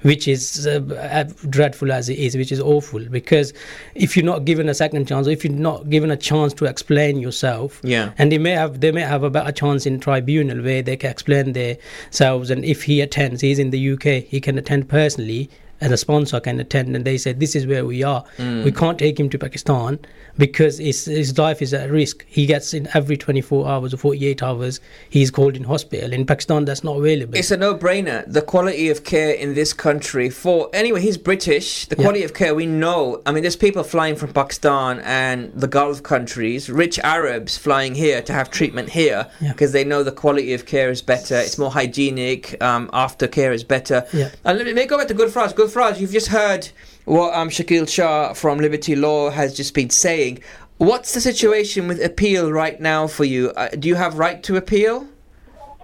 which 0.01 0.27
is 0.27 0.65
uh, 0.65 0.79
uh, 0.95 1.25
dreadful 1.49 1.91
as 1.91 2.09
it 2.09 2.17
is, 2.17 2.37
which 2.37 2.51
is 2.51 2.59
awful. 2.59 3.03
Because 3.09 3.53
if 3.95 4.15
you're 4.15 4.25
not 4.25 4.45
given 4.45 4.69
a 4.69 4.73
second 4.73 5.07
chance, 5.07 5.27
or 5.27 5.31
if 5.31 5.43
you're 5.43 5.53
not 5.53 5.89
given 5.89 6.09
a 6.11 6.17
chance 6.17 6.53
to 6.53 6.65
explain 6.65 7.19
yourself, 7.19 7.81
Yeah. 7.83 8.11
and 8.17 8.31
they 8.31 8.37
may 8.37 8.51
have 8.51 8.79
they 8.79 8.91
may 8.91 9.01
have 9.01 9.23
a 9.23 9.29
better 9.29 9.51
chance 9.51 9.85
in 9.85 9.99
tribunal 9.99 10.63
where 10.63 10.81
they 10.81 10.95
can 10.95 11.11
explain 11.11 11.53
themselves. 11.53 12.49
And 12.49 12.63
if 12.63 12.83
he 12.83 13.01
attends, 13.01 13.41
he's 13.41 13.59
in 13.59 13.71
the 13.71 13.91
UK, 13.93 14.23
he 14.25 14.39
can 14.39 14.57
attend 14.57 14.87
personally. 14.89 15.49
And 15.81 15.93
a 15.93 15.97
sponsor 15.97 16.39
can 16.39 16.59
attend, 16.59 16.95
and 16.95 17.05
they 17.05 17.17
said, 17.17 17.39
"This 17.39 17.55
is 17.55 17.65
where 17.65 17.85
we 17.85 18.03
are. 18.03 18.23
Mm. 18.37 18.63
We 18.63 18.71
can't 18.71 18.97
take 18.99 19.19
him 19.19 19.29
to 19.29 19.37
Pakistan 19.37 19.99
because 20.37 20.77
his, 20.77 21.05
his 21.05 21.37
life 21.37 21.61
is 21.61 21.73
at 21.73 21.89
risk. 21.91 22.25
He 22.27 22.45
gets 22.45 22.73
in 22.73 22.87
every 22.93 23.17
24 23.17 23.67
hours 23.67 23.93
or 23.93 23.97
48 23.97 24.41
hours. 24.41 24.79
He's 25.09 25.29
called 25.29 25.55
in 25.55 25.63
hospital. 25.65 26.13
In 26.13 26.25
Pakistan, 26.25 26.65
that's 26.65 26.83
not 26.83 26.97
available. 26.97 27.35
It's 27.37 27.51
a 27.51 27.57
no-brainer. 27.57 28.23
The 28.31 28.41
quality 28.41 28.89
of 28.89 29.03
care 29.03 29.31
in 29.31 29.53
this 29.53 29.73
country 29.73 30.29
for 30.29 30.69
anyway, 30.73 31.01
he's 31.01 31.17
British. 31.17 31.85
The 31.87 31.95
quality 31.95 32.23
of 32.23 32.33
care 32.33 32.55
we 32.55 32.65
know. 32.65 33.21
I 33.25 33.31
mean, 33.31 33.43
there's 33.43 33.55
people 33.57 33.83
flying 33.83 34.15
from 34.15 34.31
Pakistan 34.33 35.01
and 35.03 35.51
the 35.53 35.67
Gulf 35.67 36.03
countries, 36.03 36.69
rich 36.69 36.99
Arabs 36.99 37.57
flying 37.57 37.95
here 37.95 38.21
to 38.21 38.33
have 38.33 38.49
treatment 38.49 38.89
here 38.89 39.27
Yeah. 39.41 39.51
because 39.51 39.71
they 39.73 39.83
know 39.83 40.03
the 40.03 40.11
quality 40.11 40.53
of 40.53 40.65
care 40.65 40.89
is 40.89 41.01
better. 41.01 41.35
It's 41.35 41.57
more 41.57 41.71
hygienic. 41.71 42.61
Um, 42.63 42.87
aftercare 42.93 43.53
is 43.53 43.63
better. 43.63 44.05
Yeah. 44.13 44.29
And 44.45 44.57
let 44.57 44.73
me, 44.73 44.85
go 44.85 44.97
back 44.97 45.07
to 45.09 45.13
Gulfraz. 45.13 45.53
Gulfraz, 45.69 45.99
you've 45.99 46.11
just 46.11 46.27
heard 46.27 46.69
what 47.05 47.33
um, 47.35 47.49
Shakil 47.49 47.87
Shah 47.87 48.33
from 48.33 48.57
Liberty 48.57 48.95
Law 48.95 49.29
has 49.29 49.55
just 49.55 49.75
been 49.75 49.91
saying. 49.91 50.39
What's 50.77 51.13
the 51.13 51.21
situation 51.21 51.87
with 51.87 52.03
appeal 52.03 52.51
right 52.51 52.79
now 52.81 53.05
for 53.05 53.23
you? 53.23 53.51
Uh, 53.51 53.69
do 53.69 53.87
you 53.87 53.93
have 53.95 54.17
right 54.17 54.41
to 54.43 54.55
appeal? 54.55 55.07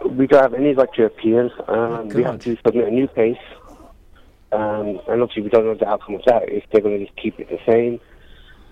We 0.09 0.25
don't 0.25 0.41
have 0.41 0.55
any 0.55 0.73
right 0.73 0.91
to 0.95 1.05
appeal. 1.05 1.51
Um, 1.67 2.09
we 2.09 2.23
have 2.23 2.39
to 2.39 2.57
submit 2.65 2.87
a 2.87 2.91
new 2.91 3.07
case 3.09 3.37
Um, 4.51 4.99
and 5.07 5.21
obviously, 5.21 5.43
we 5.43 5.49
don't 5.49 5.65
know 5.65 5.75
the 5.75 5.87
outcome 5.87 6.15
of 6.15 6.21
that, 6.25 6.49
if 6.49 6.63
they're 6.71 6.81
going 6.81 6.99
to 6.99 7.05
just 7.05 7.17
keep 7.17 7.39
it 7.39 7.49
the 7.49 7.59
same. 7.71 7.99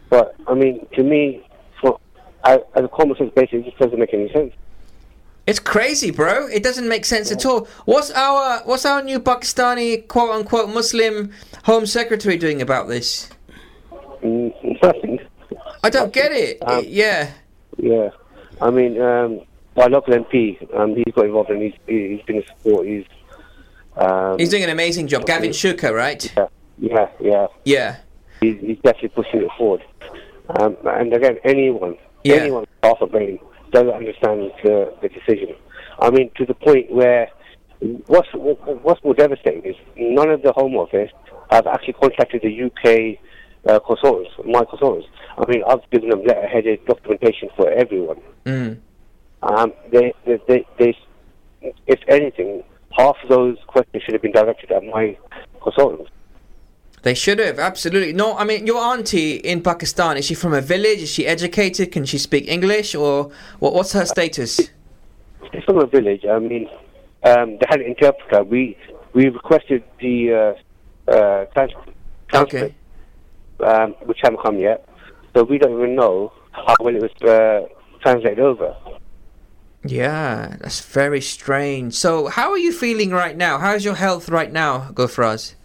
But, 0.10 0.36
I 0.48 0.56
mean, 0.56 0.88
to 0.96 1.04
me, 1.04 1.46
for, 1.80 2.00
as 2.44 2.60
a 2.76 2.88
common 2.88 3.18
sense 3.18 3.32
basis, 3.36 3.60
it 3.60 3.66
just 3.66 3.78
doesn't 3.78 4.00
make 4.00 4.14
any 4.14 4.32
sense. 4.32 4.54
It's 5.46 5.60
crazy, 5.60 6.10
bro. 6.12 6.48
It 6.48 6.64
doesn't 6.64 6.88
make 6.88 7.04
sense 7.04 7.32
at 7.32 7.46
all. 7.46 7.68
What's 7.86 8.12
our 8.12 8.62
what's 8.64 8.86
our 8.86 9.02
new 9.02 9.20
Pakistani 9.20 10.08
quote 10.08 10.32
unquote 10.32 10.70
Muslim 10.70 11.32
Home 11.66 11.86
Secretary 11.86 12.38
doing 12.38 12.62
about 12.62 12.88
this? 12.88 13.30
Mm, 14.24 14.82
nothing. 14.82 15.20
I 15.84 15.90
don't 15.90 16.14
get 16.14 16.32
it. 16.32 16.60
Um, 16.62 16.86
yeah. 16.88 17.32
Yeah. 17.78 18.10
I 18.62 18.70
mean, 18.70 19.02
um, 19.02 19.42
our 19.76 19.90
local 19.90 20.14
MP, 20.14 20.58
um, 20.78 20.96
he's 20.96 21.14
got 21.14 21.26
involved 21.26 21.50
and 21.50 21.62
he's, 21.62 21.74
he's 21.88 22.22
been 22.22 22.38
a 22.38 22.46
support. 22.46 22.88
He's, 22.88 23.06
um, 23.98 24.38
He's 24.40 24.50
doing 24.50 24.64
an 24.64 24.70
amazing 24.70 25.08
job. 25.08 25.26
Gavin 25.26 25.50
Shuker, 25.52 25.94
right? 25.94 26.32
Yeah, 26.38 26.48
yeah, 26.80 27.08
yeah. 27.20 27.48
Yeah. 27.66 27.96
He's, 28.40 28.60
he's 28.62 28.78
definitely 28.78 29.10
pushing 29.10 29.42
it 29.42 29.50
forward. 29.58 29.84
Um, 30.58 30.78
and 30.86 31.14
again, 31.14 31.38
anyone, 31.44 31.98
Yeah. 32.24 32.36
anyone 32.36 32.66
a 32.84 33.08
brain 33.08 33.40
doesn't 33.74 33.90
understand 33.90 34.52
the, 34.64 34.94
the 35.02 35.10
decision. 35.10 35.56
I 36.00 36.10
mean, 36.10 36.32
to 36.38 36.46
the 36.46 36.54
point 36.54 36.92
where 36.92 37.30
what's 38.08 38.30
what's 38.34 39.04
more 39.04 39.14
devastating 39.14 39.66
is 39.66 39.76
none 39.98 40.30
of 40.30 40.42
the 40.42 40.54
Home 40.54 40.76
Office 40.76 41.12
have 41.52 41.68
actually 41.68 41.94
contacted 41.94 42.42
the 42.42 42.64
UK 42.64 43.20
uh, 43.70 43.80
consultants, 43.80 44.32
my 44.46 44.64
consultants. 44.66 45.08
I 45.38 45.46
mean, 45.50 45.64
I've 45.68 45.88
given 45.92 46.10
them 46.10 46.24
letter-headed 46.24 46.86
documentation 46.86 47.50
for 47.56 47.70
everyone. 47.72 48.22
Mm. 48.46 48.80
Um, 49.42 49.74
they, 49.92 50.14
they, 50.26 50.40
they, 50.48 50.66
they, 50.80 50.98
if 51.88 52.00
anything, 52.08 52.64
half 52.92 53.16
of 53.24 53.30
those 53.30 53.58
questions 53.68 54.04
should 54.04 54.14
have 54.14 54.22
been 54.22 54.32
directed 54.32 54.72
at 54.72 54.84
my 54.84 55.18
consultants. 55.62 56.10
They 57.04 57.14
should 57.14 57.40
have, 57.40 57.60
absolutely. 57.60 58.14
No, 58.14 58.38
I 58.38 58.46
mean, 58.46 58.66
your 58.66 58.82
auntie 58.82 59.36
in 59.36 59.62
Pakistan, 59.62 60.16
is 60.16 60.26
she 60.26 60.36
from 60.36 60.54
a 60.54 60.62
village? 60.62 61.00
Is 61.00 61.10
she 61.10 61.28
educated? 61.28 61.92
Can 61.92 62.06
she 62.06 62.18
speak 62.18 62.48
English? 62.48 62.96
Or 62.96 63.30
what, 63.60 63.74
what's 63.74 63.92
her 63.92 64.06
status? 64.06 64.60
It's 65.52 65.66
from 65.66 65.80
a 65.80 65.86
village. 65.86 66.26
I 66.26 66.40
mean, 66.40 66.70
um, 67.24 67.58
they 67.60 67.66
had 67.68 67.82
an 67.82 67.88
interpreter. 67.88 68.44
We 68.44 68.78
we 69.14 69.28
requested 69.28 69.84
the 70.00 70.56
uh, 71.10 71.12
uh, 71.12 71.46
trans- 71.54 71.74
transcript, 72.30 72.76
um, 73.60 73.92
which 74.06 74.20
haven't 74.24 74.42
come 74.42 74.58
yet. 74.58 74.88
So 75.36 75.44
we 75.44 75.58
don't 75.58 75.74
even 75.74 75.96
know 75.96 76.32
how 76.54 76.76
well 76.80 76.96
it 76.96 77.02
was 77.02 77.30
uh, 77.30 77.68
translated 78.02 78.40
over. 78.40 78.76
Yeah, 79.86 80.56
that's 80.62 80.80
very 80.80 81.20
strange. 81.20 81.96
So, 81.96 82.28
how 82.28 82.52
are 82.52 82.58
you 82.58 82.72
feeling 82.72 83.12
right 83.12 83.36
now? 83.36 83.60
How's 83.60 83.84
your 83.84 83.96
health 83.96 84.30
right 84.30 84.52
now, 84.52 84.90
Gulfraz? 84.94 85.56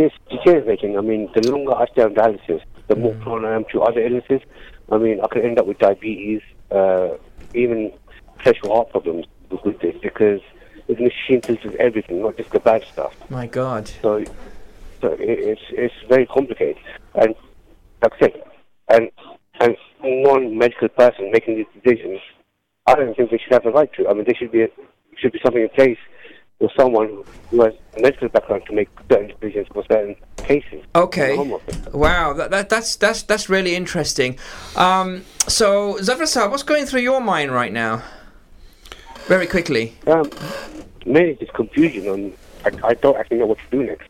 It's 0.00 0.14
deteriorating. 0.30 0.96
I 0.96 1.00
mean, 1.00 1.28
the 1.34 1.50
longer 1.50 1.74
I 1.74 1.86
stay 1.86 2.02
on 2.02 2.14
dialysis, 2.14 2.62
the 2.86 2.94
more 2.94 3.14
prone 3.16 3.44
I 3.44 3.56
am 3.56 3.64
to 3.72 3.82
other 3.82 4.00
illnesses. 4.00 4.40
I 4.92 4.96
mean, 4.96 5.20
I 5.20 5.26
could 5.26 5.44
end 5.44 5.58
up 5.58 5.66
with 5.66 5.80
diabetes, 5.80 6.40
uh, 6.70 7.16
even 7.52 7.92
sexual 8.44 8.76
heart 8.76 8.90
problems 8.90 9.26
with 9.64 9.80
this 9.80 9.96
because 10.00 10.40
the 10.86 10.94
machine 10.94 11.40
filters 11.42 11.74
everything, 11.80 12.22
not 12.22 12.36
just 12.36 12.50
the 12.50 12.60
bad 12.60 12.84
stuff. 12.84 13.12
My 13.28 13.48
God. 13.48 13.88
So, 14.00 14.22
so 15.00 15.08
it, 15.14 15.20
it's 15.20 15.62
it's 15.70 15.94
very 16.08 16.26
complicated. 16.26 16.76
And 17.16 17.34
like 18.00 18.12
I 18.14 18.18
said, 18.20 18.42
and 18.90 19.10
and 19.58 19.76
non-medical 20.00 20.90
person 20.90 21.32
making 21.32 21.56
these 21.56 21.82
decisions, 21.82 22.20
I 22.86 22.94
don't 22.94 23.16
think 23.16 23.32
they 23.32 23.38
should 23.38 23.52
have 23.52 23.64
the 23.64 23.72
right 23.72 23.92
to. 23.94 24.08
I 24.08 24.14
mean, 24.14 24.26
there 24.26 24.36
should 24.36 24.52
be 24.52 24.62
a, 24.62 24.68
should 25.16 25.32
be 25.32 25.40
something 25.42 25.62
in 25.62 25.70
place 25.70 25.98
for 26.58 26.70
someone 26.76 27.24
who 27.50 27.62
has 27.62 27.74
a 27.96 28.02
medical 28.02 28.28
background 28.28 28.64
to 28.66 28.72
make 28.72 28.88
certain 29.10 29.28
decisions 29.28 29.68
for 29.72 29.84
certain 29.90 30.16
cases. 30.36 30.84
Okay. 30.94 31.30
In 31.30 31.30
the 31.30 31.36
Home 31.36 31.52
Office. 31.52 31.86
Wow, 31.92 32.32
that, 32.32 32.50
that 32.50 32.68
that's 32.68 32.96
that's 32.96 33.22
that's 33.22 33.48
really 33.48 33.74
interesting. 33.74 34.38
Um, 34.76 35.24
so, 35.46 35.98
Zafar 35.98 36.48
what's 36.50 36.62
going 36.62 36.86
through 36.86 37.02
your 37.02 37.20
mind 37.20 37.52
right 37.52 37.72
now? 37.72 38.02
Very 39.26 39.46
quickly. 39.46 39.94
Um, 40.06 40.30
mainly 41.06 41.34
just 41.34 41.52
confusion 41.52 42.08
on. 42.08 42.32
I, 42.64 42.88
I 42.88 42.94
don't 42.94 43.16
actually 43.16 43.38
know 43.38 43.46
what 43.46 43.58
to 43.58 43.64
do 43.70 43.84
next. 43.84 44.08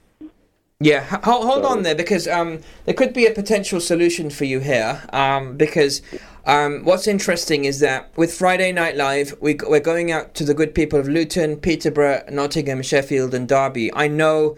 Yeah, 0.80 1.05
h- 1.12 1.24
hold, 1.24 1.44
hold 1.44 1.64
on 1.64 1.82
there 1.82 1.96
because 1.96 2.28
um, 2.28 2.60
there 2.84 2.94
could 2.94 3.12
be 3.12 3.26
a 3.26 3.32
potential 3.32 3.80
solution 3.80 4.30
for 4.30 4.44
you 4.44 4.60
here. 4.60 5.02
Um, 5.12 5.56
because 5.56 6.02
um, 6.46 6.84
what's 6.84 7.09
interesting 7.09 7.64
is 7.64 7.80
that 7.80 8.16
with 8.16 8.32
Friday 8.32 8.70
Night 8.70 8.94
Live, 8.96 9.34
we, 9.40 9.56
we're 9.66 9.80
going 9.80 10.12
out 10.12 10.34
to 10.34 10.44
the 10.44 10.55
good 10.55 10.76
people 10.76 11.00
of 11.00 11.09
Luton, 11.09 11.56
Peterborough, 11.56 12.22
Nottingham, 12.30 12.82
Sheffield, 12.82 13.34
and 13.34 13.48
Derby. 13.48 13.92
I 13.92 14.06
know 14.06 14.56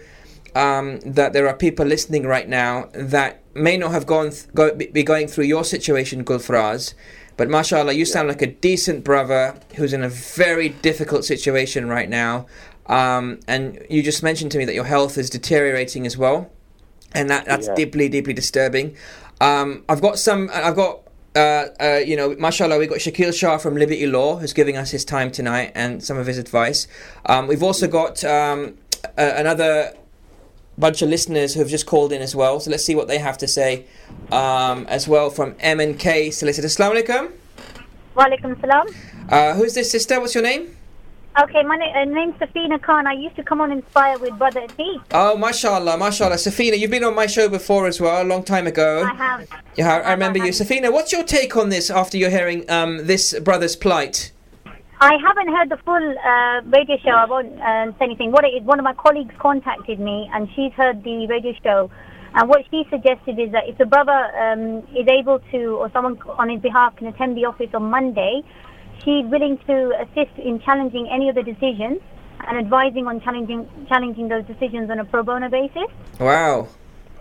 um, 0.54 1.00
that 1.06 1.32
there 1.32 1.48
are 1.48 1.56
people 1.56 1.86
listening 1.86 2.24
right 2.24 2.50
now 2.50 2.90
that 2.92 3.42
may 3.54 3.78
not 3.78 3.92
have 3.92 4.04
gone 4.04 4.28
th- 4.28 4.52
go, 4.54 4.74
be 4.74 5.02
going 5.02 5.26
through 5.26 5.44
your 5.44 5.64
situation, 5.64 6.22
Gulfraz. 6.22 6.92
But 7.38 7.48
mashallah, 7.48 7.94
you 7.94 8.04
sound 8.04 8.28
like 8.28 8.42
a 8.42 8.46
decent 8.46 9.04
brother 9.04 9.58
who's 9.76 9.94
in 9.94 10.02
a 10.02 10.10
very 10.10 10.68
difficult 10.68 11.24
situation 11.24 11.88
right 11.88 12.10
now. 12.10 12.44
Um, 12.90 13.38
and 13.46 13.62
you 13.88 14.02
just 14.02 14.22
mentioned 14.22 14.50
to 14.52 14.58
me 14.58 14.64
that 14.66 14.74
your 14.74 14.84
health 14.94 15.16
is 15.16 15.30
deteriorating 15.30 16.04
as 16.06 16.16
well, 16.18 16.50
and 17.14 17.30
that, 17.30 17.44
that's 17.46 17.68
Yeah. 17.68 17.74
deeply, 17.76 18.08
deeply 18.08 18.32
disturbing. 18.34 18.96
Um, 19.40 19.84
I've 19.88 20.02
got 20.02 20.18
some. 20.18 20.50
I've 20.52 20.76
got. 20.76 21.00
Uh, 21.36 21.66
uh, 21.80 22.00
you 22.04 22.16
know, 22.16 22.34
mashallah, 22.36 22.76
we've 22.76 22.88
got 22.90 22.98
Shakil 22.98 23.32
Shah 23.32 23.56
from 23.58 23.76
Liberty 23.76 24.04
Law 24.04 24.38
who's 24.38 24.52
giving 24.52 24.76
us 24.76 24.90
his 24.90 25.04
time 25.04 25.30
tonight 25.30 25.70
and 25.76 26.02
some 26.02 26.18
of 26.18 26.26
his 26.26 26.38
advice. 26.38 26.88
Um, 27.26 27.46
we've 27.46 27.62
also 27.62 27.86
got 27.86 28.24
um, 28.24 28.74
a- 29.16 29.34
another 29.38 29.94
bunch 30.76 31.02
of 31.02 31.08
listeners 31.08 31.54
who 31.54 31.60
have 31.60 31.68
just 31.68 31.86
called 31.86 32.12
in 32.12 32.20
as 32.20 32.34
well. 32.34 32.58
So 32.58 32.68
let's 32.72 32.84
see 32.84 32.96
what 32.96 33.06
they 33.06 33.18
have 33.18 33.38
to 33.38 33.46
say 33.46 33.84
um, 34.32 34.86
as 34.88 35.06
well 35.06 35.30
from 35.30 35.54
M 35.60 35.78
and 35.78 35.96
K 35.96 36.32
Solicitor. 36.32 36.66
Assalamu 36.66 37.00
alaikum. 37.00 37.30
Walaikum 38.16 38.60
salam. 38.60 38.86
Uh, 39.28 39.54
who's 39.54 39.74
this 39.74 39.88
sister? 39.88 40.18
What's 40.18 40.34
your 40.34 40.42
name? 40.42 40.76
Okay, 41.38 41.62
my 41.62 41.76
uh, 41.76 42.04
name's 42.04 42.34
Safina 42.34 42.82
Khan. 42.82 43.06
I 43.06 43.12
used 43.12 43.36
to 43.36 43.44
come 43.44 43.60
on 43.60 43.70
Inspire 43.70 44.18
with 44.18 44.36
Brother 44.36 44.62
Atif. 44.62 45.00
Oh, 45.12 45.36
mashallah, 45.36 45.96
mashallah. 45.96 46.34
Safina, 46.34 46.76
you've 46.76 46.90
been 46.90 47.04
on 47.04 47.14
my 47.14 47.26
show 47.26 47.48
before 47.48 47.86
as 47.86 48.00
well, 48.00 48.20
a 48.20 48.26
long 48.26 48.42
time 48.42 48.66
ago. 48.66 49.04
I 49.04 49.14
have. 49.14 49.48
Yeah, 49.76 49.94
I, 49.94 49.98
I 50.00 50.12
remember 50.12 50.38
you. 50.38 50.50
Safina, 50.50 50.92
what's 50.92 51.12
your 51.12 51.22
take 51.22 51.56
on 51.56 51.68
this 51.68 51.88
after 51.88 52.18
you're 52.18 52.30
hearing 52.30 52.68
um, 52.68 53.06
this 53.06 53.38
brother's 53.38 53.76
plight? 53.76 54.32
I 55.00 55.16
haven't 55.24 55.54
heard 55.54 55.68
the 55.68 55.76
full 55.78 56.18
uh, 56.18 56.62
radio 56.68 56.98
show. 56.98 57.12
I 57.12 57.26
won't 57.26 57.58
uh, 57.60 57.92
say 57.98 58.06
anything. 58.06 58.32
What 58.32 58.44
it 58.44 58.48
is, 58.48 58.64
one 58.64 58.80
of 58.80 58.84
my 58.84 58.94
colleagues 58.94 59.34
contacted 59.38 60.00
me, 60.00 60.28
and 60.34 60.48
she's 60.56 60.72
heard 60.72 61.04
the 61.04 61.28
radio 61.28 61.54
show. 61.62 61.90
And 62.34 62.48
what 62.48 62.62
she 62.70 62.84
suggested 62.90 63.38
is 63.38 63.52
that 63.52 63.68
if 63.68 63.78
the 63.78 63.86
brother 63.86 64.12
um, 64.12 64.78
is 64.96 65.06
able 65.08 65.38
to, 65.52 65.76
or 65.76 65.90
someone 65.92 66.20
on 66.38 66.50
his 66.50 66.60
behalf 66.60 66.96
can 66.96 67.06
attend 67.06 67.36
the 67.36 67.44
office 67.44 67.70
on 67.72 67.84
Monday, 67.84 68.42
she's 69.04 69.26
willing 69.26 69.58
to 69.66 69.92
assist 70.00 70.38
in 70.38 70.60
challenging 70.60 71.08
any 71.10 71.28
of 71.28 71.34
the 71.34 71.42
decisions 71.42 72.00
and 72.46 72.58
advising 72.58 73.06
on 73.06 73.20
challenging 73.20 73.68
challenging 73.88 74.28
those 74.28 74.44
decisions 74.44 74.90
on 74.90 74.98
a 74.98 75.04
pro 75.04 75.22
bono 75.22 75.48
basis. 75.48 75.88
Wow. 76.18 76.68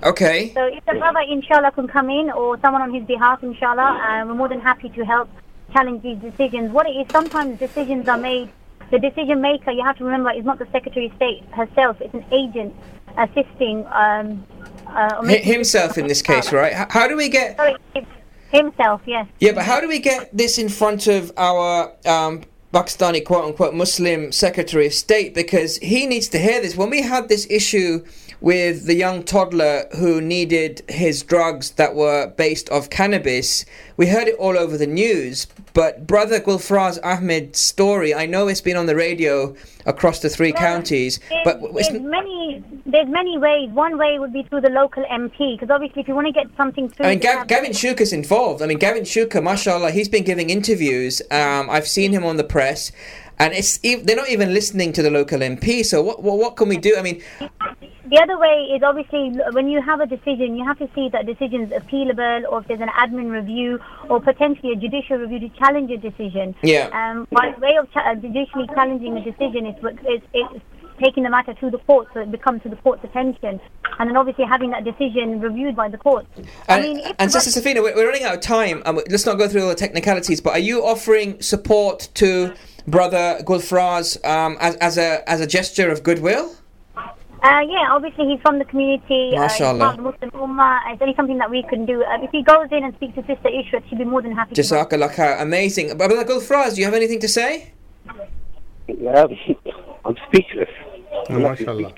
Okay. 0.03 0.53
So 0.53 0.65
if 0.65 0.85
the 0.85 0.93
brother, 0.93 1.19
inshallah, 1.19 1.71
can 1.71 1.87
come 1.87 2.09
in 2.09 2.31
or 2.31 2.57
someone 2.61 2.81
on 2.81 2.93
his 2.93 3.03
behalf, 3.03 3.43
inshallah, 3.43 3.99
uh, 4.01 4.25
we're 4.25 4.33
more 4.33 4.47
than 4.47 4.61
happy 4.61 4.89
to 4.89 5.03
help 5.03 5.29
challenge 5.73 6.03
these 6.03 6.17
decisions. 6.19 6.71
What 6.71 6.87
it 6.87 6.91
is, 6.91 7.07
sometimes 7.11 7.59
decisions 7.59 8.07
are 8.07 8.17
made, 8.17 8.49
the 8.91 8.99
decision 8.99 9.41
maker, 9.41 9.71
you 9.71 9.83
have 9.83 9.97
to 9.97 10.05
remember, 10.05 10.31
is 10.31 10.45
not 10.45 10.57
the 10.57 10.67
Secretary 10.71 11.07
of 11.07 11.15
State 11.15 11.43
herself, 11.51 11.99
it's 11.99 12.13
an 12.13 12.25
agent 12.31 12.73
assisting. 13.17 13.85
Um, 13.87 14.45
uh, 14.87 15.21
himself 15.23 15.97
in 15.97 16.07
this 16.07 16.21
case, 16.21 16.51
right? 16.51 16.73
How 16.89 17.07
do 17.07 17.15
we 17.15 17.29
get. 17.29 17.57
Sorry, 17.57 17.75
himself, 18.51 19.01
yes. 19.05 19.27
Yeah, 19.39 19.53
but 19.53 19.63
how 19.63 19.79
do 19.79 19.87
we 19.87 19.99
get 19.99 20.35
this 20.35 20.57
in 20.57 20.69
front 20.69 21.07
of 21.07 21.31
our 21.37 21.93
um, 22.05 22.43
Pakistani 22.73 23.23
quote 23.23 23.45
unquote 23.45 23.73
Muslim 23.73 24.31
Secretary 24.31 24.87
of 24.87 24.93
State? 24.93 25.33
Because 25.33 25.77
he 25.77 26.05
needs 26.05 26.27
to 26.29 26.39
hear 26.39 26.61
this. 26.61 26.75
When 26.75 26.89
we 26.89 27.01
had 27.01 27.29
this 27.29 27.47
issue 27.49 28.05
with 28.41 28.85
the 28.85 28.95
young 28.95 29.23
toddler 29.23 29.87
who 29.97 30.21
needed 30.21 30.81
his 30.87 31.23
drugs 31.23 31.71
that 31.71 31.95
were 31.95 32.27
based 32.27 32.69
off 32.69 32.89
cannabis, 32.89 33.65
we 33.97 34.07
heard 34.07 34.27
it 34.27 34.35
all 34.35 34.57
over 34.57 34.77
the 34.77 34.87
news. 34.87 35.47
But 35.73 36.07
brother 36.07 36.39
Gulfraz 36.39 36.99
Ahmed's 37.03 37.59
story, 37.59 38.13
I 38.13 38.25
know 38.25 38.47
it's 38.47 38.61
been 38.61 38.77
on 38.77 38.85
the 38.85 38.95
radio 38.95 39.55
across 39.85 40.19
the 40.19 40.29
three 40.29 40.51
counties, 40.51 41.19
but 41.43 41.61
There's, 41.61 41.89
there's 41.89 42.01
many, 42.01 42.63
there's 42.85 43.07
many 43.07 43.37
ways. 43.37 43.69
One 43.71 43.97
way 43.97 44.19
would 44.19 44.33
be 44.33 44.43
through 44.43 44.61
the 44.61 44.69
local 44.69 45.03
MP, 45.05 45.57
because 45.57 45.69
obviously, 45.69 46.01
if 46.01 46.07
you 46.07 46.15
want 46.15 46.27
to 46.27 46.33
get 46.33 46.47
something 46.57 46.89
through, 46.89 47.05
I 47.05 47.09
mean, 47.11 47.19
Gav- 47.19 47.47
Gavin 47.47 47.71
Shuker's 47.71 48.13
involved. 48.13 48.61
I 48.61 48.65
mean, 48.65 48.77
Gavin 48.77 49.03
Shuker, 49.03 49.43
mashallah, 49.43 49.91
he's 49.91 50.09
been 50.09 50.23
giving 50.23 50.49
interviews. 50.49 51.21
Um, 51.31 51.69
I've 51.69 51.87
seen 51.87 52.11
him 52.11 52.23
on 52.25 52.37
the 52.37 52.43
press, 52.43 52.91
and 53.39 53.53
it's 53.53 53.77
they're 53.77 54.15
not 54.15 54.29
even 54.29 54.53
listening 54.53 54.93
to 54.93 55.01
the 55.01 55.09
local 55.09 55.39
MP. 55.39 55.85
So 55.85 56.01
what 56.01 56.21
what, 56.21 56.37
what 56.37 56.55
can 56.57 56.69
we 56.69 56.77
do? 56.77 56.95
I 56.97 57.01
mean, 57.01 57.21
The 57.39 58.19
other 58.21 58.37
way 58.39 58.69
is 58.75 58.81
obviously 58.83 59.31
when 59.51 59.69
you 59.69 59.81
have 59.81 59.99
a 60.01 60.05
decision, 60.07 60.57
you 60.57 60.65
have 60.65 60.79
to 60.79 60.89
see 60.95 61.09
that 61.09 61.25
decision 61.25 61.61
is 61.61 61.69
appealable, 61.69 62.43
or 62.51 62.61
if 62.61 62.67
there's 62.67 62.81
an 62.81 62.89
admin 62.89 63.31
review, 63.31 63.79
or 64.09 64.19
potentially 64.19 64.73
a 64.73 64.75
judicial 64.75 65.17
review 65.17 65.39
to 65.39 65.49
challenge 65.57 65.91
a 65.91 65.97
decision. 65.97 66.55
Yeah. 66.63 66.89
Um, 66.91 67.27
by 67.31 67.53
way 67.59 67.75
of 67.77 67.91
cha- 67.93 68.15
judicially 68.15 68.67
challenging 68.73 69.15
a 69.17 69.23
decision 69.23 69.67
is 69.67 69.81
what 69.83 69.93
is, 70.07 70.21
is 70.33 70.61
taking 71.01 71.23
the 71.23 71.29
matter 71.29 71.53
to 71.53 71.69
the 71.69 71.77
court 71.79 72.07
so 72.13 72.19
it 72.19 72.31
becomes 72.31 72.61
to 72.63 72.69
the 72.69 72.75
court's 72.77 73.03
attention, 73.03 73.59
and 73.99 74.09
then 74.09 74.17
obviously 74.17 74.43
having 74.43 74.71
that 74.71 74.83
decision 74.83 75.39
reviewed 75.39 75.75
by 75.75 75.87
the 75.87 75.97
courts. 75.97 76.27
I 76.67 76.79
And, 76.79 76.83
mean, 76.83 77.13
and 77.19 77.31
Sister 77.31 77.61
Safina, 77.61 77.81
we're, 77.81 77.95
we're 77.95 78.07
running 78.07 78.23
out 78.23 78.33
of 78.35 78.41
time. 78.41 78.81
Um, 78.85 78.99
let's 79.09 79.25
not 79.25 79.37
go 79.37 79.47
through 79.47 79.61
all 79.63 79.69
the 79.69 79.75
technicalities. 79.75 80.41
But 80.41 80.53
are 80.53 80.59
you 80.59 80.83
offering 80.83 81.41
support 81.41 82.09
to 82.15 82.53
Brother 82.89 83.39
Gulfraz 83.43 84.23
um, 84.25 84.57
as, 84.59 84.75
as 84.77 84.97
a 84.97 85.29
as 85.29 85.41
a 85.41 85.47
gesture 85.47 85.89
of 85.89 86.03
goodwill? 86.03 86.55
Uh, 87.41 87.61
yeah, 87.69 87.87
obviously 87.91 88.27
he's 88.27 88.41
from 88.41 88.59
the 88.59 88.65
community. 88.65 89.31
Uh, 89.35 89.47
he's 89.47 89.57
part 89.59 89.79
of 89.81 89.95
the 89.95 90.01
Muslim 90.01 90.31
Ummah. 90.31 90.79
It's 90.91 91.01
only 91.01 91.15
something 91.15 91.37
that 91.37 91.49
we 91.49 91.63
can 91.63 91.85
do. 91.85 92.03
Uh, 92.03 92.21
if 92.21 92.31
he 92.31 92.43
goes 92.43 92.67
in 92.71 92.83
and 92.83 92.93
speaks 92.95 93.15
to 93.15 93.21
Sister 93.21 93.47
Ishrat, 93.47 93.87
she'd 93.89 93.97
be 93.97 94.03
more 94.03 94.21
than 94.21 94.33
happy 94.33 94.55
to. 94.55 94.61
Jazakallah 94.61 95.09
khair. 95.13 95.41
Amazing. 95.41 95.97
Brother 95.97 96.23
Gulfraz, 96.25 96.75
do 96.75 96.81
you 96.81 96.85
have 96.85 96.93
anything 96.93 97.19
to 97.21 97.29
say? 97.29 97.71
Yeah, 98.87 99.25
I'm 100.05 100.17
speechless. 100.27 100.69
Oh, 101.29 101.39
mashallah. 101.39 101.93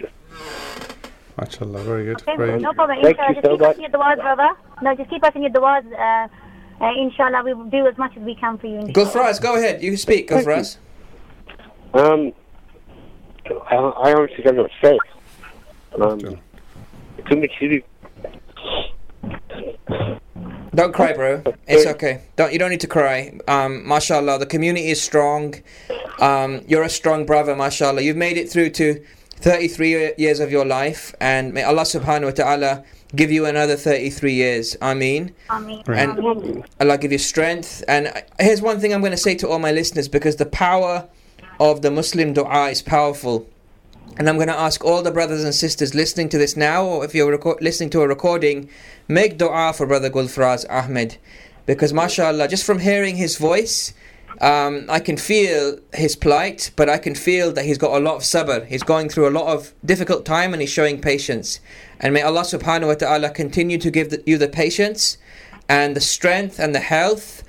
Mashallah, 1.37 1.83
very 1.83 2.05
good. 2.05 2.21
Okay, 2.21 2.37
Very 2.37 2.59
no 2.59 2.73
problem. 2.73 2.99
Thank 3.01 3.17
Inshallah, 3.17 3.29
you 3.29 3.35
just 3.35 3.45
so 3.45 3.51
keep 3.57 3.61
us 3.61 3.67
much. 3.67 3.75
in 3.77 3.81
your 3.81 3.91
du'as, 3.91 4.15
brother. 4.17 4.49
No, 4.83 4.95
just 4.95 5.09
keep 5.09 5.23
us 5.23 5.31
in 5.35 5.41
your 5.41 5.51
du'as. 5.51 5.85
Uh, 5.93 6.27
uh, 6.81 6.91
inshallah, 6.97 7.43
we 7.43 7.53
will 7.53 7.65
do 7.65 7.87
as 7.87 7.97
much 7.97 8.17
as 8.17 8.23
we 8.23 8.35
can 8.35 8.57
for 8.57 8.67
you. 8.67 8.79
inshallah. 8.79 9.09
Gulfraz, 9.09 9.41
go 9.41 9.55
ahead. 9.55 9.83
You 9.83 9.95
speak, 9.97 10.29
Thank 10.29 10.45
you. 10.45 10.51
Gulfraz. 10.51 10.77
Um, 11.93 12.33
I, 13.69 13.75
I 13.75 14.13
honestly 14.13 14.43
don't 14.43 14.55
know 14.55 14.63
what 14.63 14.71
to 14.81 14.87
say. 14.87 14.99
Um, 16.01 16.39
too 17.29 17.47
do. 17.59 17.81
Don't 20.73 20.93
cry, 20.93 21.13
bro. 21.13 21.43
It's 21.67 21.85
okay. 21.85 22.21
Don't 22.37 22.53
you 22.53 22.59
don't 22.59 22.69
need 22.69 22.79
to 22.79 22.87
cry. 22.87 23.37
Um, 23.47 23.85
mashallah, 23.87 24.39
the 24.39 24.45
community 24.45 24.87
is 24.87 25.01
strong. 25.01 25.55
Um, 26.19 26.61
you're 26.67 26.83
a 26.83 26.89
strong 26.89 27.25
brother, 27.25 27.55
mashallah. 27.55 28.01
You've 28.01 28.17
made 28.17 28.37
it 28.37 28.49
through 28.49 28.69
to 28.71 29.03
33 29.35 30.13
years 30.17 30.39
of 30.39 30.51
your 30.51 30.65
life, 30.65 31.13
and 31.19 31.53
may 31.53 31.63
Allah 31.63 31.81
subhanahu 31.81 32.25
wa 32.25 32.31
ta'ala 32.31 32.83
give 33.15 33.31
you 33.31 33.45
another 33.45 33.75
33 33.75 34.33
years. 34.33 34.75
Ameen. 34.81 35.33
Ameen. 35.49 35.83
And 35.87 36.19
Ameen. 36.19 36.65
Allah 36.79 36.97
give 36.97 37.11
you 37.11 37.17
strength. 37.17 37.83
And 37.87 38.11
here's 38.39 38.61
one 38.61 38.79
thing 38.79 38.93
I'm 38.93 39.01
going 39.01 39.11
to 39.11 39.17
say 39.17 39.35
to 39.35 39.49
all 39.49 39.59
my 39.59 39.71
listeners 39.71 40.07
because 40.07 40.37
the 40.37 40.45
power 40.45 41.07
of 41.59 41.81
the 41.81 41.91
Muslim 41.91 42.33
dua 42.33 42.69
is 42.69 42.81
powerful. 42.81 43.47
And 44.17 44.27
I'm 44.27 44.35
going 44.35 44.47
to 44.47 44.57
ask 44.57 44.83
all 44.83 45.01
the 45.01 45.11
brothers 45.11 45.43
and 45.43 45.55
sisters 45.55 45.95
listening 45.95 46.29
to 46.29 46.37
this 46.37 46.57
now, 46.57 46.83
or 46.83 47.05
if 47.05 47.15
you're 47.15 47.37
reco- 47.37 47.61
listening 47.61 47.89
to 47.91 48.01
a 48.01 48.07
recording, 48.07 48.69
make 49.07 49.37
dua 49.37 49.73
for 49.73 49.87
Brother 49.87 50.09
Gulfraz 50.09 50.65
Ahmed. 50.69 51.17
Because, 51.65 51.93
mashallah, 51.93 52.47
just 52.47 52.65
from 52.65 52.79
hearing 52.79 53.15
his 53.15 53.37
voice, 53.37 53.93
um, 54.41 54.85
I 54.89 54.99
can 54.99 55.17
feel 55.17 55.77
his 55.93 56.15
plight, 56.15 56.71
but 56.75 56.89
I 56.89 56.97
can 56.97 57.13
feel 57.13 57.51
that 57.53 57.63
he's 57.63 57.77
got 57.77 57.95
a 57.95 58.03
lot 58.03 58.15
of 58.15 58.23
sabr. 58.23 58.65
He's 58.65 58.81
going 58.81 59.07
through 59.07 59.29
a 59.29 59.29
lot 59.29 59.53
of 59.53 59.73
difficult 59.85 60.25
time 60.25 60.53
and 60.53 60.61
he's 60.61 60.71
showing 60.71 60.99
patience. 60.99 61.59
And 61.99 62.11
may 62.11 62.23
Allah 62.23 62.41
subhanahu 62.41 62.87
wa 62.87 62.95
ta'ala 62.95 63.29
continue 63.29 63.77
to 63.77 63.91
give 63.91 64.09
the, 64.09 64.23
you 64.25 64.39
the 64.39 64.47
patience 64.47 65.19
and 65.69 65.95
the 65.95 66.01
strength 66.01 66.59
and 66.59 66.73
the 66.73 66.79
health. 66.79 67.43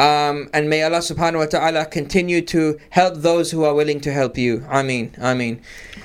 Um, 0.00 0.50
and 0.52 0.68
may 0.68 0.82
Allah 0.82 0.98
subhanahu 0.98 1.38
wa 1.38 1.46
ta'ala 1.46 1.86
continue 1.86 2.40
to 2.46 2.76
help 2.90 3.18
those 3.18 3.52
who 3.52 3.62
are 3.62 3.74
willing 3.74 4.00
to 4.00 4.12
help 4.12 4.36
you. 4.36 4.66
Ameen. 4.68 5.14
Ameen. 5.18 5.62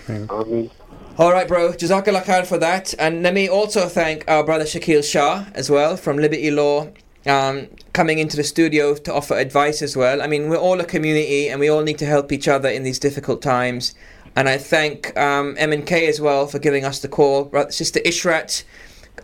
Ameen. 0.08 0.70
All 1.18 1.32
right, 1.32 1.48
bro. 1.48 1.72
Jazakallah 1.74 2.24
khair 2.24 2.46
for 2.46 2.60
that. 2.60 2.94
And 3.00 3.24
let 3.24 3.34
me 3.34 3.50
also 3.50 3.88
thank 3.88 4.24
our 4.28 4.44
brother 4.44 4.66
Shakil 4.66 5.04
Shah 5.04 5.46
as 5.56 5.68
well 5.72 5.98
from 5.98 6.18
Liberty 6.18 6.52
Law. 6.52 6.92
Um, 7.26 7.68
coming 7.92 8.20
into 8.20 8.38
the 8.38 8.44
studio 8.44 8.96
to 8.96 9.14
offer 9.14 9.36
advice 9.36 9.82
as 9.82 9.98
well. 9.98 10.22
I 10.22 10.28
mean, 10.28 10.48
we're 10.48 10.56
all 10.56 10.80
a 10.80 10.86
community 10.86 11.50
and 11.50 11.60
we 11.60 11.68
all 11.68 11.82
need 11.82 11.98
to 11.98 12.06
help 12.06 12.32
each 12.32 12.48
other 12.48 12.70
in 12.70 12.84
these 12.84 13.00
difficult 13.00 13.42
times. 13.42 13.96
And 14.34 14.48
I 14.48 14.58
thank 14.58 15.18
um, 15.18 15.56
M&K 15.58 16.08
as 16.08 16.22
well 16.22 16.48
for 16.48 16.60
giving 16.60 16.86
us 16.86 17.00
the 17.00 17.10
call. 17.10 17.52
Sister 17.70 18.00
Ishrat 18.02 18.64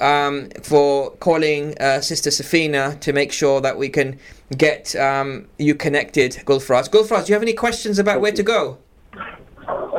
um, 0.01 0.49
for 0.63 1.11
calling 1.11 1.77
uh, 1.79 2.01
Sister 2.01 2.29
Safina 2.29 2.99
to 2.99 3.13
make 3.13 3.31
sure 3.31 3.61
that 3.61 3.77
we 3.77 3.89
can 3.89 4.19
get 4.57 4.95
um, 4.95 5.47
you 5.57 5.75
connected, 5.75 6.31
Gulfraz. 6.45 6.89
Gulfraz, 6.89 7.25
do 7.25 7.29
you 7.29 7.35
have 7.35 7.43
any 7.43 7.53
questions 7.53 7.99
about 7.99 8.21
where 8.21 8.31
to 8.31 8.43
go? 8.43 8.77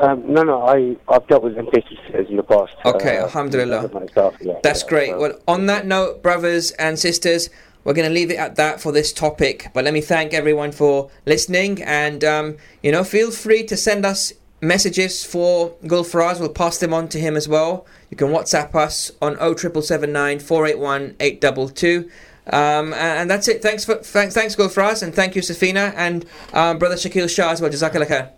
Um, 0.03 0.33
no, 0.33 0.43
no, 0.43 0.63
I, 0.63 0.97
I've 1.09 1.27
dealt 1.29 1.45
with 1.45 1.57
emphasis 1.57 1.99
in 2.29 2.37
the 2.37 2.43
past. 2.43 2.75
Okay, 2.85 3.19
uh, 3.19 3.25
Alhamdulillah. 3.25 3.89
Myself, 3.93 4.37
yeah. 4.41 4.55
That's 4.63 4.83
great. 4.83 5.17
Well, 5.17 5.39
on 5.49 5.67
that 5.67 5.87
note, 5.87 6.23
brothers 6.23 6.73
and 6.73 6.99
sisters, 6.99 7.49
we're 7.85 7.95
going 7.95 8.09
to 8.09 8.15
leave 8.15 8.31
it 8.31 8.37
at 8.37 8.57
that 8.57 8.81
for 8.81 8.93
this 8.93 9.13
topic. 9.13 9.71
But 9.73 9.85
let 9.85 9.95
me 9.95 10.01
thank 10.01 10.33
everyone 10.35 10.73
for 10.73 11.11
listening, 11.27 11.83
and 11.83 12.25
um, 12.25 12.57
you 12.83 12.91
know, 12.91 13.05
feel 13.05 13.31
free 13.31 13.65
to 13.65 13.77
send 13.77 14.05
us 14.05 14.33
messages 14.61 15.25
for 15.25 15.71
Gulfaraz. 15.85 16.41
We'll 16.41 16.49
pass 16.49 16.79
them 16.79 16.95
on 16.95 17.09
to 17.09 17.21
him 17.21 17.37
as 17.37 17.47
well. 17.47 17.87
You 18.11 18.17
can 18.17 18.29
WhatsApp 18.29 18.75
us 18.75 19.13
on 19.21 19.37
07779 19.37 20.41
481 20.41 21.17
822. 21.21 22.11
Um, 22.47 22.93
and, 22.93 22.95
and 22.95 23.31
that's 23.31 23.49
it. 23.49 23.63
Thanks 23.63 23.85
for 23.85 23.97
thanks, 23.97 24.35
thanks 24.35 24.55
Gulfaraz, 24.55 25.03
and 25.03 25.15
thank 25.15 25.35
you, 25.35 25.43
Safina, 25.43 25.95
and 25.97 26.27
um, 26.53 26.79
brother 26.79 26.97
Shakil 26.97 27.35
Shah 27.35 27.51
as 27.51 27.61
well. 27.61 27.71
Jazakallah 27.71 28.07
khair. 28.07 28.31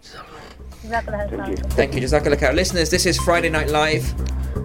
Jazakallah 0.84 1.30
khair. 1.30 1.72
Thank 1.72 1.94
you, 1.94 2.00
Jazakallah 2.00 2.36
khair. 2.36 2.54
Listeners, 2.54 2.90
this 2.90 3.06
is 3.06 3.18
Friday 3.18 3.50
Night 3.50 3.68
Live. 3.68 4.14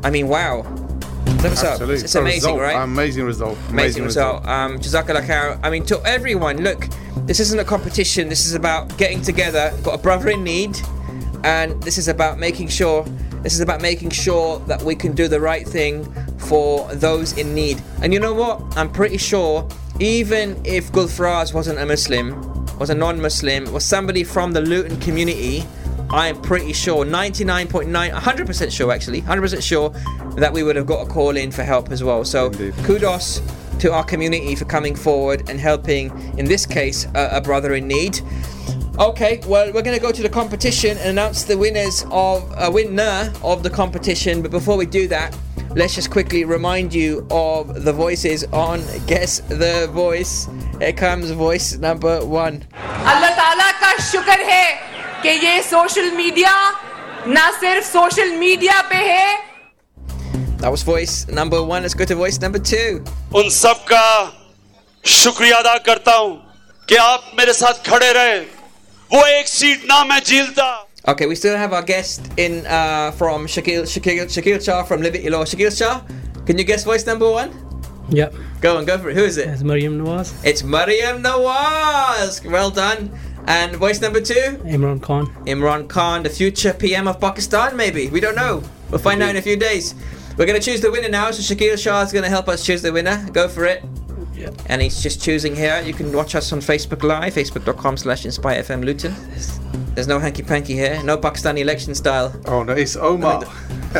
I 0.03 0.11
mean, 0.11 0.27
wow. 0.27 0.90
What's 1.25 1.63
up? 1.63 1.73
Absolutely. 1.73 2.03
It's 2.03 2.15
A 2.15 2.21
amazing, 2.21 2.55
result, 2.55 2.59
right? 2.59 2.83
Amazing 2.83 3.25
result. 3.25 3.57
Amazing 3.69 4.03
result. 4.03 4.45
Um, 4.47 4.77
Jazakallah 4.79 5.25
khair. 5.25 5.59
I 5.63 5.69
mean, 5.69 5.85
to 5.85 6.01
everyone, 6.05 6.57
look, 6.63 6.87
this 7.25 7.39
isn't 7.39 7.59
a 7.59 7.63
competition. 7.63 8.29
This 8.29 8.45
is 8.45 8.53
about 8.53 8.95
getting 8.97 9.21
together. 9.21 9.71
Got 9.83 9.95
a 9.95 9.97
brother 9.97 10.29
in 10.29 10.43
need, 10.43 10.77
and 11.43 11.81
this 11.83 11.97
is 11.97 12.07
about 12.07 12.39
making 12.39 12.67
sure. 12.69 13.03
This 13.43 13.53
is 13.53 13.59
about 13.59 13.81
making 13.81 14.11
sure 14.11 14.59
that 14.67 14.81
we 14.83 14.93
can 14.95 15.13
do 15.13 15.27
the 15.27 15.39
right 15.39 15.67
thing 15.67 16.05
for 16.37 16.87
those 16.93 17.37
in 17.37 17.55
need. 17.55 17.81
And 18.03 18.13
you 18.13 18.19
know 18.19 18.33
what? 18.33 18.61
I'm 18.77 18.91
pretty 18.91 19.17
sure, 19.17 19.67
even 19.99 20.61
if 20.63 20.91
Gulfraz 20.91 21.53
wasn't 21.53 21.79
a 21.79 21.85
Muslim, 21.85 22.39
was 22.77 22.91
a 22.91 22.95
non-Muslim, 22.95 23.71
was 23.73 23.83
somebody 23.83 24.23
from 24.23 24.53
the 24.53 24.61
Luton 24.61 24.99
community, 24.99 25.65
I'm 26.13 26.41
pretty 26.41 26.73
sure, 26.73 27.05
99.9, 27.05 28.11
100% 28.11 28.71
sure 28.71 28.91
actually, 28.91 29.21
100% 29.21 29.63
sure 29.63 29.89
that 30.35 30.51
we 30.51 30.61
would 30.61 30.75
have 30.75 30.85
got 30.85 31.07
a 31.07 31.09
call 31.09 31.37
in 31.37 31.51
for 31.51 31.63
help 31.63 31.89
as 31.89 32.03
well. 32.03 32.25
So 32.25 32.47
Indeed. 32.47 32.73
kudos 32.83 33.41
to 33.79 33.93
our 33.93 34.03
community 34.03 34.55
for 34.55 34.65
coming 34.65 34.93
forward 34.95 35.49
and 35.49 35.59
helping, 35.59 36.11
in 36.37 36.45
this 36.45 36.65
case, 36.65 37.05
a, 37.15 37.37
a 37.37 37.41
brother 37.41 37.75
in 37.75 37.87
need. 37.87 38.19
Okay, 38.99 39.39
well, 39.47 39.71
we're 39.73 39.81
going 39.81 39.95
to 39.95 40.01
go 40.01 40.11
to 40.11 40.21
the 40.21 40.29
competition 40.29 40.97
and 40.97 41.09
announce 41.09 41.43
the 41.45 41.57
winners 41.57 42.05
of 42.11 42.49
a 42.51 42.67
uh, 42.67 42.71
winner 42.71 43.31
of 43.41 43.63
the 43.63 43.69
competition. 43.69 44.41
But 44.41 44.51
before 44.51 44.75
we 44.77 44.85
do 44.85 45.07
that, 45.07 45.35
let's 45.75 45.95
just 45.95 46.11
quickly 46.11 46.43
remind 46.43 46.93
you 46.93 47.25
of 47.31 47.85
the 47.85 47.93
voices 47.93 48.43
on 48.51 48.83
Guess 49.07 49.39
the 49.47 49.89
Voice. 49.93 50.49
Here 50.79 50.91
comes 50.91 51.31
voice 51.31 51.77
number 51.77 52.23
one. 52.25 52.65
Allah 52.75 53.31
Taala 53.33 53.71
ka 53.79 53.95
shukar 53.97 54.43
hai 54.43 55.00
कि 55.23 55.29
ये 55.29 55.61
social 55.63 56.11
media 56.17 56.53
ना 57.27 57.49
सिर्फ़ 57.59 57.85
social 57.87 58.31
media 58.37 58.81
पे 58.91 59.03
है 59.11 59.49
That 60.61 60.71
was 60.73 60.83
voice 60.83 61.13
number 61.37 61.59
one. 61.63 61.81
Let's 61.83 61.95
go 61.99 62.05
to 62.05 62.15
voice 62.15 62.39
number 62.41 62.59
two. 62.71 62.99
उन 63.35 63.49
सब 63.49 63.83
का 63.91 64.05
शुक्रिया 65.05 65.57
अदा 65.57 65.77
करता 65.85 66.15
हूँ 66.15 66.35
कि 66.89 66.95
आप 67.03 67.31
मेरे 67.39 67.53
साथ 67.53 67.83
खड़े 67.89 68.11
रहे 68.13 68.39
वो 69.13 69.25
एक 69.37 69.47
सीट 69.47 69.85
ना 69.91 70.03
मैं 70.11 70.19
झीलता 70.23 70.69
Okay, 71.09 71.25
we 71.25 71.35
still 71.35 71.55
have 71.57 71.73
our 71.73 71.81
guest 71.81 72.27
in 72.37 72.57
uh, 72.67 73.09
from 73.19 73.47
Shakil, 73.47 73.85
Shakil, 73.93 74.25
Shakil 74.33 74.59
Shah 74.65 74.83
from 74.83 75.01
Liberty 75.01 75.31
Law. 75.31 75.39
Shakil 75.45 75.75
Shah, 75.75 76.01
can 76.45 76.59
you 76.59 76.63
guess 76.63 76.83
voice 76.83 77.07
number 77.07 77.29
one? 77.37 77.49
Yep. 78.11 78.35
Go 78.61 78.77
on, 78.77 78.85
go 78.85 78.97
for 78.99 79.09
it. 79.09 79.15
Who 79.15 79.23
is 79.23 79.37
it? 79.37 79.47
It's 79.47 79.63
Mariam 79.63 79.97
Nawaz. 79.97 80.33
It's 80.45 80.63
Mariam 80.63 81.23
Nawaz. 81.23 82.37
Well 82.51 82.69
done. 82.69 83.09
And 83.47 83.75
voice 83.75 84.01
number 84.01 84.21
two? 84.21 84.59
Imran 84.63 85.01
Khan. 85.01 85.27
Imran 85.45 85.87
Khan, 85.87 86.23
the 86.23 86.29
future 86.29 86.73
PM 86.73 87.07
of 87.07 87.19
Pakistan, 87.19 87.75
maybe. 87.75 88.09
We 88.09 88.19
don't 88.19 88.35
know. 88.35 88.63
We'll 88.89 88.99
find 88.99 89.21
out 89.21 89.29
in 89.31 89.37
a 89.37 89.41
few 89.41 89.57
days. 89.57 89.95
We're 90.37 90.45
going 90.45 90.59
to 90.59 90.65
choose 90.65 90.81
the 90.81 90.91
winner 90.91 91.09
now. 91.09 91.31
So 91.31 91.41
Shakil 91.41 91.77
Shah 91.77 92.01
is 92.01 92.11
going 92.11 92.23
to 92.23 92.29
help 92.29 92.47
us 92.47 92.65
choose 92.65 92.81
the 92.81 92.93
winner. 92.93 93.27
Go 93.31 93.47
for 93.47 93.65
it. 93.65 93.83
And 94.67 94.81
he's 94.81 95.01
just 95.01 95.21
choosing 95.21 95.55
here. 95.55 95.81
You 95.81 95.93
can 95.93 96.11
watch 96.13 96.35
us 96.35 96.51
on 96.53 96.59
Facebook 96.59 97.03
Live, 97.03 97.35
facebook.com 97.35 97.97
slash 97.97 98.23
InspireFM 98.23 98.83
Luton. 98.83 99.13
There's 99.93 100.07
no 100.07 100.19
hanky 100.19 100.41
panky 100.43 100.73
here. 100.73 101.01
No 101.03 101.17
Pakistani 101.17 101.59
election 101.59 101.93
style. 101.95 102.33
Oh, 102.45 102.63
no, 102.63 102.73
it's 102.73 102.95
Omar. 102.95 103.43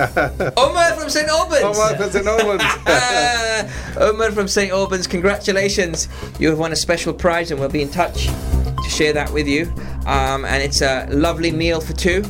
Omar 0.58 0.94
from 0.94 1.10
St. 1.10 1.28
Albans. 1.28 1.64
Omar 1.64 1.96
from 1.98 2.10
St. 2.12 2.26
Albans. 2.26 2.64
Uh, 2.88 3.72
Omar 4.00 4.32
from 4.32 4.48
St. 4.48 4.72
Albans, 4.72 5.06
congratulations. 5.06 6.08
You 6.40 6.50
have 6.50 6.60
won 6.60 6.72
a 6.72 6.78
special 6.78 7.14
prize 7.14 7.52
and 7.52 7.60
we'll 7.60 7.70
be 7.70 7.82
in 7.82 7.90
touch 7.90 8.28
to 8.28 8.90
share 8.90 9.12
that 9.14 9.32
with 9.34 9.48
you. 9.48 9.72
Um, 10.06 10.46
and 10.46 10.64
it's 10.64 10.82
a 10.82 11.08
lovely 11.10 11.52
meal 11.52 11.82
for 11.82 11.94
two 11.94 12.24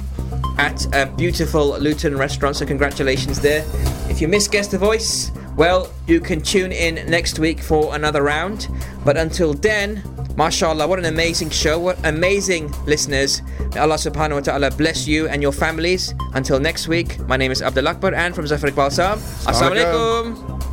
at 0.57 0.85
a 0.95 1.05
beautiful 1.05 1.79
Luton 1.79 2.17
restaurant, 2.17 2.55
so 2.55 2.65
congratulations 2.65 3.39
there. 3.39 3.63
If 4.09 4.21
you 4.21 4.27
missed 4.27 4.51
Guess 4.51 4.67
the 4.67 4.77
Voice, 4.77 5.31
well, 5.55 5.89
you 6.07 6.19
can 6.19 6.41
tune 6.41 6.71
in 6.71 6.95
next 7.09 7.39
week 7.39 7.59
for 7.59 7.95
another 7.95 8.23
round. 8.23 8.67
But 9.03 9.17
until 9.17 9.53
then, 9.53 10.03
MashaAllah, 10.35 10.87
what 10.87 10.99
an 10.99 11.05
amazing 11.05 11.49
show. 11.49 11.77
What 11.79 11.99
amazing 12.05 12.71
listeners. 12.85 13.41
May 13.73 13.79
Allah 13.81 13.95
subhanahu 13.95 14.35
wa 14.35 14.39
ta'ala 14.39 14.71
bless 14.71 15.07
you 15.07 15.27
and 15.27 15.41
your 15.41 15.51
families. 15.51 16.13
Until 16.33 16.59
next 16.59 16.87
week, 16.87 17.19
my 17.27 17.37
name 17.37 17.51
is 17.51 17.61
Abdul 17.61 17.87
Akbar 17.87 18.13
and 18.13 18.33
from 18.33 18.47
Zafar 18.47 18.69
Iqbal 18.69 18.91
Saab. 18.91 19.17
Assalamu 19.45 19.75
alaikum. 19.75 20.70